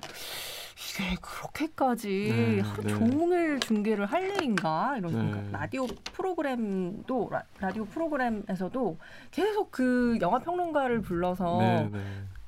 이게 0.77 1.15
그렇게까지 1.21 2.29
네, 2.31 2.59
하루 2.61 2.83
네. 2.83 2.89
종일 2.89 3.59
중계를 3.59 4.05
할 4.05 4.29
일인가 4.29 4.95
이런 4.97 5.11
네. 5.11 5.17
생각. 5.19 5.51
라디오 5.51 5.87
프로그램도 6.13 7.29
라, 7.31 7.43
라디오 7.59 7.85
프로그램에서도 7.85 8.97
계속 9.31 9.71
그 9.71 10.17
영화 10.21 10.37
평론가를 10.37 11.01
불러서 11.01 11.57
네, 11.59 11.89
네. 11.91 11.99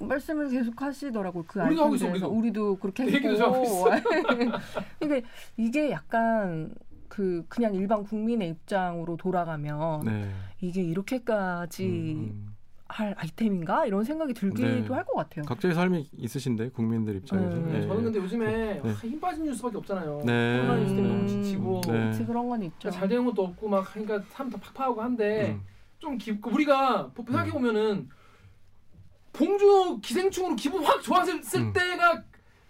말씀을 0.06 0.50
계속 0.50 0.80
하시더라고요. 0.80 1.44
그 1.48 1.60
있어, 1.60 1.66
아이콘들에서 1.68 2.28
우리도. 2.30 2.30
우리도 2.30 2.76
그렇게 2.78 3.04
했고. 3.12 3.30
하고 3.42 3.90
이게 5.02 5.24
이게 5.58 5.92
약간 5.92 6.72
그 7.08 7.44
그냥 7.50 7.74
일반 7.74 8.04
국민의 8.04 8.50
입장으로 8.50 9.18
돌아가면 9.18 10.06
네. 10.06 10.32
이게 10.62 10.84
이렇게까지 10.84 12.14
음, 12.16 12.49
할 12.90 13.14
아이템인가 13.18 13.86
이런 13.86 14.04
생각이 14.04 14.34
들기도 14.34 14.66
네. 14.66 14.88
할것 14.88 15.16
같아요. 15.16 15.46
각자의 15.46 15.76
삶이 15.76 16.10
있으신데 16.18 16.70
국민들 16.70 17.16
입장에서. 17.18 17.56
음, 17.56 17.72
네. 17.72 17.82
저는 17.88 18.04
근데 18.04 18.20
요즘에 18.20 18.82
네. 18.82 18.82
아, 18.84 18.92
힘 18.94 19.20
빠진 19.20 19.46
뉴스밖에 19.46 19.78
없잖아요. 19.78 20.24
네. 20.26 20.58
코로나 20.62 20.80
뉴스 20.80 20.96
때문에 20.96 21.14
음, 21.14 21.18
너무 21.18 21.28
지치고 21.44 21.82
네. 21.86 21.92
그렇지 21.92 22.26
그런 22.26 22.50
건 22.50 22.64
있죠. 22.64 22.76
그러니까 22.80 23.00
잘 23.00 23.08
되는 23.08 23.26
것도 23.26 23.44
없고 23.44 23.70
막 23.70 23.86
그러니까 23.94 24.22
사람 24.30 24.52
다 24.52 24.58
팍팍하고 24.60 25.02
한데 25.04 25.52
음, 25.52 25.62
좀 26.00 26.18
기, 26.18 26.32
우리가 26.44 27.12
생각해 27.16 27.46
네. 27.46 27.52
보면은 27.52 28.10
봉준호 29.34 30.00
기생충으로 30.02 30.56
기분 30.56 30.84
확 30.84 31.02
좋았을 31.04 31.42
음. 31.60 31.72
때가 31.74 32.24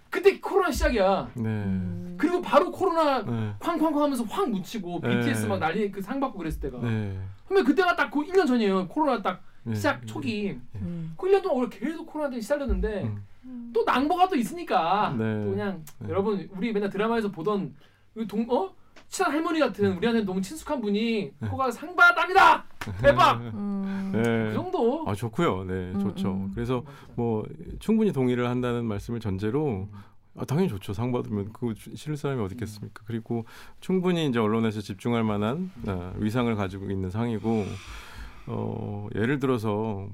그때 0.09 0.37
코로나 0.41 0.69
시작이야. 0.71 1.31
네. 1.35 1.43
음. 1.43 2.15
그리고 2.19 2.41
바로 2.41 2.69
코로나 2.71 3.23
네. 3.23 3.53
쾅쾅쾅 3.59 4.01
하면서 4.03 4.23
확 4.25 4.49
묻히고 4.49 4.99
네. 5.01 5.19
BTS 5.21 5.45
막 5.45 5.59
난리 5.59 5.89
그 5.89 6.01
상 6.01 6.19
받고 6.19 6.37
그랬을 6.37 6.59
때가. 6.59 6.79
네. 6.79 7.17
그러면 7.47 7.65
그때가 7.65 7.95
딱 7.95 8.11
그 8.11 8.19
1년 8.25 8.45
전이에요. 8.45 8.87
코로나 8.89 9.21
딱 9.21 9.35
네. 9.35 9.48
시작 9.75 10.05
초기. 10.07 10.57
음. 10.75 11.13
그 11.17 11.27
1년 11.27 11.41
동안 11.41 11.57
원래 11.59 11.69
계속 11.69 12.05
코로나 12.05 12.29
때문에 12.29 12.41
시달렸는데 12.41 13.11
음, 13.45 13.71
또 13.73 13.83
낭보가 13.83 14.27
또 14.27 14.35
있으니까 14.35 15.15
네. 15.17 15.43
또 15.43 15.49
그냥 15.51 15.83
네. 15.99 16.09
여러분 16.09 16.47
우리 16.55 16.71
맨날 16.73 16.89
드라마에서 16.89 17.31
보던 17.31 17.73
그동 18.13 18.45
어? 18.49 18.73
친한 19.07 19.31
할머니 19.33 19.59
같은 19.59 19.97
우리한테 19.97 20.21
너무 20.23 20.39
친숙한 20.41 20.79
분이 20.81 21.31
네. 21.39 21.47
코가 21.49 21.71
상 21.71 21.95
받았답니다. 21.95 22.63
대박! 23.01 23.39
음. 23.41 24.11
그 24.13 24.17
네. 24.17 24.53
정도. 24.53 25.03
아 25.07 25.15
좋고요. 25.15 25.63
네, 25.63 25.73
음, 25.93 25.99
좋죠. 25.99 26.31
음. 26.31 26.51
그래서 26.53 26.83
뭐 27.15 27.43
충분히 27.79 28.11
동의를 28.11 28.47
한다는 28.47 28.85
말씀을 28.85 29.19
전제로 29.19 29.87
음. 29.91 30.09
아, 30.37 30.45
당연히 30.45 30.69
좋죠. 30.69 30.93
상 30.93 31.11
받으면 31.11 31.51
그거 31.51 31.73
주- 31.73 31.95
싫을 31.95 32.15
사람이 32.15 32.41
어디 32.41 32.53
있겠습니까? 32.53 33.01
그리고 33.05 33.45
충분히 33.81 34.27
이제 34.27 34.39
언론에서 34.39 34.79
집중할 34.79 35.23
만한 35.23 35.71
아, 35.87 36.13
위상을 36.17 36.53
가지고 36.55 36.89
있는 36.91 37.09
상이고 37.09 37.65
어, 38.49 39.07
예를 39.15 39.39
들어서 39.39 40.09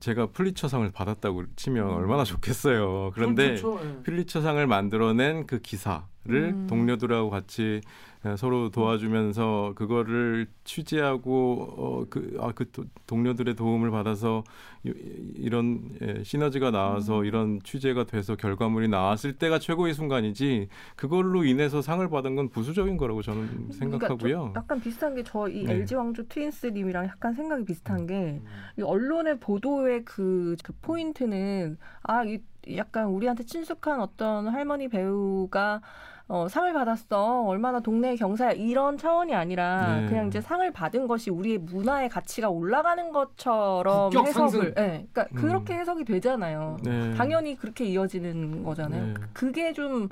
제가 0.00 0.26
플리처상을 0.32 0.90
받았다고 0.90 1.44
치면 1.54 1.88
얼마나 1.88 2.24
좋겠어요. 2.24 3.12
그런데 3.14 3.56
좋죠. 3.56 3.80
예. 3.84 4.02
필리처상을 4.02 4.66
만들어낸 4.66 5.46
그 5.46 5.60
기사를 5.60 6.02
음. 6.28 6.66
동료들하고 6.68 7.30
같이 7.30 7.80
에, 8.24 8.36
서로 8.36 8.70
도와주면서 8.70 9.72
그거를 9.74 10.46
취재하고 10.62 11.74
어, 11.76 12.04
그, 12.08 12.36
아, 12.40 12.52
그 12.54 12.70
도- 12.70 12.84
동료들의 13.08 13.56
도움을 13.56 13.90
받아서 13.90 14.44
이, 14.84 14.92
이런 15.36 15.80
예, 16.00 16.22
시너지가 16.22 16.70
나와서 16.70 17.20
음. 17.20 17.24
이런 17.24 17.60
취재가 17.64 18.04
돼서 18.04 18.36
결과물이 18.36 18.86
나왔을 18.88 19.32
때가 19.32 19.58
최고의 19.58 19.94
순간이지 19.94 20.68
그걸로 20.94 21.44
인해서 21.44 21.82
상을 21.82 22.08
받은 22.08 22.36
건 22.36 22.48
부수적인 22.48 22.96
거라고 22.96 23.22
저는 23.22 23.70
생각하고요. 23.72 24.18
그러니까 24.18 24.44
좀 24.46 24.52
약간 24.54 24.80
비슷한 24.80 25.14
게 25.16 25.24
저이 25.24 25.64
네. 25.64 25.72
LG 25.74 25.94
왕조 25.96 26.22
트윈스님이랑 26.28 27.06
약간 27.06 27.34
생각이 27.34 27.64
비슷한 27.64 28.06
게이 28.06 28.40
언론의 28.84 29.40
보도의 29.40 30.04
그, 30.04 30.54
그 30.62 30.72
포인트는 30.80 31.76
아, 32.04 32.22
이 32.24 32.38
약간 32.76 33.06
우리한테 33.06 33.44
친숙한 33.44 34.00
어떤 34.00 34.48
할머니 34.48 34.88
배우가 34.88 35.80
어, 36.28 36.48
상을 36.48 36.72
받았어. 36.72 37.42
얼마나 37.42 37.80
동네 37.80 38.16
경사야. 38.16 38.52
이런 38.52 38.96
차원이 38.96 39.34
아니라 39.34 40.00
네. 40.00 40.06
그냥 40.08 40.28
이제 40.28 40.40
상을 40.40 40.70
받은 40.72 41.06
것이 41.06 41.30
우리의 41.30 41.58
문화의 41.58 42.08
가치가 42.08 42.48
올라가는 42.48 43.12
것처럼 43.12 44.12
해석을 44.12 44.32
상승. 44.32 44.64
예. 44.68 44.72
그러니까 45.12 45.26
음. 45.32 45.36
그렇게 45.36 45.74
해석이 45.74 46.04
되잖아요. 46.04 46.78
네. 46.82 47.12
당연히 47.14 47.56
그렇게 47.56 47.84
이어지는 47.84 48.62
거잖아요. 48.62 49.06
네. 49.06 49.14
그게 49.34 49.72
좀 49.72 50.08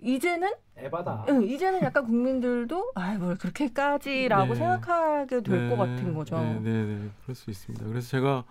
이제는 0.00 0.50
에바다. 0.76 1.26
응, 1.28 1.44
이제는 1.44 1.82
약간 1.82 2.04
국민들도 2.04 2.92
아이 2.96 3.16
뭘 3.16 3.36
그렇게까지라고 3.36 4.48
네. 4.48 4.54
생각하게 4.56 5.42
될것 5.42 5.68
네. 5.68 5.76
같은 5.76 6.14
거죠. 6.14 6.36
네, 6.40 6.58
네, 6.60 6.84
네, 6.84 7.10
그럴 7.22 7.34
수 7.36 7.50
있습니다. 7.50 7.86
그래서 7.86 8.08
제가 8.08 8.42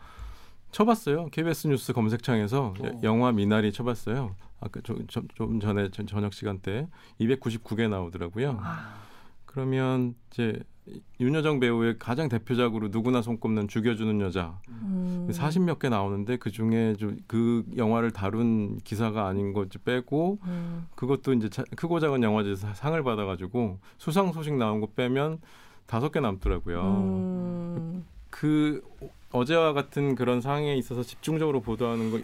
쳐봤어요. 0.71 1.27
KBS 1.27 1.67
뉴스 1.67 1.93
검색창에서 1.93 2.73
어. 2.79 2.99
영화 3.03 3.31
미나리 3.31 3.71
쳐봤어요. 3.71 4.35
아까 4.59 4.79
좀, 4.81 5.05
좀, 5.07 5.27
좀 5.35 5.59
전에 5.59 5.89
저- 5.91 6.05
저녁 6.05 6.33
시간대 6.33 6.87
299개 7.19 7.89
나오더라고요. 7.89 8.59
아, 8.61 8.95
그러면 9.45 10.15
이제 10.31 10.61
윤여정 11.19 11.59
배우의 11.59 11.97
가장 11.99 12.27
대표작으로 12.29 12.87
누구나 12.89 13.21
손꼽는 13.21 13.67
죽여주는 13.67 14.19
여자 14.21 14.59
음. 14.69 15.27
40몇 15.31 15.77
개 15.79 15.89
나오는데 15.89 16.37
그 16.37 16.51
중에 16.51 16.95
그 17.27 17.63
영화를 17.77 18.11
다룬 18.11 18.77
기사가 18.83 19.27
아닌 19.27 19.53
것 19.53 19.69
빼고 19.83 20.39
음. 20.43 20.87
그것도 20.95 21.33
이제 21.33 21.49
자- 21.49 21.63
크고 21.75 21.99
작은 21.99 22.23
영화제에서 22.23 22.73
상을 22.73 23.01
받아가지고 23.03 23.79
수상 23.97 24.31
소식 24.31 24.55
나온 24.55 24.79
거 24.81 24.87
빼면 24.95 25.39
다섯 25.85 26.11
개 26.11 26.19
남더라고요. 26.19 26.81
음. 26.81 28.05
그 28.41 28.81
어제와 29.31 29.73
같은 29.73 30.15
그런 30.15 30.41
상황에 30.41 30.75
있어서 30.75 31.03
집중적으로 31.03 31.61
보도하는 31.61 32.09
거 32.09 32.19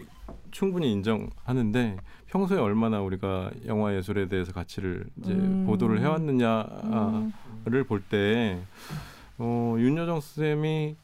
충분히 0.50 0.90
인정하는데 0.90 1.96
평소에 2.26 2.58
얼마나 2.58 3.00
우리가 3.00 3.52
영화 3.66 3.94
예술에 3.94 4.26
대해서 4.26 4.52
가치를 4.52 5.04
이제 5.20 5.32
음. 5.32 5.64
보도를 5.64 6.00
해왔느냐를 6.00 6.72
음. 6.84 7.84
볼때 7.86 8.58
어, 9.38 9.76
윤여정 9.78 10.20
쌤이 10.20 10.96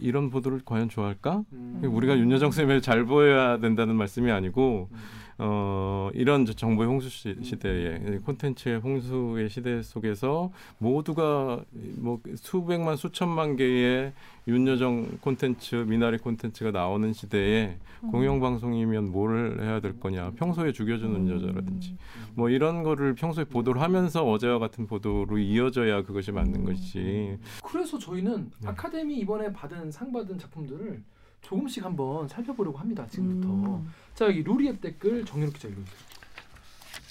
이런 0.00 0.28
보도를 0.28 0.62
과연 0.64 0.88
좋아할까? 0.88 1.44
음. 1.52 1.80
우리가 1.84 2.18
윤여정 2.18 2.50
쌤을 2.50 2.82
잘 2.82 3.04
보여야 3.04 3.58
된다는 3.58 3.94
말씀이 3.94 4.28
아니고 4.32 4.88
음. 4.90 4.98
어, 5.40 6.10
이런 6.14 6.44
저 6.46 6.52
정보의 6.52 6.88
홍수 6.88 7.08
시, 7.08 7.36
시대에 7.42 8.18
콘텐츠의 8.24 8.80
홍수의 8.80 9.48
시대 9.48 9.82
속에서 9.82 10.50
모두가 10.78 11.62
뭐 11.98 12.20
수백만 12.34 12.96
수천만 12.96 13.54
개의 13.54 14.12
윤여정 14.48 15.18
콘텐츠 15.20 15.76
미나리 15.76 16.18
콘텐츠가 16.18 16.72
나오는 16.72 17.12
시대에 17.12 17.78
음. 18.02 18.10
공영방송이면 18.10 19.12
뭘 19.12 19.58
해야 19.60 19.78
될 19.80 20.00
거냐 20.00 20.32
평소에 20.32 20.72
죽여주는 20.72 21.14
음. 21.14 21.30
여자라든지 21.30 21.96
뭐 22.34 22.50
이런 22.50 22.82
거를 22.82 23.14
평소에 23.14 23.44
보도를 23.44 23.80
하면서 23.80 24.28
어제와 24.28 24.58
같은 24.58 24.88
보도로 24.88 25.38
이어져야 25.38 26.02
그것이 26.02 26.32
맞는 26.32 26.60
음. 26.60 26.64
것이지 26.64 27.38
그래서 27.62 27.96
저희는 27.96 28.50
네. 28.60 28.68
아카데미 28.68 29.18
이번에 29.18 29.52
받은 29.52 29.92
상 29.92 30.10
받은 30.10 30.36
작품들을 30.36 31.00
조금씩 31.40 31.84
한번 31.84 32.26
살펴보려고 32.28 32.78
합니다. 32.78 33.06
지금부터. 33.06 33.48
음. 33.48 33.88
자 34.18 34.24
여기 34.24 34.42
루리앱 34.42 34.80
댓글 34.80 35.24
정유롭 35.24 35.54
기자 35.54 35.68
읽어주세요. 35.68 36.08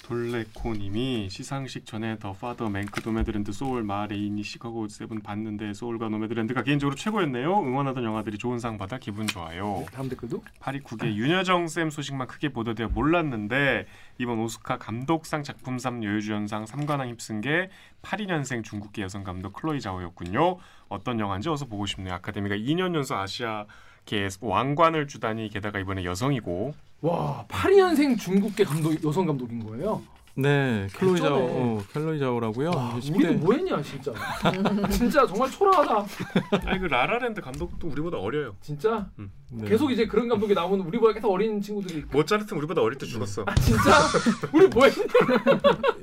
돌레코님이 0.02 1.30
시상식 1.30 1.86
전에 1.86 2.18
The 2.18 2.34
Father 2.34 2.68
Mank 2.68 3.00
Nomadland 3.02 3.50
Soul 3.50 3.82
마 3.82 3.99
레이니 3.99 4.42
시카고 4.42 4.88
seven 4.88 5.22
봤는데 5.22 5.72
Soul과 5.72 6.10
Nomadland가 6.10 6.62
개인적으로 6.64 6.94
최고였네요. 6.96 7.60
응원하던 7.60 8.04
영화들이 8.04 8.36
좋은 8.36 8.58
상 8.58 8.76
받아 8.76 8.98
기분 8.98 9.26
좋아요. 9.26 9.78
네, 9.78 9.86
다음 9.90 10.10
댓글도 10.10 10.44
829개 10.60 11.14
윤여정 11.14 11.68
쌤 11.68 11.88
소식만 11.88 12.26
크게 12.26 12.50
보도되어 12.50 12.88
몰랐는데 12.88 13.86
이번 14.18 14.40
오스카 14.40 14.76
감독상 14.76 15.42
작품상 15.42 16.04
여우주연상 16.04 16.66
3관왕 16.66 17.08
휩쓴 17.08 17.40
게 17.40 17.70
82년생 18.02 18.62
중국계 18.62 19.00
여성 19.00 19.24
감독 19.24 19.54
클로이 19.54 19.80
자오였군요. 19.80 20.58
어떤 20.90 21.20
영화인지 21.20 21.48
어서 21.48 21.64
보고 21.64 21.86
싶네요. 21.86 22.12
아카데미가 22.12 22.56
2년 22.56 22.94
연속 22.94 23.16
아시아 23.16 23.64
계 24.08 24.26
왕관을 24.40 25.06
주다니 25.06 25.50
게다가 25.50 25.78
이번에 25.78 26.02
여성이고 26.02 26.72
와 27.02 27.44
82년생 27.48 28.18
중국계 28.18 28.64
감독 28.64 29.04
여성 29.04 29.26
감독인 29.26 29.62
거예요. 29.66 30.00
네 30.34 30.86
클로이 30.94 31.18
자오. 31.20 31.36
어, 31.36 31.82
클로이 31.92 32.18
자오라고요 32.20 32.70
와, 32.70 32.94
10대 33.00 33.16
우리도 33.16 33.32
뭐했냐 33.44 33.82
진짜. 33.82 34.12
진짜 34.90 35.26
정말 35.26 35.50
초라하다. 35.50 36.06
아니 36.64 36.78
그 36.78 36.86
라라랜드 36.86 37.40
감독도 37.42 37.88
우리보다 37.88 38.18
어려요. 38.18 38.54
진짜 38.62 39.08
네. 39.50 39.68
계속 39.68 39.90
이제 39.90 40.06
그런 40.06 40.28
감독이 40.28 40.54
나오면 40.54 40.86
우리보다 40.86 41.12
계속 41.12 41.30
어린 41.32 41.60
친구들이 41.60 42.04
모차르트 42.12 42.54
우리보다 42.54 42.80
어릴 42.80 42.96
때 42.96 43.04
죽었어. 43.04 43.42
아 43.46 43.54
진짜 43.56 43.90
우리 44.54 44.68
뭐했냐? 44.68 45.04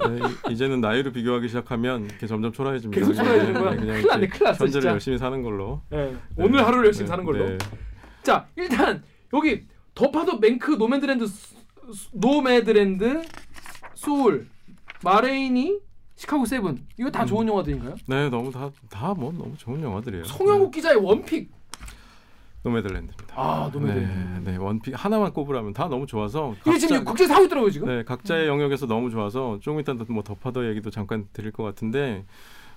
네, 0.10 0.19
이- 0.49 0.53
이제는 0.53 0.82
나이로 0.82 1.11
비교하기 1.14 1.48
시작하면 1.48 2.06
이렇게 2.06 2.27
점점 2.27 2.52
초라해집니다. 2.52 2.99
계속 2.99 3.14
초라해지는 3.14 3.53
거야? 3.61 3.72
네, 3.72 3.77
그냥 3.77 3.94
큰일 3.95 4.07
났네, 4.07 4.27
큰일 4.27 4.44
났어, 4.44 4.64
현재를 4.65 4.82
진짜. 4.82 4.91
열심히 4.91 5.18
사는 5.18 5.41
걸로. 5.41 5.82
네, 5.90 6.11
네. 6.36 6.44
오늘 6.45 6.65
하루를 6.68 6.88
열심히 6.88 7.06
네, 7.06 7.10
사는 7.10 7.23
걸로. 7.23 7.57
네. 8.26 8.32
자 8.32 8.48
일단 8.56 9.04
여기 9.34 9.66
The 9.94 10.08
Father 10.08 10.38
Mank 10.40 10.78
스- 11.28 11.56
Nomadland 12.14 13.22
Soul 13.94 14.48
마 15.04 15.25
레이니 15.25 15.78
시카고 16.16 16.46
seven 16.46 16.86
이거 16.98 17.12
다 17.12 17.24
음. 17.24 17.28
좋은 17.28 17.48
영화들인가요? 17.48 17.96
네, 18.08 18.30
너무 18.30 18.52
다 18.52 18.72
다 18.90 19.14
뭐 19.14 19.32
너무 19.32 19.54
좋은 19.58 19.82
영화들이에요. 19.82 20.24
송영국 20.26 20.72
기자의 20.72 20.96
one 20.98 21.21
pick 21.21 21.52
Nomadland입니다. 22.64 23.36
아 23.36 23.70
노매들. 23.72 24.02
네, 24.02 24.52
네, 24.52 24.58
one 24.58 24.73
pick 24.73 24.94
하나만 24.98 25.34
꼽으라면 25.34 25.74
다 25.74 25.88
너무 25.88 26.08
좋아서 26.08 26.56
이게 26.66 26.80
지금 26.80 27.04
국제 27.06 27.28
사고 27.28 27.46
있더라고요 27.46 27.70
지금. 27.70 27.88
네, 27.88 28.04
각자의 28.04 28.48
영역에서 28.48 28.88
너무 28.88 29.12
좋아서 29.12 29.60
조금 29.62 29.80
이따 29.82 29.94
뭐 29.94 30.24
The 30.24 30.38
Father 30.38 30.66
얘기도 30.70 30.90
잠깐 30.90 31.28
드릴 31.32 31.52
것 31.52 31.64
같은데 31.64 32.26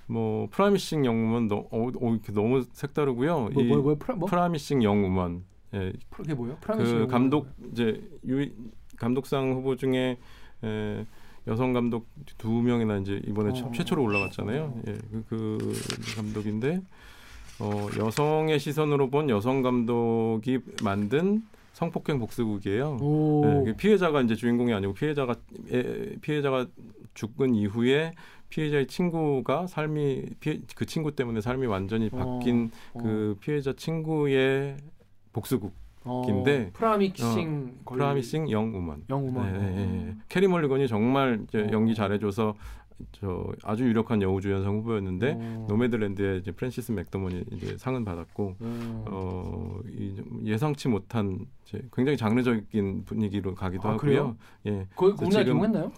뭐 0.09 0.47
Promising 0.49 1.05
Young 1.05 1.26
Woman 1.26 1.47
너, 1.47 1.67
어, 1.69 1.87
어, 1.87 2.17
너무 2.33 2.65
색다르고요. 2.73 3.49
뭐, 3.53 3.61
이 3.61 3.67
뭐, 3.67 3.77
뭐, 3.77 3.95
프라, 3.95 4.15
뭐? 4.15 4.27
Promising 4.27 4.81
Young 4.83 5.13
Woman 5.13 5.43
예, 5.75 5.93
그게 6.09 6.33
뭐예요? 6.33 6.57
그 6.59 6.65
프랑스 6.65 7.07
감독 7.07 7.47
이제 7.71 8.01
유, 8.27 8.49
감독상 8.97 9.53
후보 9.53 9.75
중에 9.75 10.17
에, 10.63 11.05
여성 11.47 11.73
감독 11.73 12.07
두 12.39 12.49
명이나 12.49 12.97
이제 12.97 13.21
이번에 13.27 13.51
어. 13.61 13.71
최초로 13.71 14.01
올라갔잖아요. 14.01 14.81
예, 14.87 14.93
그, 15.11 15.57
그 15.59 16.15
감독인데 16.15 16.81
어, 17.59 17.87
여성의 17.99 18.59
시선으로 18.59 19.11
본 19.11 19.29
여성 19.29 19.61
감독이 19.61 20.57
만든 20.83 21.43
성폭행 21.73 22.17
복수극이에요. 22.17 22.97
오. 22.99 23.41
네, 23.45 23.63
그 23.65 23.77
피해자가 23.77 24.21
이제 24.21 24.33
주인공이 24.33 24.73
아니고 24.73 24.93
피해자가 24.93 25.35
에, 25.71 26.15
피해자가 26.21 26.65
죽은 27.13 27.53
이후에 27.53 28.13
피해자의 28.49 28.87
친구가 28.87 29.67
삶이 29.67 30.25
피해, 30.39 30.59
그 30.75 30.85
친구 30.85 31.15
때문에 31.15 31.41
삶이 31.41 31.67
완전히 31.67 32.09
바뀐 32.09 32.71
어. 32.93 32.99
그 32.99 33.37
피해자 33.39 33.73
친구의 33.73 34.77
복수극 35.33 35.71
어. 36.05 36.23
인데, 36.27 36.71
Promising 36.73 37.79
걸- 37.85 37.97
Promising 37.97 38.49
Young 38.49 38.73
Woman. 38.73 39.03
Young 39.09 39.29
Woman. 39.29 39.53
네, 39.53 39.59
네, 39.59 39.75
네. 39.85 40.15
캐리 40.29 40.47
멀리건이 40.47 40.87
정말 40.87 41.45
어. 41.53 41.57
연기 41.71 41.93
잘해줘서 41.93 42.55
저 43.13 43.45
아주 43.63 43.85
유력한 43.85 44.21
여우주연상 44.21 44.77
후보였는데 44.79 45.37
어. 45.39 45.65
Nomadland의 45.69 46.39
이제 46.39 46.51
프랜시스 46.51 46.91
맥더먼이 46.91 47.45
이제 47.53 47.77
상은 47.77 48.03
받았고 48.03 48.55
어. 48.59 49.05
어, 49.09 49.79
이, 49.87 50.15
좀 50.15 50.41
예상치 50.43 50.87
못한 50.89 51.45
이제 51.65 51.81
굉장히 51.93 52.17
장르적인 52.17 53.05
분위기로 53.05 53.55
가기도 53.55 53.87
아, 53.87 53.93
하고요. 53.93 54.35
예. 54.65 54.87
거기 54.95 55.13
그래서 55.15 55.25
우리나라 55.25 55.43
지금 55.45 55.61
개봉했나요? 55.61 55.91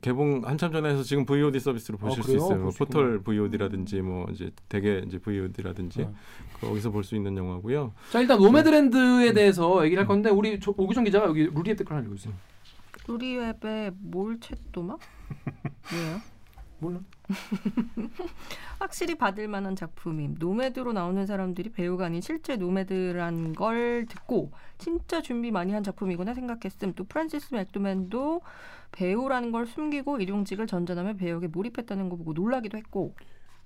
개봉 0.00 0.42
한참 0.44 0.72
전에 0.72 0.90
해서 0.90 1.02
지금 1.02 1.24
VOD 1.24 1.58
서비스로 1.60 1.98
보실 1.98 2.20
아, 2.20 2.22
수? 2.22 2.36
있어요. 2.36 2.58
뭐. 2.58 2.70
포털 2.76 3.20
VOD라든지 3.22 4.00
뭐 4.02 4.26
이제 4.30 4.50
대개 4.68 4.98
이제 5.06 5.18
VOD라든지 5.18 6.02
어. 6.02 6.14
거기서 6.60 6.90
볼 6.90 7.02
수 7.04 7.14
있는 7.16 7.36
영화고요. 7.36 7.92
자 8.10 8.20
일단 8.20 8.38
노매드랜드에 8.38 9.32
대해서 9.32 9.84
얘기를 9.84 10.00
할 10.00 10.06
건데 10.06 10.30
우리 10.30 10.58
조- 10.60 10.74
오규정 10.76 11.04
기자가 11.04 11.26
여기 11.26 11.44
루리웹의 11.44 11.76
댓글 11.76 11.96
하나 11.96 12.06
읽어주세요. 12.06 12.34
루리웹의 13.08 13.92
몰챗도마? 14.12 14.98
뭐예요? 15.92 16.20
몰라. 16.78 17.00
확실히 18.78 19.14
받을 19.14 19.48
만한 19.48 19.74
작품임. 19.76 20.34
nomad로 20.38 20.92
나오는 20.92 21.24
사람들이 21.24 21.70
배우가 21.70 22.06
아닌 22.06 22.20
실제 22.20 22.56
nomad란 22.56 23.54
걸 23.54 24.06
듣고 24.08 24.50
진짜 24.78 25.22
준비 25.22 25.50
많이 25.50 25.72
한 25.72 25.82
작품이구나 25.82 26.34
생각했음. 26.34 26.92
또 26.94 27.04
프란시스 27.04 27.54
맥도맨드도 27.54 28.42
배우라는 28.96 29.52
걸 29.52 29.66
숨기고 29.66 30.18
일용직을 30.20 30.66
전전하며 30.66 31.14
배역에 31.14 31.48
몰입했다는 31.48 32.08
거 32.08 32.16
보고 32.16 32.32
놀라기도 32.32 32.78
했고 32.78 33.14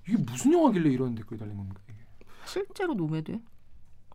이게 0.07 0.17
무슨 0.17 0.51
영화길래 0.51 0.89
이런 0.89 1.15
댓글이 1.15 1.39
달린 1.39 1.55
겁니까? 1.55 1.79
이게? 1.89 1.99
실제로 2.45 2.93
nomad? 2.93 3.39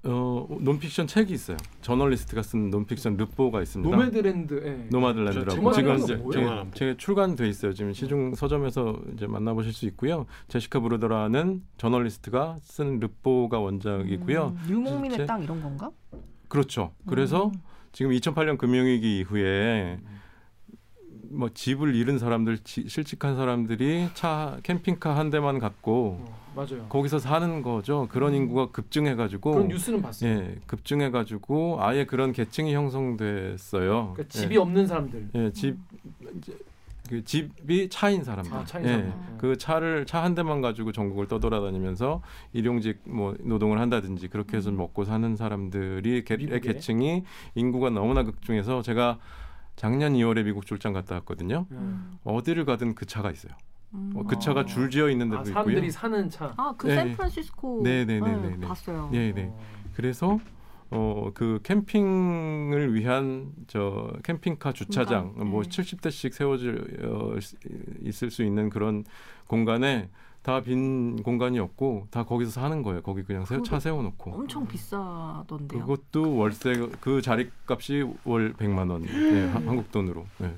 어, 0.04 0.46
논픽션 0.60 1.06
책이 1.06 1.32
있어요. 1.32 1.56
저널리스트가 1.80 2.42
쓴 2.42 2.70
논픽션 2.70 3.16
르포가 3.16 3.62
있습니다. 3.62 3.96
노매드랜드. 3.96 4.62
예. 4.64 4.88
노마드랜드라고 4.90 5.50
제목 5.50 5.72
지금 5.72 5.98
이제? 5.98 6.22
제, 6.32 6.70
제 6.74 6.96
출간돼 6.96 7.48
있어요. 7.48 7.72
지금 7.72 7.92
시중 7.92 8.34
서점에서 8.34 9.00
이제 9.14 9.26
만나보실 9.26 9.72
수 9.72 9.86
있고요. 9.86 10.26
제시카 10.48 10.80
브루더라는 10.80 11.62
저널리스트가 11.78 12.58
쓴 12.60 13.00
르포가 13.00 13.58
원작이고요. 13.58 14.54
음, 14.54 14.68
유목민의 14.68 15.26
땅 15.26 15.42
이런 15.42 15.62
건가? 15.62 15.90
그렇죠. 16.48 16.92
그래서 17.08 17.46
음. 17.46 17.52
지금 17.90 18.12
2008년 18.12 18.58
금융위기 18.58 19.18
이후에 19.18 19.98
뭐 21.30 21.48
집을 21.52 21.94
잃은 21.94 22.18
사람들, 22.18 22.58
지- 22.58 22.88
실직한 22.88 23.36
사람들이 23.36 24.08
차 24.14 24.58
캠핑카 24.62 25.16
한 25.16 25.30
대만 25.30 25.58
갖고 25.58 26.18
어, 26.20 26.38
맞아요. 26.54 26.86
거기서 26.88 27.18
사는 27.18 27.62
거죠. 27.62 28.06
그런 28.10 28.34
인구가 28.34 28.70
급증해가지고 28.70 29.50
그런 29.52 29.68
뉴스는 29.68 30.02
봤어요. 30.02 30.30
예, 30.30 30.56
급증해가지고 30.66 31.78
아예 31.82 32.04
그런 32.06 32.32
계층이 32.32 32.74
형성됐어요. 32.74 34.12
그러니까 34.14 34.24
집이 34.28 34.54
예, 34.54 34.58
없는 34.58 34.86
사람들. 34.86 35.28
예, 35.34 35.52
집 35.52 35.76
그 37.08 37.22
집이 37.24 37.88
차인 37.88 38.24
사람들. 38.24 38.52
아, 38.52 38.64
차인 38.64 38.84
예, 38.84 38.88
사람들. 38.88 39.14
그 39.38 39.56
차를 39.56 40.06
차 40.06 40.24
한 40.24 40.34
대만 40.34 40.60
가지고 40.60 40.90
전국을 40.90 41.28
떠돌아다니면서 41.28 42.20
일용직 42.52 42.98
뭐 43.04 43.32
노동을 43.44 43.78
한다든지 43.78 44.26
그렇게 44.26 44.56
해서 44.56 44.72
먹고 44.72 45.04
사는 45.04 45.36
사람들이 45.36 46.24
계, 46.24 46.36
미국에? 46.36 46.58
계층이 46.58 47.22
인구가 47.54 47.90
너무나 47.90 48.24
극중해서 48.24 48.82
제가 48.82 49.18
작년 49.76 50.14
2월에 50.14 50.44
미국 50.44 50.66
출장 50.66 50.92
갔다 50.92 51.14
왔거든요. 51.16 51.66
음. 51.70 52.18
어디를 52.24 52.64
가든 52.64 52.94
그 52.94 53.04
차가 53.06 53.30
있어요. 53.30 53.52
음. 53.94 54.12
어, 54.16 54.24
그 54.24 54.38
차가 54.38 54.64
줄지어 54.64 55.10
있는 55.10 55.28
데도 55.28 55.38
아, 55.38 55.42
있고요. 55.42 55.54
사람들이 55.54 55.90
사는 55.90 56.30
차. 56.30 56.52
아, 56.56 56.74
그 56.76 56.86
네. 56.88 56.96
샌프란시스코 56.96 57.82
네, 57.84 58.04
네, 58.04 58.20
네, 58.20 58.36
네, 58.36 58.56
네. 58.56 58.66
봤어요. 58.66 59.10
네, 59.12 59.32
네. 59.32 59.50
어. 59.52 59.60
그래서 59.94 60.40
어 60.90 61.30
그 61.34 61.58
캠핑을 61.64 62.94
위한 62.94 63.52
저 63.66 64.12
캠핑카 64.22 64.72
주차장 64.72 65.30
공간, 65.32 65.48
뭐 65.48 65.62
네. 65.62 65.68
70대씩 65.68 66.32
세워져 66.32 66.70
어, 67.02 67.34
있을 68.00 68.30
수 68.30 68.44
있는 68.44 68.70
그런 68.70 69.04
공간에 69.48 70.08
다 70.46 70.60
빈 70.60 71.20
공간이 71.24 71.58
없고 71.58 72.06
다 72.12 72.22
거기서 72.22 72.52
사는 72.52 72.80
거예요. 72.84 73.02
거기 73.02 73.24
그냥 73.24 73.44
세, 73.44 73.60
차 73.62 73.80
세워놓고 73.80 74.30
엄청 74.32 74.64
비싸던데요. 74.66 75.84
그것도 75.84 76.36
월세 76.36 76.88
그 77.00 77.20
자리값이 77.20 78.04
월 78.24 78.52
100만 78.54 78.88
원 78.90 79.04
예, 79.08 79.46
하- 79.46 79.54
한국 79.54 79.90
돈으로 79.90 80.24
예. 80.42 80.54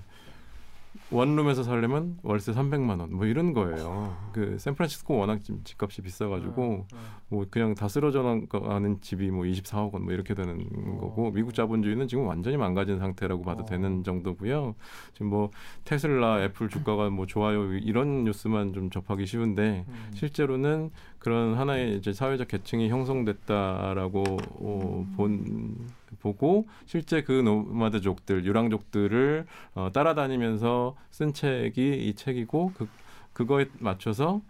원룸에서 1.10 1.62
살려면 1.62 2.18
월세 2.22 2.52
300만 2.52 3.01
원 3.01 3.09
뭐 3.10 3.24
이런 3.26 3.55
거예요. 3.55 4.14
그 4.32 4.59
샌프란시스코 4.59 5.16
워낙 5.16 5.43
집- 5.43 5.64
집값이 5.64 6.02
비싸가지고 6.02 6.62
어, 6.62 6.86
어. 6.94 6.98
뭐 7.28 7.47
그냥 7.51 7.74
다 7.74 7.89
쓰러져 7.89 8.22
가는 8.22 9.01
집이 9.01 9.30
뭐 9.30 9.44
24억 9.44 9.93
원 9.94 10.02
뭐 10.05 10.12
이렇게 10.12 10.35
되는 10.35 10.60
어. 10.60 10.98
거고 11.01 11.30
미국 11.32 11.55
자본주의는 11.55 12.09
지금 12.09 12.26
완전히 12.26 12.56
망가진 12.59 12.98
상태라고 12.98 13.43
봐도 13.43 13.62
어. 13.62 13.66
되는 13.66 14.05
정도고요. 14.05 14.74
지금 15.14 15.28
뭐 15.28 15.51
테슬라, 15.85 16.43
애플 16.44 16.68
주가가 16.68 17.09
뭐 17.10 17.24
좋아요 17.26 17.72
이런 17.74 18.24
뉴스만 18.24 18.74
좀 18.74 18.90
접하기 18.90 19.24
쉬운데 19.26 19.86
음. 19.89 20.10
실제로는 20.14 20.90
그런 21.19 21.55
하나의 21.55 21.97
이제 21.97 22.12
사회적 22.12 22.49
계층이 22.49 22.89
형성됐다라고 22.89 24.24
어, 24.61 25.07
본 25.16 25.77
보고 26.20 26.66
실제 26.86 27.23
그 27.23 27.32
노마드족들 27.32 28.45
유랑족들을 28.45 29.47
어, 29.74 29.90
따라다니면서 29.93 30.97
쓴 31.11 31.32
책이 31.32 32.09
이 32.09 32.15
책이고 32.15 32.73
그 32.77 32.89
그거에 33.32 33.66
맞춰서 33.78 34.40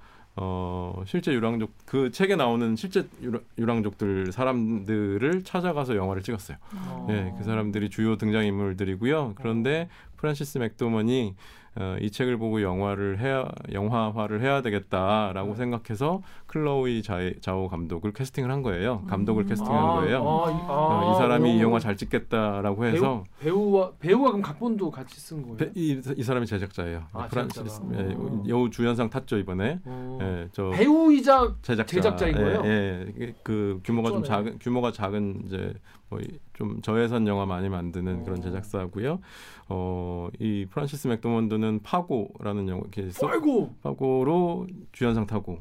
어 0.40 1.02
실제 1.04 1.32
유랑족 1.32 1.72
그 1.84 2.12
책에 2.12 2.36
나오는 2.36 2.76
실제 2.76 3.08
유라, 3.20 3.40
유랑족들 3.58 4.30
사람들을 4.30 5.42
찾아가서 5.42 5.96
영화를 5.96 6.22
찍었어요. 6.22 6.56
어. 6.74 7.06
예, 7.10 7.34
그 7.36 7.42
사람들이 7.42 7.90
주요 7.90 8.16
등장 8.16 8.46
인물들이고요. 8.46 9.34
그런데 9.36 9.88
프란시스 10.18 10.58
맥도먼이 10.58 11.34
어, 11.80 11.96
이 12.00 12.10
책을 12.10 12.38
보고 12.38 12.60
영화를 12.60 13.20
해야 13.20 13.46
영화화를 13.72 14.40
해야 14.42 14.62
되겠다라고 14.62 15.50
네. 15.50 15.56
생각해서 15.58 16.22
클로이 16.48 17.02
자오 17.40 17.68
감독을 17.68 18.12
캐스팅을 18.14 18.50
한 18.50 18.62
거예요. 18.62 19.02
감독을 19.06 19.44
음. 19.44 19.48
캐스팅한 19.48 19.76
아, 19.84 19.92
거예요. 20.00 20.18
아, 20.18 20.50
이, 20.50 20.54
아, 20.54 20.66
어, 20.72 21.12
이 21.12 21.18
사람이 21.18 21.54
이 21.56 21.58
오. 21.60 21.66
영화 21.66 21.78
잘 21.78 21.96
찍겠다라고 21.96 22.84
해서 22.86 23.22
배우, 23.38 23.70
와 23.70 23.92
배우가 24.00 24.30
그럼 24.30 24.42
각본도 24.42 24.90
같이 24.90 25.20
쓴 25.20 25.42
거예요. 25.42 25.56
배- 25.56 25.70
이, 25.76 26.00
이 26.16 26.22
사람이 26.22 26.46
제작자예요. 26.46 27.04
아, 27.12 27.28
프란시스. 27.28 27.82
예, 27.94 28.14
어. 28.16 28.42
여우 28.48 28.70
주연상 28.70 29.08
탔죠 29.08 29.36
이번에. 29.38 29.78
어. 29.84 30.18
예, 30.20 30.48
저 30.50 30.70
배우이자 30.70 31.54
제작자. 31.62 31.94
제작자인 31.94 32.34
예, 32.38 32.40
거예요? 32.40 32.62
예, 32.64 33.06
이게 33.14 33.34
그 33.44 33.78
규모가 33.84 34.08
좀. 34.10 34.24
작은 34.24 34.58
규모가 34.58 34.90
작은 34.90 35.42
이제 35.46 35.74
뭐좀 36.10 36.80
저예산 36.82 37.26
영화 37.26 37.44
많이 37.46 37.68
만드는 37.68 38.24
그런 38.24 38.38
어. 38.38 38.42
제작사고요. 38.42 39.20
어, 39.68 40.28
이 40.38 40.66
프란시스 40.70 41.08
맥도먼드는 41.08 41.80
파고라는 41.82 42.68
영화 42.68 42.80
이렇게 42.80 43.10
써- 43.10 43.28
아이고. 43.28 43.74
파고로 43.82 44.66
주연상 44.92 45.26
타고 45.26 45.58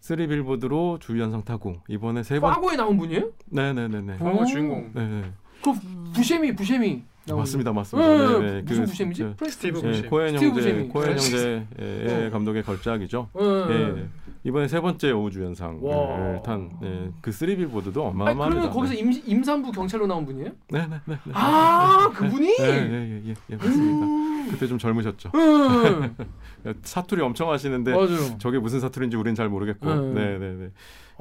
쓰리 0.00 0.26
빌보드로 0.26 0.98
주연상 1.00 1.42
타고 1.44 1.76
이번에 1.88 2.22
세 2.22 2.38
번. 2.40 2.52
파고에 2.52 2.76
나온 2.76 2.96
분이에요? 2.96 3.30
네네네네. 3.46 4.14
어. 4.14 4.18
파고 4.18 4.44
주인공 4.44 4.90
네, 4.94 5.06
네. 5.06 5.32
부셰미 6.14 6.54
부셰미. 6.54 7.02
맞습니다, 7.34 7.70
분. 7.72 7.76
맞습니다. 7.76 8.08
예, 8.12 8.16
네, 8.18 8.46
예, 8.46 8.50
네. 8.52 8.62
무슨 8.62 8.84
그, 8.84 8.90
부셰미지? 8.90 9.22
저, 9.22 9.34
프레스티 9.36 9.68
스티브 9.68 9.80
부셰미. 9.80 10.08
부셰미. 10.08 10.32
예, 10.32 10.38
스티브 10.38 10.60
형제. 10.60 10.88
코엔 10.88 11.16
네. 11.16 11.64
형제의 12.04 12.26
어. 12.26 12.30
감독의 12.30 12.62
걸작이죠. 12.62 13.28
예, 13.40 13.44
예. 13.44 13.98
예, 13.98 14.06
이번에 14.44 14.68
세 14.68 14.80
번째 14.80 15.10
여우주연상을 15.10 15.80
와. 15.82 16.42
탄 16.42 16.70
예, 16.84 17.10
그 17.20 17.32
쓰리 17.32 17.56
빌보드도 17.56 18.04
어마어마합니다. 18.06 18.48
그러면 18.48 18.70
거기서 18.70 18.94
임, 18.94 19.12
임산부 19.26 19.72
경찰로 19.72 20.06
나온 20.06 20.24
분이에요? 20.24 20.50
네 20.70 20.86
네 20.86 21.00
네. 21.04 21.16
아 21.32 22.10
그분이? 22.14 22.56
네, 22.58 22.88
네, 22.88 23.22
예, 23.24 23.30
예, 23.30 23.34
예, 23.50 23.56
맞습니다. 23.56 24.06
음. 24.06 24.48
그때 24.50 24.66
좀 24.68 24.78
젊으셨죠. 24.78 25.30
응. 25.34 26.14
사투리 26.82 27.20
엄청 27.22 27.50
하시는데 27.50 27.90
맞아요. 27.92 28.38
저게 28.38 28.58
무슨 28.60 28.78
사투리인지 28.80 29.16
우리는 29.16 29.34
잘 29.34 29.48
모르겠고. 29.48 29.92
네. 29.92 30.12
네, 30.12 30.38
네, 30.38 30.52
네. 30.52 30.70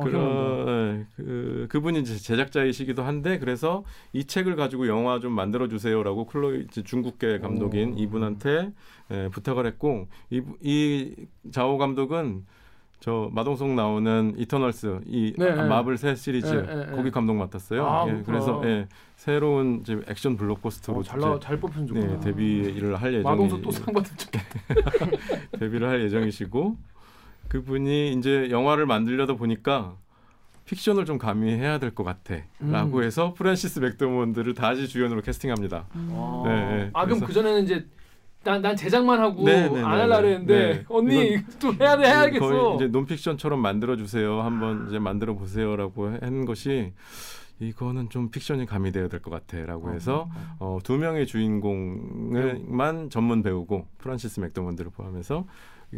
그런 0.03 1.07
그 1.15 1.67
그분이 1.69 1.99
이제 1.99 2.17
제작자이시기도 2.17 3.03
한데 3.03 3.39
그래서 3.39 3.83
이 4.13 4.25
책을 4.25 4.55
가지고 4.55 4.87
영화 4.87 5.19
좀 5.19 5.31
만들어 5.31 5.67
주세요라고 5.67 6.25
클로이 6.25 6.67
중국계 6.67 7.39
감독인 7.39 7.93
오. 7.93 7.97
이분한테 7.97 8.71
예, 9.11 9.29
부탁을 9.31 9.65
했고 9.65 10.07
이, 10.29 10.41
이 10.61 11.15
자오 11.51 11.77
감독은 11.77 12.45
저 12.99 13.29
마동석 13.33 13.69
나오는 13.69 14.33
이터널스 14.37 15.01
이 15.05 15.33
네, 15.37 15.53
네. 15.53 15.63
마블 15.67 15.97
새 15.97 16.15
시리즈 16.15 16.47
네, 16.47 16.61
네, 16.61 16.85
네. 16.87 16.95
거기 16.95 17.11
감독 17.11 17.35
맡았어요. 17.35 17.85
아, 17.85 18.07
예. 18.09 18.23
그래서 18.25 18.61
예, 18.65 18.87
새로운 19.15 19.81
이제 19.81 19.99
액션 20.07 20.35
블록버스터로 20.37 20.99
어, 20.99 21.03
잘, 21.03 21.19
나, 21.19 21.37
잘 21.39 21.59
뽑힌 21.59 21.85
줄 21.85 21.99
네, 21.99 22.19
데뷔를 22.19 22.95
할 22.95 23.13
예정이 23.13 23.23
마동석 23.23 23.61
또 23.61 23.71
상 23.71 23.93
받은 23.93 24.17
척. 24.17 24.31
데뷔를 25.59 25.87
할 25.87 26.01
예정이시고 26.03 26.77
그분이 27.59 28.13
이제 28.13 28.49
영화를 28.51 28.85
만들려다 28.85 29.35
보니까 29.35 29.95
픽션을 30.65 31.05
좀 31.05 31.17
가미해야 31.17 31.77
될 31.77 31.91
것 31.91 32.03
같아라고 32.03 32.97
음. 32.97 33.03
해서 33.03 33.33
프란시스 33.35 33.79
맥도먼드를 33.79 34.53
다시 34.55 34.87
주연으로 34.89 35.21
캐스팅합니다. 35.21 35.85
아, 35.93 36.43
네, 36.45 36.49
네. 36.75 36.89
아 36.93 37.05
그럼 37.05 37.21
그 37.21 37.31
전에는 37.31 37.63
이제 37.63 37.85
난, 38.43 38.61
난 38.61 38.75
제작만 38.75 39.19
하고 39.19 39.43
네, 39.45 39.69
네, 39.69 39.81
안 39.81 39.95
네, 39.95 40.01
하려 40.01 40.21
네. 40.21 40.27
했는데 40.31 40.73
네. 40.73 40.85
언니 40.89 41.37
또 41.61 41.73
해야 41.75 41.95
돼 41.97 42.07
해야겠어. 42.07 42.39
거의 42.47 42.75
이제 42.75 42.87
논픽션처럼 42.87 43.59
만들어 43.61 43.95
주세요. 43.95 44.41
한번 44.41 44.87
이제 44.89 44.99
만들어 44.99 45.35
보세요라고 45.35 46.17
한 46.19 46.45
것이 46.45 46.93
이거는 47.59 48.09
좀 48.09 48.31
픽션이 48.31 48.65
가미되어야 48.65 49.07
될 49.07 49.21
것 49.21 49.31
같아라고 49.31 49.93
해서 49.93 50.27
어, 50.59 50.79
두 50.83 50.97
명의 50.97 51.25
주인공만 51.25 53.09
전문 53.09 53.43
배우고 53.43 53.87
프란시스 53.99 54.41
맥도먼드를 54.41 54.91
포함해서 54.91 55.45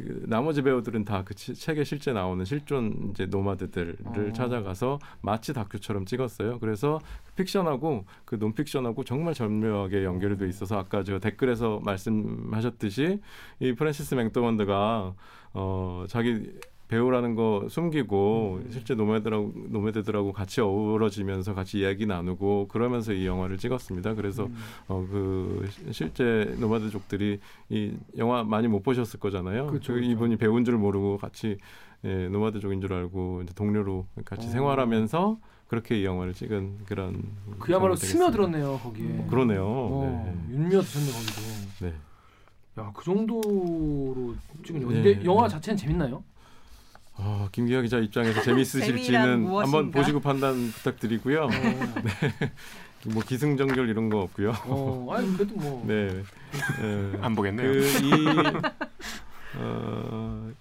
그 0.05 0.25
나머지 0.27 0.61
배우들은 0.61 1.05
다 1.05 1.23
그 1.25 1.33
책에 1.35 1.83
실제 1.83 2.13
나오는 2.13 2.45
실존 2.45 3.09
이제 3.11 3.25
nomad들을 3.25 3.97
어. 4.05 4.33
찾아가서 4.33 4.99
마치 5.21 5.53
다큐처럼 5.53 6.05
찍었어요. 6.05 6.59
그래서 6.59 6.99
픽션하고 7.35 8.05
그 8.25 8.35
논픽션하고 8.35 9.03
정말 9.03 9.33
절묘하게 9.33 10.03
연결이 10.03 10.37
돼 10.37 10.47
있어서 10.47 10.77
아까 10.77 11.03
저 11.03 11.19
댓글에서 11.19 11.81
말씀하셨듯이 11.83 13.19
이 13.59 13.73
프란시스 13.73 14.15
맥도먼드가 14.15 15.13
어 15.53 16.05
자기 16.07 16.51
배우라는 16.88 17.35
거 17.35 17.68
숨기고 17.69 18.61
음. 18.65 18.72
실제 18.72 18.95
nomad라고 18.95 19.53
nomad들하고 19.69 20.31
같이 20.31 20.61
어우러지면서 20.61 21.53
같이 21.53 21.80
이야기 21.80 22.05
나누고 22.05 22.69
그러면서 22.69 23.11
이 23.14 23.26
영화를 23.26 23.57
찍었습니다. 23.57 24.14
그래서 24.14 24.45
음. 24.45 24.55
어그 24.88 25.69
실제 25.91 26.55
nomad족들이 26.59 27.39
이 27.69 27.93
영화 28.18 28.43
많이 28.43 28.68
못 28.68 28.84
보셨을 28.84 29.19
거잖아요. 29.19 29.68
그쵸, 29.68 29.93
그 29.93 29.99
그쵸. 29.99 30.11
이분이 30.11 30.38
배우인 30.38 30.64
줄 30.64 30.77
모르고 30.77 31.18
같이 31.18 31.57
예, 32.05 32.27
nomad족인 32.29 32.79
줄 32.80 32.93
알고 32.93 33.41
이제 33.43 33.53
동료로 33.53 34.05
같이 34.23 34.47
어. 34.47 34.51
생활하면서 34.51 35.39
그렇게 35.68 35.99
이 35.99 36.05
영화를 36.05 36.34
찍은 36.34 36.85
그런 36.85 37.22
그야말로. 37.59 37.95
스며들었네요 37.97 38.80
거기에. 38.81 39.05
음. 39.05 39.27
그러네요. 39.30 39.65
어, 39.65 40.45
네. 40.47 40.53
윤미어 40.55 40.80
드셨네 40.81 41.11
거기도. 41.11 41.85
네. 41.85 41.93
야그 42.77 43.03
정도로 43.03 44.35
찍은 44.64 44.81
영화. 44.84 44.93
네, 44.93 45.01
근데 45.01 45.19
네. 45.19 45.26
영화 45.26 45.47
자체는 45.49 45.76
재밌나요? 45.76 46.23
아, 47.18 47.49
김기화 47.52 47.81
기자 47.81 47.98
입장에서 47.99 48.41
무엇인가? 49.41 49.77
한번 49.77 49.91
보시고 49.91 50.19
판단 50.19 50.72
부탁드리고요. 50.72 51.44
어, 51.45 51.49
뭐 53.14 53.23
기승전결 53.23 53.89
이런 53.89 54.10
거 54.10 54.19
없고요. 54.22 54.53
어, 54.65 55.07
아니 55.11 55.34
그래도 55.34 55.56
뭐. 55.56 55.84
네. 55.88 56.07
네. 56.81 57.18
안 57.22 57.35
보겠네요. 57.35 57.72
그 57.72 57.80
이 57.80 58.11
어, 59.60 60.52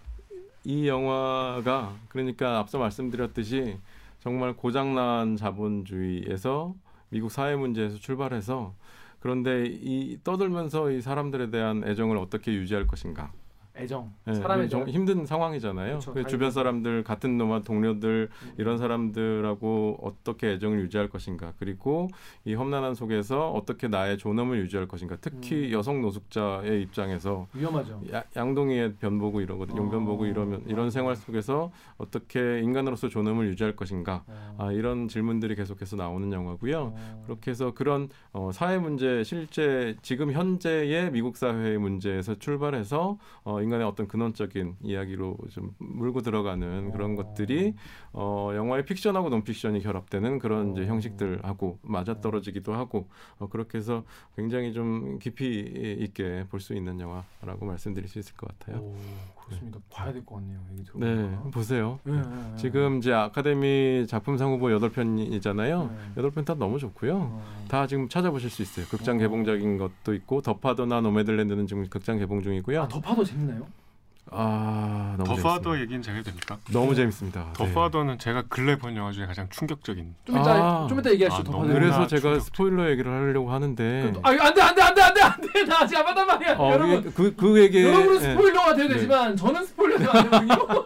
이 0.65 0.89
영화가 0.89 1.95
그러니까 2.09 2.59
앞서 2.59 2.79
말씀드렸듯이 2.79 3.77
정말 4.21 4.55
고장난 4.55 5.37
자본주의에서 5.37 6.75
미국 7.11 7.31
사회 7.31 7.55
문제에서 7.57 7.99
출발해서 7.99 8.75
그런데 9.21 9.67
이 9.67 10.19
떠들면서 10.25 10.91
이 10.91 11.01
사람들에 11.03 11.51
대한 11.51 11.85
애정을 11.87 12.17
어떻게 12.17 12.53
유지할 12.53 12.87
것인가 12.87 13.31
애정. 13.77 14.13
예, 14.29 14.35
사람의 14.35 14.69
좀 14.69 14.81
정. 14.81 14.89
힘든 14.89 15.27
상황이잖아요. 15.27 15.99
그쵸, 15.99 16.13
그 16.13 16.15
당연히. 16.23 16.31
주변 16.31 16.51
사람들 16.51 17.05
같은 17.05 17.37
노마 17.39 17.63
동료들 17.63 18.29
음. 18.31 18.53
이런 18.59 18.79
사람들하고 18.79 19.99
어떻게 20.03 20.53
애정을 20.53 20.81
유지할 20.81 21.09
것인가 21.09 21.53
그리고 21.59 22.09
이 22.45 22.55
험난한 22.55 22.95
속에서 22.95 23.51
어떻게 23.53 23.89
나의 23.89 24.19
존엄을 24.19 24.59
유지할 24.61 24.89
것인가 24.89 25.17
특히 25.21 25.69
음. 25.69 25.73
여성 25.73 26.01
노숙자의 26.01 26.83
입장에서 26.83 27.47
위험하죠. 27.53 28.01
야, 28.13 28.25
양동이의 28.35 28.95
변보고 28.95 29.41
이러거든 29.41 29.77
용변 29.77 30.03
어. 30.03 30.05
보고 30.07 30.27
이러면 30.27 30.65
이런 30.67 30.91
생활 30.91 31.17
속에서 31.17 31.71
어떻게 31.99 32.61
인간으로서 32.61 33.09
존엄을 33.09 33.49
유지할 33.49 33.77
것인가 33.77 34.25
어. 34.27 34.57
아, 34.59 34.73
이런 34.73 35.09
질문들이 35.09 35.55
계속해서 35.55 35.97
나오는 35.97 36.33
영화고요. 36.33 36.93
어. 36.97 37.23
그렇게 37.27 37.51
해서 37.51 37.73
그런 37.75 38.09
어, 38.33 38.51
사회 38.53 38.79
문제 38.79 39.23
실제 39.25 39.97
지금 40.03 40.33
현재의 40.33 41.11
미국 41.11 41.37
사회의 41.37 41.79
문제에서 41.79 42.35
출발해서 42.39 43.19
어, 43.45 43.63
인간의 43.67 43.85
어떤 43.87 44.07
근원적인 44.07 44.77
이야기로 44.83 45.37
좀 45.51 45.75
물고 45.79 46.23
들어가는 46.23 46.93
그런 46.93 47.13
어. 47.13 47.17
것들이 47.17 47.75
어, 48.13 48.53
영화의 48.55 48.85
픽션하고 48.85 49.29
논픽션이 49.29 49.81
결합되는 49.81 50.39
그런 50.39 50.73
이제 50.73 50.83
어. 50.83 50.87
형식들하고 50.87 51.81
맞아떨어지기도 51.83 52.75
하고 52.75 53.09
어, 53.39 53.49
그렇게 53.49 53.79
해서 53.79 54.05
굉장히 54.37 54.73
좀 54.73 55.19
깊이 55.19 55.97
있게 56.01 56.45
볼 56.51 56.61
수 56.61 56.75
있는 56.75 56.99
영화라고 56.99 57.67
말씀드릴 57.67 58.09
수 58.09 58.19
있을 58.19 58.35
것 58.37 58.49
같아요. 58.59 58.79
오, 58.83 58.97
그렇습니다. 59.47 59.79
봐야 59.91 60.13
될 60.13 60.25
것 60.25 60.37
같네요. 60.37 60.59
얘기 60.73 60.83
네, 60.95 61.07
들어보니까. 61.07 61.51
보세요. 61.51 61.99
네, 62.05 62.13
네, 62.13 62.21
네. 62.21 62.57
지금 62.57 62.99
이제 62.99 63.13
아카데미 63.13 64.07
작품상 64.09 64.51
후보 64.53 64.67
8편이잖아요. 64.67 65.89
네. 65.91 65.97
여덟 66.17 66.31
편 66.33 66.45
다 66.45 66.55
너무 66.55 66.79
좋고요. 66.79 67.17
어. 67.17 67.65
다 67.69 67.87
지금 67.87 68.09
찾아보실 68.09 68.51
수 68.51 68.63
있어요. 68.63 68.87
극장 68.87 69.17
어. 69.17 69.19
개봉작인 69.19 69.79
것도 69.79 70.15
있고 70.15 70.43
더파더나 70.43 71.01
노매들랜드는 71.01 71.67
지금 71.67 71.89
극장 71.89 72.19
개봉 72.19 72.43
중이고요. 72.43 72.83
아, 72.83 72.89
더파도 72.89 73.25
재밌나요? 73.25 73.67
아, 74.33 75.15
너무 75.17 75.37
더파더 75.37 75.45
재밌습니다. 75.77 75.81
얘기는 75.83 76.03
제가 76.03 76.17
해도 76.17 76.25
됩니까? 76.31 76.59
너무 76.73 76.95
재밌습니다. 76.97 77.47
네. 77.47 77.53
더파더는 77.73 78.19
제가 78.19 78.43
근래 78.49 78.77
본 78.77 78.97
영화 78.97 79.13
중에 79.13 79.25
가장 79.27 79.49
충격적인. 79.51 80.15
좀 80.25 80.37
이따 80.41 80.51
아. 80.53 80.87
좀 80.89 80.99
이따 80.99 81.11
얘기하시죠. 81.13 81.41
아, 81.43 81.45
더파도. 81.45 81.63
너무 81.69 81.73
그래서 81.79 82.07
제가 82.09 82.21
충격적. 82.23 82.41
스포일러 82.47 82.91
얘기를 82.91 83.11
하려고 83.13 83.53
하는데 83.53 84.13
아, 84.23 84.31
안돼 84.31 84.61
안돼 84.63 84.83
안돼 84.83 85.03
안돼 85.03 85.21
안돼 85.23 85.65
나 85.67 85.81
아직 85.83 85.97
안 85.97 86.05
받단 86.05 86.27
말이야. 86.27 86.57
어, 86.59 86.73
여러분 86.73 87.13
그, 87.15 87.37
그 87.37 87.61
얘기 87.63 87.83
여러분은 87.85 88.17
예. 88.17 88.19
스포일러가 88.33 88.75
돼도 88.75 88.89
네. 88.89 88.95
되지만 88.95 89.37
저는 89.37 89.65
스포일러 89.65 89.99
되면 89.99 90.17
안 90.17 90.25
되거든요. 90.49 90.85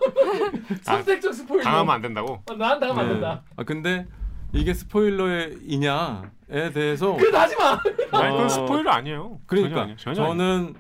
선택적 0.83 1.33
스포일러. 1.35 1.65
당하면 1.65 1.95
안 1.95 2.03
된다고. 2.03 2.43
어, 2.51 2.55
난 2.55 2.79
당하면 2.79 2.99
안 2.99 3.07
네. 3.09 3.13
된다. 3.15 3.43
아 3.57 3.63
근데 3.65 4.07
이게 4.53 4.75
스포일러이냐에 4.75 6.73
대해서 6.75 7.17
그래도 7.17 7.39
하지 7.39 7.57
마. 7.57 7.81
아니 8.13 8.29
어, 8.29 8.33
그건 8.33 8.49
스포일러 8.51 8.91
아니에요. 8.91 9.39
그러니까 9.47 9.71
전혀 9.77 9.83
아니에요. 9.83 9.97
전혀 9.97 10.23
아니에요. 10.25 10.73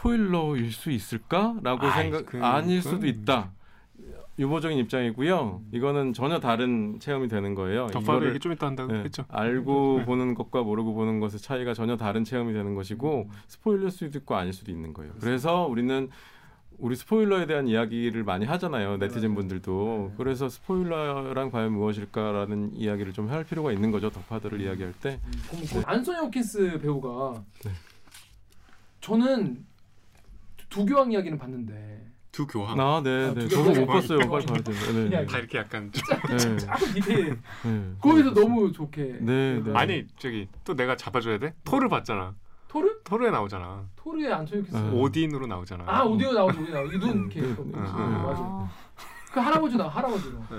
스포일러일 0.00 0.72
수 0.72 0.90
있을까라고 0.90 1.86
아이, 1.86 2.02
생각 2.04 2.26
그- 2.26 2.42
아닐 2.44 2.80
그건- 2.80 2.92
수도 2.94 3.06
있다. 3.06 3.52
유보적인 4.38 4.76
입장이고요. 4.76 5.62
이거는 5.72 6.12
전혀 6.12 6.38
다른 6.38 7.00
체험이 7.00 7.26
되는 7.28 7.54
거예요. 7.54 7.86
이거를 7.98 8.28
얘기 8.28 8.38
좀 8.38 8.52
이따 8.52 8.66
한다고 8.66 8.92
네, 8.92 9.04
했죠. 9.04 9.24
알고 9.28 10.02
보는 10.04 10.34
것과 10.34 10.62
모르고 10.62 10.92
보는 10.92 11.20
것의 11.20 11.38
차이가 11.38 11.72
전혀 11.72 11.96
다른 11.96 12.22
체험이 12.22 12.52
되는 12.52 12.74
것이고 12.74 13.30
스포일러일 13.48 13.90
수도 13.90 14.18
있고 14.18 14.34
아닐 14.36 14.52
수도 14.52 14.70
있는 14.70 14.92
거예요. 14.92 15.14
그래서 15.20 15.64
우리는 15.66 16.10
우리 16.76 16.94
스포일러에 16.96 17.46
대한 17.46 17.66
이야기를 17.66 18.24
많이 18.24 18.44
하잖아요. 18.44 18.98
네티즌 18.98 19.34
분들도. 19.34 20.12
그래서 20.18 20.50
스포일러란 20.50 21.50
과연 21.50 21.72
무엇일까라는 21.72 22.74
이야기를 22.74 23.14
좀 23.14 23.30
할 23.30 23.42
필요가 23.44 23.72
있는 23.72 23.90
거죠. 23.90 24.10
더파더를 24.10 24.60
이야기할 24.60 24.92
때. 25.00 25.18
네. 25.52 25.82
안소니 25.86 26.18
호킨스 26.18 26.80
배우가 26.82 27.42
네. 27.64 27.70
저는 29.00 29.64
두 30.76 30.84
교황 30.84 31.10
이야기는 31.10 31.38
봤는데 31.38 32.04
두 32.30 32.46
교황. 32.46 32.78
아, 32.78 33.00
네, 33.02 33.28
아, 33.28 33.32
네. 33.32 33.48
두 33.48 33.48
저도 33.48 33.80
못 33.80 33.86
봤어요. 33.86 34.18
빨리 34.28 34.44
봐야 34.44 34.58
돼요. 34.58 34.76
네, 34.92 35.08
네. 35.08 35.26
다 35.26 35.38
이렇게 35.38 35.56
약간 35.56 35.90
네. 35.90 35.98
조금 35.98 36.92
디테일 36.92 37.38
네. 37.64 37.92
거기서 37.98 38.34
너무 38.34 38.70
좋게 38.70 39.20
네, 39.22 39.62
네. 39.64 39.72
아니 39.74 40.04
저기 40.18 40.46
또 40.64 40.76
내가 40.76 40.94
잡아줘야 40.94 41.38
돼? 41.38 41.54
토르 41.64 41.88
봤잖아. 41.88 42.34
토르? 42.68 43.02
토르에 43.04 43.30
나오잖아. 43.30 43.86
호킨스 44.04 44.76
네. 44.76 44.90
오딘으로 44.90 45.46
나오잖아. 45.46 45.84
아 45.86 46.02
오디오 46.02 46.32
나오죠 46.32 46.60
오디오 46.60 46.74
나오죠 46.74 46.96
이눈 46.96 47.20
이렇게 47.20 47.40
네, 47.40 47.48
있거든요. 47.48 47.76
네, 47.76 47.82
네, 47.82 47.88
네. 47.88 48.16
맞아 48.18 48.42
아, 48.42 48.70
그 49.32 49.40
할아버지 49.40 49.76
나 49.78 49.88
할아버지로 49.88 50.38
네. 50.50 50.56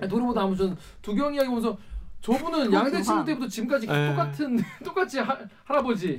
아니, 0.00 0.08
토르보다 0.10 0.44
아무튼 0.44 0.74
두 1.02 1.14
교황 1.14 1.34
이야기 1.34 1.48
보면서 1.48 1.76
저분은 2.22 2.72
양대 2.72 3.02
친구. 3.02 3.24
때부터 3.24 3.48
지금까지 3.48 3.86
에. 3.90 4.10
똑같은 4.10 4.58
똑같이 4.84 5.18
하, 5.18 5.36
할아버지 5.64 6.18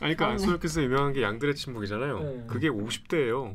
아니 0.00 0.16
그러니까 0.16 0.28
안소니크스 0.28 0.80
유명한 0.80 1.12
게 1.12 1.22
양들의 1.22 1.54
침묵이잖아요. 1.54 2.18
네. 2.20 2.44
그게 2.46 2.68
50대예요. 2.70 3.54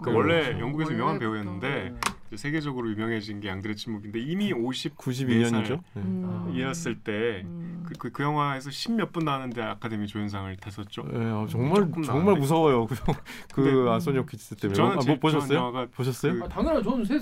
그 0.00 0.10
어, 0.10 0.14
원래 0.14 0.42
그렇죠. 0.44 0.60
영국에서 0.60 0.92
유명한. 0.92 1.18
배우였는데 1.18 1.94
이제 2.28 2.36
세계적으로 2.36 2.88
유명해진 2.88 3.40
게 3.40 3.48
양들의 3.48 3.74
침묵인데 3.76 4.20
이미 4.20 4.52
50 4.52 4.96
92년이죠. 4.96 5.80
네. 5.94 6.02
음. 6.02 6.52
이었을 6.54 7.00
때 7.00 7.42
음. 7.44 7.82
그, 7.84 7.94
그, 7.98 8.10
그 8.12 8.22
영화에서 8.22 8.70
십몇 8.70 9.12
분 9.12 9.24
나왔는데 9.24 9.60
아카데미 9.60 10.06
조연상을 10.06 10.56
탔었죠. 10.58 11.02
예, 11.14 11.16
아, 11.18 11.46
정말 11.50 11.90
정말. 12.04 12.36
무서워요. 12.36 12.86
그, 12.86 12.94
그 13.52 13.62
근데 13.64 13.90
안소니 13.90 14.18
호킨스 14.18 14.54
때문에. 14.56 14.76
저는 14.76 14.98
아, 14.98 15.00
뭐 15.04 15.18
보셨어요? 15.18 15.58
영화가 15.58 15.86
보셨어요? 15.92 16.34
그- 16.34 16.44
아, 16.44 16.48
당연하죠. 16.48 16.90
저는 16.90 17.04
세, 17.04 17.18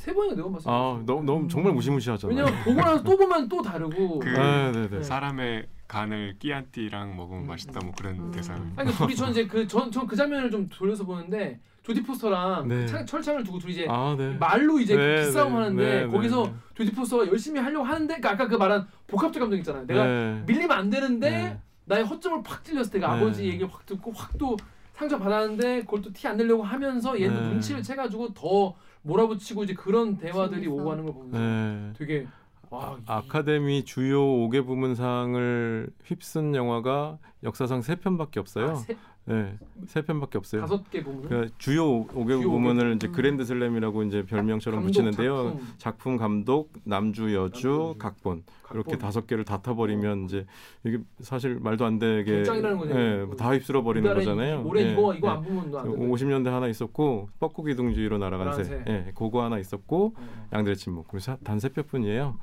세 0.00 0.14
번이나 0.14 0.34
네번 0.34 0.52
봤어요. 0.54 0.74
아, 0.74 1.02
너무 1.04 1.22
너무 1.24 1.46
정말 1.46 1.74
무시무시하잖아요. 1.74 2.34
왜냐면 2.34 2.64
보고 2.64 2.80
나서 2.80 3.02
또 3.02 3.18
보면 3.18 3.48
또 3.50 3.60
다르고. 3.60 4.18
그- 4.20 4.28
네, 4.30 4.72
네, 4.72 4.88
네. 4.88 4.88
네. 4.96 5.02
사람의 5.02 5.66
간을 5.88 6.36
끼안띠랑 6.38 7.16
먹으면 7.18 7.42
음. 7.42 7.46
맛있다 7.46 7.80
뭐 7.84 7.92
그런 7.98 8.14
음. 8.14 8.30
대사. 8.30 8.54
아니 8.54 8.74
그러니까 8.76 8.96
둘이 8.96 9.14
전 9.14 9.30
이제 9.30 9.46
그전전 9.46 10.06
그 10.06 10.16
장면을 10.16 10.50
좀 10.50 10.66
돌려서 10.70 11.04
보는데 11.04 11.60
조디 11.82 12.02
포스터랑 12.02 12.66
네. 12.68 12.86
창- 12.86 13.04
철창을 13.04 13.44
두고 13.44 13.58
둘이 13.58 13.72
이제 13.74 13.86
아, 13.90 14.14
네. 14.16 14.34
말로 14.40 14.80
이제 14.80 14.96
네, 14.96 15.26
기싸움 15.26 15.52
네, 15.52 15.58
하는데 15.58 15.84
네, 15.84 16.00
네, 16.00 16.06
거기서 16.06 16.44
네. 16.44 16.54
조디 16.76 16.92
포스터가 16.92 17.26
열심히 17.26 17.60
하려고 17.60 17.84
하는데 17.84 18.06
그러니까 18.06 18.30
아까 18.30 18.48
그 18.48 18.54
말한 18.54 18.88
복합적 19.06 19.38
감정 19.38 19.58
있잖아요. 19.58 19.84
내가 19.84 20.04
네. 20.06 20.42
밀리면 20.46 20.70
안 20.72 20.88
되는데 20.88 21.30
네. 21.30 21.60
나의 21.84 22.04
허점을 22.06 22.42
팍 22.42 22.64
찔렸을 22.64 22.90
때가 22.92 23.14
네. 23.16 23.20
아버지 23.20 23.44
얘기를 23.44 23.68
확 23.70 23.84
듣고 23.84 24.12
확 24.12 24.30
또 24.38 24.56
상처 24.94 25.18
받았는데 25.18 25.80
그걸 25.82 26.00
또 26.00 26.10
티 26.10 26.26
안 26.26 26.38
내려고 26.38 26.62
하면서 26.62 27.20
얘는 27.20 27.34
또 27.36 27.42
네. 27.42 27.48
눈치를 27.50 27.82
채가지고 27.82 28.32
더 28.32 28.74
몰아붙이고 29.02 29.64
이제 29.64 29.74
그런 29.74 30.16
대화들이 30.18 30.62
재밌어. 30.62 30.74
오고 30.74 30.90
하는 30.92 31.04
걸 31.04 31.14
보면서 31.14 31.38
네. 31.38 31.92
되게 31.96 32.26
와 32.70 32.96
이- 32.98 33.02
아카데미 33.06 33.84
주요 33.84 34.20
5개 34.22 34.62
부문상을 34.64 35.90
휩쓴 36.04 36.54
영화가 36.54 37.18
역사상 37.42 37.82
세 37.82 37.96
편밖에 37.96 38.38
없어요. 38.40 38.70
아, 38.70 38.74
세, 38.76 38.96
네, 39.26 39.58
세 39.86 40.02
편밖에 40.02 40.38
없어요. 40.38 40.62
다섯 40.62 40.90
개 40.90 41.02
부분 41.02 41.28
그 41.28 41.48
주요 41.58 42.04
5개 42.06 42.40
주요 42.40 42.50
부문을 42.50 42.96
이제 42.96 43.06
부문. 43.06 43.16
그랜드 43.16 43.44
슬램이라고 43.44 44.02
이제 44.04 44.24
별명처럼 44.24 44.80
감독, 44.80 44.86
붙이는데요. 44.88 45.44
작품, 45.44 45.66
작품, 45.78 46.16
감독, 46.16 46.72
남주, 46.84 47.34
여주, 47.34 47.68
남주, 47.68 47.94
각본 47.98 48.44
이렇게 48.72 48.92
각본. 48.92 48.98
다섯 48.98 49.26
개를 49.26 49.44
다 49.44 49.60
타버리면 49.62 50.24
이제 50.24 50.46
이게 50.84 50.98
사실 51.20 51.60
말도 51.60 51.84
안 51.84 51.98
되게. 51.98 52.42
예, 52.42 53.24
뭐다 53.24 53.52
휩쓸어 53.54 53.82
버리는 53.82 54.10
이달에 54.10 54.24
거잖아요. 54.24 54.64
올해 54.64 54.86
예, 54.86 54.92
이거 54.92 55.14
이거 55.14 55.28
예. 55.28 55.30
안 55.32 55.42
보면 55.42 55.76
안 55.76 55.84
돼. 55.84 55.96
50년대 55.98 56.46
하나 56.46 56.66
있었고 56.66 57.28
뻐꾸기 57.38 57.76
둥지로 57.76 58.18
날아간 58.18 58.64
새, 58.64 58.70
날아간 58.70 58.94
예, 58.94 59.12
그거 59.14 59.44
하나 59.44 59.58
있었고 59.58 60.14
어. 60.16 60.48
양들의 60.52 60.76
침묵. 60.76 61.06
그래서 61.08 61.36
단세 61.44 61.68
편뿐이에요. 61.68 62.36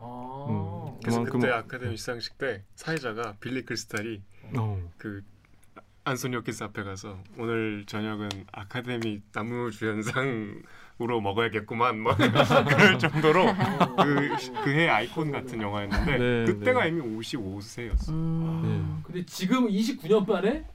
아. 0.00 0.46
음. 0.48 0.98
그래서 1.02 1.24
그때 1.24 1.48
아카데미 1.48 1.96
시상식 1.96 2.36
때 2.38 2.62
사회자가 2.74 3.36
빌리 3.40 3.64
크리스탈이 3.64 4.22
어. 4.56 4.78
그 4.98 5.22
안소니 6.04 6.36
호킨스 6.36 6.64
앞에 6.64 6.82
가서 6.82 7.18
오늘 7.38 7.84
저녁은 7.86 8.28
아카데미 8.52 9.22
나무주연상으로 9.32 11.20
먹어야겠구만 11.22 12.00
뭐 12.00 12.14
그럴 12.68 12.98
정도로 12.98 13.46
그 13.96 14.62
그해 14.64 14.88
아이콘 14.88 15.32
같은 15.32 15.62
영화였는데 15.62 16.18
네, 16.18 16.44
그때가 16.44 16.82
네. 16.82 16.88
이미 16.90 17.00
55세였어. 17.18 18.10
음. 18.10 19.02
근데 19.02 19.24
지금 19.24 19.66
29년 19.66 20.28
만에 20.28 20.66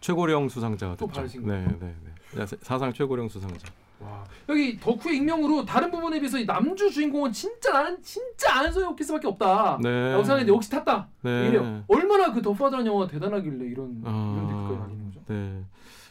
최고령 0.00 0.50
수상자가 0.50 0.96
또 0.96 1.06
됐죠. 1.06 1.40
네, 1.40 1.64
네, 1.80 1.94
네. 2.34 2.40
야, 2.40 2.46
사상 2.60 2.92
최고령 2.92 3.30
수상자. 3.30 3.66
와. 4.00 4.24
여기 4.48 4.78
덕후의 4.78 5.16
익명으로 5.16 5.64
다른 5.64 5.90
부분에 5.90 6.18
비해서 6.18 6.38
이 6.38 6.44
남주 6.44 6.90
주인공은 6.90 7.32
진짜 7.32 7.72
나는 7.72 8.00
진짜 8.02 8.58
안소영 8.60 8.92
오키스밖에 8.92 9.26
없다. 9.26 9.78
네. 9.82 10.10
라고 10.12 10.22
생각했는데 10.22 10.52
역시 10.54 10.70
탔다. 10.70 11.08
네. 11.22 11.48
이래요. 11.48 11.84
얼마나 11.88 12.32
그 12.32 12.42
더파드라는 12.42 12.86
영화가 12.86 13.08
대단하길래 13.08 13.64
이런 13.66 14.02
아. 14.04 14.34
이런 14.36 14.48
댓글까지 14.48 14.78
달리는 14.80 15.06
거죠. 15.06 15.20
네. 15.28 15.64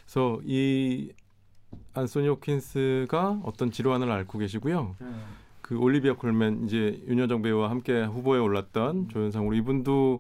그래서 0.06 0.40
이 0.46 1.12
안소니 1.94 2.28
호킨스가 2.28 3.42
어떤 3.44 3.72
질환을 3.72 4.12
앓고 4.12 4.40
계시고요. 4.40 4.96
네. 5.00 5.08
그 5.62 5.78
올리비아 5.78 6.14
콜맨 6.14 6.66
이제 6.66 7.02
윤여정 7.08 7.42
배우와 7.42 7.70
함께 7.70 8.04
후보에 8.04 8.40
올랐던 8.40 9.10
조연상으로 9.10 9.56
이분도 9.56 10.20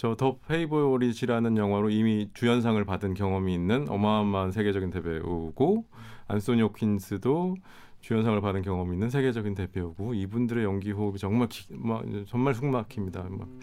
저 0.00 0.14
더 0.14 0.38
페이보릿이라는 0.48 1.58
영화로 1.58 1.90
이미 1.90 2.30
주연상을 2.32 2.82
받은 2.86 3.12
경험이 3.12 3.52
있는 3.52 3.86
어마어마한 3.90 4.50
세계적인 4.50 4.88
대배우고 4.88 5.84
안소니 6.30 6.62
호킨스도 6.62 7.56
주연상을 8.00 8.40
받은 8.40 8.62
경험이 8.62 8.94
있는 8.94 9.10
세계적인 9.10 9.54
대배우고 9.54 10.14
이분들의 10.14 10.64
연기 10.64 10.92
호흡이 10.92 11.18
정말 11.18 11.48
기, 11.48 11.66
막, 11.70 12.02
정말 12.26 12.54
숨막힙니다. 12.54 13.22
막, 13.24 13.48
음. 13.48 13.60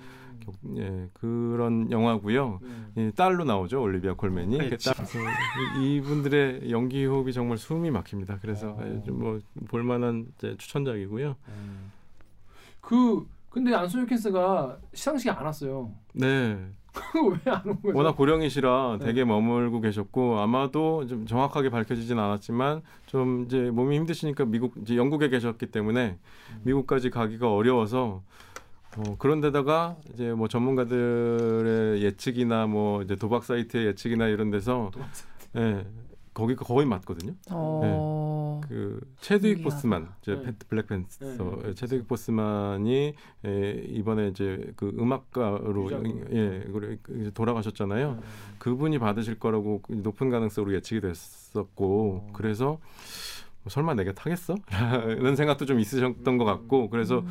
예, 0.78 1.10
그런 1.14 1.90
영화고요. 1.92 2.60
네. 2.94 3.08
이 3.08 3.12
딸로 3.12 3.44
나오죠 3.44 3.82
올리비아 3.82 4.14
콜맨이 4.14 4.58
네, 4.58 4.70
그 4.70 4.78
딸, 4.78 4.94
이- 5.82 5.96
이분들의 5.96 6.70
연기 6.72 7.06
호흡이 7.06 7.34
정말 7.34 7.58
숨이 7.58 7.90
막힙니다. 7.92 8.38
그래서 8.42 8.70
어. 8.72 9.02
좀뭐 9.06 9.40
볼만한 9.68 10.28
추천작이고요. 10.58 11.36
그 12.82 13.28
근데 13.50 13.74
안소영 13.74 14.06
오킨스가 14.06 14.78
시상식에 14.94 15.32
안 15.32 15.46
왔어요. 15.46 15.92
네, 16.14 16.58
왜안 17.46 17.62
온 17.66 17.82
거죠? 17.82 17.98
워낙 17.98 18.16
고령이시라 18.16 18.98
네. 19.00 19.06
되게 19.06 19.26
머물고 19.26 19.82
계셨고 19.82 20.40
아마도 20.40 21.06
좀 21.08 21.26
정확하게 21.26 21.70
밝혀지진 21.70 22.18
않았지만 22.20 22.82
좀 23.06 23.44
이제 23.46 23.70
몸이 23.72 23.96
힘드시니까 23.98 24.46
미국 24.46 24.74
이제 24.82 24.96
영국에 24.98 25.30
계셨기 25.30 25.68
때문에 25.68 26.18
음. 26.52 26.62
미국까지 26.64 27.10
가기가 27.10 27.54
어려워서 27.54 28.22
어, 28.98 29.16
그런데다가 29.20 29.96
이제 30.14 30.34
뭐 30.34 30.48
전문가들의 30.48 32.02
예측이나 32.02 32.66
뭐 32.66 33.04
이제 33.04 33.16
도박 33.16 33.44
사이트의 33.44 33.88
예측이나 33.88 34.28
이런 34.28 34.50
데서 34.50 34.92
예, 35.56 35.86
거기가 36.34 36.66
거의 36.66 36.88
맞거든요. 36.88 37.34
어. 37.52 38.37
그 38.62 39.00
체드윅. 39.22 39.64
보스만 39.64 40.10
이제 40.22 40.36
네. 40.36 40.42
팬- 40.44 40.56
블랙팬서 40.70 41.26
네. 41.26 41.70
예, 41.70 41.74
체드윅 41.74 42.08
보스만이 42.08 43.14
에, 43.46 43.72
이번에 43.90 44.28
이제 44.30 44.72
그 44.76 44.90
음악가로. 44.98 45.90
예 46.32 46.64
돌아가셨잖아요. 47.34 48.20
그분이 48.60 49.00
받으실 49.00 49.40
거라고 49.40 49.82
그 49.82 49.94
높은 49.94 50.30
가능성으로 50.30 50.74
예측이 50.74 51.02
됐었고 51.02 52.28
어. 52.30 52.34
그래서 52.34 52.66
뭐 52.66 52.80
설마 53.70 53.94
내가 53.96 54.14
타겠어? 54.14 54.56
라는 54.70 55.36
생각도 55.36 55.66
좀 55.66 55.80
있으셨던 55.80 56.38
것 56.38 56.46
같고 56.46 56.90
그래서 56.90 57.20
음. 57.20 57.28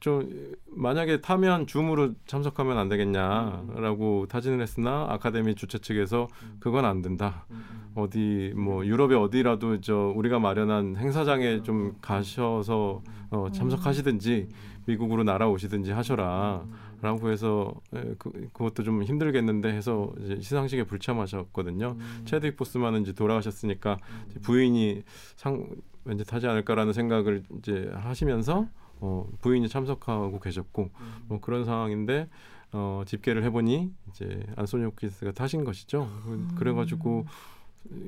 좀 0.00 0.54
만약에 0.66 1.20
타면 1.20 1.66
줌으로 1.66 2.12
참석하면 2.26 2.78
안 2.78 2.88
되겠냐라고 2.88 4.26
타진을 4.28 4.60
했으나 4.60 5.06
아카데미 5.10 5.54
주최 5.54 5.78
측에서 5.78 6.28
그건 6.60 6.84
안 6.84 7.02
된다. 7.02 7.46
어디 7.94 8.52
뭐 8.56 8.86
유럽의 8.86 9.18
어디라도 9.18 9.80
저 9.80 10.12
우리가 10.16 10.38
마련한 10.38 10.96
행사장에 10.96 11.62
좀 11.62 11.94
가셔서 12.00 13.02
어, 13.30 13.48
참석하시든지 13.52 14.48
미국으로 14.86 15.24
날아오시든지 15.24 15.92
하셔라. 15.92 16.64
라고 17.02 17.30
해서 17.30 17.74
에, 17.94 18.14
그, 18.18 18.30
그것도 18.52 18.84
좀 18.84 19.02
힘들겠는데 19.02 19.68
해서 19.72 20.12
시상식에 20.40 20.84
불참하셨거든요. 20.84 21.96
체드윅 22.24 22.56
보스만은 22.56 23.02
이제 23.02 23.12
돌아가셨으니까 23.12 23.98
이제 24.30 24.40
부인이 24.40 25.02
상 25.36 25.66
왠지 26.04 26.24
타지 26.24 26.46
않을까라는 26.46 26.92
생각을 26.92 27.42
이제 27.58 27.90
하시면서 27.92 28.68
어, 29.00 29.28
부인이 29.40 29.68
참석하고 29.68 30.38
계셨고 30.40 30.90
뭐 31.26 31.40
그런 31.40 31.64
상황인데 31.64 32.28
어, 32.72 33.02
집계를 33.04 33.42
해보니 33.44 33.92
이제 34.10 34.46
안소니 34.56 34.84
호키스가 34.84 35.32
타신 35.32 35.64
것이죠. 35.64 36.08
그- 36.24 36.54
그래가지고 36.56 37.26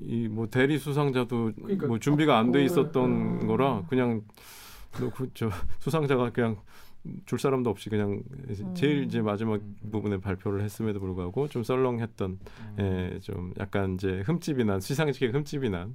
이 0.02 0.28
뭐 0.30 0.46
대리 0.46 0.78
수상자도 0.78 1.50
그러니까 1.60 1.88
뭐 1.88 1.98
준비가 1.98 2.38
안돼 2.38 2.60
어, 2.60 2.62
있었던 2.62 3.10
음. 3.42 3.46
거라 3.48 3.82
그냥 3.88 4.22
뭐 5.00 5.10
그, 5.12 5.28
저 5.34 5.50
수상자가 5.80 6.30
그냥 6.30 6.56
줄 7.26 7.38
사람도 7.38 7.68
없이 7.70 7.90
그냥 7.90 8.22
제일 8.74 9.04
이제 9.04 9.20
마지막 9.20 9.60
부분에 9.90 10.18
발표를 10.18 10.62
했음에도 10.62 11.00
불구하고 11.00 11.48
좀 11.48 11.62
썰렁했던 11.62 12.38
예, 12.78 13.18
좀 13.20 13.52
약간 13.58 13.94
이제 13.94 14.22
흠집이 14.26 14.64
난 14.64 14.80
시상식에 14.80 15.26
흠집이 15.28 15.68
난 15.70 15.94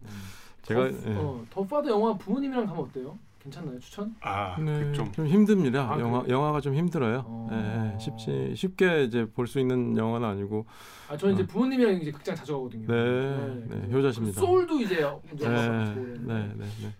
제가 0.63 0.89
더, 0.91 0.95
예. 1.09 1.15
어, 1.15 1.45
더 1.49 1.63
영화 1.87 2.15
부모님이랑 2.17 2.65
가면 2.67 2.83
어때요? 2.83 3.17
괜찮나요? 3.41 3.79
추천? 3.79 4.13
아, 4.19 4.59
네, 4.59 4.83
그좀좀 4.83 5.25
힘듭니다. 5.25 5.93
아, 5.93 5.99
영화 5.99 6.21
그래요? 6.21 6.35
영화가 6.37 6.59
좀 6.59 6.75
힘들어요. 6.75 7.23
어. 7.25 7.47
예, 7.51 7.93
예, 7.95 7.99
쉽지 7.99 8.53
쉽게 8.55 9.05
이제 9.05 9.25
볼 9.25 9.47
수 9.47 9.59
있는 9.59 9.97
영화는 9.97 10.27
아니고 10.27 10.65
아 11.09 11.17
저는 11.17 11.33
이제 11.35 11.43
어. 11.43 11.45
부모님이랑 11.47 11.95
이제 12.01 12.11
극장 12.11 12.35
자주 12.35 12.53
가거든요. 12.53 12.85
네, 12.87 13.65
네, 13.67 13.93
효자십니다. 13.93 14.41
소울도 14.41 14.81
이제 14.81 14.95
이제 15.33 15.47
네, 15.49 15.95
네, 15.95 16.53
네, 16.57 16.65
네. 16.81 16.93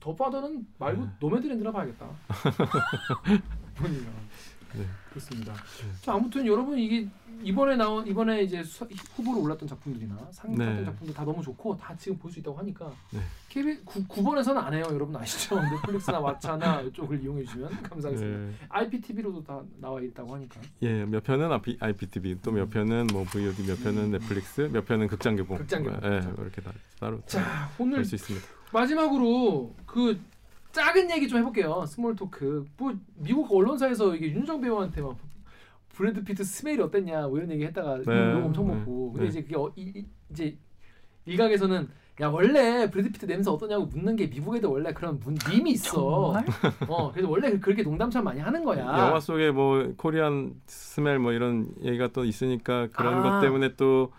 더 0.00 0.14
파더는 0.14 0.66
말고 0.78 1.04
네. 1.04 1.10
노매드랜드나 1.20 1.72
봐야겠다. 1.72 2.06
부모님이랑. 3.74 4.12
네. 4.74 4.84
그렇습니다. 5.10 5.54
자 6.02 6.12
아무튼 6.12 6.46
여러분 6.46 6.78
이게 6.78 7.08
이번에 7.42 7.76
나온 7.76 8.06
이번에 8.06 8.42
이제 8.42 8.62
수, 8.62 8.84
후보로 9.14 9.40
올랐던 9.40 9.66
작품들이나 9.66 10.14
상 10.30 10.54
네. 10.54 10.66
탔던 10.66 10.84
작품들 10.84 11.14
다 11.14 11.24
너무 11.24 11.42
좋고 11.42 11.76
다 11.78 11.94
지금 11.96 12.18
볼 12.18 12.30
수 12.30 12.40
있다고 12.40 12.58
하니까 12.58 12.90
네. 13.10 13.20
KBS 13.48 13.84
9, 13.84 14.22
번에서는안 14.22 14.74
해요 14.74 14.84
여러분 14.90 15.16
아시죠? 15.16 15.54
넷플릭스나 15.70 16.20
왓챠나 16.20 16.86
이쪽을 16.88 17.22
이용해 17.22 17.44
주시면 17.44 17.82
감사하겠습니다. 17.84 18.38
네. 18.38 18.52
IPTV로도 18.68 19.44
다 19.44 19.62
나와 19.80 19.98
있다고 20.02 20.34
하니까 20.34 20.60
예, 20.82 21.04
몇 21.06 21.22
편은 21.24 21.50
IP, 21.50 21.78
IPTV, 21.80 22.40
또 22.42 22.50
몇 22.50 22.68
편은 22.68 23.06
뭐 23.12 23.24
VOD, 23.24 23.62
몇 23.66 23.82
편은 23.82 24.10
넷플릭스, 24.10 24.62
몇 24.72 24.84
편은 24.84 25.06
극장 25.08 25.36
개봉. 25.36 25.56
극장 25.56 25.82
개봉. 25.84 26.00
예, 26.04 26.18
이렇게 26.38 26.60
다 26.60 26.72
따로 27.00 27.22
자 27.24 27.70
오늘 27.78 27.96
볼수 27.96 28.16
있습니다. 28.16 28.46
마지막으로 28.72 29.74
그 29.86 30.18
작은 30.72 31.10
얘기 31.10 31.26
좀 31.28 31.38
해볼게요. 31.38 31.84
small 31.86 32.14
talk. 32.16 32.66
뭐 32.76 32.94
미국 33.14 33.50
언론사에서 33.52 34.14
이게 34.14 34.30
윤여정 34.32 34.60
배우한테 34.60 35.00
막 35.00 35.16
브래드 35.88 36.22
피트 36.22 36.44
smell이 36.44 36.80
어땠냐 36.82 37.28
뭐 37.28 37.38
이런 37.38 37.50
얘기 37.50 37.64
했다가 37.64 38.02
네. 38.06 38.32
욕 38.32 38.44
엄청 38.44 38.68
네. 38.68 38.74
먹고 38.74 39.12
근데 39.12 39.24
네. 39.24 39.28
이제 39.30 39.42
그게 39.42 39.56
어, 39.56 39.72
이, 39.76 39.92
이, 39.96 40.06
이제 40.30 40.58
일각에서는 41.24 41.88
야 42.20 42.28
원래 42.28 42.90
브래드 42.90 43.10
피트 43.12 43.26
냄새 43.26 43.50
어떠냐고 43.50 43.86
묻는 43.86 44.16
게 44.16 44.26
미국에도 44.26 44.70
원래 44.70 44.92
그런 44.92 45.18
문, 45.20 45.36
밈이 45.48 45.70
있어. 45.72 46.32
정말? 46.34 46.44
어 46.88 47.10
그래서 47.12 47.28
원래 47.28 47.58
그렇게 47.58 47.82
농담처럼 47.82 48.24
많이 48.24 48.40
하는 48.40 48.64
거야. 48.64 48.80
영화 48.80 49.18
속에 49.20 49.50
뭐 49.50 49.94
Korean 49.96 50.54
smell 50.66 51.18
뭐 51.18 51.32
이런 51.32 51.68
얘기가 51.82 52.08
또 52.08 52.24
있으니까 52.24 52.88
그런 52.92 53.14
아. 53.14 53.22
것 53.22 53.40
때문에 53.40 53.76
또 53.76 54.12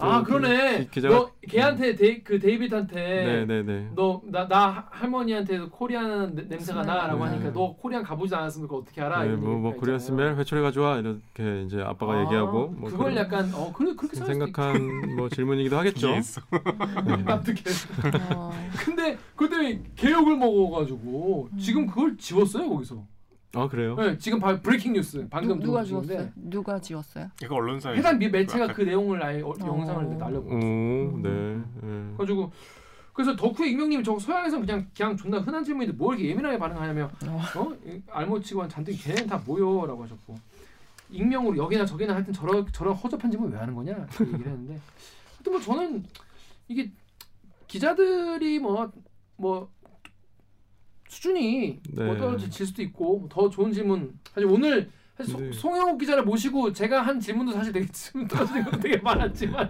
아또 0.00 0.24
그러네. 0.24 0.84
기- 0.86 1.00
기자가- 1.00 1.08
너 1.14 1.30
걔한테 1.48 1.94
데이, 1.94 2.22
그 2.24 2.38
데이비드한테 2.38 3.44
네네네 3.46 3.90
너나 3.94 4.48
나 4.48 4.86
할머니한테 4.90 5.58
Korean 5.70 6.34
냄- 6.34 6.48
냄새가 6.48 6.82
나라고 6.82 7.24
네. 7.24 7.30
하니까 7.32 7.52
너 7.52 7.74
코리아 7.74 8.02
가보지 8.02 8.34
않았으면 8.34 8.68
그거 8.68 8.80
어떻게 8.80 9.00
알아? 9.02 9.20
네, 9.22 9.28
이런 9.28 9.40
뭐, 9.40 9.56
뭐 9.58 9.72
Korean. 9.74 9.98
smell 9.98 10.36
회초리 10.36 10.62
가져와 10.62 10.98
이렇게 10.98 11.62
이제 11.62 11.80
아빠가 11.82 12.14
아, 12.14 12.22
얘기하고 12.24 12.68
뭐 12.68 12.90
그걸 12.90 13.12
그런 13.12 13.16
약간 13.16 13.50
어 13.54 13.72
그래 13.72 13.92
그렇게 13.96 14.16
생각한 14.16 15.16
뭐 15.16 15.28
질문이기도 15.28 15.76
하겠죠. 15.78 16.10
네. 17.06 17.16
납득했어. 17.24 17.88
어. 18.36 18.52
근데 18.84 19.18
그 19.36 19.48
때문에 19.48 19.82
개욕을 19.96 20.36
먹어가지고 20.36 21.48
음. 21.52 21.58
지금 21.58 21.86
그걸 21.86 22.16
지웠어요 22.16 22.68
거기서. 22.68 23.04
아 23.54 23.68
그래요? 23.68 23.96
네, 23.96 24.16
지금 24.18 24.38
바, 24.38 24.60
breaking 24.60 24.92
news 24.92 25.26
방금 25.28 25.58
누, 25.58 25.66
누가 25.66 25.82
지웠어요? 25.82 26.28
누가 26.36 26.80
지웠어요? 26.80 27.28
이거 27.42 27.56
언론사에 27.56 27.96
해당 27.96 28.18
미 28.18 28.28
매체가 28.28 28.64
아까 28.64 28.72
그 28.74 28.82
내용을 28.82 29.22
아예 29.22 29.42
어, 29.42 29.48
어. 29.48 29.54
영상을 29.58 30.18
날려고. 30.18 30.50
오, 30.50 31.18
네. 31.20 31.60
네. 31.82 32.14
가지고 32.16 32.52
그래서 33.12 33.34
덕후의 33.34 33.72
익명님이 33.72 34.04
저 34.04 34.16
서양에서는 34.16 34.64
그냥 34.64 34.86
그냥 34.96 35.16
존나 35.16 35.38
흔한 35.40 35.64
질문인데 35.64 35.96
뭐 35.96 36.14
이렇게 36.14 36.28
예민하게 36.28 36.58
반응하냐며 36.58 37.10
어. 37.26 37.42
어이 37.56 38.02
알못치고 38.08 38.68
잔뜩 38.68 38.92
걔는 38.92 39.26
다 39.26 39.42
뭐요라고 39.44 40.04
하셨고 40.04 40.36
익명으로 41.10 41.56
여기나 41.56 41.84
저기나 41.84 42.14
하여튼 42.14 42.32
저런 42.32 42.64
저런 42.72 42.94
허접한 42.94 43.32
질문 43.32 43.52
왜 43.52 43.58
하는 43.58 43.74
거냐 43.74 43.92
이렇게 43.92 44.32
얘기를 44.32 44.52
했는데 44.52 44.80
하여튼 45.34 45.52
뭐 45.52 45.60
저는 45.60 46.04
이게 46.68 46.92
기자들이 47.66 48.60
뭐뭐 48.60 49.68
수준이 51.10 51.80
네. 51.92 52.04
뭐 52.04 52.16
떨어질 52.16 52.50
수도 52.52 52.82
있고 52.82 53.26
더 53.30 53.50
좋은 53.50 53.72
질문 53.72 54.12
사실 54.32 54.48
오늘 54.48 54.88
사실 55.16 55.36
네. 55.36 55.52
송- 55.52 55.72
송영욱 55.74 55.98
기자를 55.98 56.22
모시고 56.24 56.72
제가 56.72 57.02
한 57.02 57.18
질문도 57.18 57.52
사실 57.52 57.72
되게 57.72 57.86
질문 57.88 58.28
떨어지는 58.28 58.64
것도 58.64 58.78
되게 58.78 58.96
많았지만 58.98 59.68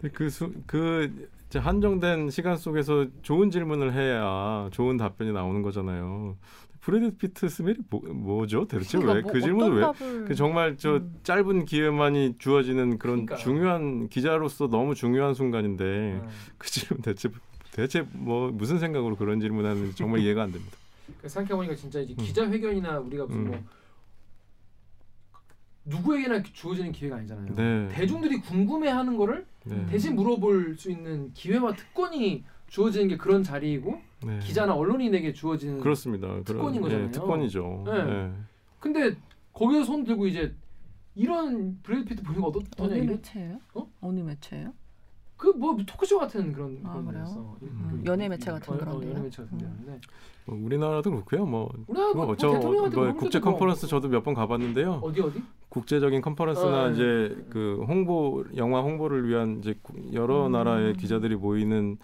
근데 0.00 0.14
그, 0.14 0.30
수, 0.30 0.52
그 0.66 1.28
한정된 1.52 2.30
시간 2.30 2.56
속에서 2.56 3.06
좋은 3.22 3.50
질문을 3.50 3.94
해야 3.94 4.68
좋은 4.70 4.96
답변이 4.96 5.32
나오는 5.32 5.60
거잖아요. 5.62 6.36
브래드 6.80 7.16
피트 7.16 7.48
스멜이 7.48 7.78
뭐, 7.90 8.00
뭐죠? 8.00 8.68
대체 8.68 8.98
왜그 8.98 9.40
질문을 9.40 9.76
왜? 9.80 10.24
그 10.24 10.36
정말 10.36 10.76
저 10.76 10.96
음. 10.98 11.16
짧은 11.24 11.64
기회만이 11.64 12.36
주어지는 12.38 12.98
그런 12.98 13.26
그러니까요. 13.26 13.38
중요한 13.38 14.08
기자로서 14.08 14.68
너무 14.68 14.94
중요한 14.94 15.34
순간인데 15.34 15.84
음. 15.84 16.28
그 16.58 16.70
질문 16.70 17.02
대체 17.02 17.28
대체 17.76 18.06
뭐 18.12 18.50
무슨 18.50 18.78
생각으로 18.78 19.16
그런 19.16 19.38
질문하는지 19.38 19.94
정말 19.96 20.20
이해가 20.20 20.44
안 20.44 20.50
됩니다. 20.52 20.76
그 21.20 21.28
생각해보니까 21.28 21.76
진짜 21.76 22.00
이제 22.00 22.14
음. 22.18 22.24
기자회견이나 22.24 22.98
우리가 23.00 23.26
무슨 23.26 23.40
음. 23.40 23.46
뭐 23.48 23.62
누구에게나 25.84 26.42
주어지는 26.42 26.90
기회가 26.90 27.16
아니잖아요. 27.16 27.54
네. 27.54 27.88
대중들이 27.92 28.40
궁금해하는 28.40 29.18
거를 29.18 29.46
네. 29.64 29.84
대신 29.86 30.16
물어볼 30.16 30.76
수 30.78 30.90
있는 30.90 31.32
기회와 31.34 31.74
특권이 31.74 32.44
주어지는 32.68 33.08
게 33.08 33.16
그런 33.18 33.42
자리이고 33.42 34.00
네. 34.24 34.38
기자나 34.38 34.74
언론인에게 34.74 35.34
주어지는. 35.34 35.80
그렇습니다. 35.80 36.28
특권인 36.44 36.80
그런, 36.80 36.82
거잖아요. 36.82 37.06
예, 37.06 37.10
특권이죠. 37.10 37.84
네. 37.86 37.92
예. 37.92 38.32
근데 38.80 39.16
거기서 39.52 39.84
손 39.84 40.02
들고 40.02 40.26
이제 40.26 40.54
이런 41.14 41.78
브래드 41.82 42.06
피트 42.06 42.22
보는 42.22 42.40
거 42.40 42.48
어떻더냐 42.48 42.94
어느 42.94 43.10
매체예요? 43.10 43.60
어? 43.74 43.90
어느 44.00 44.20
매체예요? 44.20 44.72
그 45.36 45.48
뭐 45.50 45.76
토크쇼 45.86 46.18
같은 46.18 46.52
그런 46.52 46.80
아, 46.84 46.92
그런? 46.92 47.12
데였어. 47.12 47.56
음. 47.62 48.02
연예 48.06 48.28
매체 48.28 48.50
같은 48.50 48.74
어, 48.74 48.78
그런 48.78 48.96
어, 48.96 49.00
데요? 49.00 49.10
연예 49.12 49.22
매체 49.24 49.42
같은 49.42 49.56
음. 49.56 49.58
데였는데. 49.60 50.00
뭐 50.46 50.58
우리나라도 50.64 51.10
그렇고요. 51.10 51.44
뭐, 51.44 51.70
우리나라 51.88 52.14
뭐, 52.14 52.26
뭐, 52.26 52.36
저, 52.36 52.48
뭐 52.48 53.12
국제 53.14 53.38
뭐 53.40 53.50
컨퍼런스 53.52 53.86
저도 53.88 54.08
몇 54.08 54.22
번 54.24 54.32
가봤는데요. 54.34 55.00
어디 55.02 55.20
어디? 55.20 55.42
국제적인 55.68 56.20
컨퍼런스나 56.22 56.84
어, 56.84 56.90
이제 56.92 57.02
예. 57.36 57.44
그 57.50 57.84
홍보 57.86 58.44
영화 58.56 58.80
홍보를 58.80 59.28
위한 59.28 59.58
이제 59.58 59.74
구- 59.82 59.94
여러 60.12 60.46
음. 60.46 60.52
나라의 60.52 60.94
기자들이 60.94 61.34
모이는 61.36 61.98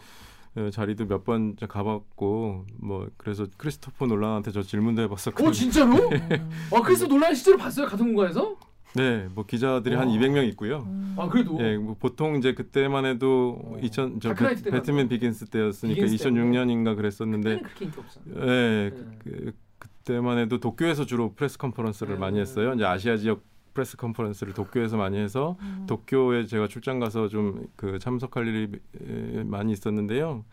어, 0.57 0.69
자리도 0.71 1.07
몇 1.07 1.25
번 1.25 1.57
가봤고 1.57 2.67
뭐 2.81 3.09
그래서 3.17 3.47
크리스토퍼 3.57 4.07
놀란한테 4.07 4.51
저 4.51 4.61
질문도 4.63 5.01
해봤었거든요. 5.03 5.49
어 5.49 5.53
진짜로? 5.53 5.95
음. 6.11 6.51
아 6.75 6.83
그래서 6.83 7.07
놀란 7.07 7.35
실제로 7.35 7.57
봤어요 7.57 7.87
같은 7.87 8.05
공간에서? 8.07 8.57
네, 8.95 9.29
뭐 9.35 9.45
기자들이 9.47 9.95
한 9.95 10.09
와. 10.09 10.15
200명 10.15 10.47
있고요. 10.51 10.79
음. 10.87 11.15
아 11.19 11.29
그래도 11.29 11.59
예, 11.61 11.77
뭐 11.77 11.97
보통 11.99 12.37
이제 12.37 12.53
그때만 12.55 13.05
해도 13.07 13.59
어. 13.65 13.79
2000 13.83 14.21
저 14.21 14.35
배, 14.35 14.55
때 14.55 14.71
배트맨. 14.71 15.09
비긴스 15.09 15.47
때였으니까 15.47 16.03
비긴스 16.03 16.25
때문에. 16.25 16.51
2006년인가 16.51 16.97
그랬었는데 16.97 17.61
그렇게 17.61 17.85
인기 17.87 17.99
없어. 18.01 18.21
예, 18.29 18.91
네. 18.91 18.91
그, 19.25 19.53
그때만 19.79 20.39
해도 20.39 20.59
도쿄에서 20.61 21.07
주로 21.07 21.33
press 21.35 21.59
conference를 21.59 22.15
네. 22.15 22.21
많이 22.21 22.39
했어요. 22.39 22.75
이제 22.75 22.85
아시아 22.85 23.17
지역 23.17 23.43
press 23.73 23.97
conference를 23.97 24.53
도쿄에서 24.53 24.99
많이 24.99 25.17
해서 25.17 25.57
음. 25.63 25.87
도쿄에 25.89 26.45
제가 26.45 26.69
출장 26.69 26.99
가서 26.99 27.29
좀 27.29 27.67
그 27.77 27.99
참석할 27.99 28.47
일이 28.47 28.79
에, 29.01 29.45
많이 29.45 29.73
있었는데요. 29.73 30.45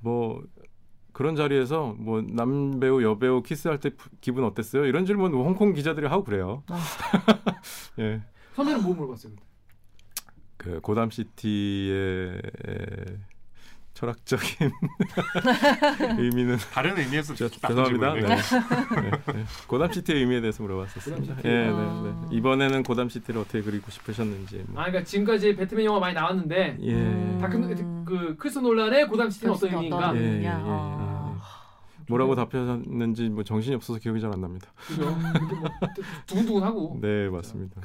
뭐 0.00 0.42
그런 1.20 1.36
자리에서 1.36 1.94
뭐 1.98 2.22
남배우 2.26 3.02
여배우 3.02 3.42
키스할 3.42 3.78
때 3.78 3.90
푸- 3.90 4.08
기분 4.22 4.42
어땠어요? 4.42 4.86
이런 4.86 5.04
질문 5.04 5.32
뭐 5.32 5.44
홍콩 5.44 5.74
기자들이 5.74 6.06
하고 6.06 6.24
그래요. 6.24 6.62
아. 6.68 6.78
예. 8.00 8.22
선배는 8.54 8.82
뭐 8.82 8.94
물어봤어요? 8.94 9.34
그 10.56 10.80
고담 10.80 11.10
시티의 11.10 12.40
철학적인 14.00 14.70
의미는 16.18 16.56
다른 16.72 16.96
의미에서 16.96 17.34
저, 17.34 17.48
죄송합니다. 17.48 18.14
네. 18.14 18.20
네, 18.22 18.36
네. 19.34 19.44
고담 19.66 19.92
시티의 19.92 20.20
의미에 20.20 20.40
대해서 20.40 20.62
물어봤었습니다. 20.62 21.36
예, 21.44 21.48
네, 21.48 21.68
아. 21.70 22.02
네. 22.30 22.36
이번에는 22.36 22.82
고담 22.82 23.10
시티를 23.10 23.42
어떻게 23.42 23.60
그리고 23.60 23.90
싶으셨는지. 23.90 24.64
뭐. 24.68 24.80
아 24.80 24.86
그러니까 24.86 25.04
지금까지 25.04 25.54
배트맨 25.54 25.84
영화 25.84 26.00
많이 26.00 26.14
나왔는데 26.14 26.78
예. 26.80 26.92
음. 26.94 27.38
다크 27.42 28.04
그 28.06 28.36
크리스 28.38 28.58
놀란의 28.58 29.06
고담 29.06 29.28
시티는 29.28 29.54
어떤 29.54 29.70
의미인가? 29.70 30.16
예, 30.16 30.20
예? 30.20 30.42
예, 30.44 30.48
아. 30.50 31.38
뭐라고 32.08 32.34
답하셨는지 32.34 33.28
뭐 33.28 33.44
정신이 33.44 33.76
없어서 33.76 33.98
기억이 34.00 34.18
잘 34.20 34.32
안 34.32 34.40
납니다. 34.40 34.68
그죠? 34.86 35.02
뭐 35.04 35.30
두근두근하고 36.26 36.98
네, 37.02 37.28
맞습니다. 37.28 37.82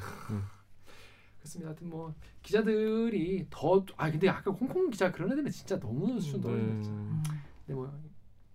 그렇습니다. 1.46 1.68
하여튼 1.70 1.88
뭐 1.90 2.12
기자들이 2.42 3.46
더 3.50 3.84
아 3.96 4.10
근데 4.10 4.28
아까 4.28 4.50
홍콩 4.50 4.90
기자 4.90 5.10
그런 5.12 5.32
애들은 5.32 5.50
진짜 5.50 5.78
너무 5.78 6.20
수준 6.20 6.40
네. 6.40 6.48
떨어졌어 6.48 6.90
음. 6.90 7.22
근데 7.64 7.74
뭐 7.74 7.92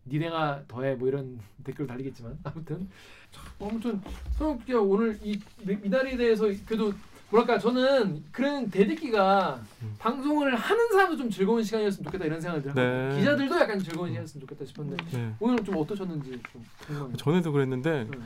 니네가 0.05 0.63
더해 0.67 0.95
뭐 0.95 1.07
이런 1.07 1.39
댓글 1.63 1.87
달리겠지만 1.87 2.37
아무튼 2.43 2.89
참, 3.31 3.45
뭐 3.57 3.69
아무튼 3.69 4.01
소영 4.37 4.59
기자 4.59 4.79
오늘 4.79 5.17
이 5.23 5.39
미- 5.65 5.75
미달에 5.77 6.17
대해서 6.17 6.45
그래도 6.65 6.93
뭐랄까 7.29 7.57
저는 7.57 8.25
그런 8.31 8.69
대듣기가 8.69 9.63
음. 9.83 9.95
방송을 9.97 10.53
하는 10.55 10.91
사람도 10.91 11.15
좀 11.17 11.29
즐거운 11.29 11.63
시간이었으면 11.63 12.03
좋겠다 12.05 12.25
이런 12.25 12.41
생각을 12.41 12.61
들었고 12.61 12.81
네. 12.81 13.17
기자들도 13.19 13.55
약간 13.57 13.79
즐거운 13.79 14.09
시간이었으면 14.09 14.41
좋겠다 14.41 14.65
싶었는데 14.65 15.05
네. 15.17 15.33
오늘 15.39 15.63
좀 15.63 15.77
어떠셨는지 15.77 16.31
좀 16.51 16.65
궁금해요. 16.87 17.13
전에도 17.17 17.51
그랬는데 17.53 18.03
네. 18.03 18.17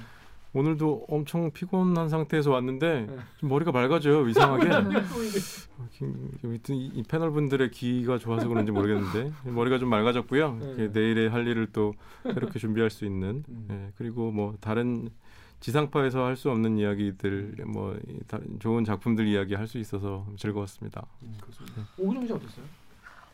오늘도 0.56 1.06
엄청 1.10 1.52
피곤한 1.52 2.08
상태에서 2.08 2.50
왔는데 2.52 3.08
네. 3.10 3.18
좀 3.38 3.50
머리가 3.50 3.74
맑아져요 3.74 4.28
이상하게. 4.30 4.70
또 5.12 5.24
이게 5.24 5.40
이, 6.70 7.04
패널 7.04 7.32
분들의 7.32 7.72
귀가 7.72 8.18
좋아서 8.18 8.48
그런지 8.48 8.72
모르겠는데 8.72 9.34
머리가 9.44 9.78
좀 9.80 9.90
맑아졌고요. 9.90 10.58
네. 10.62 10.66
이렇게 10.66 10.88
내일의 11.00 11.30
할 11.30 11.46
일을 11.46 11.68
또 11.74 11.94
새롭게 12.24 12.58
준비할 12.58 12.90
수 12.90 13.06
있는 13.06 13.44
음. 13.50 13.68
예, 13.70 13.92
그리고 13.98 14.32
뭐 14.32 14.56
다른 14.62 15.10
지상파에서 15.60 16.24
할 16.26 16.36
수 16.38 16.50
없는 16.52 16.78
이야기들 16.78 17.56
뭐 17.68 17.98
이, 18.08 18.20
다른 18.28 18.58
좋은 18.60 18.86
작품들 18.86 19.28
이야기 19.28 19.56
할 19.56 19.68
수 19.68 19.78
있어서 19.78 20.26
즐거웠습니다. 20.38 21.06
음, 21.24 21.34
그렇습니다. 21.42 21.86
오구정 21.98 22.22
기자 22.22 22.36
어땠어요? 22.36 22.66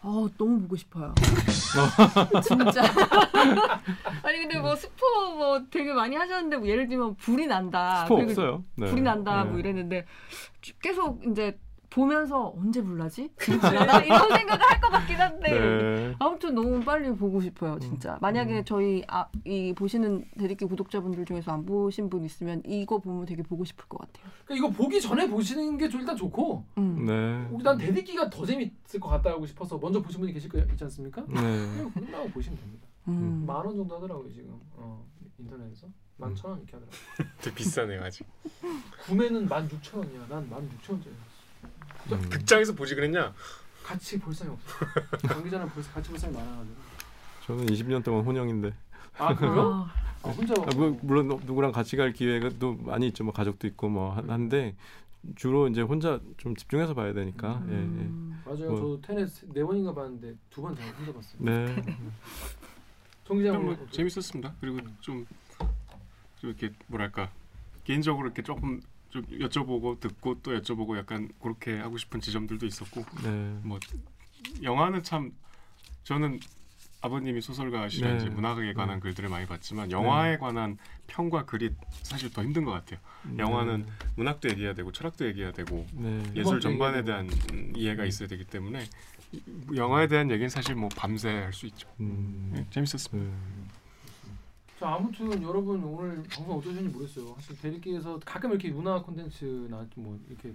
아 0.04 0.28
너무 0.38 0.62
보고 0.62 0.76
싶어요. 0.76 1.14
진짜. 2.44 2.82
아니 4.24 4.40
근데 4.40 4.60
뭐 4.60 4.76
스포 4.76 5.06
뭐 5.38 5.62
되게 5.70 5.94
많이 5.94 6.16
하셨는데 6.16 6.58
뭐 6.58 6.68
예를 6.68 6.88
들면 6.88 7.16
불이 7.16 7.46
난다. 7.48 8.06
스포 8.06 8.16
없어요. 8.16 8.64
네. 8.76 8.88
불이 8.88 9.02
난다 9.02 9.44
네. 9.44 9.50
뭐 9.52 9.60
이랬는데 9.60 10.06
계속 10.82 11.24
이제 11.26 11.58
보면서 11.92 12.54
언제 12.58 12.82
불나지? 12.82 13.30
이런 13.48 13.60
생각을 13.60 14.62
할 14.62 14.82
것 14.82 14.90
같긴 14.90 15.18
한데 15.18 15.52
네. 15.60 16.16
아무튼 16.20 16.56
너무 16.56 16.80
빨리 16.84 17.14
보고 17.14 17.40
싶어요 17.42 17.78
진짜. 17.80 18.18
만약에 18.22 18.60
음. 18.60 18.66
저희 18.66 19.04
아, 19.08 19.28
이 19.46 19.74
보시는 19.74 20.26
대리기 20.40 20.66
구독자분들 20.66 21.26
중에서 21.26 21.52
안 21.52 21.66
보신 21.66 22.10
분 22.10 22.24
있으면 22.26 22.64
이거 22.66 22.98
보면 22.98 23.26
되게 23.26 23.44
보고 23.44 23.64
싶을 23.66 23.86
것 23.88 24.00
같아요. 24.00 24.32
그러니까 24.46 24.68
이거 24.68 24.76
보기 24.76 25.00
전에 25.02 25.28
보시는 25.30 25.78
게좀 25.78 26.00
일단 26.02 26.16
좋고 26.16 26.66
음. 26.78 27.06
네. 27.06 27.64
난 27.64 27.78
대듣기가 27.78 28.30
더 28.30 28.46
재밌을 28.46 29.00
것 29.00 29.10
같다고 29.10 29.46
싶어서 29.46 29.78
먼저 29.78 30.02
보신 30.02 30.22
분이 30.22 30.34
계실 30.34 30.50
거 30.50 30.58
있지 30.60 30.84
않습니까? 30.86 31.22
네. 31.28 31.36
그냥 31.36 31.92
끝나고 31.92 32.30
보시면 32.30 32.58
됩니다. 32.58 32.88
음. 33.10 33.44
만원 33.46 33.76
정도 33.76 33.96
하더라고요 33.98 34.32
지금 34.32 34.60
어, 34.78 35.06
인터넷에서 35.38 35.88
만 36.18 36.34
천 36.36 36.52
원 36.52 36.60
이렇게 36.60 36.74
하더라고. 36.78 36.96
되게 37.42 37.56
비싸네요 37.56 38.02
아직. 38.04 38.26
구매는 39.06 39.48
만 39.48 39.70
육천 39.70 40.00
원이야. 40.00 40.26
난 40.30 40.48
만 40.50 40.64
육천 40.72 40.96
원짜리. 40.96 41.16
음. 42.12 42.30
극장에서 42.30 42.74
보지 42.74 42.96
그랬냐? 42.96 43.34
같이 43.84 44.20
볼 44.20 44.34
사람이 44.34 44.56
없어. 44.56 45.28
경기장은 45.34 45.70
벌써 45.70 45.92
같이 45.92 46.10
볼 46.10 46.18
사람이 46.20 46.38
많아가지고. 46.38 46.76
저는 47.46 47.66
20년 47.68 48.04
동안 48.04 48.24
혼영인데. 48.26 48.74
아 49.18 49.36
그래요? 49.36 49.90
아, 50.24 50.28
아, 50.28 50.30
혼자. 50.30 50.54
아, 50.54 50.68
뭐, 50.76 50.98
물론 51.02 51.28
누구랑 51.46 51.72
같이 51.72 51.96
갈 51.98 52.14
기회가 52.14 52.50
또 52.60 52.74
많이 52.76 53.08
있죠. 53.08 53.24
뭐 53.24 53.34
가족도 53.34 53.68
있고 53.68 53.90
뭐 53.90 54.14
한- 54.14 54.30
한데 54.30 54.76
주로 55.36 55.68
이제 55.68 55.82
혼자 55.82 56.20
좀 56.38 56.56
집중해서 56.56 56.94
봐야 56.94 57.14
되니까. 57.14 57.58
음. 57.66 58.42
맞아요. 58.46 58.72
뭐. 58.72 59.00
저 59.02 59.08
테넷 59.08 59.30
네 59.54 59.64
번인가 59.64 59.94
봤는데 59.94 60.36
두 60.50 60.62
번 60.62 60.76
다 60.76 60.84
혼자 60.98 61.12
봤어요. 61.14 61.36
예, 61.48 61.52
예. 61.52 61.76
네. 61.82 61.98
경기장 63.26 63.64
뭐 63.64 63.88
재밌었습니다. 63.92 64.54
그리고 64.60 64.80
좀, 65.00 65.26
좀 66.40 66.50
이렇게 66.50 66.72
뭐랄까 66.88 67.30
개인적으로 67.84 68.28
이렇게 68.28 68.42
조금 68.42 68.82
좀 69.12 69.24
여쭤보고 69.24 70.00
듣고 70.00 70.42
또 70.42 70.58
여쭤보고 70.60 70.98
약간 70.98 71.30
그렇게 71.42 71.78
하고 71.78 71.98
싶은 71.98 72.22
지점들도 72.22 72.66
있었고 72.66 73.04
네. 73.24 73.30
뭐 73.64 73.78
영화는 74.64 75.04
참 75.04 75.32
저는 76.04 76.40
아버님이 77.02 77.42
소설가시라 77.42 78.18
네. 78.18 78.30
문학에 78.30 78.74
관한 78.74 79.00
글들을 79.00 79.28
많이 79.28 79.46
봤지만 79.48 79.92
영화에 79.92 80.38
관한 80.38 80.78
평과 81.08 81.46
글이 81.46 81.72
사실 82.04 82.32
더 82.32 82.44
힘든 82.44 82.64
것 82.64 82.72
같아요. 82.72 83.00
영화는 83.38 83.86
문학도 84.16 84.50
얘기해야 84.50 84.74
되고 84.74 84.92
철학도 84.92 85.26
얘기해야 85.28 85.52
되고 85.52 85.86
네. 85.94 86.24
예술 86.36 86.60
전반에 86.62 87.04
대한 87.04 87.30
음, 87.54 87.74
이해가 87.76 88.06
있어야 88.06 88.28
되기 88.30 88.46
때문에 88.46 88.84
이- 89.34 89.42
영화에 89.76 90.08
대한 90.08 90.30
얘기는 90.32 90.48
사실 90.50 90.76
뭐 90.76 90.90
밤새 90.96 91.30
할 91.30 91.54
수 91.54 91.66
있죠. 91.68 91.90
음. 92.00 92.52
네, 92.54 92.66
재밌었습니다. 92.70 93.36
네. 94.82 94.88
자 94.88 94.96
아무튼 94.96 95.44
여러분 95.44 95.84
오늘 95.84 96.24
방송 96.24 96.58
어떠셨는지 96.58 96.90
모르겠어요. 96.90 97.36
사실 97.36 97.56
대리기에서 97.62 98.20
가끔 98.26 98.50
이렇게 98.50 98.72
문화 98.72 99.00
콘텐츠나 99.00 99.86
뭐 99.96 100.18
이렇게 100.28 100.52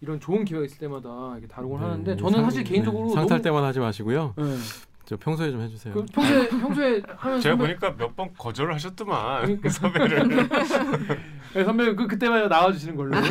이런 0.00 0.18
좋은 0.18 0.44
기회가 0.44 0.64
있을 0.64 0.78
때마다 0.78 1.32
이렇게 1.38 1.46
다루곤 1.46 1.78
네, 1.80 1.86
하는데 1.86 2.10
네, 2.10 2.16
저는 2.16 2.32
상- 2.32 2.44
사실 2.44 2.64
개인적으로 2.64 3.06
네, 3.06 3.14
상탈 3.14 3.38
너무 3.38 3.42
때만 3.42 3.64
하지 3.64 3.78
마시고요. 3.78 4.34
네. 4.36 4.44
저 5.10 5.16
평소에 5.16 5.50
좀 5.50 5.60
해주세요. 5.60 5.92
그 5.92 6.04
평소에 6.06 6.48
평소에 6.48 7.02
하면 7.16 7.40
제가 7.40 7.56
선배, 7.56 7.76
보니까 7.76 7.90
몇 7.98 8.14
번 8.14 8.28
거절을 8.38 8.72
하셨더만 8.74 9.42
그러니까. 9.42 9.68
섭외를. 9.74 10.28
네, 11.52 11.64
선배 11.64 11.92
그 11.96 12.06
그때만 12.06 12.48
나와주시는 12.48 12.94
걸로. 12.94 13.16
아, 13.16 13.22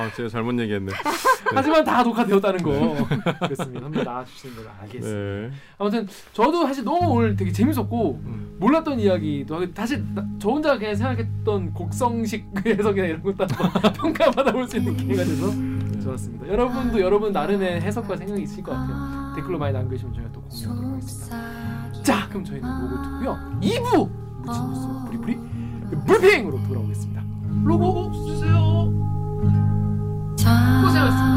아, 0.00 0.10
제가 0.16 0.30
잘못 0.30 0.58
얘기했네. 0.60 0.92
하지만 1.54 1.84
다 1.84 2.02
녹화되었다는 2.02 2.62
거. 2.62 3.06
그렇습니다. 3.38 3.80
선배 3.80 4.02
나와주시는 4.02 4.56
걸로 4.56 4.68
알겠습니다. 4.80 5.10
네. 5.14 5.50
아무튼 5.76 6.08
저도 6.32 6.64
사실 6.64 6.84
너무 6.84 7.06
오늘 7.10 7.36
되게 7.36 7.52
재밌었고 7.52 8.22
음. 8.24 8.56
몰랐던 8.58 8.98
이야기도 9.00 9.56
하고 9.56 9.66
사실 9.74 10.02
나- 10.14 10.26
저 10.38 10.48
혼자 10.48 10.78
그냥 10.78 10.94
생각했던 10.96 11.74
곡성식 11.74 12.46
해석이나 12.64 13.08
이런 13.08 13.22
것도 13.22 13.46
평가받아볼 13.92 14.66
수 14.68 14.78
있는 14.78 14.96
기회가 14.96 15.22
돼서 15.22 15.50
좋았습니다. 16.02 16.48
여러분도 16.48 16.98
여러분 16.98 17.30
나름의 17.30 17.82
해석과 17.82 18.16
생각이 18.16 18.42
있을 18.42 18.62
것 18.62 18.72
같아요. 18.72 19.23
댓글로 19.34 19.58
많이 19.58 19.72
남겨주시면 19.72 20.14
저희가 20.14 20.32
또 20.32 20.40
공유하도록 20.42 20.92
하겠습니다. 20.92 22.02
자, 22.02 22.28
그럼 22.28 22.44
저희는 22.44 22.68
로고 22.68 23.02
듣고요. 23.02 23.38
2부 23.60 24.10
무친 24.44 24.68
뉴스 24.68 24.88
브리브리 25.06 25.38
브리핑으로 26.06 26.62
돌아오겠습니다. 26.68 27.22
로고 27.64 28.12
주세요. 28.12 28.92
고생하셨습니다. 30.36 31.33